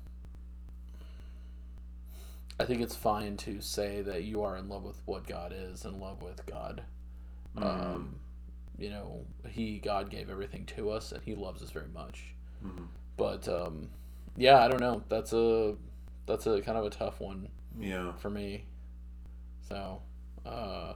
I 2.59 2.63
think 2.65 2.81
it's 2.81 2.95
fine 2.95 3.35
to 3.37 3.59
say 3.61 4.01
that 4.01 4.23
you 4.23 4.43
are 4.43 4.55
in 4.55 4.69
love 4.69 4.83
with 4.83 5.01
what 5.05 5.27
God 5.27 5.53
is, 5.55 5.83
in 5.85 5.99
love 5.99 6.21
with 6.21 6.45
God. 6.45 6.83
Mm-hmm. 7.57 7.67
Um, 7.67 8.15
you 8.77 8.89
know, 8.89 9.25
He 9.49 9.79
God 9.79 10.09
gave 10.09 10.29
everything 10.29 10.65
to 10.77 10.89
us, 10.89 11.11
and 11.11 11.21
He 11.23 11.35
loves 11.35 11.61
us 11.61 11.71
very 11.71 11.89
much. 11.93 12.33
Mhm. 12.65 12.87
But 13.17 13.47
um, 13.47 13.89
yeah, 14.37 14.63
I 14.63 14.67
don't 14.67 14.79
know. 14.81 15.03
That's 15.09 15.33
a 15.33 15.75
that's 16.25 16.47
a 16.47 16.61
kind 16.61 16.77
of 16.77 16.85
a 16.85 16.89
tough 16.89 17.19
one 17.19 17.49
Yeah. 17.79 18.13
for 18.13 18.29
me. 18.29 18.65
So, 19.67 20.01
uh, 20.45 20.93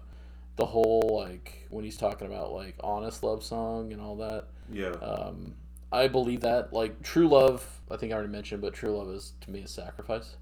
the 0.56 0.66
whole 0.66 1.10
like 1.26 1.66
when 1.70 1.84
he's 1.84 1.98
talking 1.98 2.28
about 2.28 2.52
like 2.54 2.76
honest 2.82 3.22
love 3.24 3.44
song 3.44 3.92
and 3.94 4.02
all 4.02 4.16
that, 4.18 4.46
Yeah. 4.72 4.92
um, 4.92 5.56
I 5.92 6.08
believe 6.08 6.42
that 6.42 6.72
like 6.74 7.02
true 7.02 7.28
love. 7.28 7.82
I 7.90 7.98
think 7.98 8.12
I 8.12 8.16
already 8.16 8.32
mentioned, 8.32 8.62
but 8.62 8.74
true 8.74 8.96
love 8.98 9.10
is 9.10 9.34
to 9.42 9.52
me 9.52 9.62
a 9.62 9.68
sacrifice. 9.68 10.36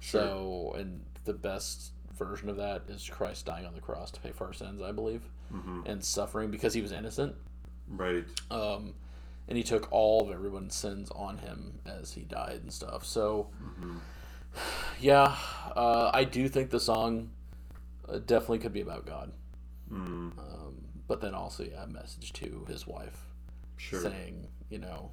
Sure. 0.00 0.22
So, 0.22 0.74
and 0.78 1.00
the 1.24 1.32
best 1.32 1.92
version 2.16 2.48
of 2.48 2.56
that 2.56 2.82
is 2.88 3.08
Christ 3.08 3.46
dying 3.46 3.64
on 3.66 3.74
the 3.74 3.80
cross 3.80 4.10
to 4.12 4.20
pay 4.20 4.32
for 4.32 4.46
our 4.46 4.52
sins. 4.52 4.82
I 4.82 4.92
believe, 4.92 5.22
hmm 5.50 5.82
and 5.86 6.04
suffering 6.04 6.50
because 6.50 6.74
he 6.74 6.82
was 6.82 6.92
innocent. 6.92 7.34
Right. 7.88 8.24
Um, 8.50 8.94
and 9.48 9.56
he 9.56 9.62
took 9.62 9.90
all 9.90 10.26
of 10.26 10.30
everyone's 10.32 10.74
sins 10.74 11.10
on 11.14 11.38
him 11.38 11.78
as 11.86 12.12
he 12.12 12.22
died 12.22 12.60
and 12.62 12.72
stuff. 12.72 13.04
So, 13.04 13.48
Mhm. 13.62 14.00
yeah, 15.00 15.36
uh, 15.76 16.10
I 16.12 16.24
do 16.24 16.48
think 16.48 16.70
the 16.70 16.80
song 16.80 17.30
uh, 18.08 18.18
definitely 18.18 18.58
could 18.58 18.72
be 18.72 18.80
about 18.80 19.06
God. 19.06 19.32
Mm. 19.90 20.36
Um, 20.38 20.74
but 21.06 21.20
then 21.20 21.34
also, 21.34 21.62
yeah, 21.64 21.84
a 21.84 21.86
message 21.86 22.32
to 22.34 22.64
his 22.68 22.86
wife 22.86 23.24
Sure. 23.78 24.00
saying, 24.00 24.46
you 24.68 24.78
know, 24.78 25.10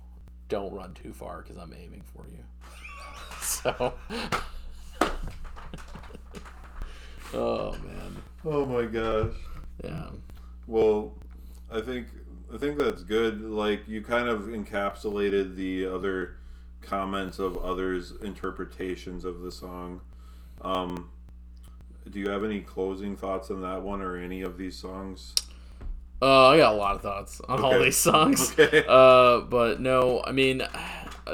don't 0.50 0.74
run 0.74 0.94
too 0.94 1.14
far 1.14 1.42
because 1.42 1.58
I'm 1.58 1.74
aiming 1.74 2.04
for 2.14 2.26
you. 2.28 2.44
so, 3.42 3.94
oh 7.34 7.72
man, 7.72 8.18
Oh 8.44 8.66
my 8.66 8.86
gosh. 8.86 9.34
yeah, 9.84 10.10
Well, 10.68 11.14
I 11.72 11.82
think 11.82 12.08
I 12.54 12.58
think 12.58 12.78
that's 12.78 13.04
good. 13.04 13.42
Like 13.42 13.88
you 13.88 14.02
kind 14.02 14.28
of 14.30 14.42
encapsulated 14.42 15.56
the 15.56 15.86
other 15.88 16.38
comments 16.82 17.40
of 17.40 17.58
others' 17.58 18.14
interpretations 18.22 19.26
of 19.26 19.42
the 19.42 19.52
song. 19.52 20.02
Um, 20.62 21.10
do 22.10 22.20
you 22.20 22.30
have 22.30 22.44
any 22.44 22.62
closing 22.62 23.16
thoughts 23.18 23.50
on 23.50 23.62
that 23.62 23.82
one 23.82 24.02
or 24.02 24.16
any 24.16 24.42
of 24.44 24.58
these 24.58 24.78
songs? 24.78 25.34
Uh, 26.26 26.48
I 26.50 26.58
got 26.58 26.74
a 26.74 26.78
lot 26.78 26.96
of 26.96 27.02
thoughts 27.02 27.40
on 27.48 27.62
all 27.64 27.74
Okay. 27.76 27.86
these 27.86 27.98
songs. 27.98 28.52
Okay. 28.60 28.84
Uh, 28.88 29.42
but 29.42 29.80
no, 29.80 30.24
I 30.26 30.32
mean, 30.32 30.62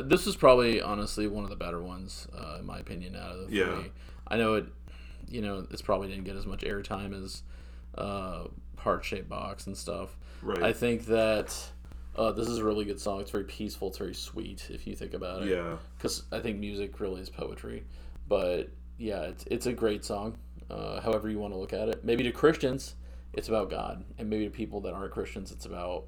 this 0.04 0.28
is 0.28 0.36
probably 0.36 0.82
honestly 0.82 1.28
one 1.28 1.44
of 1.44 1.50
the 1.50 1.56
better 1.56 1.82
ones, 1.82 2.28
uh, 2.38 2.58
in 2.60 2.66
my 2.66 2.80
opinion, 2.80 3.16
out 3.16 3.32
of 3.36 3.40
the 3.42 3.46
three. 3.48 3.58
Yeah. 3.60 3.84
I 4.28 4.38
know 4.38 4.56
it, 4.56 4.66
you 5.30 5.42
know, 5.42 5.66
it's 5.72 5.82
probably 5.82 6.08
didn't 6.10 6.24
get 6.26 6.36
as 6.36 6.46
much 6.46 6.62
airtime 6.62 7.14
as 7.24 7.44
uh, 7.98 8.46
Heart 8.78 9.06
Shaped 9.06 9.30
Box 9.30 9.68
and 9.68 9.78
stuff. 9.78 10.18
Right. 10.42 10.64
I 10.64 10.74
think 10.74 11.06
that 11.08 11.56
uh, 12.16 12.32
this 12.32 12.48
is 12.48 12.58
a 12.58 12.64
really 12.64 12.86
good 12.86 13.00
song. 13.00 13.22
It's 13.22 13.32
very 13.32 13.44
peaceful. 13.46 13.90
It's 13.90 13.98
very 13.98 14.14
sweet 14.16 14.68
if 14.70 14.88
you 14.88 14.96
think 14.96 15.14
about 15.14 15.44
it. 15.44 15.50
yeah. 15.50 15.78
Because 15.98 16.24
I 16.32 16.40
think 16.40 16.58
music 16.60 17.00
really 17.00 17.22
is 17.22 17.30
poetry. 17.30 17.84
But 18.28 18.70
yeah, 18.98 19.24
it's 19.24 19.44
it's 19.48 19.66
a 19.66 19.74
great 19.74 20.04
song. 20.06 20.38
Uh, 20.70 21.02
however 21.02 21.30
you 21.30 21.38
want 21.40 21.54
to 21.54 21.58
look 21.60 21.74
at 21.74 21.90
it. 21.90 22.04
Maybe 22.06 22.24
to 22.24 22.32
Christians, 22.32 22.96
it's 23.34 23.48
about 23.48 23.70
God, 23.70 24.04
and 24.18 24.30
maybe 24.30 24.46
to 24.46 24.52
people 24.52 24.82
that 24.82 24.94
aren't 24.94 25.12
Christians, 25.12 25.52
it's 25.52 25.66
about 25.66 26.06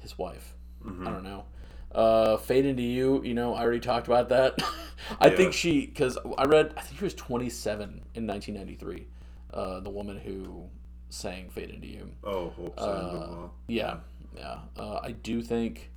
his 0.00 0.18
wife. 0.18 0.54
Mhm. 0.84 1.06
I 1.06 1.10
don't 1.10 1.24
know. 1.24 1.44
Uh, 1.92 2.36
Fade 2.38 2.64
into 2.64 2.82
You, 2.82 3.22
you 3.22 3.34
know, 3.34 3.54
I 3.54 3.60
already 3.62 3.80
talked 3.80 4.06
about 4.06 4.28
that. 4.30 4.54
I 5.20 5.28
Yeah. 5.28 5.36
think 5.36 5.52
she, 5.52 5.86
because 5.86 6.16
I 6.38 6.44
read, 6.44 6.72
I 6.76 6.80
think 6.80 6.98
she 6.98 7.04
was 7.04 7.14
27 7.14 8.02
in 8.14 8.26
1993. 8.26 9.06
Uh, 9.52 9.80
the 9.80 9.90
woman 9.90 10.16
who 10.18 10.68
sang 11.10 11.50
Fade 11.50 11.70
into 11.70 11.86
You. 11.88 12.10
Oh, 12.24 12.52
Uh, 12.78 13.48
Yeah, 13.68 13.98
yeah. 14.36 14.60
Uh, 14.76 15.00
I 15.02 15.12
do 15.12 15.42
think, 15.42 15.90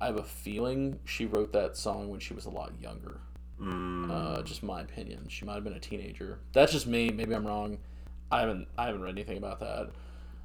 I 0.00 0.06
have 0.06 0.16
a 0.18 0.22
feeling 0.22 1.00
she 1.04 1.26
wrote 1.26 1.52
that 1.52 1.76
song 1.76 2.08
when 2.10 2.20
she 2.20 2.34
was 2.34 2.44
a 2.46 2.50
lot 2.50 2.72
younger. 2.80 3.18
Mm. 3.60 4.10
Uh, 4.10 4.42
just 4.42 4.62
my 4.62 4.80
opinion. 4.82 5.26
She 5.28 5.44
might 5.44 5.54
have 5.54 5.64
been 5.64 5.72
a 5.72 5.80
teenager. 5.80 6.38
That's 6.52 6.72
just 6.72 6.86
me. 6.86 7.10
Maybe 7.10 7.34
I'm 7.34 7.46
wrong. 7.46 7.78
I 8.34 8.40
haven't 8.40 8.68
I 8.76 8.86
haven't 8.86 9.02
read 9.02 9.12
anything 9.12 9.38
about 9.38 9.60
that. 9.60 9.90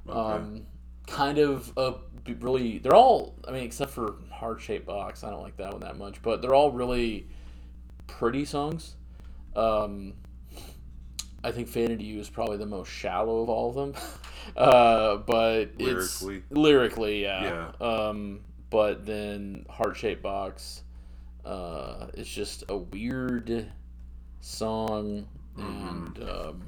okay. 0.08 0.18
Um, 0.18 0.66
kind 1.06 1.38
of 1.38 1.72
a 1.76 1.94
really. 2.38 2.78
They're 2.78 2.94
all. 2.94 3.34
I 3.46 3.50
mean, 3.50 3.64
except 3.64 3.90
for 3.90 4.14
Heart 4.30 4.60
Shaped 4.60 4.86
Box. 4.86 5.24
I 5.24 5.30
don't 5.30 5.42
like 5.42 5.56
that 5.56 5.72
one 5.72 5.80
that 5.80 5.98
much. 5.98 6.22
But 6.22 6.40
they're 6.40 6.54
all 6.54 6.70
really 6.70 7.26
pretty 8.06 8.44
songs. 8.44 8.94
Um, 9.56 10.14
I 11.42 11.50
think 11.50 11.68
Fade 11.68 11.90
into 11.90 12.04
You 12.04 12.20
is 12.20 12.28
probably 12.28 12.58
the 12.58 12.66
most 12.66 12.88
shallow 12.88 13.42
of 13.42 13.48
all 13.48 13.70
of 13.70 13.74
them. 13.74 13.94
uh, 14.56 15.16
but 15.16 15.70
it's 15.78 16.22
Lyrically. 16.22 16.42
lyrically, 16.50 17.22
yeah. 17.22 17.72
Um, 17.80 18.40
but 18.70 19.04
then 19.04 19.66
Heart 19.68 19.96
Shaped 19.96 20.22
Box, 20.22 20.82
uh, 21.44 22.06
it's 22.14 22.30
just 22.30 22.62
a 22.68 22.76
weird 22.76 23.70
song, 24.40 25.26
and 25.56 26.22
um, 26.22 26.62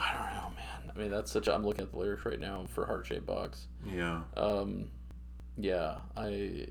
I 0.00 0.12
don't 0.12 0.34
know, 0.34 0.50
man. 0.56 0.92
I 0.94 0.98
mean, 0.98 1.10
that's 1.10 1.30
such. 1.30 1.48
A, 1.48 1.54
I'm 1.54 1.64
looking 1.64 1.84
at 1.84 1.92
the 1.92 1.98
lyrics 1.98 2.24
right 2.24 2.40
now 2.40 2.64
for 2.68 2.86
Heart 2.86 3.06
Shaped 3.06 3.26
Box. 3.26 3.66
yeah. 3.86 4.22
Um, 4.36 4.90
yeah, 5.56 5.96
I. 6.16 6.68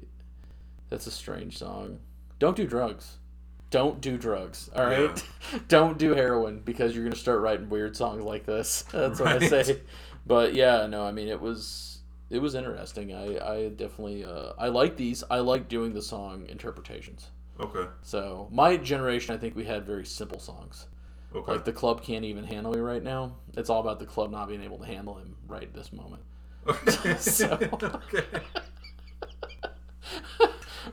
That's 0.90 1.08
a 1.08 1.12
strange 1.12 1.58
song. 1.58 2.00
Don't 2.40 2.56
do 2.56 2.68
drugs. 2.68 3.18
Don't 3.72 4.00
do 4.00 4.18
drugs. 4.18 4.70
All 4.76 4.86
right. 4.86 5.24
Don't 5.68 5.98
do 5.98 6.14
heroin 6.14 6.60
because 6.64 6.96
you're 6.96 7.04
gonna 7.04 7.16
start 7.16 7.42
writing 7.42 7.70
weird 7.70 7.98
songs 7.98 8.24
like 8.24 8.46
this. 8.46 8.84
That's 8.92 9.20
what 9.20 9.44
I 9.44 9.48
say. 9.48 9.82
But 10.26 10.54
yeah, 10.54 10.86
no, 10.86 11.04
I 11.04 11.12
mean 11.12 11.28
it 11.28 11.42
was 11.42 12.00
it 12.30 12.40
was 12.40 12.56
interesting. 12.56 13.14
I 13.14 13.38
I 13.40 13.70
definitely 13.70 14.24
uh, 14.26 14.54
I 14.58 14.68
like 14.68 14.98
these. 14.98 15.24
I 15.30 15.40
like 15.40 15.68
doing 15.68 15.94
the 15.94 16.02
song 16.02 16.46
interpretations. 16.48 17.28
Okay. 17.60 17.90
So 18.02 18.48
my 18.52 18.78
generation, 18.78 19.34
I 19.34 19.38
think 19.38 19.56
we 19.56 19.66
had 19.66 19.86
very 19.86 20.06
simple 20.06 20.40
songs. 20.40 20.88
Okay. 21.36 21.52
Like 21.52 21.66
the 21.66 21.74
club 21.74 22.02
can't 22.02 22.24
even 22.26 22.46
handle 22.46 22.72
me 22.74 22.80
right 22.80 23.04
now. 23.04 23.36
It's 23.58 23.70
all 23.70 23.82
about 23.82 24.00
the 24.00 24.06
club 24.06 24.32
not 24.32 24.48
being 24.48 24.64
able 24.64 24.78
to 24.80 24.86
handle 24.86 25.16
him 25.18 25.36
right 25.48 25.72
this 25.74 25.92
moment. 25.92 26.22
okay. 26.68 27.16
So- 27.20 27.58
okay. 28.14 28.26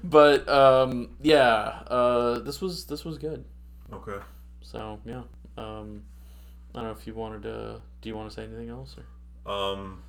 but 0.04 0.48
um, 0.48 1.10
yeah, 1.20 1.82
uh, 1.86 2.38
this 2.40 2.60
was 2.60 2.86
this 2.86 3.04
was 3.04 3.18
good. 3.18 3.44
Okay. 3.92 4.18
So 4.62 4.98
yeah, 5.04 5.22
um, 5.58 6.02
I 6.74 6.78
don't 6.80 6.84
know 6.84 6.90
if 6.92 7.06
you 7.06 7.14
wanted 7.14 7.42
to. 7.44 7.80
Do 8.00 8.08
you 8.08 8.16
want 8.16 8.28
to 8.30 8.34
say 8.34 8.44
anything 8.44 8.70
else? 8.70 8.96
Or? 9.46 9.52
Um, 9.52 10.02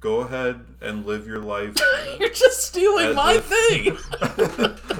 go 0.00 0.20
ahead 0.20 0.60
and 0.80 1.04
live 1.06 1.26
your 1.26 1.40
life 1.40 1.74
You're 2.20 2.28
just 2.30 2.64
stealing 2.64 3.14
my 3.14 3.34
if- 3.34 3.44
thing. 3.44 3.96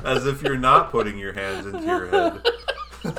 as 0.05 0.27
if 0.27 0.43
you're 0.43 0.59
not 0.59 0.91
putting 0.91 1.19
your 1.19 1.33
hands 1.33 1.67
into 1.67 1.83
your 1.85 2.09
head. 2.09 2.43
Oh 3.05 3.10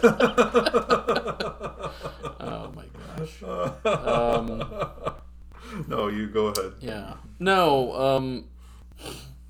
my 2.76 2.86
gosh. 3.18 3.44
um, 3.86 4.64
no, 5.88 6.08
you 6.08 6.28
go 6.28 6.48
ahead. 6.48 6.74
Yeah. 6.80 7.14
No. 7.40 7.94
Um. 7.94 8.46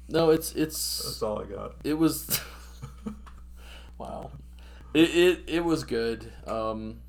No. 0.10 0.30
It's 0.32 0.54
it's. 0.54 1.04
That's 1.04 1.22
all 1.22 1.42
I 1.42 1.46
got. 1.46 1.76
it 1.84 1.94
was 1.94 2.40
wow 3.98 4.32
it, 4.94 5.10
it 5.16 5.44
it 5.48 5.64
was 5.64 5.84
good 5.84 6.32
um 6.46 7.00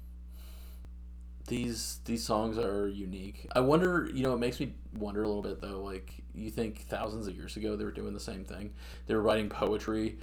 these 1.47 2.01
these 2.05 2.25
songs 2.25 2.59
are 2.59 2.89
unique 2.89 3.47
i 3.55 3.61
wonder 3.61 4.09
you 4.13 4.23
know 4.23 4.35
it 4.35 4.39
makes 4.39 4.61
me 4.61 4.75
wonder 4.95 5.23
a 5.23 5.27
little 5.27 5.43
bit 5.43 5.61
though 5.61 5.83
like 5.83 6.13
you 6.35 6.51
think 6.51 6.87
thousands 6.89 7.27
of 7.27 7.35
years 7.35 7.57
ago 7.57 7.77
they 7.77 7.85
were 7.85 7.91
doing 7.93 8.13
the 8.15 8.21
same 8.21 8.45
thing 8.45 8.73
they 9.07 9.15
were 9.15 9.23
writing 9.23 9.49
poetry 9.49 10.19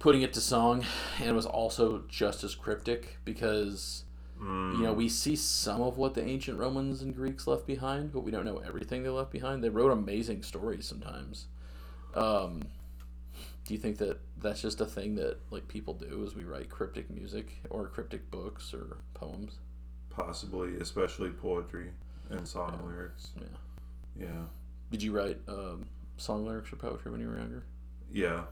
putting 0.00 0.22
it 0.22 0.32
to 0.32 0.40
song 0.40 0.84
and 1.20 1.28
it 1.28 1.32
was 1.32 1.46
also 1.46 2.02
just 2.08 2.42
as 2.42 2.54
cryptic 2.56 3.18
because 3.24 4.04
Mm, 4.42 4.78
you 4.78 4.82
know 4.82 4.94
we 4.94 5.06
see 5.06 5.36
some 5.36 5.82
of 5.82 5.98
what 5.98 6.14
the 6.14 6.24
ancient 6.24 6.58
romans 6.58 7.02
and 7.02 7.14
greeks 7.14 7.46
left 7.46 7.66
behind 7.66 8.10
but 8.10 8.20
we 8.20 8.30
don't 8.30 8.46
know 8.46 8.56
everything 8.66 9.02
they 9.02 9.10
left 9.10 9.30
behind 9.30 9.62
they 9.62 9.68
wrote 9.68 9.90
amazing 9.92 10.42
stories 10.42 10.86
sometimes 10.86 11.46
um, 12.14 12.62
do 13.66 13.74
you 13.74 13.78
think 13.78 13.98
that 13.98 14.18
that's 14.38 14.62
just 14.62 14.80
a 14.80 14.86
thing 14.86 15.14
that 15.16 15.36
like 15.50 15.68
people 15.68 15.92
do 15.92 16.24
is 16.24 16.34
we 16.34 16.44
write 16.44 16.70
cryptic 16.70 17.10
music 17.10 17.52
or 17.68 17.86
cryptic 17.88 18.30
books 18.30 18.72
or 18.72 18.96
poems 19.12 19.58
possibly, 20.08 20.76
especially 20.76 21.28
poetry 21.30 21.90
and 22.30 22.48
song 22.48 22.80
lyrics. 22.86 23.28
yeah 23.36 24.24
Yeah. 24.26 24.44
did 24.90 25.02
you 25.02 25.12
write 25.12 25.38
um, 25.48 25.84
song 26.16 26.46
lyrics 26.46 26.72
or 26.72 26.76
poetry 26.76 27.12
when 27.12 27.20
you 27.20 27.28
were 27.28 27.36
younger 27.36 27.62
Yeah. 28.10 28.44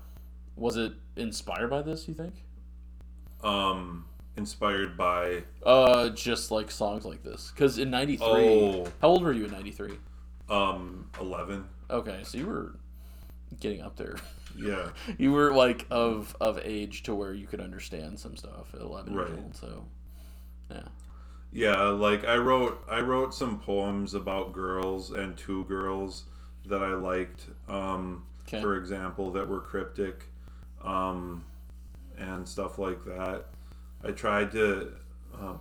Was 0.58 0.76
it 0.76 0.92
inspired 1.16 1.68
by 1.70 1.82
this? 1.82 2.08
You 2.08 2.14
think? 2.14 2.34
Um, 3.42 4.04
inspired 4.36 4.96
by 4.96 5.44
Uh, 5.64 6.08
just 6.10 6.50
like 6.50 6.70
songs 6.70 7.04
like 7.04 7.22
this. 7.22 7.50
Because 7.54 7.78
in 7.78 7.90
'93, 7.90 8.26
Oh. 8.26 8.84
how 9.00 9.08
old 9.08 9.22
were 9.22 9.32
you 9.32 9.44
in 9.44 9.50
'93? 9.52 9.98
um 10.48 11.10
eleven. 11.20 11.66
Okay, 11.90 12.20
so 12.24 12.38
you 12.38 12.46
were 12.46 12.74
getting 13.60 13.82
up 13.82 13.96
there. 13.96 14.16
Yeah. 14.56 14.90
you 15.18 15.30
were 15.32 15.52
like 15.52 15.86
of 15.90 16.34
of 16.40 16.58
age 16.64 17.02
to 17.04 17.14
where 17.14 17.32
you 17.34 17.46
could 17.46 17.60
understand 17.60 18.18
some 18.18 18.34
stuff 18.36 18.74
at 18.74 18.80
11 18.80 19.12
years 19.12 19.30
old. 19.38 19.54
So, 19.54 19.84
yeah. 20.70 20.82
Yeah, 21.52 21.82
like 21.90 22.24
I 22.24 22.36
wrote 22.38 22.82
I 22.90 23.00
wrote 23.00 23.34
some 23.34 23.60
poems 23.60 24.14
about 24.14 24.52
girls 24.52 25.10
and 25.12 25.36
two 25.36 25.64
girls 25.64 26.24
that 26.66 26.82
I 26.82 26.94
liked. 26.94 27.46
Um, 27.68 28.24
Okay. 28.42 28.62
for 28.62 28.76
example, 28.76 29.30
that 29.32 29.46
were 29.46 29.60
cryptic, 29.60 30.24
um, 30.82 31.44
and 32.18 32.46
stuff 32.48 32.78
like 32.78 33.04
that. 33.04 33.44
I 34.04 34.10
tried 34.12 34.52
to 34.52 34.92
uh, 35.38 35.54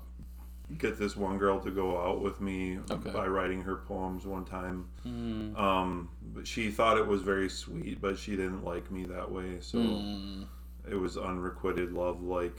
get 0.77 0.97
this 0.97 1.15
one 1.15 1.37
girl 1.37 1.59
to 1.61 1.71
go 1.71 1.99
out 2.01 2.21
with 2.21 2.41
me 2.41 2.79
Okay. 2.91 3.09
by 3.11 3.25
writing 3.27 3.61
her 3.61 3.77
poems 3.77 4.25
one 4.25 4.45
time. 4.45 4.85
Mm. 5.05 5.57
Um, 5.57 6.09
but 6.33 6.45
she 6.45 6.69
thought 6.69 6.97
it 6.97 7.07
was 7.07 7.21
very 7.21 7.49
sweet, 7.49 8.01
but 8.01 8.17
she 8.17 8.31
didn't 8.35 8.63
like 8.63 8.91
me 8.91 9.05
that 9.05 9.31
way. 9.31 9.57
So 9.61 9.77
Mm. 9.79 10.45
it 10.89 10.95
was 10.95 11.17
unrequited 11.17 11.93
love, 11.93 12.21
like 12.21 12.55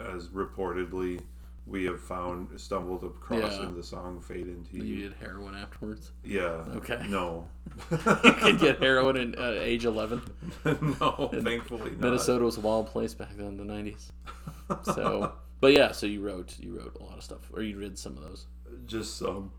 uh, 0.00 0.14
as 0.16 0.28
reportedly 0.28 1.20
we 1.66 1.84
have 1.86 2.00
found 2.00 2.48
stumbled 2.60 3.04
across 3.04 3.58
Yeah. 3.58 3.68
in 3.68 3.74
the 3.74 3.82
song 3.82 4.20
"Fade 4.20 4.46
into 4.48 4.76
You 4.76 4.82
You." 4.84 5.08
did 5.08 5.14
heroin 5.20 5.54
afterwards. 5.54 6.12
Yeah. 6.24 6.64
Okay. 6.76 7.04
No. 7.08 7.48
you 7.90 8.32
could 8.32 8.58
get 8.58 8.78
heroin 8.82 9.16
at 9.34 9.38
uh, 9.38 9.60
age 9.60 9.84
11. 9.84 10.20
no, 10.64 11.30
thankfully 11.42 11.90
not. 11.92 12.00
Minnesota 12.00 12.44
was 12.44 12.58
a 12.58 12.60
wild 12.60 12.86
place 12.88 13.14
back 13.14 13.34
then 13.36 13.46
in 13.46 13.56
the 13.56 13.64
90s. 13.64 14.10
So, 14.94 15.32
but 15.60 15.72
yeah, 15.72 15.92
so 15.92 16.06
you 16.06 16.20
wrote 16.20 16.58
you 16.58 16.78
wrote 16.78 16.96
a 17.00 17.02
lot 17.02 17.16
of 17.16 17.24
stuff, 17.24 17.50
or 17.52 17.62
you 17.62 17.78
did 17.80 17.98
some 17.98 18.16
of 18.16 18.22
those. 18.22 18.46
Just 18.86 19.16
some. 19.16 19.52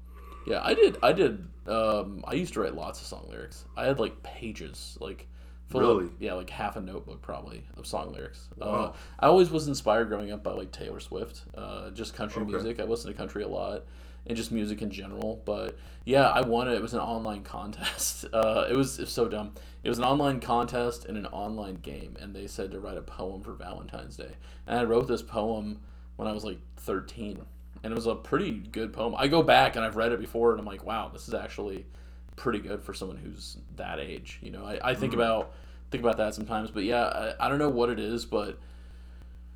Yeah, 0.48 0.62
I 0.64 0.74
did. 0.76 0.98
I 1.02 1.12
did. 1.12 1.48
Um, 1.66 2.24
I 2.28 2.34
used 2.36 2.54
to 2.54 2.62
write 2.62 2.76
lots 2.76 3.02
of 3.02 3.08
song 3.08 3.26
lyrics. 3.30 3.66
I 3.76 3.86
had 3.86 4.00
like 4.00 4.22
pages, 4.22 4.98
like 5.02 5.28
full 5.68 5.82
Really? 5.82 6.06
of, 6.06 6.12
yeah, 6.22 6.34
like 6.34 6.50
half 6.50 6.76
a 6.76 6.82
notebook 6.82 7.22
probably 7.22 7.64
of 7.78 7.88
song 7.88 8.12
lyrics. 8.14 8.48
Uh, 8.62 8.92
I 9.20 9.28
always 9.28 9.50
was 9.50 9.68
inspired 9.68 10.10
growing 10.10 10.32
up 10.32 10.44
by 10.44 10.52
like 10.52 10.72
Taylor 10.72 11.00
Swift, 11.00 11.44
uh, 11.56 11.90
just 11.92 12.14
country 12.14 12.42
Okay. 12.44 12.52
music. 12.52 12.80
I 12.80 12.84
listened 12.84 13.14
to 13.14 13.18
country 13.18 13.44
a 13.44 13.48
lot, 13.48 13.84
and 14.28 14.36
just 14.38 14.52
music 14.52 14.82
in 14.82 14.90
general. 14.92 15.42
But 15.46 15.78
yeah, 16.04 16.30
I 16.30 16.42
won 16.42 16.68
it. 16.68 16.74
It 16.76 16.82
was 16.82 16.94
an 16.94 17.00
online 17.00 17.44
contest. 17.44 18.26
Uh, 18.34 18.68
it 18.70 18.76
was, 18.78 19.00
it 19.00 19.04
was 19.04 19.12
so 19.12 19.28
dumb. 19.28 19.54
It 19.84 19.90
was 19.90 19.98
an 20.00 20.04
online 20.04 20.40
contest 20.40 21.06
and 21.06 21.18
an 21.18 21.26
online 21.28 21.76
game, 21.76 22.16
and 22.20 22.36
they 22.36 22.48
said 22.48 22.72
to 22.72 22.80
write 22.80 22.98
a 22.98 23.02
poem 23.04 23.42
for 23.42 23.54
Valentine's 23.54 24.18
Day. 24.18 24.32
And 24.68 24.80
I 24.80 24.84
wrote 24.84 25.08
this 25.08 25.22
poem 25.22 25.80
when 26.16 26.28
I 26.28 26.32
was 26.32 26.44
like 26.44 26.60
thirteen 26.78 27.46
and 27.84 27.92
it 27.92 27.96
was 27.96 28.08
a 28.08 28.16
pretty 28.16 28.52
good 28.52 28.94
poem. 28.94 29.14
I 29.16 29.28
go 29.28 29.44
back 29.44 29.76
and 29.76 29.86
I've 29.86 29.96
read 29.96 30.12
it 30.12 30.20
before, 30.20 30.52
and 30.52 30.60
I'm 30.60 30.66
like, 30.66 30.84
wow, 30.84 31.10
this 31.14 31.28
is 31.28 31.36
actually 31.36 31.86
pretty 32.36 32.60
good 32.60 32.82
for 32.82 32.94
someone 32.94 33.18
who's 33.18 33.58
that 33.76 34.00
age. 34.00 34.40
You 34.42 34.52
know, 34.52 34.66
I, 34.66 34.92
I 34.92 34.96
think 34.96 35.14
about 35.14 35.54
think 35.92 36.04
about 36.04 36.18
that 36.18 36.34
sometimes, 36.34 36.72
but 36.72 36.84
yeah, 36.84 37.04
I, 37.40 37.46
I 37.46 37.50
don't 37.50 37.60
know 37.60 37.70
what 37.70 37.90
it 37.90 38.00
is, 38.00 38.26
but 38.26 38.60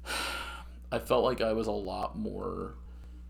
I 0.91 0.99
felt 0.99 1.23
like 1.23 1.41
I 1.41 1.53
was 1.53 1.67
a 1.67 1.71
lot 1.71 2.17
more. 2.17 2.75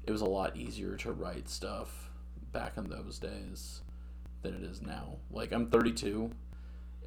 It 0.05 0.11
was 0.11 0.21
a 0.21 0.25
lot 0.25 0.55
easier 0.55 0.95
to 0.97 1.11
write 1.11 1.49
stuff 1.49 2.09
back 2.51 2.77
in 2.77 2.89
those 2.89 3.19
days 3.19 3.81
than 4.41 4.55
it 4.55 4.63
is 4.63 4.81
now. 4.81 5.17
Like 5.29 5.51
I'm 5.51 5.67
32, 5.67 6.31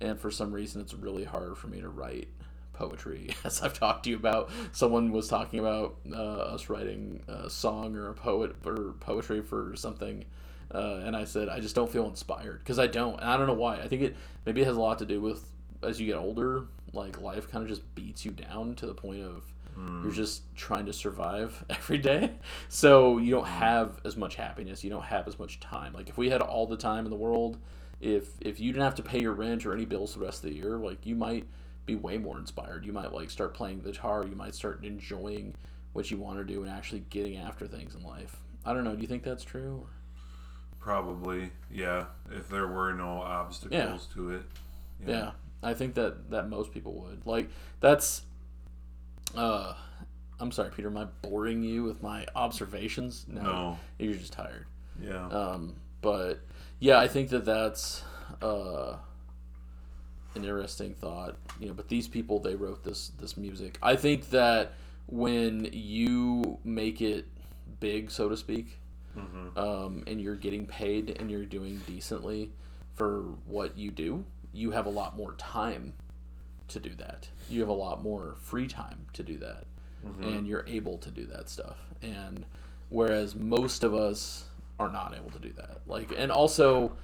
and 0.00 0.18
for 0.18 0.30
some 0.30 0.52
reason, 0.52 0.80
it's 0.80 0.94
really 0.94 1.24
hard 1.24 1.56
for 1.56 1.68
me 1.68 1.80
to 1.80 1.88
write 1.88 2.28
poetry 2.72 3.28
as 3.44 3.60
i've 3.60 3.78
talked 3.78 4.04
to 4.04 4.10
you 4.10 4.16
about 4.16 4.50
someone 4.72 5.12
was 5.12 5.28
talking 5.28 5.58
about 5.58 5.96
uh, 6.10 6.16
us 6.16 6.70
writing 6.70 7.22
a 7.28 7.48
song 7.50 7.94
or 7.94 8.08
a 8.08 8.14
poet 8.14 8.56
or 8.64 8.94
poetry 8.98 9.42
for 9.42 9.74
something 9.76 10.24
uh, 10.74 11.00
and 11.04 11.16
i 11.16 11.24
said 11.24 11.48
i 11.48 11.60
just 11.60 11.74
don't 11.74 11.90
feel 11.90 12.06
inspired 12.06 12.58
because 12.60 12.78
i 12.78 12.86
don't 12.86 13.20
and 13.20 13.28
i 13.28 13.36
don't 13.36 13.46
know 13.46 13.52
why 13.52 13.76
i 13.76 13.88
think 13.88 14.02
it 14.02 14.16
maybe 14.46 14.60
it 14.60 14.66
has 14.66 14.76
a 14.76 14.80
lot 14.80 14.98
to 14.98 15.06
do 15.06 15.20
with 15.20 15.44
as 15.82 16.00
you 16.00 16.06
get 16.06 16.16
older 16.16 16.64
like 16.92 17.20
life 17.20 17.50
kind 17.50 17.62
of 17.62 17.68
just 17.68 17.94
beats 17.94 18.24
you 18.24 18.30
down 18.30 18.74
to 18.74 18.86
the 18.86 18.94
point 18.94 19.22
of 19.22 19.44
you're 20.02 20.12
just 20.12 20.42
trying 20.54 20.84
to 20.84 20.92
survive 20.92 21.64
every 21.70 21.96
day 21.96 22.30
so 22.68 23.16
you 23.16 23.30
don't 23.30 23.46
have 23.46 24.00
as 24.04 24.18
much 24.18 24.34
happiness 24.34 24.84
you 24.84 24.90
don't 24.90 25.04
have 25.04 25.26
as 25.26 25.38
much 25.38 25.60
time 25.60 25.94
like 25.94 26.10
if 26.10 26.18
we 26.18 26.28
had 26.28 26.42
all 26.42 26.66
the 26.66 26.76
time 26.76 27.06
in 27.06 27.10
the 27.10 27.16
world 27.16 27.56
if 27.98 28.34
if 28.42 28.60
you 28.60 28.70
didn't 28.70 28.84
have 28.84 28.94
to 28.94 29.02
pay 29.02 29.18
your 29.18 29.32
rent 29.32 29.64
or 29.64 29.72
any 29.72 29.86
bills 29.86 30.12
the 30.12 30.20
rest 30.20 30.44
of 30.44 30.50
the 30.50 30.56
year 30.56 30.76
like 30.76 31.06
you 31.06 31.14
might 31.14 31.46
be 31.86 31.94
way 31.94 32.18
more 32.18 32.38
inspired. 32.38 32.84
You 32.84 32.92
might 32.92 33.12
like 33.12 33.30
start 33.30 33.54
playing 33.54 33.80
the 33.80 33.90
guitar. 33.90 34.24
You 34.26 34.36
might 34.36 34.54
start 34.54 34.84
enjoying 34.84 35.54
what 35.92 36.10
you 36.10 36.16
want 36.16 36.38
to 36.38 36.44
do 36.44 36.62
and 36.62 36.70
actually 36.70 37.04
getting 37.10 37.36
after 37.36 37.66
things 37.66 37.94
in 37.94 38.02
life. 38.02 38.36
I 38.64 38.72
don't 38.72 38.84
know. 38.84 38.94
Do 38.94 39.02
you 39.02 39.08
think 39.08 39.22
that's 39.22 39.44
true? 39.44 39.86
Probably, 40.82 41.50
yeah. 41.70 42.06
If 42.30 42.48
there 42.48 42.66
were 42.66 42.92
no 42.92 43.22
obstacles 43.22 44.08
to 44.14 44.30
it. 44.32 44.42
Yeah. 45.06 45.30
I 45.62 45.74
think 45.74 45.94
that 45.94 46.30
that 46.30 46.48
most 46.48 46.72
people 46.72 46.92
would. 46.94 47.24
Like 47.24 47.48
that's 47.80 48.22
uh 49.36 49.74
I'm 50.40 50.50
sorry, 50.50 50.70
Peter, 50.70 50.88
am 50.88 50.96
I 50.96 51.04
boring 51.22 51.62
you 51.62 51.84
with 51.84 52.02
my 52.02 52.26
observations? 52.34 53.26
No. 53.28 53.78
You're 53.98 54.14
just 54.14 54.32
tired. 54.32 54.66
Yeah. 55.00 55.28
Um 55.28 55.76
but 56.00 56.40
yeah, 56.80 56.98
I 56.98 57.06
think 57.06 57.30
that 57.30 57.44
that's 57.44 58.02
uh 58.40 58.96
an 60.34 60.44
interesting 60.44 60.94
thought 60.94 61.36
you 61.60 61.66
know 61.66 61.74
but 61.74 61.88
these 61.88 62.08
people 62.08 62.38
they 62.38 62.54
wrote 62.54 62.82
this 62.84 63.12
this 63.20 63.36
music 63.36 63.78
i 63.82 63.94
think 63.94 64.30
that 64.30 64.72
when 65.06 65.68
you 65.72 66.58
make 66.64 67.02
it 67.02 67.26
big 67.80 68.10
so 68.10 68.30
to 68.30 68.36
speak 68.36 68.78
um, 69.56 70.04
and 70.06 70.20
you're 70.20 70.36
getting 70.36 70.66
paid 70.66 71.16
and 71.18 71.30
you're 71.30 71.44
doing 71.44 71.80
decently 71.86 72.50
for 72.94 73.22
what 73.46 73.76
you 73.76 73.90
do 73.90 74.24
you 74.52 74.70
have 74.70 74.86
a 74.86 74.90
lot 74.90 75.16
more 75.16 75.32
time 75.34 75.94
to 76.68 76.78
do 76.78 76.90
that. 76.96 77.28
You 77.48 77.60
have 77.60 77.68
a 77.68 77.74
lot 77.74 78.02
more 78.02 78.36
free 78.42 78.68
time 78.68 79.06
to 79.14 79.22
do 79.22 79.38
that. 79.38 79.64
And 80.24 80.46
you're 80.46 80.64
able 80.66 80.98
to 80.98 81.10
do 81.10 81.26
that 81.26 81.48
stuff. 81.48 81.76
And 82.02 82.44
whereas 82.88 83.34
most 83.34 83.84
of 83.84 83.94
us 83.94 84.46
are 84.78 84.90
not 84.90 85.14
able 85.16 85.30
to 85.30 85.38
do 85.38 85.52
that. 85.52 85.80
Like 85.86 86.12
and 86.16 86.30
also 86.30 86.96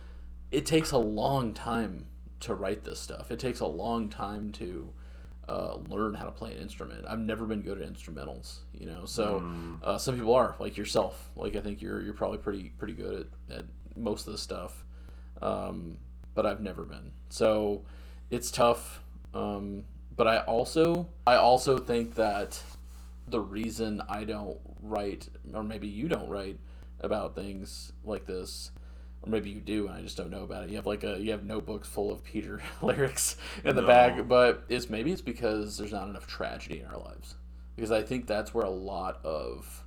it 0.50 0.66
takes 0.66 0.90
a 0.90 0.98
long 0.98 1.54
time 1.54 2.06
to 2.40 2.54
write 2.54 2.84
this 2.84 3.00
stuff. 3.00 3.30
It 3.30 3.38
takes 3.38 3.60
a 3.60 3.66
long 3.66 4.08
time 4.08 4.52
to 4.52 4.92
uh, 5.48 5.78
learn 5.88 6.14
how 6.14 6.24
to 6.24 6.30
play 6.30 6.52
an 6.52 6.58
instrument. 6.58 7.04
I've 7.08 7.18
never 7.18 7.46
been 7.46 7.62
good 7.62 7.80
at 7.80 7.92
instrumentals, 7.92 8.58
you 8.72 8.86
know. 8.86 9.04
So 9.06 9.42
uh, 9.82 9.98
some 9.98 10.14
people 10.16 10.34
are 10.34 10.54
like 10.58 10.76
yourself. 10.76 11.30
Like 11.36 11.56
I 11.56 11.60
think 11.60 11.80
you're 11.80 12.02
you're 12.02 12.14
probably 12.14 12.38
pretty 12.38 12.72
pretty 12.78 12.94
good 12.94 13.28
at, 13.50 13.58
at 13.58 13.64
most 13.96 14.26
of 14.26 14.32
the 14.32 14.38
stuff, 14.38 14.84
um, 15.42 15.96
but 16.34 16.46
I've 16.46 16.60
never 16.60 16.84
been. 16.84 17.12
So 17.30 17.82
it's 18.30 18.50
tough. 18.50 19.02
Um, 19.34 19.84
but 20.16 20.26
I 20.26 20.38
also 20.38 21.08
I 21.26 21.36
also 21.36 21.78
think 21.78 22.14
that 22.16 22.62
the 23.26 23.40
reason 23.40 24.02
I 24.08 24.24
don't 24.24 24.58
write, 24.82 25.28
or 25.54 25.62
maybe 25.62 25.86
you 25.86 26.08
don't 26.08 26.28
write 26.28 26.58
about 27.00 27.34
things 27.34 27.92
like 28.04 28.26
this, 28.26 28.70
or 29.22 29.30
maybe 29.30 29.50
you 29.50 29.60
do 29.60 29.86
and 29.88 29.96
I 29.96 30.02
just 30.02 30.16
don't 30.16 30.30
know 30.30 30.44
about 30.44 30.64
it. 30.64 30.70
You 30.70 30.76
have 30.76 30.86
like 30.86 31.04
a 31.04 31.18
you 31.18 31.30
have 31.32 31.44
notebooks 31.44 31.88
full 31.88 32.10
of 32.12 32.22
Peter 32.24 32.62
lyrics 32.82 33.36
in 33.64 33.74
the 33.76 33.82
No. 33.82 33.86
back, 33.88 34.28
but 34.28 34.64
it's 34.68 34.88
maybe 34.88 35.12
it's 35.12 35.22
because 35.22 35.76
there's 35.78 35.92
not 35.92 36.08
enough 36.08 36.26
tragedy 36.26 36.80
in 36.80 36.86
our 36.86 36.98
lives. 36.98 37.34
Because 37.76 37.90
I 37.92 38.02
think 38.02 38.26
that's 38.26 38.52
where 38.54 38.64
a 38.64 38.70
lot 38.70 39.20
of 39.24 39.84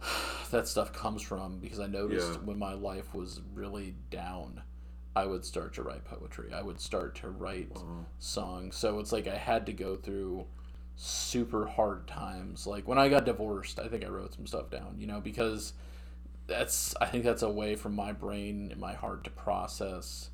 that 0.50 0.66
stuff 0.68 0.92
comes 0.92 1.22
from 1.22 1.58
because 1.58 1.80
I 1.80 1.86
noticed 1.86 2.32
Yeah. 2.32 2.38
when 2.44 2.58
my 2.58 2.74
life 2.74 3.14
was 3.14 3.40
really 3.54 3.94
down, 4.10 4.62
I 5.14 5.26
would 5.26 5.44
start 5.44 5.74
to 5.74 5.82
write 5.82 6.04
poetry. 6.04 6.52
I 6.54 6.62
would 6.62 6.80
start 6.80 7.14
to 7.16 7.30
write 7.30 7.72
songs. 8.18 8.76
So 8.76 8.98
it's 9.00 9.12
like 9.12 9.26
I 9.26 9.36
had 9.36 9.66
to 9.66 9.72
go 9.72 9.96
through 9.96 10.46
super 10.96 11.66
hard 11.66 12.06
times. 12.06 12.66
Like 12.66 12.86
when 12.86 12.98
I 12.98 13.08
got 13.08 13.24
divorced, 13.24 13.80
I 13.80 13.88
think 13.88 14.04
I 14.04 14.08
wrote 14.08 14.34
some 14.34 14.46
stuff 14.46 14.70
down, 14.70 14.96
you 14.98 15.06
know, 15.06 15.20
because 15.20 15.72
that's 16.50 16.94
I 17.00 17.06
think 17.06 17.24
that's 17.24 17.42
a 17.42 17.48
way 17.48 17.76
for 17.76 17.88
my 17.88 18.12
brain 18.12 18.68
and 18.70 18.80
my 18.80 18.92
heart 18.92 19.24
to 19.24 19.30
process 19.30 20.30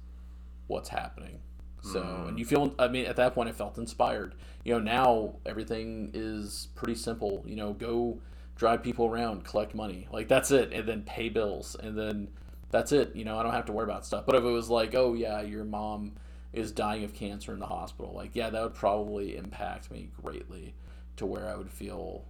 what's 0.66 0.88
happening. 0.88 1.40
So, 1.82 2.02
hmm. 2.02 2.28
and 2.28 2.38
you 2.38 2.44
feel, 2.44 2.74
I 2.78 2.88
mean, 2.88 3.06
at 3.06 3.16
that 3.16 3.34
point, 3.34 3.48
I 3.48 3.52
felt 3.52 3.78
inspired. 3.78 4.34
You 4.64 4.72
know, 4.74 4.80
now 4.80 5.36
everything 5.46 6.10
is 6.14 6.68
pretty 6.74 6.96
simple. 6.96 7.44
You 7.46 7.54
know, 7.54 7.74
go 7.74 8.18
drive 8.56 8.82
people 8.82 9.06
around, 9.06 9.44
collect 9.44 9.74
money. 9.74 10.08
Like, 10.10 10.26
that's 10.26 10.50
it. 10.50 10.72
And 10.72 10.88
then 10.88 11.02
pay 11.02 11.28
bills. 11.28 11.76
And 11.80 11.96
then 11.96 12.28
that's 12.70 12.90
it. 12.90 13.14
You 13.14 13.24
know, 13.24 13.38
I 13.38 13.44
don't 13.44 13.52
have 13.52 13.66
to 13.66 13.72
worry 13.72 13.84
about 13.84 14.04
stuff. 14.04 14.24
But 14.26 14.34
if 14.34 14.42
it 14.42 14.48
was 14.48 14.68
like, 14.68 14.94
oh, 14.96 15.14
yeah, 15.14 15.42
your 15.42 15.64
mom 15.64 16.14
is 16.52 16.72
dying 16.72 17.04
of 17.04 17.14
cancer 17.14 17.52
in 17.52 17.60
the 17.60 17.66
hospital, 17.66 18.12
like, 18.12 18.30
yeah, 18.34 18.50
that 18.50 18.62
would 18.62 18.74
probably 18.74 19.36
impact 19.36 19.90
me 19.90 20.10
greatly 20.20 20.74
to 21.16 21.26
where 21.26 21.48
I 21.48 21.54
would 21.54 21.70
feel 21.70 22.24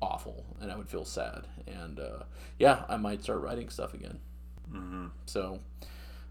awful 0.00 0.44
and 0.60 0.70
I 0.70 0.76
would 0.76 0.88
feel 0.88 1.04
sad. 1.04 1.46
And 1.66 1.98
uh, 2.00 2.24
yeah, 2.58 2.84
I 2.88 2.96
might 2.96 3.22
start 3.22 3.40
writing 3.40 3.68
stuff 3.68 3.94
again. 3.94 4.18
hmm 4.70 5.06
So, 5.26 5.60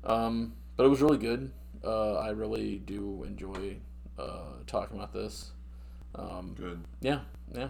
um, 0.04 0.54
but 0.78 0.86
it 0.86 0.90
was 0.90 1.02
really 1.02 1.18
good. 1.18 1.52
Uh, 1.84 2.16
I 2.16 2.30
really 2.30 2.78
do 2.80 3.24
enjoy 3.26 3.78
uh, 4.18 4.54
talking 4.68 4.98
about 4.98 5.14
this. 5.14 5.52
Um, 6.16 6.56
Good. 6.58 6.82
yeah, 7.02 7.20
yeah. 7.54 7.68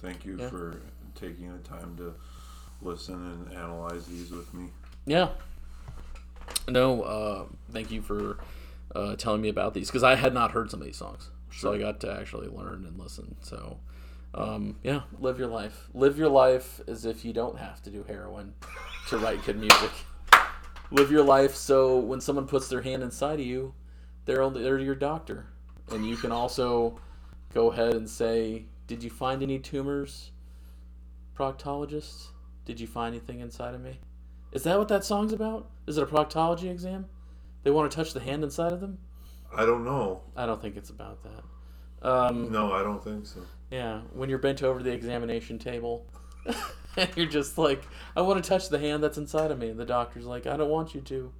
Thank 0.00 0.24
you 0.24 0.36
Yeah. 0.38 0.48
for 0.48 0.80
taking 1.14 1.52
the 1.52 1.58
time 1.62 1.96
to 1.96 2.14
listen 2.82 3.14
and 3.14 3.52
analyze 3.56 4.06
these 4.06 4.30
with 4.30 4.52
me. 4.54 4.68
Yeah. 5.06 5.28
No, 6.68 7.02
uh, 7.02 7.44
thank 7.72 7.90
you 7.90 8.02
for 8.02 8.38
uh, 8.94 9.14
telling 9.16 9.40
me 9.40 9.48
about 9.48 9.74
these 9.74 9.88
because 9.88 10.02
I 10.02 10.14
had 10.16 10.34
not 10.34 10.50
heard 10.52 10.70
some 10.70 10.80
of 10.80 10.86
these 10.86 10.96
songs, 10.96 11.30
so 11.52 11.72
I 11.72 11.78
got 11.78 12.00
to 12.00 12.12
actually 12.12 12.48
learn 12.48 12.84
and 12.86 12.98
listen. 12.98 13.36
So, 13.42 13.78
um, 14.36 14.76
yeah, 14.82 15.02
live 15.18 15.38
your 15.38 15.48
life. 15.48 15.88
Live 15.94 16.18
your 16.18 16.28
life 16.28 16.80
as 16.86 17.04
if 17.04 17.24
you 17.24 17.32
don't 17.32 17.58
have 17.58 17.82
to 17.82 17.90
do 17.90 18.04
heroin 18.06 18.54
to 19.08 19.18
write 19.18 19.44
good 19.44 19.58
music. 19.58 19.90
Live 20.90 21.10
your 21.10 21.24
life 21.24 21.54
so 21.54 21.98
when 21.98 22.20
someone 22.20 22.46
puts 22.46 22.68
their 22.68 22.82
hand 22.82 23.02
inside 23.02 23.40
of 23.40 23.46
you, 23.46 23.74
they're 24.24 24.42
only 24.42 24.62
they're 24.62 24.78
your 24.78 24.94
doctor, 24.94 25.46
and 25.90 26.06
you 26.06 26.16
can 26.16 26.30
also 26.32 27.00
go 27.54 27.72
ahead 27.72 27.94
and 27.94 28.08
say, 28.08 28.66
"Did 28.86 29.02
you 29.02 29.10
find 29.10 29.42
any 29.42 29.58
tumors, 29.58 30.30
proctologist? 31.36 32.28
Did 32.64 32.78
you 32.80 32.86
find 32.86 33.14
anything 33.14 33.40
inside 33.40 33.74
of 33.74 33.80
me?" 33.80 34.00
Is 34.52 34.62
that 34.62 34.78
what 34.78 34.88
that 34.88 35.04
song's 35.04 35.32
about? 35.32 35.68
Is 35.86 35.98
it 35.98 36.02
a 36.02 36.06
proctology 36.06 36.70
exam? 36.70 37.06
They 37.62 37.70
want 37.70 37.90
to 37.90 37.96
touch 37.96 38.12
the 38.12 38.20
hand 38.20 38.44
inside 38.44 38.72
of 38.72 38.80
them? 38.80 38.98
I 39.54 39.64
don't 39.64 39.84
know. 39.84 40.22
I 40.36 40.46
don't 40.46 40.60
think 40.60 40.76
it's 40.76 40.90
about 40.90 41.18
that. 41.24 42.08
Um, 42.08 42.52
No, 42.52 42.72
I 42.72 42.82
don't 42.82 43.02
think 43.02 43.26
so. 43.26 43.40
Yeah, 43.70 44.00
when 44.12 44.28
you're 44.28 44.38
bent 44.38 44.62
over 44.62 44.82
the 44.82 44.92
examination 44.92 45.58
table 45.58 46.06
and 46.96 47.08
you're 47.16 47.26
just 47.26 47.58
like, 47.58 47.82
I 48.16 48.22
want 48.22 48.42
to 48.42 48.48
touch 48.48 48.68
the 48.68 48.78
hand 48.78 49.02
that's 49.02 49.18
inside 49.18 49.50
of 49.50 49.58
me. 49.58 49.68
And 49.68 49.78
the 49.78 49.84
doctor's 49.84 50.24
like, 50.24 50.46
I 50.46 50.56
don't 50.56 50.70
want 50.70 50.94
you 50.94 51.00
to. 51.02 51.32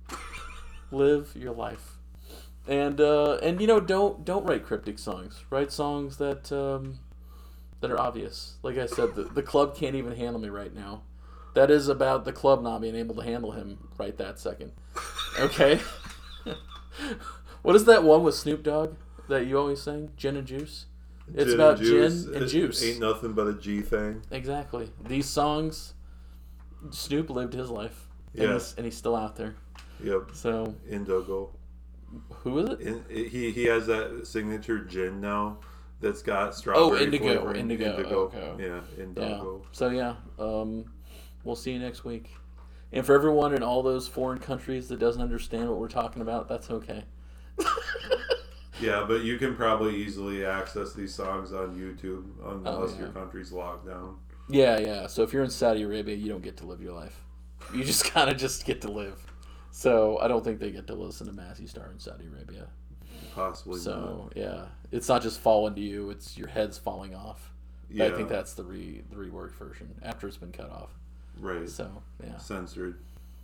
Live 0.91 1.33
your 1.35 1.53
life. 1.53 1.97
And 2.69 3.01
uh, 3.01 3.39
and 3.43 3.61
you 3.61 3.67
know, 3.67 3.81
don't 3.81 4.25
don't 4.25 4.45
write 4.45 4.65
cryptic 4.65 4.99
songs. 4.99 5.45
Write 5.51 5.73
songs 5.73 6.17
that 6.19 6.51
um, 6.53 7.01
that 7.81 7.91
are 7.91 8.01
obvious. 8.01 8.55
Like 8.63 8.79
I 8.79 8.87
said, 8.87 9.15
the, 9.15 9.25
the 9.25 9.43
club 9.43 9.77
can't 9.77 9.97
even 9.97 10.15
handle 10.17 10.41
me 10.41 10.49
right 10.49 10.75
now. 10.75 11.03
That 11.55 11.71
is 11.71 11.89
about 11.89 12.25
the 12.25 12.33
club 12.33 12.63
not 12.63 12.81
being 12.81 12.95
able 12.97 13.15
to 13.17 13.23
handle 13.23 13.53
him 13.53 13.89
right 13.99 14.17
that 14.19 14.39
second. 14.39 14.73
Okay. 15.39 15.81
what 17.63 17.75
is 17.75 17.85
that 17.87 18.05
one 18.05 18.23
with 18.23 18.35
Snoop 18.35 18.63
Dogg 18.63 18.97
that 19.29 19.47
you 19.47 19.59
always 19.59 19.81
sing? 19.81 20.11
Gin 20.17 20.37
and 20.37 20.47
juice. 20.47 20.87
It's 21.35 21.51
Gin 21.51 21.55
about 21.55 21.79
gin 21.81 22.35
and 22.35 22.49
juice. 22.49 22.83
Ain't 22.85 23.01
nothing 23.01 23.33
but 23.33 23.47
a 23.49 23.55
G 23.55 23.81
thing. 23.83 24.23
Exactly. 24.31 24.91
These 25.07 25.29
songs, 25.29 25.95
Snoop 26.91 27.31
lived 27.31 27.53
his 27.55 27.69
life. 27.71 28.09
And, 28.35 28.43
Yeah. 28.45 28.53
he's, 28.55 28.75
and 28.77 28.85
he's 28.85 28.97
still 28.97 29.17
out 29.17 29.35
there. 29.37 29.57
Yep. 30.05 30.31
So, 30.35 30.75
Indigo. 30.89 31.51
who 32.43 32.59
is 32.59 32.71
it? 32.71 32.81
In, 32.81 33.05
he 33.09 33.51
he 33.51 33.65
has 33.65 33.87
that 33.87 34.27
signature 34.27 34.79
gin 34.85 35.21
now 35.21 35.59
that's 36.01 36.23
got 36.23 36.55
strawberry 36.55 37.01
Oh, 37.01 37.03
indigo, 37.03 37.25
flavoring. 37.25 37.57
indigo, 37.57 37.93
okay. 38.33 38.55
Yeah, 38.59 38.67
Yeah. 38.97 39.03
indigo. 39.03 39.63
So, 39.73 39.89
yeah. 39.89 40.17
Um, 40.39 40.85
we'll 41.45 41.57
see 41.57 41.73
you 41.73 41.79
next 41.79 42.05
week. 42.05 42.31
And 42.93 43.05
for 43.05 43.15
everyone 43.15 43.53
in 43.55 43.63
all 43.63 43.83
those 43.83 44.07
foreign 44.07 44.39
countries 44.39 44.89
that 44.89 44.99
doesn't 45.01 45.21
understand 45.23 45.69
what 45.69 45.79
we're 45.79 45.89
talking 45.89 46.23
about, 46.23 46.49
that's 46.49 46.71
okay. 46.71 47.05
Yeah. 48.81 49.05
but 49.09 49.23
you 49.23 49.39
can 49.39 49.55
probably 49.57 49.97
easily 49.97 50.45
access 50.45 50.93
these 50.93 51.15
songs 51.15 51.53
on 51.53 51.75
YouTube 51.77 52.25
unless 52.45 52.75
Oh, 52.75 52.87
yeah. 52.95 52.99
your 53.01 53.09
country's 53.09 53.53
locked 53.53 53.87
down. 53.87 54.17
Yeah, 54.49 54.79
yeah. 54.79 55.07
So 55.07 55.23
if 55.23 55.33
you're 55.33 55.43
in 55.45 55.51
Saudi 55.51 55.83
Arabia, 55.83 56.15
you 56.15 56.29
don't 56.29 56.43
get 56.43 56.57
to 56.59 56.67
live 56.67 56.81
your 56.81 56.93
life. 56.93 57.25
You 57.75 57.85
just 57.85 58.05
kind 58.13 58.31
of 58.31 58.37
just 58.37 58.65
get 58.65 58.81
to 58.83 58.91
live. 58.91 59.21
So 59.71 60.19
I 60.21 60.29
don't 60.29 60.43
think 60.45 60.61
they 60.61 60.71
get 60.71 60.87
to 60.87 60.95
listen 60.95 61.27
to 61.27 61.33
Mazzy 61.33 61.69
Star 61.69 61.91
in 61.91 61.99
Saudi 61.99 62.27
Arabia. 62.27 62.69
Possibly 63.35 63.79
So 63.81 64.31
yeah, 64.35 64.67
it's 64.93 65.09
not 65.09 65.21
just 65.23 65.41
falling 65.41 65.75
to 65.75 65.81
you; 65.81 66.09
it's 66.11 66.39
your 66.39 66.49
head's 66.49 66.79
falling 66.79 67.15
off. 67.15 67.53
not. 67.91 68.13
I 68.13 68.17
think 68.17 68.29
that's 68.31 68.55
the 68.55 68.65
re 68.65 69.03
the 69.11 69.17
reworked 69.17 69.53
version 69.55 69.95
after 70.03 70.27
it's 70.29 70.37
been 70.39 70.53
cut 70.53 70.71
off. 70.71 70.91
right. 71.39 71.69
So 71.69 72.03
yeah. 72.25 72.39
Censored. 72.39 72.99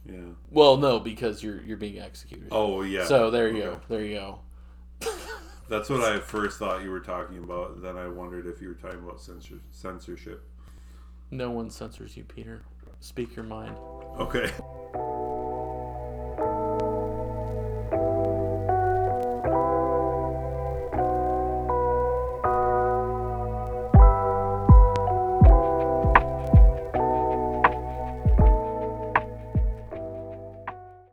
Yeah. 0.06 0.18
Well, 0.50 0.76
no, 0.78 0.98
because 0.98 1.42
you're 1.42 1.60
you're 1.62 1.76
being 1.76 1.98
executed. 2.00 2.48
Oh 2.50 2.82
yeah. 2.82 3.04
So 3.04 3.30
there 3.30 3.48
you 3.48 3.62
Okay. 3.64 3.74
go. 3.74 3.80
There 3.88 4.04
you 4.04 4.14
go. 4.16 4.38
That's 5.68 5.88
what 5.88 6.00
I 6.00 6.18
first 6.20 6.58
thought 6.58 6.82
you 6.82 6.90
were 6.90 7.00
talking 7.00 7.38
about. 7.38 7.80
Then 7.82 7.96
I 7.96 8.06
wondered 8.08 8.46
if 8.46 8.60
you 8.60 8.68
were 8.68 8.74
talking 8.74 8.98
about 9.00 9.20
censor- 9.20 9.60
censorship. 9.70 10.42
No 11.30 11.50
one 11.50 11.70
censors 11.70 12.16
you, 12.16 12.24
Peter. 12.24 12.62
Speak 13.00 13.34
your 13.34 13.44
mind. 13.44 13.76
Okay. 14.18 14.50